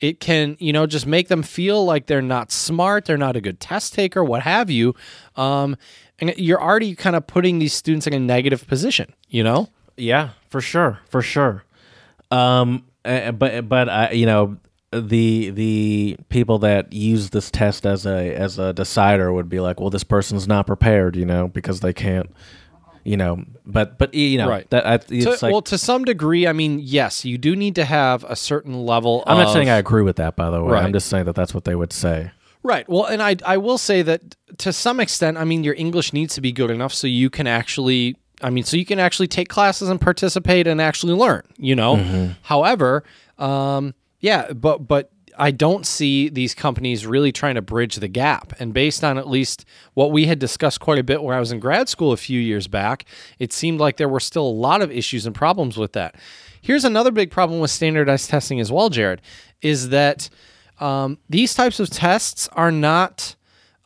It 0.00 0.20
can, 0.20 0.56
you 0.60 0.74
know, 0.74 0.86
just 0.86 1.06
make 1.06 1.28
them 1.28 1.42
feel 1.42 1.84
like 1.84 2.06
they're 2.06 2.20
not 2.20 2.52
smart, 2.52 3.06
they're 3.06 3.16
not 3.16 3.34
a 3.34 3.40
good 3.40 3.60
test 3.60 3.94
taker, 3.94 4.22
what 4.22 4.42
have 4.42 4.68
you. 4.68 4.94
Um, 5.36 5.76
and 6.18 6.34
you're 6.36 6.62
already 6.62 6.94
kind 6.94 7.16
of 7.16 7.26
putting 7.26 7.58
these 7.58 7.72
students 7.74 8.06
in 8.06 8.12
a 8.12 8.18
negative 8.18 8.66
position, 8.66 9.12
you 9.28 9.42
know? 9.44 9.68
Yeah, 9.96 10.30
for 10.48 10.60
sure, 10.60 11.00
for 11.08 11.22
sure. 11.22 11.64
Um, 12.30 12.84
but 13.04 13.68
but 13.68 13.88
uh, 13.88 14.08
you 14.12 14.26
know 14.26 14.56
the 14.92 15.50
the 15.50 16.16
people 16.28 16.58
that 16.60 16.92
use 16.92 17.30
this 17.30 17.50
test 17.50 17.86
as 17.86 18.06
a 18.06 18.34
as 18.34 18.58
a 18.58 18.72
decider 18.72 19.32
would 19.32 19.48
be 19.48 19.60
like, 19.60 19.80
well, 19.80 19.90
this 19.90 20.04
person's 20.04 20.46
not 20.48 20.66
prepared, 20.66 21.16
you 21.16 21.24
know, 21.24 21.48
because 21.48 21.80
they 21.80 21.92
can't, 21.92 22.30
you 23.04 23.16
know. 23.16 23.44
But 23.64 23.98
but 23.98 24.12
you 24.14 24.38
know, 24.38 24.48
Right. 24.48 24.68
that 24.70 24.86
I, 24.86 24.96
To- 24.98 25.30
like 25.30 25.42
well, 25.52 25.62
to 25.62 25.78
some 25.78 26.04
degree, 26.04 26.46
I 26.46 26.52
mean, 26.52 26.78
yes, 26.82 27.24
you 27.24 27.38
do 27.38 27.54
need 27.56 27.74
to 27.76 27.84
have 27.84 28.24
a 28.24 28.36
certain 28.36 28.84
level. 28.86 29.22
I'm 29.26 29.38
not 29.38 29.52
saying 29.52 29.68
I 29.70 29.76
agree 29.76 30.02
with 30.02 30.16
that, 30.16 30.34
by 30.36 30.50
the 30.50 30.62
way. 30.62 30.72
Right. 30.72 30.84
I'm 30.84 30.92
just 30.92 31.08
saying 31.08 31.24
that 31.26 31.34
that's 31.34 31.54
what 31.54 31.64
they 31.64 31.74
would 31.74 31.92
say. 31.92 32.30
Right. 32.66 32.88
Well, 32.88 33.04
and 33.04 33.22
I 33.22 33.36
I 33.44 33.58
will 33.58 33.78
say 33.78 34.02
that 34.02 34.34
to 34.58 34.72
some 34.72 34.98
extent, 34.98 35.36
I 35.36 35.44
mean, 35.44 35.62
your 35.62 35.74
English 35.74 36.12
needs 36.12 36.34
to 36.34 36.40
be 36.40 36.50
good 36.50 36.70
enough 36.70 36.92
so 36.92 37.06
you 37.06 37.30
can 37.30 37.46
actually, 37.46 38.16
I 38.42 38.50
mean, 38.50 38.64
so 38.64 38.76
you 38.76 38.84
can 38.84 38.98
actually 38.98 39.28
take 39.28 39.48
classes 39.48 39.88
and 39.88 40.00
participate 40.00 40.66
and 40.66 40.80
actually 40.80 41.12
learn. 41.12 41.42
You 41.58 41.76
know. 41.76 41.94
However, 42.42 43.04
um, 43.38 43.94
yeah, 44.18 44.52
but 44.52 44.88
but 44.88 45.12
I 45.38 45.52
don't 45.52 45.86
see 45.86 46.28
these 46.28 46.54
companies 46.54 47.06
really 47.06 47.30
trying 47.30 47.54
to 47.54 47.62
bridge 47.62 47.96
the 47.96 48.08
gap. 48.08 48.52
And 48.58 48.72
based 48.72 49.04
on 49.04 49.16
at 49.16 49.28
least 49.28 49.64
what 49.94 50.10
we 50.10 50.26
had 50.26 50.40
discussed 50.40 50.80
quite 50.80 50.98
a 50.98 51.04
bit 51.04 51.22
where 51.22 51.36
I 51.36 51.40
was 51.40 51.52
in 51.52 51.60
grad 51.60 51.88
school 51.88 52.10
a 52.10 52.16
few 52.16 52.40
years 52.40 52.66
back, 52.66 53.04
it 53.38 53.52
seemed 53.52 53.78
like 53.78 53.96
there 53.96 54.08
were 54.08 54.18
still 54.18 54.46
a 54.46 54.48
lot 54.48 54.82
of 54.82 54.90
issues 54.90 55.24
and 55.24 55.34
problems 55.34 55.76
with 55.76 55.92
that. 55.92 56.16
Here's 56.60 56.84
another 56.84 57.12
big 57.12 57.30
problem 57.30 57.60
with 57.60 57.70
standardized 57.70 58.28
testing 58.28 58.58
as 58.58 58.72
well, 58.72 58.90
Jared, 58.90 59.22
is 59.62 59.90
that 59.90 60.28
um, 60.78 61.18
these 61.28 61.54
types 61.54 61.80
of 61.80 61.90
tests 61.90 62.48
are 62.52 62.72
not 62.72 63.36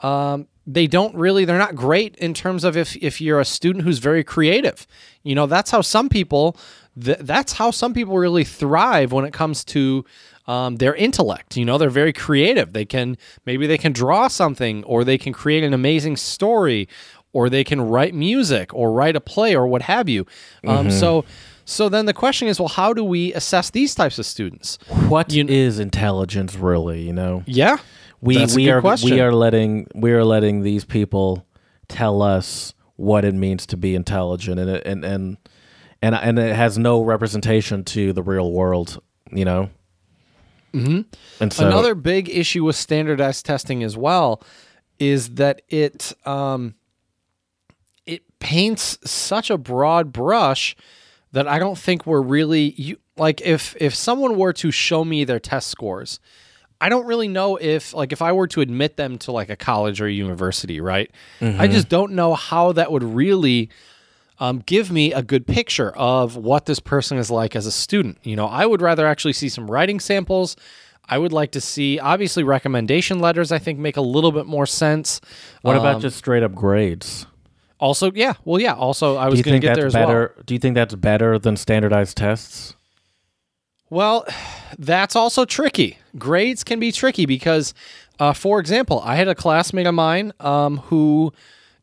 um, 0.00 0.46
they 0.66 0.86
don't 0.86 1.14
really 1.14 1.44
they're 1.44 1.58
not 1.58 1.74
great 1.74 2.16
in 2.16 2.34
terms 2.34 2.64
of 2.64 2.76
if 2.76 2.96
if 2.96 3.20
you're 3.20 3.40
a 3.40 3.44
student 3.44 3.84
who's 3.84 3.98
very 3.98 4.24
creative. 4.24 4.86
You 5.22 5.34
know 5.34 5.46
that's 5.46 5.70
how 5.70 5.80
some 5.80 6.08
people 6.08 6.56
th- 7.02 7.18
that's 7.20 7.54
how 7.54 7.70
some 7.70 7.94
people 7.94 8.16
really 8.16 8.44
thrive 8.44 9.12
when 9.12 9.24
it 9.24 9.32
comes 9.32 9.64
to 9.66 10.04
um, 10.46 10.76
their 10.76 10.94
intellect. 10.94 11.56
You 11.56 11.64
know 11.64 11.78
they're 11.78 11.90
very 11.90 12.12
creative. 12.12 12.72
They 12.72 12.84
can 12.84 13.16
maybe 13.46 13.66
they 13.66 13.78
can 13.78 13.92
draw 13.92 14.28
something 14.28 14.84
or 14.84 15.04
they 15.04 15.18
can 15.18 15.32
create 15.32 15.64
an 15.64 15.74
amazing 15.74 16.16
story 16.16 16.88
or 17.32 17.48
they 17.48 17.64
can 17.64 17.80
write 17.80 18.14
music 18.14 18.74
or 18.74 18.92
write 18.92 19.16
a 19.16 19.20
play 19.20 19.54
or 19.54 19.66
what 19.66 19.82
have 19.82 20.08
you. 20.08 20.26
Um, 20.66 20.90
so 20.90 21.24
so 21.64 21.88
then 21.88 22.06
the 22.06 22.14
question 22.14 22.48
is 22.48 22.58
well 22.58 22.68
how 22.68 22.92
do 22.92 23.04
we 23.04 23.32
assess 23.34 23.70
these 23.70 23.94
types 23.94 24.18
of 24.18 24.26
students 24.26 24.78
What 25.08 25.32
is 25.32 25.78
intelligence 25.78 26.54
really? 26.54 27.02
You 27.02 27.12
know, 27.12 27.42
yeah 27.46 27.78
we 28.20 28.46
we 28.54 28.70
are 28.70 28.80
question. 28.80 29.10
we 29.10 29.20
are 29.20 29.32
letting 29.32 29.86
we 29.94 30.12
are 30.12 30.24
letting 30.24 30.62
these 30.62 30.84
people 30.84 31.46
tell 31.88 32.22
us 32.22 32.74
what 32.96 33.24
it 33.24 33.34
means 33.34 33.66
to 33.66 33.76
be 33.78 33.94
intelligent, 33.94 34.60
and 34.60 34.70
it, 34.70 34.86
and 34.86 35.04
and 35.04 35.36
and 36.02 36.14
and 36.14 36.38
it 36.38 36.54
has 36.54 36.76
no 36.76 37.02
representation 37.02 37.84
to 37.84 38.12
the 38.12 38.22
real 38.22 38.52
world. 38.52 39.02
You 39.32 39.44
know. 39.44 39.70
Mm-hmm. 40.74 41.00
And 41.42 41.52
so 41.52 41.66
Another 41.66 41.96
big 41.96 42.28
issue 42.28 42.62
with 42.62 42.76
standardized 42.76 43.44
testing 43.44 43.82
as 43.82 43.96
well 43.96 44.40
is 45.00 45.30
that 45.34 45.62
it 45.68 46.12
um, 46.26 46.74
it 48.06 48.22
paints 48.38 48.98
such 49.04 49.50
a 49.50 49.58
broad 49.58 50.12
brush 50.12 50.76
that 51.32 51.46
I 51.48 51.58
don't 51.58 51.78
think 51.78 52.06
we're 52.06 52.20
really 52.22 52.72
you, 52.76 52.96
like 53.16 53.40
if 53.42 53.76
if 53.80 53.94
someone 53.94 54.36
were 54.36 54.52
to 54.54 54.70
show 54.70 55.04
me 55.04 55.24
their 55.24 55.38
test 55.40 55.68
scores, 55.68 56.18
I 56.80 56.88
don't 56.88 57.06
really 57.06 57.28
know 57.28 57.56
if 57.56 57.92
like 57.94 58.12
if 58.12 58.22
I 58.22 58.32
were 58.32 58.46
to 58.48 58.60
admit 58.60 58.96
them 58.96 59.18
to 59.18 59.32
like 59.32 59.50
a 59.50 59.56
college 59.56 60.00
or 60.00 60.06
a 60.06 60.12
university, 60.12 60.80
right? 60.80 61.10
I 61.40 61.66
just 61.68 61.88
don't 61.88 62.12
know 62.12 62.34
how 62.34 62.72
that 62.72 62.90
would 62.90 63.02
really 63.04 63.68
um, 64.38 64.62
give 64.64 64.90
me 64.90 65.12
a 65.12 65.22
good 65.22 65.46
picture 65.46 65.90
of 65.90 66.34
what 66.36 66.64
this 66.66 66.80
person 66.80 67.18
is 67.18 67.30
like 67.30 67.54
as 67.54 67.66
a 67.66 67.72
student. 67.72 68.18
You 68.22 68.36
know, 68.36 68.46
I 68.46 68.64
would 68.64 68.80
rather 68.80 69.06
actually 69.06 69.34
see 69.34 69.50
some 69.50 69.70
writing 69.70 70.00
samples. 70.00 70.56
I 71.08 71.18
would 71.18 71.32
like 71.32 71.52
to 71.52 71.60
see 71.60 71.98
obviously 71.98 72.42
recommendation 72.44 73.18
letters. 73.18 73.52
I 73.52 73.58
think 73.58 73.78
make 73.78 73.96
a 73.98 74.00
little 74.00 74.32
bit 74.32 74.46
more 74.46 74.64
sense. 74.66 75.20
what 75.62 75.76
about 75.76 75.96
Um, 75.96 76.00
just 76.00 76.16
straight 76.16 76.42
up 76.42 76.54
grades? 76.54 77.26
Also? 77.80 78.12
Yeah, 78.12 78.34
well, 78.44 78.60
yeah. 78.60 78.74
Also, 78.74 79.16
I 79.16 79.28
was 79.28 79.42
going 79.42 79.60
to 79.60 79.66
get 79.66 79.74
there 79.74 79.86
as 79.86 79.94
well. 79.94 80.06
better? 80.06 80.34
Do 80.46 80.54
you 80.54 80.60
think 80.60 80.74
that's 80.76 80.94
better 80.94 81.38
than 81.38 81.56
standardized 81.56 82.16
tests? 82.16 82.76
Well, 83.88 84.24
that's 84.78 85.16
also 85.16 85.44
tricky. 85.44 85.98
Grades 86.16 86.62
can 86.62 86.78
be 86.78 86.92
tricky 86.92 87.26
because, 87.26 87.74
uh, 88.20 88.32
for 88.32 88.60
example, 88.60 89.00
I 89.04 89.16
had 89.16 89.26
a 89.26 89.34
classmate 89.34 89.86
of 89.86 89.94
mine 89.94 90.32
um, 90.38 90.78
who 90.78 91.32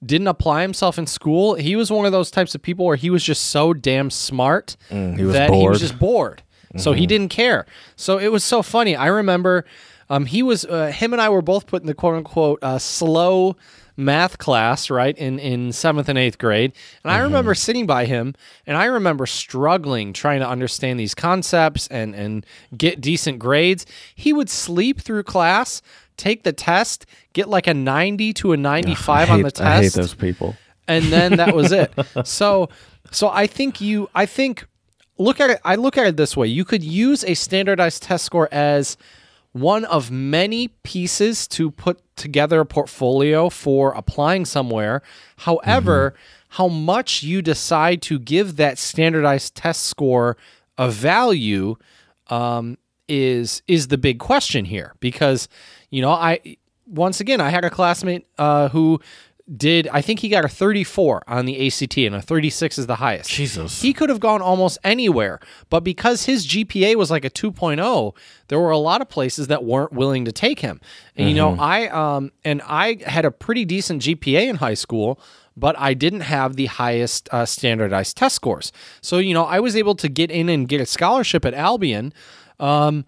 didn't 0.06 0.28
apply 0.28 0.62
himself 0.62 0.98
in 0.98 1.06
school. 1.08 1.56
He 1.56 1.76
was 1.76 1.92
one 1.92 2.06
of 2.06 2.14
those 2.14 2.32
types 2.32 2.56
of 2.56 2.62
people 2.62 2.86
where 2.86 2.96
he 2.96 3.10
was 3.10 3.24
just 3.24 3.48
so 3.48 3.74
damn 3.74 4.10
smart 4.10 4.78
Mm, 4.90 5.18
he 5.18 5.24
was 5.26 5.34
that 5.34 5.50
he 5.52 5.68
was 5.68 5.82
just 5.82 6.00
bored. 6.00 6.44
So 6.78 6.94
he 6.94 7.08
didn't 7.08 7.30
care. 7.30 7.66
So 7.96 8.20
it 8.20 8.32
was 8.32 8.44
so 8.44 8.62
funny. 8.62 8.96
I 8.96 9.08
remember 9.08 9.66
um, 10.12 10.28
he 10.28 10.44
was 10.44 10.64
uh, 10.64 10.88
him 10.88 11.12
and 11.12 11.20
I 11.22 11.28
were 11.30 11.42
both 11.42 11.66
put 11.66 11.82
in 11.82 11.88
the 11.88 11.96
quote 11.96 12.14
unquote 12.16 12.60
uh, 12.62 12.78
slow 12.78 13.56
math 13.98 14.38
class, 14.38 14.90
right 14.90 15.18
in 15.18 15.40
in 15.40 15.74
seventh 15.74 16.08
and 16.08 16.18
eighth 16.18 16.38
grade. 16.38 16.72
And 17.04 17.12
I 17.12 17.16
mm-hmm. 17.16 17.24
remember 17.24 17.56
sitting 17.56 17.86
by 17.86 18.06
him, 18.06 18.36
and 18.66 18.78
I 18.78 18.86
remember 18.86 19.26
struggling 19.26 20.14
trying 20.14 20.40
to 20.40 20.48
understand 20.48 21.00
these 21.00 21.16
concepts 21.16 21.88
and 21.88 22.16
and 22.16 22.46
get 22.78 23.02
decent 23.02 23.40
grades. 23.40 23.86
He 24.16 24.32
would 24.32 24.50
sleep 24.50 25.02
through 25.02 25.24
class. 25.24 25.82
Take 26.16 26.42
the 26.42 26.54
test, 26.54 27.06
get 27.34 27.48
like 27.48 27.68
a 27.68 27.76
90 27.76 28.34
to 28.34 28.52
a 28.52 28.58
95 28.58 29.30
I 29.30 29.34
on 29.34 29.42
the 29.44 29.52
test 29.52 29.62
I 29.62 29.84
hate 29.84 29.94
those 29.94 30.16
people. 30.16 30.56
and 30.88 31.06
then 31.06 31.38
that 31.38 31.56
was 31.56 31.72
it. 31.72 31.94
so 32.24 32.70
so 33.12 33.30
I 33.30 33.48
think 33.48 33.82
you 33.82 34.10
I 34.16 34.26
think 34.26 34.66
look 35.18 35.40
at 35.40 35.52
it 35.52 35.60
I 35.64 35.76
look 35.76 35.98
at 35.98 36.08
it 36.08 36.18
this 36.18 36.36
way. 36.36 36.48
You 36.48 36.66
could 36.66 36.84
use 36.84 37.24
a 37.24 37.34
standardized 37.36 38.04
test 38.04 38.26
score 38.26 38.50
as 38.52 38.98
one 39.52 39.86
of 39.86 40.12
many 40.12 40.70
pieces 40.84 41.48
to 41.48 41.72
put 41.72 42.00
together 42.16 42.60
a 42.60 42.66
portfolio 42.66 43.50
for 43.50 43.92
applying 43.94 44.46
somewhere. 44.46 45.02
However, 45.38 46.14
how 46.50 46.68
much 46.68 47.24
you 47.24 47.42
decide 47.42 48.02
to 48.04 48.20
give 48.20 48.56
that 48.58 48.78
standardized 48.78 49.56
test 49.56 49.84
score 49.84 50.38
a 50.78 50.90
value 50.90 51.76
um, 52.30 52.78
is 53.08 53.62
is 53.68 53.88
the 53.88 53.98
big 53.98 54.20
question 54.20 54.66
here 54.66 54.94
because 55.00 55.48
you 55.90 56.02
know 56.02 56.12
I 56.12 56.58
once 56.86 57.20
again 57.20 57.42
I 57.42 57.50
had 57.50 57.66
a 57.66 57.70
classmate 57.70 58.28
uh, 58.38 58.70
who 58.70 59.00
did 59.56 59.88
I 59.94 60.02
think 60.02 60.20
he 60.20 60.30
got 60.30 60.44
a 60.44 60.50
34 60.50 61.24
on 61.28 61.46
the 61.46 61.68
ACT 61.68 61.98
and 61.98 62.16
a 62.16 62.22
36 62.22 62.78
is 62.78 62.88
the 62.88 62.96
highest. 62.96 63.30
Jesus. 63.30 63.82
He 63.82 63.94
could 63.94 64.10
have 64.10 64.20
gone 64.20 64.42
almost 64.42 64.78
anywhere, 64.84 65.40
but 65.70 65.82
because 65.82 66.26
his 66.26 66.46
GPA 66.46 66.96
was 66.96 67.10
like 67.10 67.24
a 67.24 67.30
2.0, 67.30 68.16
there 68.50 68.60
were 68.60 68.72
a 68.72 68.78
lot 68.78 69.02
of 69.02 69.08
places 69.08 69.48
that 69.48 69.64
weren't 69.64 69.94
willing 69.94 70.26
to 70.26 70.32
take 70.32 70.60
him. 70.60 70.82
And 71.16 71.30
you 71.30 71.36
know, 71.36 71.56
I 71.60 71.88
um 71.88 72.32
and 72.44 72.62
I 72.66 72.98
had 73.06 73.24
a 73.24 73.32
pretty 73.32 73.64
decent 73.64 74.02
GPA 74.02 74.48
in 74.48 74.58
high 74.58 74.74
school, 74.74 75.20
but 75.56 75.78
I 75.80 75.94
didn't 75.94 76.22
have 76.22 76.56
the 76.56 76.66
highest 76.66 77.30
uh, 77.32 77.46
standardized 77.46 78.18
test 78.18 78.36
scores. 78.36 78.72
So, 79.02 79.18
you 79.18 79.34
know, 79.34 79.46
I 79.46 79.60
was 79.60 79.76
able 79.76 79.96
to 79.96 80.10
get 80.10 80.30
in 80.30 80.50
and 80.50 80.68
get 80.68 80.82
a 80.82 80.86
scholarship 80.86 81.46
at 81.46 81.54
Albion 81.54 82.14
um, 82.60 83.06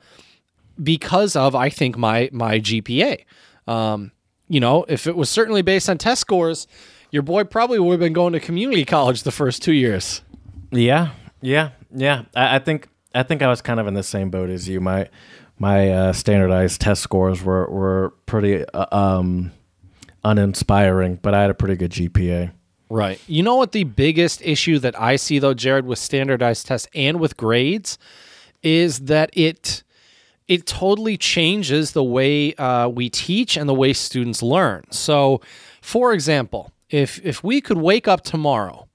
because 0.82 1.36
of 1.36 1.54
I 1.54 1.70
think 1.70 1.98
my 1.98 2.30
my 2.32 2.60
GPA. 2.60 3.26
Um, 3.68 4.14
you 4.50 4.60
know, 4.60 4.86
if 4.88 5.08
it 5.08 5.16
was 5.16 5.30
certainly 5.30 5.62
based 5.62 5.90
on 5.90 5.98
test 5.98 6.22
scores, 6.22 6.68
your 7.12 7.24
boy 7.24 7.44
probably 7.44 7.80
would 7.80 7.92
have 7.92 8.00
been 8.00 8.14
going 8.14 8.34
to 8.34 8.40
community 8.40 8.84
college 8.84 9.24
the 9.24 9.32
first 9.32 9.64
two 9.64 9.74
years. 9.74 10.22
Yeah, 10.72 11.12
yeah, 11.42 11.72
yeah. 11.96 12.24
I, 12.36 12.56
I 12.58 12.60
think 12.60 12.90
I 13.14 13.24
think 13.24 13.42
I 13.42 13.48
was 13.48 13.62
kind 13.62 13.80
of 13.80 13.88
in 13.88 13.94
the 13.94 14.04
same 14.04 14.30
boat 14.30 14.50
as 14.50 14.68
you. 14.68 14.82
My 14.82 15.10
my 15.58 15.90
uh, 15.90 16.14
standardized 16.14 16.82
test 16.82 17.02
scores 17.02 17.44
were 17.44 17.70
were 17.70 18.14
pretty 18.26 18.66
uh, 18.66 18.86
um, 18.96 19.52
uninspiring, 20.24 21.20
but 21.22 21.34
I 21.34 21.42
had 21.42 21.50
a 21.50 21.56
pretty 21.56 21.76
good 21.76 21.92
GPA. 21.92 22.52
Right. 22.90 23.22
You 23.28 23.44
know 23.44 23.56
what 23.56 23.72
the 23.72 23.84
biggest 23.84 24.42
issue 24.42 24.80
that 24.80 25.00
I 25.00 25.16
see 25.16 25.38
though, 25.38 25.54
Jared, 25.54 25.86
with 25.86 26.00
standardized 26.00 26.66
tests 26.66 26.88
and 26.96 27.20
with 27.20 27.38
grades 27.38 28.00
is 28.64 29.02
that 29.02 29.30
it 29.34 29.84
it 30.50 30.66
totally 30.66 31.16
changes 31.16 31.92
the 31.92 32.04
way 32.04 32.56
uh, 32.56 32.90
we 32.90 33.08
teach 33.08 33.56
and 33.56 33.70
the 33.70 33.74
way 33.74 33.94
students 33.94 34.42
learn. 34.42 34.84
So, 34.90 35.42
for 35.80 36.12
example, 36.12 36.74
if 36.90 37.24
if 37.24 37.44
we 37.44 37.62
could 37.62 37.78
wake 37.78 38.08
up 38.08 38.24
tomorrow 38.24 38.88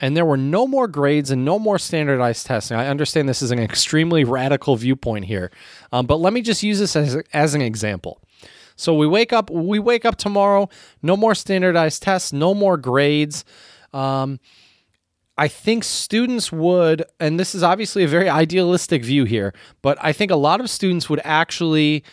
and 0.00 0.16
there 0.16 0.24
were 0.24 0.38
no 0.38 0.66
more 0.66 0.88
grades 0.88 1.30
and 1.30 1.44
no 1.44 1.58
more 1.58 1.78
standardized 1.78 2.46
testing, 2.46 2.78
I 2.78 2.88
understand 2.88 3.28
this 3.28 3.42
is 3.42 3.50
an 3.50 3.58
extremely 3.70 4.24
radical 4.24 4.76
viewpoint 4.76 5.26
here, 5.26 5.50
um, 5.92 6.06
but 6.06 6.16
let 6.16 6.32
me 6.32 6.40
just 6.40 6.62
use 6.62 6.78
this 6.78 6.96
as 6.96 7.16
as 7.34 7.54
an 7.54 7.60
example. 7.60 8.18
So 8.74 8.94
we 8.94 9.06
wake 9.06 9.32
up 9.32 9.50
we 9.50 9.78
wake 9.78 10.06
up 10.06 10.16
tomorrow, 10.16 10.70
no 11.02 11.18
more 11.18 11.34
standardized 11.34 12.02
tests, 12.02 12.32
no 12.32 12.54
more 12.54 12.78
grades. 12.78 13.44
Um, 13.92 14.40
I 15.36 15.48
think 15.48 15.82
students 15.82 16.52
would, 16.52 17.04
and 17.18 17.40
this 17.40 17.54
is 17.54 17.62
obviously 17.62 18.04
a 18.04 18.08
very 18.08 18.28
idealistic 18.28 19.04
view 19.04 19.24
here, 19.24 19.52
but 19.82 19.98
I 20.00 20.12
think 20.12 20.30
a 20.30 20.36
lot 20.36 20.60
of 20.60 20.70
students 20.70 21.10
would 21.10 21.20
actually 21.24 22.04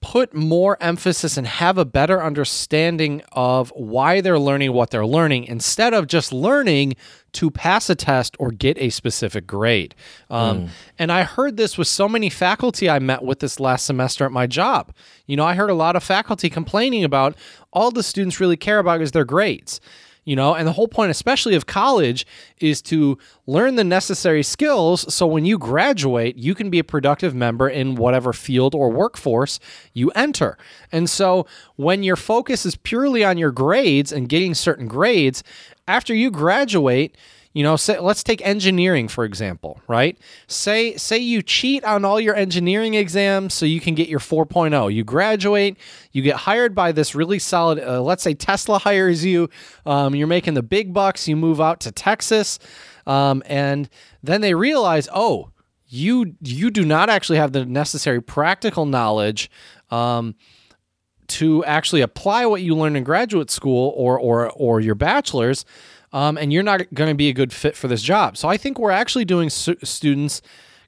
put 0.00 0.34
more 0.34 0.76
emphasis 0.80 1.36
and 1.36 1.46
have 1.46 1.78
a 1.78 1.84
better 1.84 2.20
understanding 2.22 3.22
of 3.32 3.70
why 3.76 4.20
they're 4.20 4.38
learning 4.38 4.72
what 4.72 4.90
they're 4.90 5.06
learning 5.06 5.44
instead 5.44 5.94
of 5.94 6.08
just 6.08 6.32
learning 6.32 6.94
to 7.30 7.50
pass 7.50 7.88
a 7.88 7.94
test 7.94 8.34
or 8.40 8.50
get 8.50 8.76
a 8.78 8.90
specific 8.90 9.46
grade. 9.46 9.94
Um, 10.28 10.68
And 10.98 11.12
I 11.12 11.22
heard 11.22 11.56
this 11.56 11.78
with 11.78 11.86
so 11.86 12.08
many 12.08 12.30
faculty 12.30 12.90
I 12.90 12.98
met 12.98 13.22
with 13.22 13.38
this 13.38 13.60
last 13.60 13.86
semester 13.86 14.24
at 14.24 14.32
my 14.32 14.48
job. 14.48 14.92
You 15.26 15.36
know, 15.36 15.44
I 15.44 15.54
heard 15.54 15.70
a 15.70 15.74
lot 15.74 15.94
of 15.94 16.02
faculty 16.02 16.50
complaining 16.50 17.04
about 17.04 17.36
all 17.72 17.92
the 17.92 18.02
students 18.02 18.40
really 18.40 18.56
care 18.56 18.80
about 18.80 19.00
is 19.00 19.12
their 19.12 19.24
grades 19.24 19.80
you 20.24 20.36
know? 20.36 20.54
And 20.54 20.66
the 20.66 20.72
whole 20.72 20.88
point 20.88 21.10
especially 21.10 21.54
of 21.54 21.66
college 21.66 22.26
is 22.58 22.80
to 22.82 23.18
learn 23.46 23.76
the 23.76 23.84
necessary 23.84 24.42
skills 24.42 25.12
so 25.12 25.26
when 25.26 25.44
you 25.44 25.58
graduate 25.58 26.36
you 26.36 26.54
can 26.54 26.70
be 26.70 26.78
a 26.78 26.84
productive 26.84 27.34
member 27.34 27.68
in 27.68 27.96
whatever 27.96 28.32
field 28.32 28.74
or 28.74 28.90
workforce 28.90 29.58
you 29.92 30.10
enter. 30.10 30.56
And 30.90 31.08
so 31.08 31.46
when 31.76 32.02
your 32.02 32.16
focus 32.16 32.64
is 32.64 32.76
purely 32.76 33.24
on 33.24 33.38
your 33.38 33.52
grades 33.52 34.12
and 34.12 34.28
getting 34.28 34.54
certain 34.54 34.86
grades 34.86 35.42
after 35.88 36.14
you 36.14 36.30
graduate 36.30 37.16
you 37.52 37.62
know 37.62 37.76
say, 37.76 37.98
let's 37.98 38.22
take 38.22 38.44
engineering 38.46 39.08
for 39.08 39.24
example 39.24 39.80
right? 39.88 40.18
Say 40.46 40.96
say 40.96 41.18
you 41.18 41.42
cheat 41.42 41.84
on 41.84 42.04
all 42.04 42.20
your 42.20 42.34
engineering 42.34 42.94
exams 42.94 43.54
so 43.54 43.66
you 43.66 43.80
can 43.80 43.94
get 43.94 44.08
your 44.08 44.20
4.0 44.20 44.92
you 44.92 45.04
graduate 45.04 45.76
you 46.12 46.22
get 46.22 46.36
hired 46.36 46.74
by 46.74 46.92
this 46.92 47.14
really 47.14 47.38
solid 47.38 47.78
uh, 47.78 48.00
let's 48.02 48.22
say 48.22 48.34
tesla 48.34 48.78
hires 48.78 49.24
you 49.24 49.48
um, 49.86 50.14
you're 50.14 50.26
making 50.26 50.54
the 50.54 50.62
big 50.62 50.92
bucks 50.92 51.28
you 51.28 51.36
move 51.36 51.60
out 51.60 51.80
to 51.80 51.92
texas 51.92 52.58
um, 53.06 53.42
and 53.46 53.88
then 54.22 54.40
they 54.40 54.54
realize 54.54 55.08
oh 55.14 55.50
you 55.92 56.34
you 56.40 56.70
do 56.70 56.84
not 56.86 57.10
actually 57.10 57.36
have 57.36 57.52
the 57.52 57.66
necessary 57.66 58.22
practical 58.22 58.86
knowledge 58.86 59.50
um, 59.90 60.34
to 61.28 61.64
actually 61.64 62.00
apply 62.00 62.46
what 62.46 62.62
you 62.62 62.74
learned 62.74 62.96
in 62.96 63.04
graduate 63.04 63.50
school 63.50 63.92
or 63.96 64.18
or 64.18 64.50
or 64.52 64.80
your 64.80 64.94
bachelor's, 64.94 65.64
um, 66.12 66.36
and 66.36 66.52
you're 66.52 66.62
not 66.62 66.92
going 66.94 67.08
to 67.08 67.14
be 67.14 67.28
a 67.28 67.32
good 67.32 67.52
fit 67.52 67.76
for 67.76 67.88
this 67.88 68.02
job. 68.02 68.36
So 68.36 68.48
I 68.48 68.56
think 68.56 68.78
we're 68.78 68.90
actually 68.90 69.24
doing 69.24 69.50
stu- 69.50 69.76
students 69.82 70.42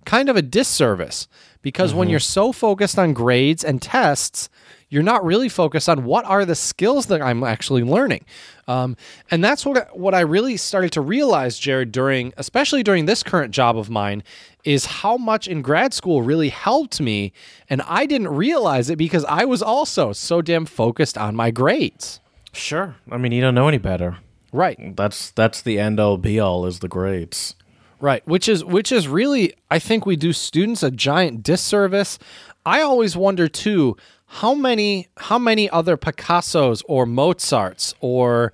kind 0.05 0.29
of 0.29 0.37
a 0.37 0.43
disservice 0.43 1.29
because 1.63 1.95
when 1.95 2.11
you're 2.11 2.21
so 2.21 2.53
focused 2.53 2.99
on 2.99 3.15
grades 3.15 3.65
and 3.65 3.81
tests, 3.81 4.51
you're 4.91 5.03
not 5.03 5.25
really 5.25 5.49
focused 5.49 5.89
on 5.89 6.05
what 6.05 6.25
are 6.27 6.45
the 6.45 6.55
skills 6.55 7.07
that 7.07 7.23
I'm 7.23 7.43
actually 7.43 7.83
learning. 7.83 8.25
Um, 8.69 8.97
and 9.31 9.43
that's 9.43 9.65
what 9.65 9.99
what 9.99 10.15
I 10.15 10.21
really 10.21 10.57
started 10.57 10.93
to 10.93 11.01
realize, 11.01 11.59
Jared, 11.59 11.91
during 11.91 12.33
especially 12.37 12.83
during 12.83 13.07
this 13.07 13.23
current 13.23 13.53
job 13.53 13.79
of 13.79 13.91
mine, 13.91 14.23
is 14.63 14.87
how 14.87 15.17
much 15.17 15.49
in 15.49 15.63
grad 15.63 15.95
school 15.95 16.23
really 16.23 16.51
helped 16.51 17.01
me, 17.01 17.33
and 17.69 17.83
I 17.83 18.07
didn't 18.07 18.29
realize 18.29 18.91
it 18.91 18.97
because 18.97 19.25
I 19.25 19.45
was 19.47 19.63
also 19.63 20.13
so 20.13 20.43
damn 20.43 20.67
focused 20.67 21.19
on 21.19 21.35
my 21.35 21.51
grades. 21.51 22.21
Sure. 22.53 22.95
I 23.11 23.17
mean, 23.17 23.33
you 23.33 23.41
don't 23.41 23.55
know 23.55 23.69
any 23.69 23.79
better. 23.79 24.19
Right. 24.55 24.97
That's 24.97 25.33
that's 25.33 25.63
the 25.63 25.81
end 25.81 25.99
all 25.99 26.17
be 26.17 26.39
all 26.39 26.65
is 26.65 26.79
the 26.79 26.87
grades. 26.87 27.57
Right, 28.01 28.25
which 28.25 28.49
is 28.49 28.65
which 28.65 28.93
is 28.93 29.09
really 29.09 29.53
I 29.69 29.81
think 29.81 30.07
we 30.07 30.15
do 30.15 30.33
students 30.33 30.85
a 30.85 30.93
giant 30.93 31.43
disservice. 31.43 32.21
I 32.65 32.81
always 32.81 33.17
wonder 33.17 33.49
too 33.49 33.97
how 34.27 34.55
many 34.55 35.09
how 35.17 35.41
many 35.41 35.69
other 35.71 35.97
Picassos 35.97 36.83
or 36.87 37.05
Mozarts 37.05 37.95
or 37.99 38.53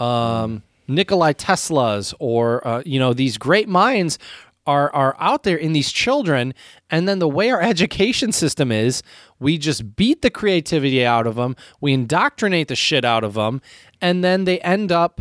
um, 0.00 0.64
Nikolai 0.88 1.32
Teslas 1.34 2.12
or 2.18 2.66
uh, 2.66 2.82
you 2.84 2.98
know 2.98 3.12
these 3.12 3.38
great 3.38 3.68
minds 3.68 4.18
are 4.66 4.92
are 4.92 5.14
out 5.20 5.44
there 5.44 5.56
in 5.56 5.74
these 5.74 5.92
children 5.92 6.54
and 6.90 7.08
then 7.08 7.20
the 7.20 7.28
way 7.28 7.50
our 7.50 7.62
education 7.72 8.32
system 8.32 8.72
is 8.72 9.00
we 9.38 9.58
just 9.58 9.96
beat 9.96 10.22
the 10.22 10.30
creativity 10.30 11.04
out 11.04 11.26
of 11.26 11.36
them 11.36 11.56
we 11.80 11.92
indoctrinate 11.92 12.68
the 12.68 12.76
shit 12.76 13.04
out 13.04 13.24
of 13.24 13.34
them 13.34 13.60
and 14.00 14.22
then 14.22 14.44
they 14.44 14.58
end 14.60 14.90
up 14.90 15.20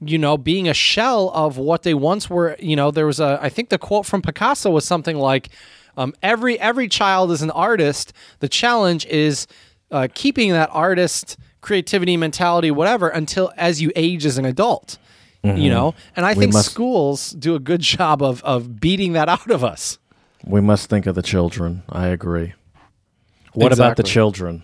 you 0.00 0.18
know 0.18 0.36
being 0.36 0.68
a 0.68 0.74
shell 0.74 1.30
of 1.34 1.58
what 1.58 1.82
they 1.82 1.94
once 1.94 2.30
were 2.30 2.56
you 2.58 2.76
know 2.76 2.90
there 2.90 3.06
was 3.06 3.20
a 3.20 3.38
i 3.42 3.48
think 3.48 3.68
the 3.68 3.78
quote 3.78 4.06
from 4.06 4.22
picasso 4.22 4.70
was 4.70 4.84
something 4.84 5.16
like 5.16 5.50
um, 5.96 6.14
every 6.22 6.58
every 6.58 6.88
child 6.88 7.30
is 7.30 7.42
an 7.42 7.50
artist. 7.50 8.12
The 8.38 8.48
challenge 8.48 9.04
is 9.06 9.46
uh, 9.90 10.08
keeping 10.14 10.52
that 10.52 10.70
artist 10.72 11.36
creativity 11.60 12.16
mentality 12.16 12.70
whatever 12.70 13.08
until 13.08 13.52
as 13.56 13.82
you 13.82 13.92
age 13.94 14.24
as 14.24 14.38
an 14.38 14.46
adult 14.46 14.96
you 15.42 15.70
know? 15.70 15.94
And 16.16 16.24
i 16.24 16.34
think 16.34 16.52
must- 16.52 16.70
schools 16.70 17.30
do 17.30 17.54
a 17.54 17.58
good 17.58 17.80
job 17.94 18.22
of 18.22 18.42
of 18.44 18.80
beating 18.80 19.12
that 19.14 19.28
out 19.28 19.50
of 19.50 19.64
us. 19.64 19.98
We 20.44 20.62
must 20.62 20.88
think 20.88 21.04
of 21.06 21.14
the 21.14 21.22
children. 21.22 21.82
I 21.90 22.06
agree. 22.06 22.54
What 23.54 23.72
about 23.72 23.96
the 23.96 24.02
children? 24.02 24.62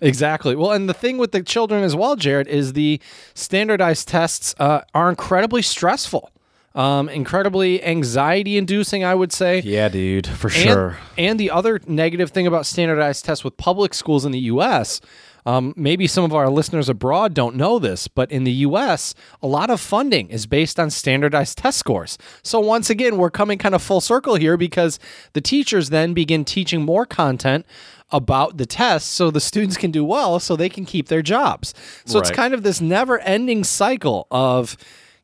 Exactly. 0.00 0.56
Well, 0.56 0.72
and 0.72 0.88
the 0.88 0.94
thing 0.94 1.16
with 1.18 1.30
the 1.32 1.42
children 1.42 1.84
as 1.84 1.94
well, 1.94 2.16
Jared, 2.16 2.48
is 2.48 2.72
the 2.72 3.00
standardized 3.34 4.08
tests 4.08 4.52
uh, 4.58 4.80
are 4.94 5.08
incredibly 5.08 5.62
stressful, 5.62 6.30
um, 6.74 7.08
incredibly 7.08 7.82
anxiety 7.84 8.56
inducing, 8.56 9.04
I 9.04 9.14
would 9.14 9.32
say. 9.32 9.60
Yeah, 9.60 9.88
dude, 9.88 10.26
for 10.26 10.48
And, 10.48 10.56
sure. 10.56 10.98
and 11.16 11.38
the 11.38 11.52
other 11.52 11.80
negative 11.86 12.30
thing 12.32 12.48
about 12.48 12.66
standardized 12.66 13.24
tests 13.24 13.44
with 13.44 13.56
public 13.56 13.94
schools 13.94 14.24
in 14.24 14.32
the 14.32 14.40
U.S., 14.40 15.00
um, 15.44 15.74
maybe 15.76 16.06
some 16.06 16.24
of 16.24 16.34
our 16.34 16.48
listeners 16.48 16.88
abroad 16.88 17.34
don't 17.34 17.56
know 17.56 17.78
this, 17.78 18.08
but 18.08 18.30
in 18.30 18.44
the 18.44 18.52
U.S., 18.52 19.14
a 19.42 19.46
lot 19.46 19.70
of 19.70 19.80
funding 19.80 20.28
is 20.28 20.46
based 20.46 20.78
on 20.78 20.90
standardized 20.90 21.58
test 21.58 21.78
scores. 21.78 22.18
So 22.42 22.60
once 22.60 22.90
again, 22.90 23.16
we're 23.16 23.30
coming 23.30 23.58
kind 23.58 23.74
of 23.74 23.82
full 23.82 24.00
circle 24.00 24.36
here 24.36 24.56
because 24.56 24.98
the 25.32 25.40
teachers 25.40 25.90
then 25.90 26.14
begin 26.14 26.44
teaching 26.44 26.82
more 26.82 27.06
content 27.06 27.66
about 28.10 28.58
the 28.58 28.66
tests 28.66 29.10
so 29.10 29.30
the 29.30 29.40
students 29.40 29.76
can 29.76 29.90
do 29.90 30.04
well 30.04 30.38
so 30.38 30.54
they 30.54 30.68
can 30.68 30.84
keep 30.84 31.08
their 31.08 31.22
jobs. 31.22 31.74
So 32.04 32.18
it's 32.18 32.30
kind 32.30 32.54
of 32.54 32.62
this 32.62 32.80
never 32.80 33.18
ending 33.20 33.64
cycle 33.64 34.26
of 34.30 34.76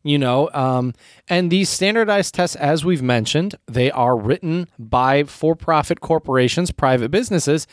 you 0.03 0.19
know 0.19 0.49
um, 0.55 0.95
and 1.31 1.51
these 1.51 1.69
standardized 1.69 2.35
tests 2.35 2.57
as 2.57 2.85
we've 2.85 3.03
mentioned 3.03 3.55
they 3.67 3.91
are 3.91 4.17
written 4.17 4.69
by 4.79 5.25
for-profit 5.25 6.01
corporations 6.01 6.71
private 6.71 7.11
businesses 7.11 7.67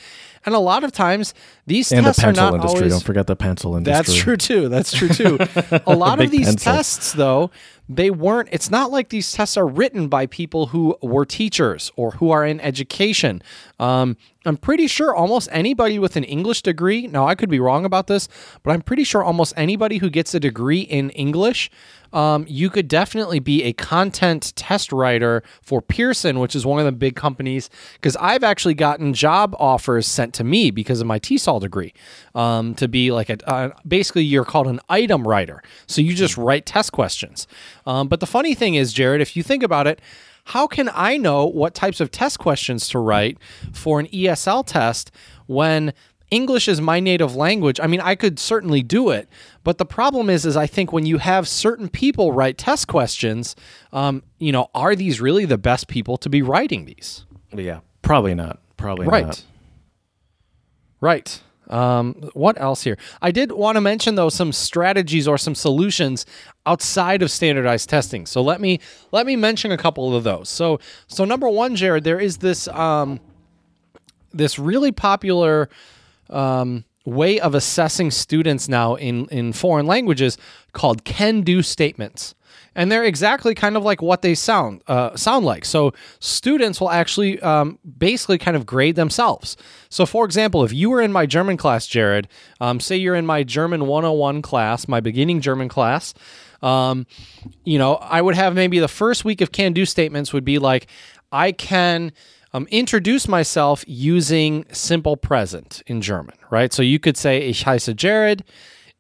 and 0.46 0.54
a 0.54 0.60
lot 0.60 0.84
of 0.84 0.92
times 0.92 1.34
these 1.66 1.92
And 1.92 2.06
the 2.06 2.10
tests 2.12 2.24
are 2.24 2.34
not 2.34 2.54
industry. 2.54 2.78
always 2.82 2.94
Don't 2.94 3.04
forget 3.04 3.26
the 3.26 3.36
pencil 3.36 3.76
industry. 3.76 3.94
that's 4.14 4.16
true 4.16 4.38
too. 4.38 4.70
That's 4.70 4.92
true 4.94 5.10
too. 5.10 5.40
A 5.88 5.96
lot 5.96 6.22
of 6.22 6.30
these 6.30 6.46
pencil. 6.46 6.72
tests, 6.74 7.14
though, 7.14 7.50
they 7.90 8.12
weren't. 8.12 8.50
It's 8.52 8.70
not 8.70 8.92
like 8.92 9.10
these 9.10 9.32
tests 9.32 9.58
are 9.58 9.66
written 9.68 10.08
by 10.08 10.28
people 10.28 10.68
who 10.68 10.96
were 11.02 11.26
teachers 11.26 11.92
or 11.96 12.12
who 12.12 12.30
are 12.30 12.46
in 12.46 12.60
education. 12.60 13.42
Um, 13.80 14.18
I'm 14.46 14.58
pretty 14.58 14.86
sure 14.86 15.16
almost 15.16 15.50
anybody 15.52 15.98
with 15.98 16.16
an 16.16 16.24
English 16.24 16.62
degree. 16.62 17.08
Now, 17.08 17.26
I 17.28 17.34
could 17.34 17.50
be 17.50 17.60
wrong 17.60 17.84
about 17.84 18.06
this, 18.06 18.28
but 18.62 18.70
I'm 18.70 18.84
pretty 18.84 19.04
sure 19.04 19.24
almost 19.24 19.52
anybody 19.58 19.98
who 19.98 20.12
gets 20.12 20.36
a 20.36 20.40
degree 20.40 20.82
in 20.82 21.10
English. 21.10 21.72
Um, 22.14 22.46
you 22.48 22.70
could 22.70 22.88
definitely 22.88 23.40
be 23.46 23.64
a 23.64 23.72
content 23.72 24.52
test 24.58 24.92
writer 24.92 25.42
for 25.62 25.82
Pearson, 25.82 26.40
which 26.40 26.54
is 26.54 26.66
one 26.66 26.80
of 26.80 26.86
the 26.86 26.92
big 26.92 27.16
companies. 27.16 27.70
Because 27.94 28.18
I've 28.18 28.44
actually 28.44 28.74
gotten 28.74 29.14
job 29.14 29.56
offers 29.58 30.06
sent 30.06 30.34
to 30.34 30.44
me 30.44 30.70
because 30.72 31.00
of 31.00 31.08
my 31.08 31.20
TESOL 31.20 31.62
degree 31.62 31.94
um, 32.34 32.76
to 32.76 32.90
be 32.90 33.12
like 33.14 33.30
a 33.30 33.50
uh, 33.50 33.70
basically 33.88 34.24
you're 34.24 34.44
called 34.44 34.68
an 34.68 34.82
item 34.90 35.26
writer. 35.26 35.64
So 35.88 36.02
you 36.02 36.14
just 36.14 36.36
write 36.36 36.66
test 36.66 36.92
questions. 36.92 37.48
Um, 37.86 38.10
but 38.10 38.20
the 38.20 38.28
funny 38.28 38.54
thing 38.54 38.76
is, 38.76 38.92
Jared, 38.92 39.22
if 39.22 39.38
you 39.38 39.44
think 39.44 39.64
about 39.64 39.88
it, 39.88 40.02
how 40.46 40.68
can 40.68 40.90
I 40.94 41.18
know 41.18 41.46
what 41.46 41.74
types 41.74 42.00
of 42.00 42.12
test 42.12 42.40
questions 42.40 42.88
to 42.90 43.00
write 43.00 43.38
for 43.74 44.00
an 44.00 44.08
ESL 44.08 44.66
test 44.66 45.12
when 45.48 45.94
English 46.30 46.68
is 46.68 46.80
my 46.80 47.00
native 47.00 47.36
language? 47.36 47.80
I 47.80 47.88
mean, 47.88 48.02
I 48.02 48.14
could 48.16 48.38
certainly 48.38 48.84
do 48.84 49.10
it, 49.10 49.28
but 49.66 49.80
the 49.80 49.86
problem 49.86 50.30
is, 50.30 50.46
is 50.46 50.56
I 50.56 50.68
think 50.68 50.94
when 50.94 51.06
you 51.06 51.18
have 51.18 51.48
certain 51.48 51.90
people 51.90 52.32
write 52.32 52.58
test 52.58 52.88
questions, 52.88 53.56
um, 53.92 54.24
you 54.38 54.52
know, 54.54 54.70
are 54.74 54.96
these 54.96 55.20
really 55.20 55.44
the 55.44 55.58
best 55.58 55.88
people 55.90 56.16
to 56.18 56.30
be 56.30 56.42
writing 56.42 56.86
these? 56.86 57.26
Yeah, 57.54 57.80
probably 58.02 58.36
not. 58.36 58.60
Probably 58.78 59.08
Right. 59.08 59.26
not. 59.26 59.44
Right. 61.02 61.42
Um, 61.68 62.30
what 62.34 62.62
else 62.62 62.84
here? 62.84 62.96
I 63.24 63.32
did 63.32 63.52
want 63.52 63.76
to 63.76 63.82
mention 63.82 64.14
though 64.14 64.30
some 64.30 64.52
strategies 64.52 65.28
or 65.28 65.38
some 65.38 65.56
solutions 65.56 66.26
outside 66.68 67.24
of 67.24 67.32
standardized 67.32 67.90
testing. 67.90 68.28
So 68.28 68.42
let 68.42 68.62
me 68.62 68.80
let 69.12 69.26
me 69.26 69.36
mention 69.36 69.72
a 69.72 69.78
couple 69.78 70.16
of 70.16 70.24
those. 70.24 70.48
So 70.48 70.80
so 71.08 71.26
number 71.26 71.50
one, 71.50 71.76
Jared, 71.76 72.04
there 72.04 72.20
is 72.20 72.38
this 72.38 72.68
um, 72.68 73.20
this 74.32 74.60
really 74.60 74.92
popular 74.92 75.70
um, 76.30 76.84
way 77.06 77.40
of 77.40 77.56
assessing 77.56 78.12
students 78.12 78.68
now 78.68 78.96
in 78.96 79.28
in 79.28 79.54
foreign 79.54 79.86
languages 79.86 80.38
called 80.74 81.06
can-do 81.06 81.62
statements. 81.62 82.36
And 82.78 82.92
they're 82.92 83.06
exactly 83.06 83.56
kind 83.56 83.78
of 83.78 83.84
like 83.84 84.02
what 84.02 84.22
they 84.22 84.36
sound 84.36 84.84
uh, 84.88 85.16
sound 85.16 85.46
like. 85.46 85.64
So 85.64 85.94
students 86.20 86.82
will 86.82 86.92
actually 86.92 87.40
um, 87.42 87.80
basically 87.98 88.38
kind 88.38 88.58
of 88.58 88.66
grade 88.66 88.98
themselves. 88.98 89.56
So, 89.90 90.06
for 90.06 90.26
example, 90.26 90.66
if 90.66 90.74
you 90.74 90.90
were 90.90 91.02
in 91.02 91.14
my 91.14 91.26
German 91.26 91.56
class, 91.56 91.88
Jared, 91.88 92.28
um, 92.60 92.82
say 92.82 92.98
you're 92.98 93.16
in 93.16 93.26
my 93.26 93.44
German 93.44 93.88
101 93.88 94.42
class, 94.42 94.90
my 94.90 95.00
beginning 95.00 95.40
German 95.40 95.70
class, 95.70 96.14
um, 96.62 97.08
you 97.64 97.78
know, 97.78 97.96
I 97.96 98.22
would 98.22 98.36
have 98.36 98.56
maybe 98.56 98.80
the 98.80 98.88
first 98.90 99.24
week 99.24 99.40
of 99.40 99.52
can 99.52 99.72
do 99.72 99.86
statements 99.86 100.34
would 100.34 100.46
be 100.46 100.60
like, 100.60 100.88
I 101.32 101.52
can 101.52 102.12
um, 102.56 102.68
introduce 102.72 103.28
myself 103.28 103.84
using 103.86 104.66
simple 104.72 105.18
present 105.18 105.84
in 105.88 106.02
German, 106.02 106.36
right? 106.50 106.72
So 106.72 106.82
you 106.82 107.00
could 107.00 107.18
say, 107.18 107.42
Ich 107.42 107.66
heiße 107.66 107.96
Jared. 107.96 108.44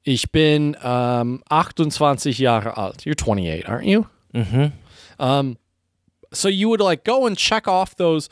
Ich 0.03 0.31
bin 0.31 0.75
um, 0.83 1.41
28 1.49 2.37
Jahre 2.37 2.77
alt. 2.77 3.05
You're 3.05 3.15
28, 3.15 3.67
aren't 3.67 3.85
you? 3.85 4.07
Mm-hmm. 4.33 4.67
Um, 5.23 5.57
so 6.33 6.49
you 6.49 6.67
would 6.67 6.81
like 6.81 7.05
go 7.05 7.25
and 7.25 7.37
check 7.37 7.67
off 7.67 7.95
those 7.95 8.29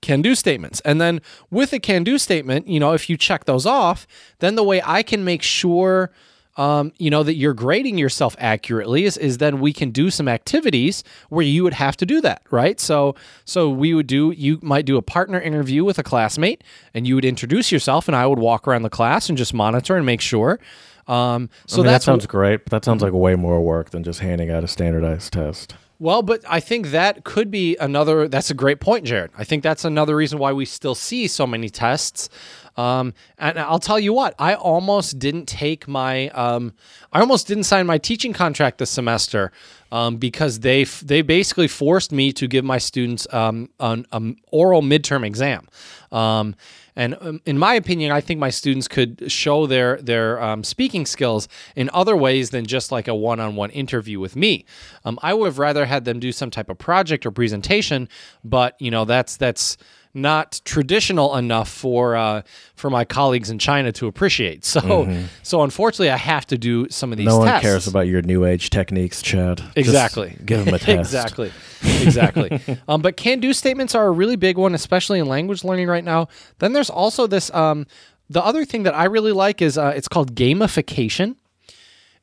can 0.00 0.22
do 0.22 0.34
statements. 0.34 0.80
And 0.80 1.00
then 1.00 1.20
with 1.50 1.72
a 1.72 1.78
can 1.78 2.02
do 2.02 2.18
statement, 2.18 2.66
you 2.66 2.80
know, 2.80 2.92
if 2.92 3.10
you 3.10 3.16
check 3.16 3.44
those 3.44 3.66
off, 3.66 4.06
then 4.38 4.54
the 4.54 4.64
way 4.64 4.82
I 4.84 5.02
can 5.02 5.24
make 5.24 5.42
sure 5.42 6.10
um, 6.56 6.92
you 6.98 7.10
know 7.10 7.22
that 7.22 7.34
you're 7.34 7.54
grading 7.54 7.98
yourself 7.98 8.36
accurately 8.38 9.04
is, 9.04 9.16
is 9.16 9.38
then 9.38 9.60
we 9.60 9.72
can 9.72 9.90
do 9.90 10.10
some 10.10 10.28
activities 10.28 11.02
where 11.28 11.44
you 11.44 11.62
would 11.64 11.74
have 11.74 11.96
to 11.96 12.06
do 12.06 12.20
that 12.20 12.42
right 12.50 12.78
so 12.80 13.14
so 13.44 13.68
we 13.68 13.94
would 13.94 14.06
do 14.06 14.32
you 14.36 14.58
might 14.62 14.86
do 14.86 14.96
a 14.96 15.02
partner 15.02 15.40
interview 15.40 15.84
with 15.84 15.98
a 15.98 16.02
classmate 16.02 16.62
and 16.92 17.06
you 17.06 17.14
would 17.14 17.24
introduce 17.24 17.72
yourself 17.72 18.08
and 18.08 18.16
i 18.16 18.26
would 18.26 18.38
walk 18.38 18.68
around 18.68 18.82
the 18.82 18.90
class 18.90 19.28
and 19.28 19.36
just 19.36 19.52
monitor 19.52 19.96
and 19.96 20.06
make 20.06 20.20
sure 20.20 20.58
um, 21.06 21.50
so 21.66 21.82
I 21.82 21.84
mean, 21.84 21.92
that 21.92 22.02
sounds 22.02 22.26
great, 22.26 22.64
but 22.64 22.70
that 22.70 22.84
sounds 22.84 23.02
like 23.02 23.12
way 23.12 23.34
more 23.34 23.60
work 23.60 23.90
than 23.90 24.02
just 24.02 24.20
handing 24.20 24.50
out 24.50 24.64
a 24.64 24.68
standardized 24.68 25.34
test. 25.34 25.74
Well, 25.98 26.22
but 26.22 26.42
I 26.48 26.60
think 26.60 26.88
that 26.88 27.24
could 27.24 27.50
be 27.50 27.76
another. 27.76 28.26
That's 28.26 28.50
a 28.50 28.54
great 28.54 28.80
point, 28.80 29.06
Jared. 29.06 29.30
I 29.38 29.44
think 29.44 29.62
that's 29.62 29.84
another 29.84 30.16
reason 30.16 30.38
why 30.38 30.52
we 30.52 30.64
still 30.64 30.94
see 30.94 31.26
so 31.28 31.46
many 31.46 31.68
tests. 31.68 32.28
Um, 32.76 33.14
and 33.38 33.58
I'll 33.58 33.78
tell 33.78 34.00
you 34.00 34.12
what, 34.12 34.34
I 34.38 34.54
almost 34.54 35.18
didn't 35.18 35.46
take 35.46 35.86
my, 35.86 36.28
um, 36.30 36.72
I 37.12 37.20
almost 37.20 37.46
didn't 37.46 37.64
sign 37.64 37.86
my 37.86 37.98
teaching 37.98 38.32
contract 38.32 38.78
this 38.78 38.90
semester 38.90 39.52
um, 39.92 40.16
because 40.16 40.60
they 40.60 40.82
f- 40.82 41.00
they 41.00 41.22
basically 41.22 41.68
forced 41.68 42.10
me 42.10 42.32
to 42.32 42.48
give 42.48 42.64
my 42.64 42.78
students 42.78 43.26
um, 43.32 43.68
an 43.78 44.06
um, 44.10 44.36
oral 44.50 44.82
midterm 44.82 45.24
exam. 45.24 45.68
Um, 46.10 46.56
and 46.96 47.16
um, 47.20 47.40
in 47.44 47.58
my 47.58 47.74
opinion, 47.74 48.10
I 48.10 48.20
think 48.20 48.40
my 48.40 48.50
students 48.50 48.88
could 48.88 49.30
show 49.30 49.66
their 49.66 49.96
their 49.98 50.62
speaking 50.62 51.06
skills 51.06 51.48
in 51.76 51.90
other 51.92 52.16
ways 52.16 52.50
than 52.50 52.66
just 52.66 52.90
like 52.90 53.08
a 53.08 53.14
one-on-one 53.14 53.70
interview 53.70 54.18
with 54.18 54.34
me. 54.34 54.64
Um, 55.04 55.18
I 55.22 55.34
would 55.34 55.46
have 55.46 55.58
rather 55.58 55.86
had 55.86 56.04
them 56.04 56.18
do 56.18 56.32
some 56.32 56.50
type 56.50 56.68
of 56.68 56.78
project 56.78 57.24
or 57.24 57.30
presentation, 57.30 58.08
but 58.42 58.80
you 58.80 58.90
know 58.90 59.04
that's 59.04 59.36
that's 59.36 59.76
not 60.16 60.60
traditional 60.64 61.36
enough 61.36 61.68
for 61.68 62.14
uh, 62.16 62.42
for 62.76 62.88
my 62.88 63.04
colleagues 63.04 63.50
in 63.50 63.58
China 63.58 63.90
to 63.92 64.06
appreciate. 64.06 64.64
So 64.64 65.12
so 65.42 65.62
unfortunately, 65.62 66.10
I 66.10 66.16
have 66.16 66.46
to 66.46 66.56
do 66.58 66.88
some 66.88 67.10
of 67.12 67.18
these. 67.18 67.26
Mm-hmm. 67.26 67.34
No 67.34 67.38
one 67.38 67.48
tests. 67.48 67.62
cares 67.62 67.86
about 67.88 68.06
your 68.06 68.22
new 68.22 68.44
age 68.44 68.70
techniques, 68.70 69.20
Chad. 69.22 69.58
Just 69.58 69.76
Exactly. 69.76 70.36
give 70.44 70.64
them 70.64 70.72
a 70.74 70.78
test. 70.78 71.00
exactly. 71.00 71.52
Exactly. 71.82 72.60
um, 72.88 73.02
but 73.02 73.16
can 73.16 73.40
do 73.40 73.52
statements 73.52 73.94
are 73.94 74.06
a 74.06 74.10
really 74.12 74.36
big 74.36 74.56
one, 74.56 74.74
especially 74.74 75.18
in 75.18 75.26
language 75.26 75.64
learning 75.64 75.88
right 75.88 76.04
now. 76.04 76.28
Then 76.60 76.72
there's 76.72 76.90
also 76.90 77.26
this 77.26 77.52
um, 77.52 77.86
the 78.30 78.42
other 78.42 78.64
thing 78.64 78.84
that 78.84 78.94
I 78.94 79.04
really 79.04 79.32
like 79.32 79.60
is 79.60 79.76
uh, 79.76 79.92
it's 79.96 80.08
called 80.08 80.34
gamification. 80.34 81.36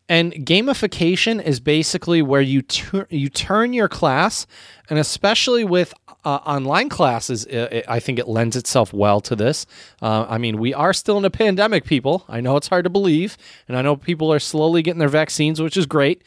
And 0.10 0.34
gamification 0.34 1.42
is 1.42 1.62
basically 1.62 2.22
where 2.22 2.42
you 2.42 2.62
tur- 2.64 3.08
you 3.10 3.30
turn 3.30 3.72
your 3.72 3.88
class, 3.88 4.46
and 4.90 5.00
especially 5.00 5.64
with 5.64 5.94
uh, 6.24 6.40
online 6.46 6.90
classes, 6.90 7.46
it, 7.46 7.74
it, 7.74 7.86
I 7.88 8.00
think 8.00 8.20
it 8.20 8.28
lends 8.28 8.56
itself 8.56 8.94
well 8.94 9.22
to 9.22 9.36
this. 9.36 9.66
Uh, 10.02 10.26
I 10.30 10.38
mean, 10.38 10.58
we 10.58 10.74
are 10.74 10.94
still 10.94 11.18
in 11.18 11.26
a 11.26 11.30
pandemic, 11.30 11.86
people. 11.86 12.26
I 12.30 12.42
know 12.42 12.58
it's 12.58 12.68
hard 12.68 12.84
to 12.84 12.90
believe, 12.90 13.38
and 13.68 13.78
I 13.78 13.82
know 13.82 13.96
people 13.96 14.32
are 14.32 14.40
slowly 14.40 14.82
getting 14.82 15.00
their 15.00 15.10
vaccines, 15.10 15.62
which 15.62 15.78
is 15.78 15.86
great. 15.86 16.24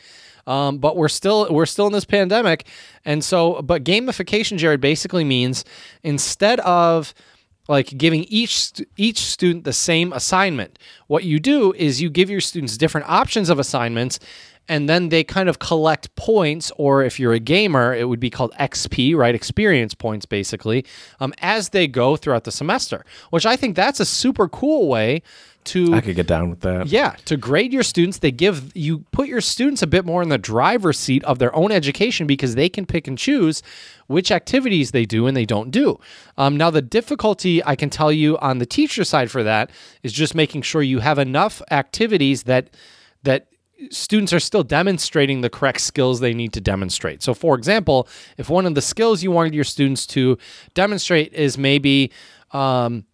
Um, 0.46 0.76
but 0.76 0.96
we're 0.96 1.08
still 1.08 1.48
we're 1.50 1.64
still 1.64 1.86
in 1.86 1.92
this 1.94 2.04
pandemic, 2.04 2.66
and 3.04 3.24
so 3.24 3.62
but 3.62 3.82
gamification, 3.82 4.58
Jared, 4.58 4.80
basically 4.80 5.24
means 5.24 5.64
instead 6.02 6.60
of 6.60 7.14
like 7.68 7.96
giving 7.96 8.24
each 8.24 8.72
each 8.96 9.20
student 9.20 9.64
the 9.64 9.72
same 9.72 10.12
assignment. 10.12 10.78
What 11.06 11.24
you 11.24 11.40
do 11.40 11.72
is 11.72 12.02
you 12.02 12.10
give 12.10 12.28
your 12.28 12.42
students 12.42 12.76
different 12.76 13.08
options 13.08 13.48
of 13.48 13.58
assignments 13.58 14.18
and 14.68 14.88
then 14.88 15.08
they 15.08 15.22
kind 15.22 15.48
of 15.48 15.58
collect 15.58 16.14
points 16.16 16.72
or 16.76 17.02
if 17.02 17.20
you're 17.20 17.32
a 17.32 17.38
gamer 17.38 17.94
it 17.94 18.08
would 18.08 18.20
be 18.20 18.30
called 18.30 18.52
xp 18.60 19.16
right 19.16 19.34
experience 19.34 19.94
points 19.94 20.26
basically 20.26 20.84
um, 21.20 21.32
as 21.38 21.70
they 21.70 21.86
go 21.86 22.16
throughout 22.16 22.44
the 22.44 22.52
semester 22.52 23.04
which 23.30 23.46
i 23.46 23.56
think 23.56 23.76
that's 23.76 24.00
a 24.00 24.04
super 24.04 24.48
cool 24.48 24.88
way 24.88 25.22
to 25.64 25.94
I 25.94 26.00
could 26.00 26.16
get 26.16 26.26
down 26.26 26.50
with 26.50 26.60
that. 26.60 26.88
yeah, 26.88 27.16
to 27.24 27.36
grade 27.36 27.72
your 27.72 27.82
students, 27.82 28.18
they 28.18 28.30
give 28.30 28.74
you 28.76 29.00
put 29.12 29.28
your 29.28 29.40
students 29.40 29.82
a 29.82 29.86
bit 29.86 30.04
more 30.04 30.22
in 30.22 30.28
the 30.28 30.38
driver's 30.38 30.98
seat 30.98 31.24
of 31.24 31.38
their 31.38 31.54
own 31.54 31.72
education 31.72 32.26
because 32.26 32.54
they 32.54 32.68
can 32.68 32.86
pick 32.86 33.08
and 33.08 33.16
choose 33.16 33.62
which 34.06 34.30
activities 34.30 34.90
they 34.90 35.06
do 35.06 35.26
and 35.26 35.36
they 35.36 35.46
don't 35.46 35.70
do. 35.70 35.98
Um, 36.36 36.56
now, 36.56 36.70
the 36.70 36.82
difficulty 36.82 37.64
I 37.64 37.76
can 37.76 37.90
tell 37.90 38.12
you 38.12 38.36
on 38.38 38.58
the 38.58 38.66
teacher 38.66 39.04
side 39.04 39.30
for 39.30 39.42
that 39.42 39.70
is 40.02 40.12
just 40.12 40.34
making 40.34 40.62
sure 40.62 40.82
you 40.82 40.98
have 40.98 41.18
enough 41.18 41.62
activities 41.70 42.44
that 42.44 42.70
that 43.22 43.48
students 43.90 44.32
are 44.32 44.40
still 44.40 44.62
demonstrating 44.62 45.40
the 45.40 45.50
correct 45.50 45.80
skills 45.80 46.20
they 46.20 46.34
need 46.34 46.52
to 46.52 46.60
demonstrate. 46.60 47.22
So, 47.22 47.34
for 47.34 47.54
example, 47.56 48.08
if 48.38 48.48
one 48.48 48.66
of 48.66 48.74
the 48.74 48.82
skills 48.82 49.22
you 49.22 49.30
wanted 49.30 49.54
your 49.54 49.64
students 49.64 50.06
to 50.08 50.38
demonstrate 50.74 51.32
is 51.32 51.58
maybe 51.58 52.12
um, 52.52 53.04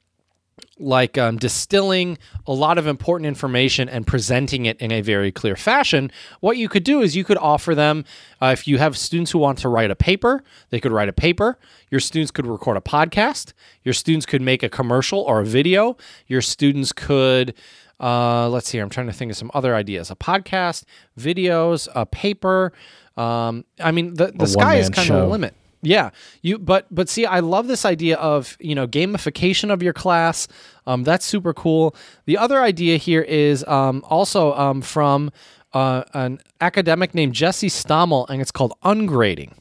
like 0.78 1.18
um, 1.18 1.36
distilling 1.36 2.18
a 2.46 2.52
lot 2.52 2.78
of 2.78 2.86
important 2.86 3.26
information 3.26 3.88
and 3.88 4.06
presenting 4.06 4.66
it 4.66 4.78
in 4.78 4.90
a 4.90 5.00
very 5.00 5.30
clear 5.30 5.56
fashion, 5.56 6.10
what 6.40 6.56
you 6.56 6.68
could 6.68 6.84
do 6.84 7.02
is 7.02 7.14
you 7.14 7.24
could 7.24 7.38
offer 7.38 7.74
them, 7.74 8.04
uh, 8.40 8.46
if 8.46 8.66
you 8.66 8.78
have 8.78 8.96
students 8.96 9.30
who 9.30 9.38
want 9.38 9.58
to 9.58 9.68
write 9.68 9.90
a 9.90 9.96
paper, 9.96 10.42
they 10.70 10.80
could 10.80 10.92
write 10.92 11.08
a 11.08 11.12
paper. 11.12 11.58
Your 11.90 12.00
students 12.00 12.30
could 12.30 12.46
record 12.46 12.76
a 12.76 12.80
podcast. 12.80 13.52
Your 13.82 13.94
students 13.94 14.26
could 14.26 14.42
make 14.42 14.62
a 14.62 14.68
commercial 14.68 15.20
or 15.20 15.40
a 15.40 15.44
video. 15.44 15.96
Your 16.26 16.42
students 16.42 16.92
could. 16.92 17.54
Uh, 18.00 18.48
let's 18.48 18.68
see. 18.68 18.78
Here. 18.78 18.84
I'm 18.84 18.90
trying 18.90 19.08
to 19.08 19.12
think 19.12 19.30
of 19.30 19.36
some 19.36 19.50
other 19.54 19.74
ideas: 19.74 20.10
a 20.10 20.16
podcast, 20.16 20.84
videos, 21.18 21.88
a 21.94 22.06
paper. 22.06 22.72
Um, 23.16 23.64
I 23.78 23.90
mean, 23.90 24.14
the 24.14 24.32
the 24.32 24.46
sky 24.46 24.76
is 24.76 24.88
kind 24.88 25.10
of 25.10 25.16
the 25.16 25.26
limit. 25.26 25.54
Yeah, 25.82 26.10
you 26.42 26.58
but 26.58 26.86
but 26.90 27.08
see, 27.08 27.24
I 27.24 27.40
love 27.40 27.66
this 27.66 27.84
idea 27.84 28.16
of 28.16 28.56
you 28.60 28.74
know 28.74 28.86
gamification 28.86 29.72
of 29.72 29.82
your 29.82 29.92
class. 29.92 30.48
Um, 30.86 31.04
that's 31.04 31.24
super 31.24 31.54
cool. 31.54 31.94
The 32.26 32.36
other 32.36 32.60
idea 32.60 32.96
here 32.96 33.22
is 33.22 33.64
um, 33.64 34.04
also 34.08 34.54
um, 34.54 34.82
from 34.82 35.30
uh, 35.72 36.04
an 36.12 36.40
academic 36.60 37.14
named 37.14 37.34
Jesse 37.34 37.68
Stommel, 37.68 38.28
and 38.28 38.40
it's 38.42 38.50
called 38.50 38.74
ungrading. 38.84 39.52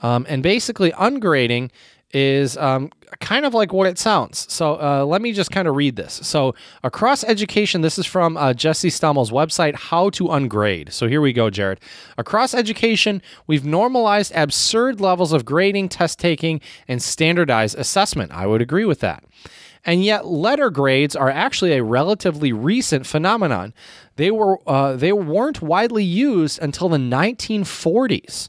Um, 0.00 0.26
and 0.28 0.42
basically, 0.42 0.92
ungrading 0.92 1.70
is 2.12 2.56
um, 2.56 2.90
kind 3.20 3.44
of 3.44 3.52
like 3.54 3.72
what 3.72 3.86
it 3.86 3.98
sounds. 3.98 4.50
So 4.52 4.80
uh, 4.80 5.04
let 5.04 5.20
me 5.20 5.32
just 5.32 5.50
kind 5.50 5.68
of 5.68 5.76
read 5.76 5.96
this. 5.96 6.14
So, 6.22 6.54
across 6.82 7.22
education, 7.24 7.82
this 7.82 7.98
is 7.98 8.06
from 8.06 8.36
uh, 8.36 8.54
Jesse 8.54 8.88
Stommel's 8.88 9.30
website, 9.30 9.74
How 9.74 10.10
to 10.10 10.28
Ungrade. 10.28 10.92
So, 10.92 11.06
here 11.06 11.20
we 11.20 11.32
go, 11.32 11.50
Jared. 11.50 11.80
Across 12.16 12.54
education, 12.54 13.20
we've 13.46 13.64
normalized 13.64 14.32
absurd 14.34 15.00
levels 15.00 15.32
of 15.32 15.44
grading, 15.44 15.90
test 15.90 16.18
taking, 16.18 16.60
and 16.86 17.02
standardized 17.02 17.78
assessment. 17.78 18.32
I 18.32 18.46
would 18.46 18.62
agree 18.62 18.84
with 18.84 19.00
that. 19.00 19.24
And 19.84 20.04
yet, 20.04 20.26
letter 20.26 20.70
grades 20.70 21.14
are 21.14 21.30
actually 21.30 21.72
a 21.72 21.82
relatively 21.82 22.52
recent 22.52 23.06
phenomenon. 23.06 23.72
They 24.16 24.30
were 24.30 24.58
uh, 24.68 24.96
they 24.96 25.12
weren't 25.12 25.62
widely 25.62 26.04
used 26.04 26.60
until 26.60 26.88
the 26.88 26.98
1940s. 26.98 28.48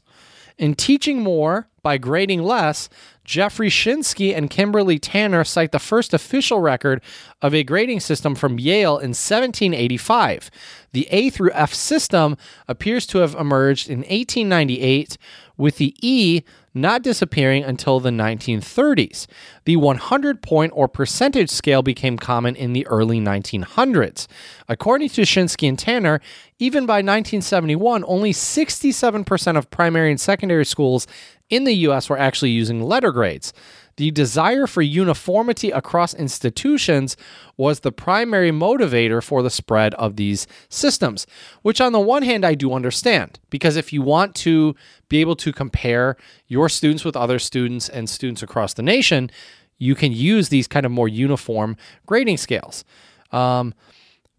In 0.58 0.74
teaching 0.74 1.22
more 1.22 1.68
by 1.82 1.96
grading 1.96 2.42
less, 2.42 2.90
Jeffrey 3.24 3.68
Schinske 3.68 4.36
and 4.36 4.50
Kimberly 4.50 4.98
Tanner 4.98 5.44
cite 5.44 5.72
the 5.72 5.78
first 5.78 6.12
official 6.14 6.60
record 6.60 7.02
of 7.42 7.54
a 7.54 7.62
grading 7.62 8.00
system 8.00 8.34
from 8.34 8.58
Yale 8.58 8.98
in 8.98 9.10
1785. 9.10 10.50
The 10.92 11.06
A 11.10 11.30
through 11.30 11.52
F 11.52 11.72
system 11.72 12.36
appears 12.66 13.06
to 13.08 13.18
have 13.18 13.34
emerged 13.34 13.88
in 13.88 13.98
1898, 13.98 15.16
with 15.60 15.76
the 15.76 15.94
E 16.00 16.42
not 16.72 17.02
disappearing 17.02 17.64
until 17.64 18.00
the 18.00 18.10
1930s. 18.10 19.26
The 19.64 19.76
100 19.76 20.42
point 20.42 20.72
or 20.74 20.88
percentage 20.88 21.50
scale 21.50 21.82
became 21.82 22.16
common 22.16 22.56
in 22.56 22.72
the 22.72 22.86
early 22.86 23.20
1900s. 23.20 24.26
According 24.68 25.08
to 25.10 25.22
Schinske 25.22 25.68
and 25.68 25.78
Tanner, 25.78 26.20
even 26.58 26.86
by 26.86 26.98
1971, 26.98 28.04
only 28.06 28.32
67% 28.32 29.56
of 29.56 29.70
primary 29.70 30.10
and 30.10 30.20
secondary 30.20 30.64
schools 30.64 31.06
in 31.48 31.64
the 31.64 31.74
US 31.74 32.08
were 32.08 32.18
actually 32.18 32.50
using 32.50 32.82
letter 32.82 33.10
grades. 33.10 33.52
The 34.00 34.10
desire 34.10 34.66
for 34.66 34.80
uniformity 34.80 35.70
across 35.70 36.14
institutions 36.14 37.18
was 37.58 37.80
the 37.80 37.92
primary 37.92 38.50
motivator 38.50 39.22
for 39.22 39.42
the 39.42 39.50
spread 39.50 39.92
of 39.96 40.16
these 40.16 40.46
systems, 40.70 41.26
which, 41.60 41.82
on 41.82 41.92
the 41.92 42.00
one 42.00 42.22
hand, 42.22 42.46
I 42.46 42.54
do 42.54 42.72
understand 42.72 43.38
because 43.50 43.76
if 43.76 43.92
you 43.92 44.00
want 44.00 44.34
to 44.36 44.74
be 45.10 45.20
able 45.20 45.36
to 45.36 45.52
compare 45.52 46.16
your 46.46 46.70
students 46.70 47.04
with 47.04 47.14
other 47.14 47.38
students 47.38 47.90
and 47.90 48.08
students 48.08 48.42
across 48.42 48.72
the 48.72 48.82
nation, 48.82 49.30
you 49.76 49.94
can 49.94 50.12
use 50.12 50.48
these 50.48 50.66
kind 50.66 50.86
of 50.86 50.92
more 50.92 51.06
uniform 51.06 51.76
grading 52.06 52.38
scales. 52.38 52.86
Um, 53.32 53.74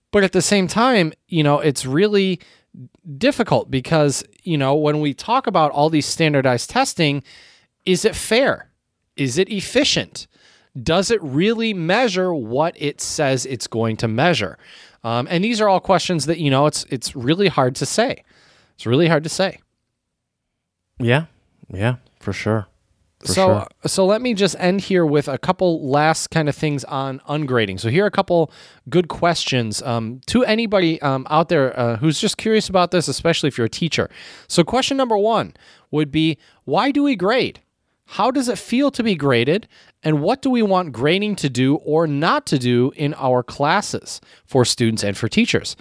but 0.10 0.24
at 0.24 0.32
the 0.32 0.42
same 0.42 0.68
time, 0.68 1.14
you 1.28 1.44
know, 1.44 1.60
it's 1.60 1.86
really 1.86 2.40
difficult 3.16 3.70
because, 3.70 4.24
you 4.42 4.58
know, 4.58 4.74
when 4.74 5.02
we 5.02 5.14
talk 5.14 5.46
about 5.46 5.70
all 5.70 5.92
these 5.92 6.08
standardized 6.08 6.72
testing, 6.72 7.22
is 7.86 8.06
it 8.06 8.16
fair? 8.16 8.71
Is 9.16 9.38
it 9.38 9.50
efficient? 9.50 10.28
Does 10.82 11.12
it 11.12 11.22
really 11.22 11.74
measure 11.74 12.34
what 12.34 12.76
it 12.82 13.02
says 13.02 13.46
it's 13.46 13.68
going 13.68 13.98
to 13.98 14.08
measure? 14.08 14.58
Um, 15.04 15.28
and 15.30 15.44
these 15.44 15.60
are 15.60 15.68
all 15.68 15.80
questions 15.80 16.26
that, 16.28 16.40
you 16.40 16.50
know, 16.50 16.66
it's 16.68 16.86
it's 16.90 17.16
really 17.16 17.48
hard 17.48 17.76
to 17.76 17.86
say. 17.86 18.24
It's 18.76 18.86
really 18.86 19.08
hard 19.08 19.24
to 19.24 19.30
say. 19.30 19.60
Yeah, 21.00 21.26
yeah, 21.74 21.96
for 22.20 22.34
sure. 22.34 22.68
For 23.20 23.28
so 23.28 23.34
sure. 23.34 23.68
so 23.86 24.06
let 24.06 24.22
me 24.22 24.34
just 24.34 24.56
end 24.60 24.82
here 24.82 25.06
with 25.06 25.28
a 25.28 25.38
couple 25.38 25.88
last 25.88 26.32
kind 26.32 26.50
of 26.50 26.56
things 26.56 26.84
on 26.86 27.20
ungrading. 27.30 27.80
So 27.80 27.90
here 27.90 28.04
are 28.04 28.08
a 28.08 28.12
couple 28.12 28.52
good 28.90 29.08
questions 29.10 29.82
um, 29.84 30.22
to 30.28 30.44
anybody 30.46 31.02
um, 31.02 31.28
out 31.30 31.50
there 31.50 31.78
uh, 31.80 31.98
who's 31.98 32.20
just 32.20 32.38
curious 32.38 32.70
about 32.70 32.92
this, 32.92 33.08
especially 33.08 33.48
if 33.48 33.58
you're 33.58 33.66
a 33.66 33.70
teacher. 33.70 34.10
So 34.48 34.64
question 34.64 34.98
number 34.98 35.18
one 35.18 35.54
would 35.92 36.12
be, 36.12 36.38
why 36.64 36.92
do 36.92 37.04
we 37.04 37.16
grade? 37.16 37.60
How 38.16 38.30
does 38.30 38.50
it 38.50 38.58
feel 38.58 38.92
to 38.92 39.04
be 39.04 39.16
graded? 39.16 39.68
And 40.04 40.22
what 40.22 40.42
do 40.42 40.50
we 40.50 40.62
want 40.62 40.92
grading 40.92 41.38
to 41.38 41.50
do 41.50 41.76
or 41.76 42.08
not 42.08 42.46
to 42.48 42.60
do 42.60 42.92
in 42.96 43.14
our 43.14 43.42
classes 43.42 44.20
for 44.46 44.66
students 44.66 45.04
and 45.04 45.18
for 45.18 45.30
teachers? 45.30 45.76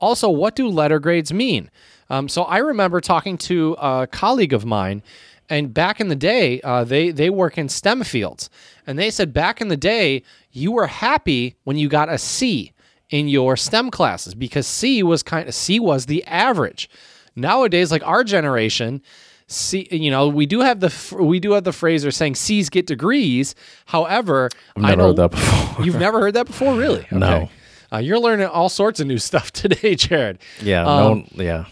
Also, 0.00 0.28
what 0.28 0.56
do 0.56 0.66
letter 0.68 0.98
grades 0.98 1.32
mean? 1.32 1.70
Um, 2.10 2.28
so 2.28 2.42
I 2.42 2.58
remember 2.58 3.00
talking 3.00 3.38
to 3.38 3.76
a 3.78 4.06
colleague 4.06 4.52
of 4.52 4.64
mine 4.64 5.02
and 5.48 5.72
back 5.72 6.00
in 6.00 6.08
the 6.08 6.16
day, 6.16 6.60
uh, 6.62 6.84
they 6.84 7.10
they 7.10 7.30
work 7.30 7.56
in 7.56 7.68
STEM 7.68 8.02
fields, 8.02 8.50
and 8.86 8.98
they 8.98 9.10
said 9.10 9.32
back 9.32 9.60
in 9.60 9.68
the 9.68 9.76
day 9.76 10.22
you 10.50 10.72
were 10.72 10.88
happy 10.88 11.54
when 11.64 11.76
you 11.76 11.88
got 11.88 12.08
a 12.08 12.18
C 12.18 12.72
in 13.10 13.28
your 13.28 13.56
STEM 13.56 13.90
classes 13.90 14.34
because 14.34 14.66
C 14.66 15.02
was 15.02 15.22
kind 15.22 15.48
of 15.48 15.54
C 15.54 15.78
was 15.78 16.06
the 16.06 16.24
average. 16.24 16.90
Nowadays, 17.36 17.92
like 17.92 18.04
our 18.06 18.24
generation, 18.24 19.02
C 19.48 19.86
you 19.92 20.10
know 20.10 20.26
we 20.28 20.44
do 20.46 20.60
have 20.60 20.80
the 20.80 21.16
we 21.20 21.38
do 21.40 21.52
have 21.52 21.64
the 21.64 21.72
phrase 21.72 22.04
or 22.04 22.10
saying 22.10 22.34
C's 22.34 22.68
get 22.68 22.86
degrees. 22.86 23.54
However, 23.86 24.48
I've 24.76 24.84
I 24.84 24.88
never 24.90 25.02
heard 25.02 25.16
that 25.16 25.30
before. 25.30 25.84
you've 25.84 25.96
never 26.00 26.20
heard 26.20 26.34
that 26.34 26.46
before, 26.46 26.74
really? 26.74 27.06
No. 27.12 27.48
Uh, 27.92 27.98
you're 27.98 28.18
learning 28.18 28.48
all 28.48 28.68
sorts 28.68 28.98
of 28.98 29.06
new 29.06 29.18
stuff 29.18 29.52
today, 29.52 29.94
Jared. 29.94 30.38
yeah, 30.60 30.84
Um, 30.84 31.28
no, 31.36 31.44
yeah. 31.44 31.64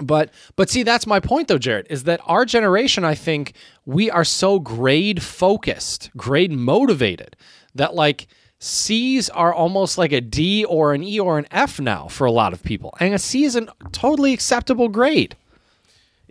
But 0.00 0.30
but 0.56 0.68
see, 0.68 0.82
that's 0.82 1.06
my 1.06 1.20
point 1.20 1.48
though, 1.48 1.56
Jared, 1.58 1.86
is 1.88 2.04
that 2.04 2.20
our 2.26 2.44
generation, 2.44 3.04
I 3.04 3.14
think, 3.14 3.54
we 3.86 4.10
are 4.10 4.24
so 4.24 4.58
grade 4.58 5.22
focused, 5.22 6.10
grade 6.16 6.52
motivated, 6.52 7.36
that 7.74 7.94
like 7.94 8.26
C's 8.58 9.30
are 9.30 9.54
almost 9.54 9.96
like 9.96 10.12
a 10.12 10.20
D 10.20 10.64
or 10.64 10.92
an 10.94 11.02
E 11.02 11.18
or 11.20 11.38
an 11.38 11.46
F 11.50 11.80
now 11.80 12.08
for 12.08 12.26
a 12.26 12.32
lot 12.32 12.52
of 12.52 12.62
people. 12.62 12.92
And 13.00 13.14
a 13.14 13.18
C 13.18 13.44
is 13.44 13.56
a 13.56 13.66
totally 13.92 14.32
acceptable 14.34 14.88
grade. 14.88 15.36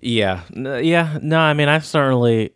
Yeah, 0.03 0.41
yeah. 0.53 1.17
No, 1.21 1.39
I 1.39 1.53
mean, 1.53 1.69
I've 1.69 1.85
certainly, 1.85 2.51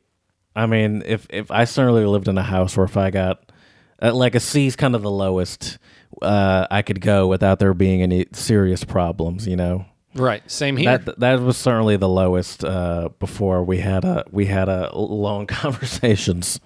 I 0.56 0.66
mean, 0.66 1.04
if 1.06 1.28
if 1.30 1.50
I 1.52 1.66
certainly 1.66 2.06
lived 2.06 2.28
in 2.28 2.38
a 2.38 2.44
house 2.44 2.76
where 2.78 2.86
if 2.86 2.98
I 2.98 3.10
got 3.12 3.44
Uh, 4.00 4.14
like 4.14 4.36
a 4.36 4.40
C 4.40 4.68
is 4.68 4.76
kind 4.76 4.96
of 4.96 5.02
the 5.02 5.10
lowest 5.10 5.80
uh, 6.22 6.68
I 6.70 6.82
could 6.84 7.02
go 7.02 7.28
without 7.28 7.58
there 7.60 7.74
being 7.74 8.02
any 8.04 8.26
serious 8.34 8.84
problems. 8.84 9.48
You 9.48 9.56
know. 9.56 9.86
Right. 10.14 10.42
Same 10.50 10.78
here. 10.78 10.98
That 10.98 11.20
that 11.20 11.40
was 11.40 11.58
certainly 11.58 11.98
the 11.98 12.10
lowest 12.10 12.64
uh, 12.64 13.10
before 13.20 13.64
we 13.64 13.78
had 13.80 14.04
a 14.06 14.24
we 14.32 14.46
had 14.46 14.70
a 14.70 14.96
long 14.96 15.48
conversations. 15.62 16.60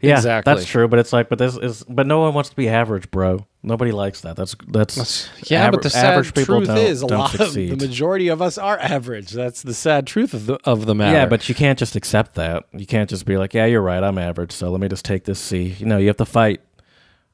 Yeah, 0.00 0.16
Exactly. 0.16 0.52
that's 0.54 0.66
true. 0.66 0.88
But 0.88 0.98
it's 0.98 1.12
like, 1.12 1.30
but 1.30 1.38
this 1.38 1.56
is, 1.56 1.82
but 1.88 2.06
no 2.06 2.20
one 2.20 2.34
wants 2.34 2.50
to 2.50 2.56
be 2.56 2.68
average, 2.68 3.10
bro. 3.10 3.46
Nobody 3.62 3.92
likes 3.92 4.20
that. 4.20 4.36
That's 4.36 4.54
that's 4.68 5.30
yeah, 5.50 5.62
aver- 5.64 5.72
but 5.78 5.82
the 5.82 5.90
sad 5.90 6.12
average 6.12 6.34
people 6.34 6.56
truth 6.58 6.66
don't- 6.68 6.76
is 6.78 7.00
a 7.02 7.06
lot 7.06 7.30
succeed. 7.30 7.72
of 7.72 7.78
the 7.78 7.86
majority 7.88 8.28
of 8.28 8.42
us 8.42 8.58
are 8.58 8.78
average. 8.78 9.30
That's 9.30 9.62
the 9.62 9.72
sad 9.74 10.06
truth 10.06 10.34
of 10.34 10.44
the 10.46 10.58
of 10.64 10.84
the 10.86 10.94
matter. 10.94 11.16
Yeah, 11.16 11.26
but 11.26 11.48
you 11.48 11.54
can't 11.54 11.78
just 11.78 11.96
accept 11.96 12.34
that. 12.34 12.64
You 12.72 12.84
can't 12.86 13.08
just 13.08 13.24
be 13.24 13.38
like, 13.38 13.54
"Yeah, 13.54 13.64
you're 13.64 13.80
right. 13.82 14.02
I'm 14.02 14.18
average, 14.18 14.52
so 14.52 14.70
let 14.70 14.80
me 14.82 14.88
just 14.88 15.04
take 15.04 15.24
this 15.24 15.40
C." 15.40 15.74
You 15.78 15.86
know, 15.86 15.96
you 15.96 16.08
have 16.08 16.18
to 16.18 16.26
fight 16.26 16.60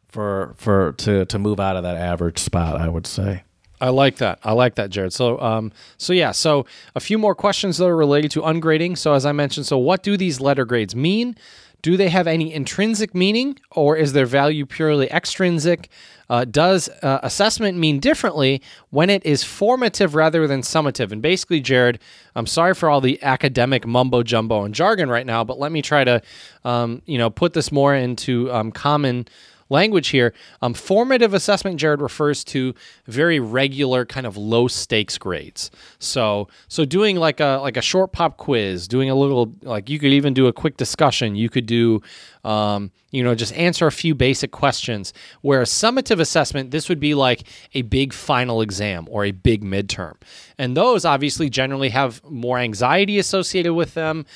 for 0.08 0.54
for 0.56 0.92
to 0.98 1.24
to 1.26 1.38
move 1.38 1.60
out 1.60 1.76
of 1.76 1.82
that 1.82 1.96
average 1.96 2.38
spot. 2.38 2.80
I 2.80 2.88
would 2.88 3.06
say. 3.06 3.42
I 3.80 3.88
like 3.88 4.18
that. 4.18 4.38
I 4.44 4.52
like 4.52 4.76
that, 4.76 4.90
Jared. 4.90 5.12
So, 5.12 5.40
um, 5.40 5.72
so 5.98 6.12
yeah. 6.12 6.30
So, 6.30 6.66
a 6.94 7.00
few 7.00 7.18
more 7.18 7.34
questions 7.34 7.78
that 7.78 7.86
are 7.86 7.96
related 7.96 8.30
to 8.30 8.42
ungrading. 8.42 8.96
So, 8.96 9.12
as 9.14 9.26
I 9.26 9.32
mentioned, 9.32 9.66
so 9.66 9.76
what 9.76 10.04
do 10.04 10.16
these 10.16 10.40
letter 10.40 10.64
grades 10.64 10.94
mean? 10.94 11.34
Do 11.82 11.96
they 11.96 12.10
have 12.10 12.28
any 12.28 12.54
intrinsic 12.54 13.12
meaning, 13.12 13.58
or 13.72 13.96
is 13.96 14.12
their 14.12 14.24
value 14.24 14.64
purely 14.66 15.10
extrinsic? 15.10 15.88
Uh, 16.30 16.44
does 16.44 16.88
uh, 17.02 17.18
assessment 17.24 17.76
mean 17.76 17.98
differently 17.98 18.62
when 18.90 19.10
it 19.10 19.26
is 19.26 19.42
formative 19.42 20.14
rather 20.14 20.46
than 20.46 20.62
summative? 20.62 21.10
And 21.10 21.20
basically, 21.20 21.60
Jared, 21.60 21.98
I'm 22.36 22.46
sorry 22.46 22.74
for 22.74 22.88
all 22.88 23.00
the 23.00 23.20
academic 23.22 23.84
mumbo 23.84 24.22
jumbo 24.22 24.62
and 24.62 24.72
jargon 24.72 25.10
right 25.10 25.26
now, 25.26 25.42
but 25.42 25.58
let 25.58 25.72
me 25.72 25.82
try 25.82 26.04
to, 26.04 26.22
um, 26.64 27.02
you 27.04 27.18
know, 27.18 27.30
put 27.30 27.52
this 27.52 27.72
more 27.72 27.94
into 27.94 28.50
um, 28.52 28.70
common 28.70 29.26
language 29.72 30.08
here. 30.08 30.32
Um, 30.60 30.74
formative 30.74 31.34
assessment, 31.34 31.78
Jared, 31.78 32.00
refers 32.00 32.44
to 32.44 32.74
very 33.06 33.40
regular 33.40 34.04
kind 34.04 34.26
of 34.26 34.36
low 34.36 34.68
stakes 34.68 35.18
grades. 35.18 35.70
So, 35.98 36.48
so 36.68 36.84
doing 36.84 37.16
like 37.16 37.40
a 37.40 37.58
like 37.60 37.76
a 37.76 37.82
short 37.82 38.12
pop 38.12 38.36
quiz, 38.36 38.86
doing 38.86 39.10
a 39.10 39.14
little 39.14 39.52
like 39.62 39.90
you 39.90 39.98
could 39.98 40.12
even 40.12 40.34
do 40.34 40.46
a 40.46 40.52
quick 40.52 40.76
discussion. 40.76 41.34
You 41.34 41.48
could 41.48 41.66
do, 41.66 42.00
um, 42.44 42.92
you 43.10 43.24
know, 43.24 43.34
just 43.34 43.52
answer 43.54 43.86
a 43.86 43.92
few 43.92 44.14
basic 44.14 44.52
questions. 44.52 45.12
Whereas 45.40 45.70
summative 45.70 46.20
assessment, 46.20 46.70
this 46.70 46.88
would 46.88 47.00
be 47.00 47.14
like 47.14 47.42
a 47.74 47.82
big 47.82 48.12
final 48.12 48.60
exam 48.60 49.08
or 49.10 49.24
a 49.24 49.32
big 49.32 49.64
midterm, 49.64 50.14
and 50.58 50.76
those 50.76 51.04
obviously 51.04 51.50
generally 51.50 51.88
have 51.88 52.22
more 52.24 52.58
anxiety 52.58 53.18
associated 53.18 53.74
with 53.74 53.94
them 53.94 54.26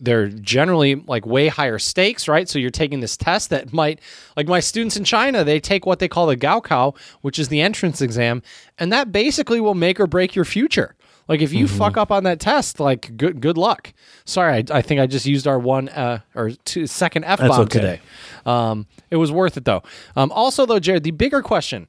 they're 0.00 0.28
generally 0.28 0.94
like 0.94 1.26
way 1.26 1.48
higher 1.48 1.78
stakes, 1.78 2.26
right? 2.26 2.48
So 2.48 2.58
you're 2.58 2.70
taking 2.70 3.00
this 3.00 3.16
test 3.16 3.50
that 3.50 3.72
might, 3.72 4.00
like 4.36 4.48
my 4.48 4.60
students 4.60 4.96
in 4.96 5.04
China, 5.04 5.44
they 5.44 5.60
take 5.60 5.86
what 5.86 5.98
they 5.98 6.08
call 6.08 6.26
the 6.26 6.36
Gaokao, 6.36 6.96
which 7.20 7.38
is 7.38 7.48
the 7.48 7.60
entrance 7.60 8.00
exam, 8.00 8.42
and 8.78 8.92
that 8.92 9.12
basically 9.12 9.60
will 9.60 9.74
make 9.74 10.00
or 10.00 10.06
break 10.06 10.34
your 10.34 10.44
future. 10.44 10.96
Like 11.28 11.42
if 11.42 11.52
you 11.52 11.68
fuck 11.68 11.96
up 11.96 12.10
on 12.10 12.24
that 12.24 12.40
test, 12.40 12.80
like 12.80 13.16
good 13.16 13.40
good 13.40 13.56
luck. 13.56 13.92
Sorry, 14.24 14.52
I, 14.52 14.78
I 14.78 14.82
think 14.82 15.00
I 15.00 15.06
just 15.06 15.26
used 15.26 15.46
our 15.46 15.60
one 15.60 15.88
uh, 15.90 16.20
or 16.34 16.50
two 16.64 16.88
second 16.88 17.24
f 17.24 17.38
bomb 17.38 17.60
okay. 17.60 17.78
today. 17.78 18.00
Um, 18.44 18.88
it 19.10 19.16
was 19.16 19.30
worth 19.30 19.56
it 19.56 19.64
though. 19.64 19.84
Um, 20.16 20.32
also 20.32 20.66
though, 20.66 20.80
Jared, 20.80 21.04
the 21.04 21.12
bigger 21.12 21.40
question. 21.40 21.86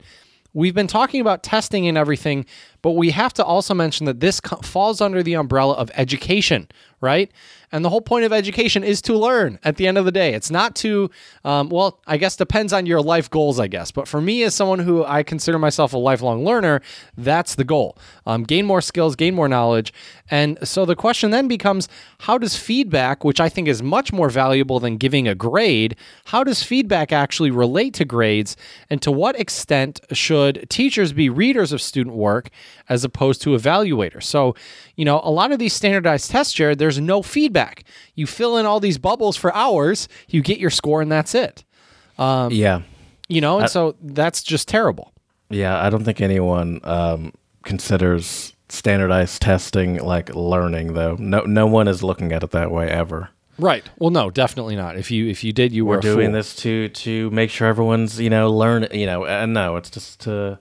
We've 0.53 0.75
been 0.75 0.85
talking 0.85 1.21
about 1.21 1.43
testing 1.43 1.87
and 1.87 1.97
everything, 1.97 2.45
but 2.81 2.91
we 2.91 3.11
have 3.11 3.33
to 3.33 3.43
also 3.43 3.73
mention 3.73 4.05
that 4.05 4.19
this 4.19 4.39
co- 4.39 4.57
falls 4.57 5.01
under 5.01 5.21
the 5.23 5.33
umbrella 5.33 5.73
of 5.75 5.91
education, 5.95 6.67
right? 6.99 7.31
And 7.71 7.85
the 7.85 7.89
whole 7.89 8.01
point 8.01 8.25
of 8.25 8.33
education 8.33 8.83
is 8.83 9.01
to 9.03 9.17
learn 9.17 9.57
at 9.63 9.77
the 9.77 9.87
end 9.87 9.97
of 9.97 10.03
the 10.03 10.11
day. 10.11 10.33
It's 10.33 10.51
not 10.51 10.75
to, 10.77 11.09
um, 11.45 11.69
well, 11.69 11.99
I 12.05 12.17
guess 12.17 12.35
depends 12.35 12.73
on 12.73 12.85
your 12.85 13.01
life 13.01 13.29
goals, 13.29 13.59
I 13.59 13.67
guess. 13.67 13.91
But 13.91 14.07
for 14.09 14.19
me, 14.19 14.43
as 14.43 14.53
someone 14.53 14.79
who 14.79 15.05
I 15.05 15.23
consider 15.23 15.57
myself 15.57 15.93
a 15.93 15.97
lifelong 15.97 16.43
learner, 16.43 16.81
that's 17.17 17.55
the 17.55 17.63
goal. 17.63 17.97
Um, 18.25 18.43
gain 18.43 18.65
more 18.65 18.81
skills, 18.81 19.15
gain 19.15 19.35
more 19.35 19.47
knowledge. 19.47 19.93
And 20.29 20.57
so 20.67 20.85
the 20.85 20.95
question 20.95 21.31
then 21.31 21.47
becomes 21.47 21.87
how 22.19 22.37
does 22.37 22.57
feedback, 22.57 23.23
which 23.23 23.39
I 23.39 23.47
think 23.47 23.69
is 23.69 23.81
much 23.81 24.11
more 24.11 24.29
valuable 24.29 24.79
than 24.79 24.97
giving 24.97 25.27
a 25.27 25.35
grade, 25.35 25.95
how 26.25 26.43
does 26.43 26.63
feedback 26.63 27.13
actually 27.13 27.51
relate 27.51 27.93
to 27.95 28.05
grades? 28.05 28.57
And 28.89 29.01
to 29.01 29.11
what 29.11 29.39
extent 29.39 30.01
should 30.11 30.69
teachers 30.69 31.13
be 31.13 31.29
readers 31.29 31.71
of 31.71 31.81
student 31.81 32.15
work 32.15 32.49
as 32.89 33.03
opposed 33.03 33.41
to 33.43 33.51
evaluator. 33.51 34.21
So, 34.21 34.55
you 34.95 35.05
know, 35.05 35.21
a 35.23 35.31
lot 35.31 35.51
of 35.51 35.59
these 35.59 35.73
standardized 35.73 36.31
tests, 36.31 36.53
Jared, 36.53 36.79
there's 36.79 36.99
no 36.99 37.21
feedback. 37.21 37.83
You 38.15 38.25
fill 38.27 38.57
in 38.57 38.65
all 38.65 38.79
these 38.79 38.97
bubbles 38.97 39.37
for 39.37 39.53
hours, 39.55 40.07
you 40.27 40.41
get 40.41 40.59
your 40.59 40.69
score, 40.69 41.01
and 41.01 41.11
that's 41.11 41.33
it. 41.35 41.63
yeah, 42.19 42.81
You 43.27 43.41
know, 43.41 43.59
and 43.59 43.69
so 43.69 43.95
that's 44.01 44.43
just 44.43 44.67
terrible. 44.67 45.11
yeah. 45.49 45.81
I 45.83 45.89
don't 45.89 46.03
think 46.03 46.21
anyone 46.21 46.79
um, 46.83 47.33
considers 47.63 48.53
standardized 48.69 49.41
testing 49.41 49.97
like 49.97 50.33
learning, 50.35 50.93
though. 50.93 51.15
No, 51.19 51.41
no 51.41 51.65
one 51.67 51.87
is 51.87 52.03
looking 52.03 52.31
at 52.31 52.43
it 52.43 52.51
that 52.51 52.71
way 52.71 52.89
ever. 52.89 53.29
Right. 53.57 53.83
Well, 53.99 54.09
no, 54.11 54.31
definitely 54.31 54.75
not. 54.75 54.97
If 54.97 55.11
you 55.11 55.27
if 55.27 55.43
you 55.43 55.51
did, 55.53 55.71
you 55.71 55.85
were 55.85 55.97
We're 55.97 56.01
doing 56.01 56.31
this 56.31 56.55
to 56.57 56.87
to 56.89 57.29
make 57.31 57.49
sure 57.51 57.67
everyone's 57.67 58.19
you 58.19 58.29
know 58.29 58.49
learn 58.51 58.87
you 58.91 59.05
know 59.05 59.25
and 59.25 59.53
no, 59.53 59.75
it's 59.75 59.89
just 59.89 60.21
to 60.21 60.57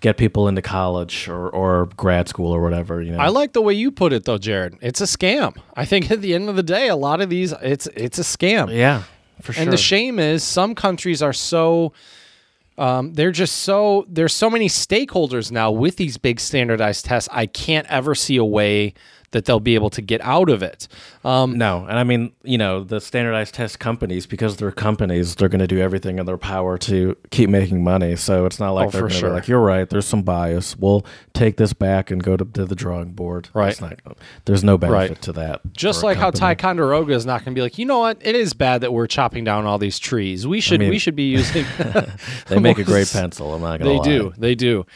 get 0.00 0.16
people 0.16 0.48
into 0.48 0.62
college 0.62 1.28
or 1.28 1.48
or 1.48 1.86
grad 1.96 2.28
school 2.28 2.52
or 2.52 2.60
whatever. 2.62 3.02
You 3.02 3.12
know, 3.12 3.18
I 3.18 3.28
like 3.28 3.52
the 3.52 3.62
way 3.62 3.74
you 3.74 3.90
put 3.90 4.12
it, 4.12 4.24
though, 4.24 4.38
Jared. 4.38 4.76
It's 4.80 5.00
a 5.00 5.04
scam. 5.04 5.56
I 5.74 5.84
think 5.84 6.10
at 6.10 6.20
the 6.20 6.34
end 6.34 6.48
of 6.48 6.56
the 6.56 6.62
day, 6.62 6.88
a 6.88 6.96
lot 6.96 7.20
of 7.20 7.30
these, 7.30 7.52
it's 7.62 7.86
it's 7.88 8.18
a 8.18 8.22
scam. 8.22 8.74
yeah, 8.74 9.02
for 9.42 9.52
sure. 9.52 9.62
And 9.62 9.72
the 9.72 9.76
shame 9.76 10.18
is 10.18 10.42
some 10.44 10.74
countries 10.74 11.22
are 11.22 11.32
so 11.32 11.92
um, 12.78 13.12
they're 13.14 13.32
just 13.32 13.56
so 13.56 14.06
there's 14.08 14.32
so 14.32 14.48
many 14.48 14.68
stakeholders 14.68 15.50
now 15.50 15.70
with 15.70 15.96
these 15.96 16.16
big 16.16 16.38
standardized 16.38 17.04
tests. 17.04 17.28
I 17.32 17.46
can't 17.46 17.86
ever 17.88 18.14
see 18.14 18.36
a 18.36 18.44
way 18.44 18.94
that 19.32 19.44
they'll 19.44 19.60
be 19.60 19.74
able 19.74 19.90
to 19.90 20.00
get 20.00 20.20
out 20.22 20.48
of 20.48 20.62
it. 20.62 20.88
Um, 21.22 21.58
No, 21.58 21.84
and 21.88 21.98
I 21.98 22.04
mean, 22.04 22.32
you 22.44 22.56
know, 22.56 22.82
the 22.82 22.98
standardized 23.00 23.52
test 23.54 23.78
companies, 23.78 24.26
because 24.26 24.56
they're 24.56 24.70
companies, 24.72 25.34
they're 25.34 25.50
going 25.50 25.58
to 25.60 25.66
do 25.66 25.78
everything 25.80 26.18
in 26.18 26.24
their 26.24 26.38
power 26.38 26.78
to 26.78 27.14
keep 27.30 27.50
making 27.50 27.84
money. 27.84 28.16
So 28.16 28.46
it's 28.46 28.58
not 28.58 28.70
like 28.70 28.88
Oh, 28.88 28.90
they're 28.90 29.00
for 29.02 29.08
going 29.08 29.12
to 29.12 29.18
sure. 29.18 29.32
like, 29.32 29.46
"You're 29.48 29.60
right. 29.60 29.88
There's 29.88 30.06
some 30.06 30.22
bias. 30.22 30.76
We'll 30.78 31.04
take 31.34 31.58
this 31.58 31.74
back 31.74 32.10
and 32.10 32.22
go 32.22 32.36
to, 32.38 32.44
to 32.46 32.64
the 32.64 32.74
drawing 32.74 33.12
board." 33.12 33.48
Right. 33.52 33.70
It's 33.72 33.80
not, 33.82 33.98
there's 34.46 34.64
no 34.64 34.78
benefit 34.78 35.10
Right. 35.10 35.22
to 35.22 35.32
that. 35.32 35.60
just 35.74 36.02
like 36.02 36.16
how. 36.16 36.30
Ticonderoga 36.30 37.12
is 37.12 37.26
not 37.26 37.44
going 37.44 37.54
to 37.54 37.58
be 37.58 37.62
like, 37.62 37.78
you 37.78 37.84
know 37.84 37.98
what? 37.98 38.18
It 38.20 38.34
is 38.36 38.54
bad 38.54 38.80
that 38.82 38.92
we're 38.92 39.06
chopping 39.08 39.44
down 39.44 39.66
all 39.66 39.76
these 39.78 39.98
trees. 39.98 40.46
We 40.46 40.60
should 40.60 40.80
mean- 40.80 40.88
we 40.90 40.98
should 40.98 41.16
be 41.16 41.24
using. 41.38 41.66
they 42.46 42.58
make 42.58 42.78
a 42.78 42.84
great 42.84 43.08
pencil. 43.12 43.52
I'm 43.54 43.60
not 43.60 43.80
going 43.80 43.98
They 43.98 44.02
to 44.04 44.18
do. 44.18 44.32
They 44.38 44.54
do. 44.54 44.86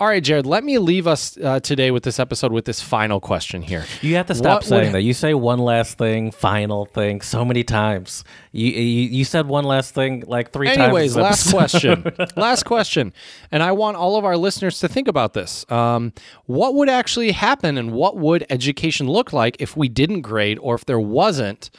All 0.00 0.08
right, 0.08 0.22
Jared. 0.22 0.44
Let 0.44 0.64
me 0.64 0.78
leave 0.78 1.06
us 1.06 1.38
uh, 1.38 1.60
today 1.60 1.92
with 1.92 2.02
this 2.02 2.18
episode 2.18 2.50
with 2.50 2.64
this 2.64 2.80
final 2.80 3.20
question 3.20 3.62
here. 3.62 3.84
You 4.02 4.16
have 4.16 4.26
to 4.26 4.34
stop 4.34 4.62
What 4.62 4.62
would- 4.62 4.68
saying 4.68 4.92
that. 4.92 5.02
You 5.02 5.14
say 5.14 5.34
one 5.34 5.60
last 5.60 5.98
thing, 5.98 6.32
final 6.32 6.84
thing, 6.84 7.20
so 7.20 7.44
many 7.44 7.62
times. 7.62 8.24
You 8.50 8.72
you, 8.72 9.08
you 9.10 9.24
said 9.24 9.46
one 9.46 9.62
last 9.64 9.94
thing 9.94 10.24
like 10.26 10.50
three 10.52 10.66
Anyways, 10.68 11.14
times. 11.14 11.44
this 11.44 11.54
last 11.54 11.70
question. 11.72 12.12
last 12.36 12.64
question. 12.64 13.12
And 13.52 13.62
I 13.62 13.70
want 13.70 13.96
all 13.96 14.16
of 14.16 14.24
our 14.24 14.36
listeners 14.36 14.80
to 14.80 14.88
think 14.88 15.06
about 15.06 15.32
this. 15.32 15.64
Um, 15.70 16.12
what 16.46 16.74
would 16.74 16.88
actually 16.88 17.30
happen 17.30 17.78
and 17.78 17.92
what 17.92 18.16
would 18.16 18.44
education 18.50 19.06
look 19.08 19.32
like 19.32 19.56
if 19.60 19.76
we 19.76 19.88
didn't 19.88 20.22
grade 20.22 20.58
or 20.60 20.74
if 20.74 20.84
there 20.86 21.00
wasn't 21.00 21.70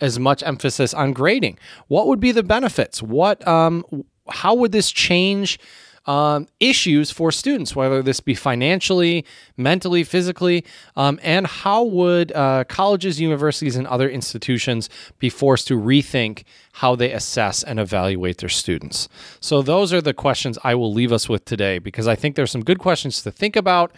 as 0.00 0.16
much 0.16 0.44
emphasis 0.44 0.94
on 0.94 1.12
grading? 1.12 1.58
What 1.88 2.06
would 2.06 2.20
be 2.20 2.30
the 2.30 2.44
benefits? 2.44 3.02
What 3.02 3.46
um, 3.48 3.84
how 4.30 4.54
would 4.54 4.70
this 4.70 4.92
change 4.92 5.58
um, 6.06 6.46
issues 6.60 7.10
for 7.10 7.32
students, 7.32 7.74
whether 7.74 8.02
this 8.02 8.20
be 8.20 8.34
financially, 8.34 9.24
mentally, 9.56 10.04
physically, 10.04 10.64
um, 10.96 11.18
and 11.22 11.46
how 11.46 11.82
would 11.82 12.32
uh, 12.32 12.64
colleges, 12.64 13.20
universities, 13.20 13.76
and 13.76 13.86
other 13.86 14.08
institutions 14.08 14.90
be 15.18 15.28
forced 15.28 15.66
to 15.68 15.78
rethink 15.78 16.44
how 16.72 16.94
they 16.94 17.12
assess 17.12 17.62
and 17.62 17.80
evaluate 17.80 18.38
their 18.38 18.48
students? 18.48 19.08
So, 19.40 19.62
those 19.62 19.92
are 19.92 20.02
the 20.02 20.14
questions 20.14 20.58
I 20.62 20.74
will 20.74 20.92
leave 20.92 21.12
us 21.12 21.28
with 21.28 21.44
today 21.44 21.78
because 21.78 22.06
I 22.06 22.14
think 22.14 22.36
there's 22.36 22.50
some 22.50 22.64
good 22.64 22.78
questions 22.78 23.22
to 23.22 23.30
think 23.30 23.56
about. 23.56 23.92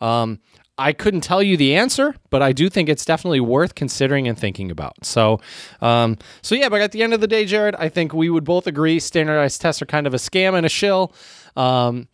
Um, 0.00 0.40
I 0.82 0.92
couldn't 0.92 1.22
tell 1.22 1.42
you 1.42 1.56
the 1.56 1.74
answer, 1.76 2.14
but 2.30 2.42
I 2.42 2.52
do 2.52 2.68
think 2.68 2.88
it's 2.88 3.04
definitely 3.04 3.40
worth 3.40 3.74
considering 3.74 4.26
and 4.28 4.38
thinking 4.38 4.70
about. 4.70 5.04
So, 5.04 5.40
um, 5.80 6.18
so 6.42 6.54
yeah. 6.54 6.68
But 6.68 6.80
at 6.80 6.92
the 6.92 7.02
end 7.02 7.14
of 7.14 7.20
the 7.20 7.28
day, 7.28 7.44
Jared, 7.44 7.74
I 7.76 7.88
think 7.88 8.12
we 8.12 8.28
would 8.28 8.44
both 8.44 8.66
agree 8.66 8.98
standardized 8.98 9.60
tests 9.60 9.80
are 9.80 9.86
kind 9.86 10.06
of 10.06 10.14
a 10.14 10.18
scam 10.18 10.54
and 10.54 10.66
a 10.66 10.68
shill. 10.68 11.12
Um, 11.56 12.08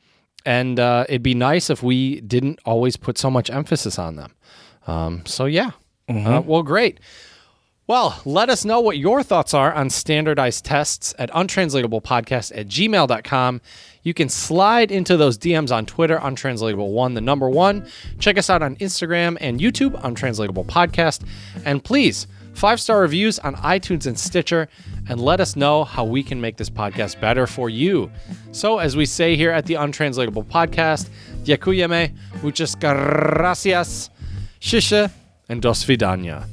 and 0.45 0.79
uh, 0.79 1.05
it'd 1.09 1.23
be 1.23 1.35
nice 1.35 1.71
if 1.71 1.83
we 1.83 2.21
didn't 2.21 2.61
always 2.65 2.97
put 2.97 3.19
so 3.19 3.31
much 3.31 3.51
emphasis 3.51 3.99
on 3.99 4.17
them. 4.17 4.35
Um, 4.87 5.27
so 5.27 5.47
yeah. 5.47 5.73
Uh, 6.09 6.41
well, 6.41 6.63
great. 6.63 7.01
Well, 7.89 8.21
let 8.27 8.51
us 8.51 8.67
know 8.67 8.81
what 8.81 8.99
your 8.99 9.23
thoughts 9.23 9.55
are 9.55 9.73
on 9.73 9.89
standardized 9.89 10.63
tests 10.63 11.15
at 11.19 11.31
untranslatablepodcast 11.31 12.53
at 12.55 12.69
gmail.com. 12.69 13.63
You 14.03 14.13
can 14.13 14.29
slide 14.29 14.93
into 14.93 15.17
those 15.17 15.39
DMs 15.39 15.75
on 15.75 15.87
Twitter, 15.87 16.19
untranslatable1, 16.19 17.15
the 17.15 17.23
number 17.23 17.49
one. 17.49 17.89
Check 18.19 18.37
us 18.37 18.51
out 18.51 18.63
on 18.63 18.77
Instagram 18.77 19.39
and 19.41 19.59
YouTube, 19.59 19.99
Untranslatable 20.05 20.67
Podcast. 20.67 21.27
And 21.65 21.83
please 21.83 22.27
five 22.53 22.79
star 22.79 23.01
reviews 23.01 23.39
on 23.39 23.55
iTunes 23.57 24.07
and 24.07 24.19
Stitcher, 24.19 24.69
and 25.09 25.19
let 25.19 25.41
us 25.41 25.57
know 25.57 25.85
how 25.85 26.05
we 26.05 26.23
can 26.23 26.43
make 26.43 26.59
this 26.59 26.69
podcast 26.69 27.19
better 27.23 27.47
for 27.47 27.71
you. 27.71 28.11
So, 28.53 28.81
as 28.81 28.97
we 28.99 29.07
say 29.07 29.35
here 29.35 29.51
at 29.51 29.65
the 29.65 29.75
Untranslatable 29.75 30.45
Podcast, 30.45 31.09
Dziękujemy, 31.45 32.13
muchas 32.43 32.75
gracias, 32.79 34.11
shisha, 34.61 35.11
and 35.49 35.63
dos 35.63 35.85
vidania. 35.85 36.47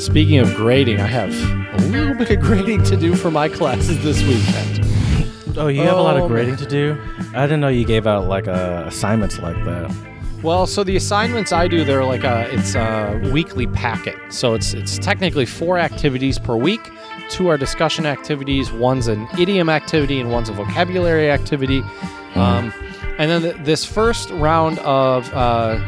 Speaking 0.00 0.38
of 0.38 0.54
grading, 0.54 0.98
I 0.98 1.06
have 1.06 1.30
a 1.74 1.86
little 1.88 2.14
bit 2.14 2.30
of 2.30 2.40
grading 2.40 2.84
to 2.84 2.96
do 2.96 3.14
for 3.14 3.30
my 3.30 3.50
classes 3.50 4.02
this 4.02 4.22
weekend. 4.22 5.58
Oh, 5.58 5.68
you 5.68 5.82
have 5.82 5.98
a 5.98 6.00
lot 6.00 6.16
of 6.16 6.26
grading 6.26 6.56
to 6.56 6.66
do. 6.66 6.98
I 7.34 7.42
didn't 7.42 7.60
know 7.60 7.68
you 7.68 7.84
gave 7.84 8.06
out 8.06 8.26
like 8.26 8.48
uh, 8.48 8.84
assignments 8.86 9.38
like 9.40 9.62
that. 9.66 9.94
Well, 10.42 10.66
so 10.66 10.84
the 10.84 10.96
assignments 10.96 11.52
I 11.52 11.68
do, 11.68 11.84
they're 11.84 12.06
like 12.06 12.24
a 12.24 12.48
it's 12.50 12.74
a 12.74 13.20
weekly 13.30 13.66
packet. 13.66 14.16
So 14.30 14.54
it's 14.54 14.72
it's 14.72 14.98
technically 14.98 15.44
four 15.44 15.78
activities 15.78 16.38
per 16.38 16.56
week. 16.56 16.80
Two 17.28 17.48
are 17.48 17.58
discussion 17.58 18.06
activities. 18.06 18.72
One's 18.72 19.06
an 19.06 19.28
idiom 19.38 19.68
activity, 19.68 20.18
and 20.18 20.32
one's 20.32 20.48
a 20.48 20.54
vocabulary 20.54 21.30
activity. 21.30 21.82
Um, 22.36 22.72
and 23.18 23.30
then 23.30 23.42
th- 23.42 23.56
this 23.66 23.84
first 23.84 24.30
round 24.30 24.78
of 24.78 25.30
uh, 25.34 25.78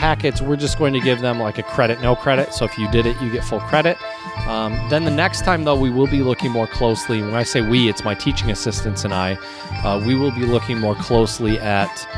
packets, 0.00 0.40
we're 0.40 0.56
just 0.56 0.78
going 0.78 0.94
to 0.94 1.00
give 1.00 1.20
them 1.20 1.38
like 1.38 1.58
a 1.58 1.62
credit, 1.62 2.00
no 2.00 2.16
credit. 2.16 2.54
So 2.54 2.64
if 2.64 2.78
you 2.78 2.90
did 2.90 3.04
it, 3.04 3.20
you 3.20 3.30
get 3.30 3.44
full 3.44 3.60
credit. 3.60 3.98
Um, 4.48 4.72
then 4.88 5.04
the 5.04 5.10
next 5.10 5.44
time, 5.44 5.64
though, 5.64 5.78
we 5.78 5.90
will 5.90 6.06
be 6.06 6.22
looking 6.22 6.50
more 6.50 6.66
closely. 6.66 7.20
When 7.20 7.34
I 7.34 7.42
say 7.42 7.60
we, 7.60 7.88
it's 7.88 8.02
my 8.02 8.14
teaching 8.14 8.50
assistants 8.50 9.04
and 9.04 9.12
I. 9.12 9.34
Uh, 9.84 10.02
we 10.04 10.14
will 10.14 10.30
be 10.30 10.46
looking 10.46 10.78
more 10.78 10.94
closely 10.94 11.58
at 11.60 12.08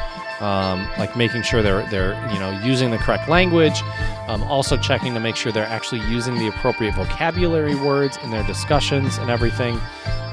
um, 0.40 0.88
like 0.98 1.16
making 1.16 1.42
sure 1.42 1.62
they're 1.62 1.86
they're 1.88 2.14
you 2.32 2.38
know 2.38 2.50
using 2.64 2.90
the 2.90 2.98
correct 2.98 3.28
language, 3.28 3.82
um, 4.26 4.42
also 4.44 4.76
checking 4.76 5.14
to 5.14 5.20
make 5.20 5.36
sure 5.36 5.52
they're 5.52 5.64
actually 5.64 6.00
using 6.08 6.36
the 6.38 6.48
appropriate 6.48 6.94
vocabulary 6.94 7.74
words 7.74 8.18
in 8.24 8.30
their 8.30 8.44
discussions 8.44 9.18
and 9.18 9.30
everything. 9.30 9.80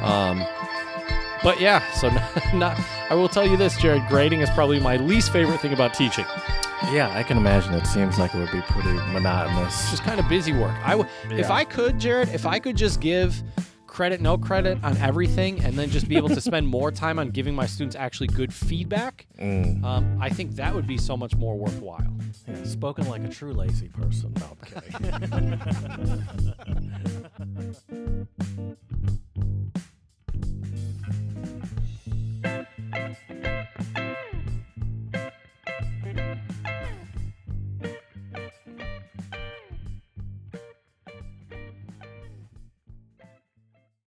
Um, 0.01 0.45
but 1.43 1.59
yeah, 1.59 1.89
so 1.93 2.09
not, 2.53 2.53
not 2.53 2.79
I 3.09 3.15
will 3.15 3.29
tell 3.29 3.45
you 3.47 3.57
this, 3.57 3.77
Jared. 3.77 4.03
Grading 4.07 4.41
is 4.41 4.49
probably 4.51 4.79
my 4.79 4.97
least 4.97 5.31
favorite 5.31 5.59
thing 5.61 5.73
about 5.73 5.93
teaching. 5.93 6.25
Yeah, 6.91 7.11
I 7.13 7.23
can 7.23 7.37
imagine. 7.37 7.73
It 7.73 7.85
seems 7.85 8.17
like 8.17 8.33
it 8.33 8.37
would 8.39 8.51
be 8.51 8.61
pretty 8.61 8.93
monotonous. 9.11 9.73
It's 9.81 9.91
just 9.91 10.03
kind 10.03 10.19
of 10.19 10.27
busy 10.29 10.53
work. 10.53 10.73
I 10.85 10.91
w- 10.91 11.09
if 11.31 11.47
Yeah. 11.47 11.51
I 11.53 11.65
could, 11.65 11.99
Jared, 11.99 12.29
if 12.29 12.45
I 12.45 12.57
could 12.59 12.75
just 12.77 13.01
give 13.01 13.41
credit, 13.85 14.21
no 14.21 14.37
credit 14.37 14.77
on 14.83 14.95
everything, 14.97 15.59
and 15.65 15.73
then 15.73 15.89
just 15.89 16.07
be 16.07 16.15
able 16.15 16.29
to 16.29 16.39
spend 16.39 16.65
more 16.67 16.89
time 16.91 17.19
on 17.19 17.31
giving 17.31 17.53
my 17.53 17.65
students 17.65 17.95
actually 17.97 18.27
good 18.27 18.53
feedback, 18.53 19.27
Mm. 19.41 19.83
um, 19.83 20.17
I 20.21 20.29
think 20.29 20.55
that 20.55 20.73
would 20.73 20.87
be 20.87 20.97
so 20.97 21.17
much 21.17 21.35
more 21.35 21.57
worthwhile. 21.57 22.07
Yeah, 22.47 22.63
spoken 22.63 23.09
like 23.09 23.23
a 23.25 23.29
true 23.29 23.51
lazy 23.53 23.89
person. 23.89 24.33
No, 24.39 24.55
I'm 24.55 24.81
kidding. 24.81 25.59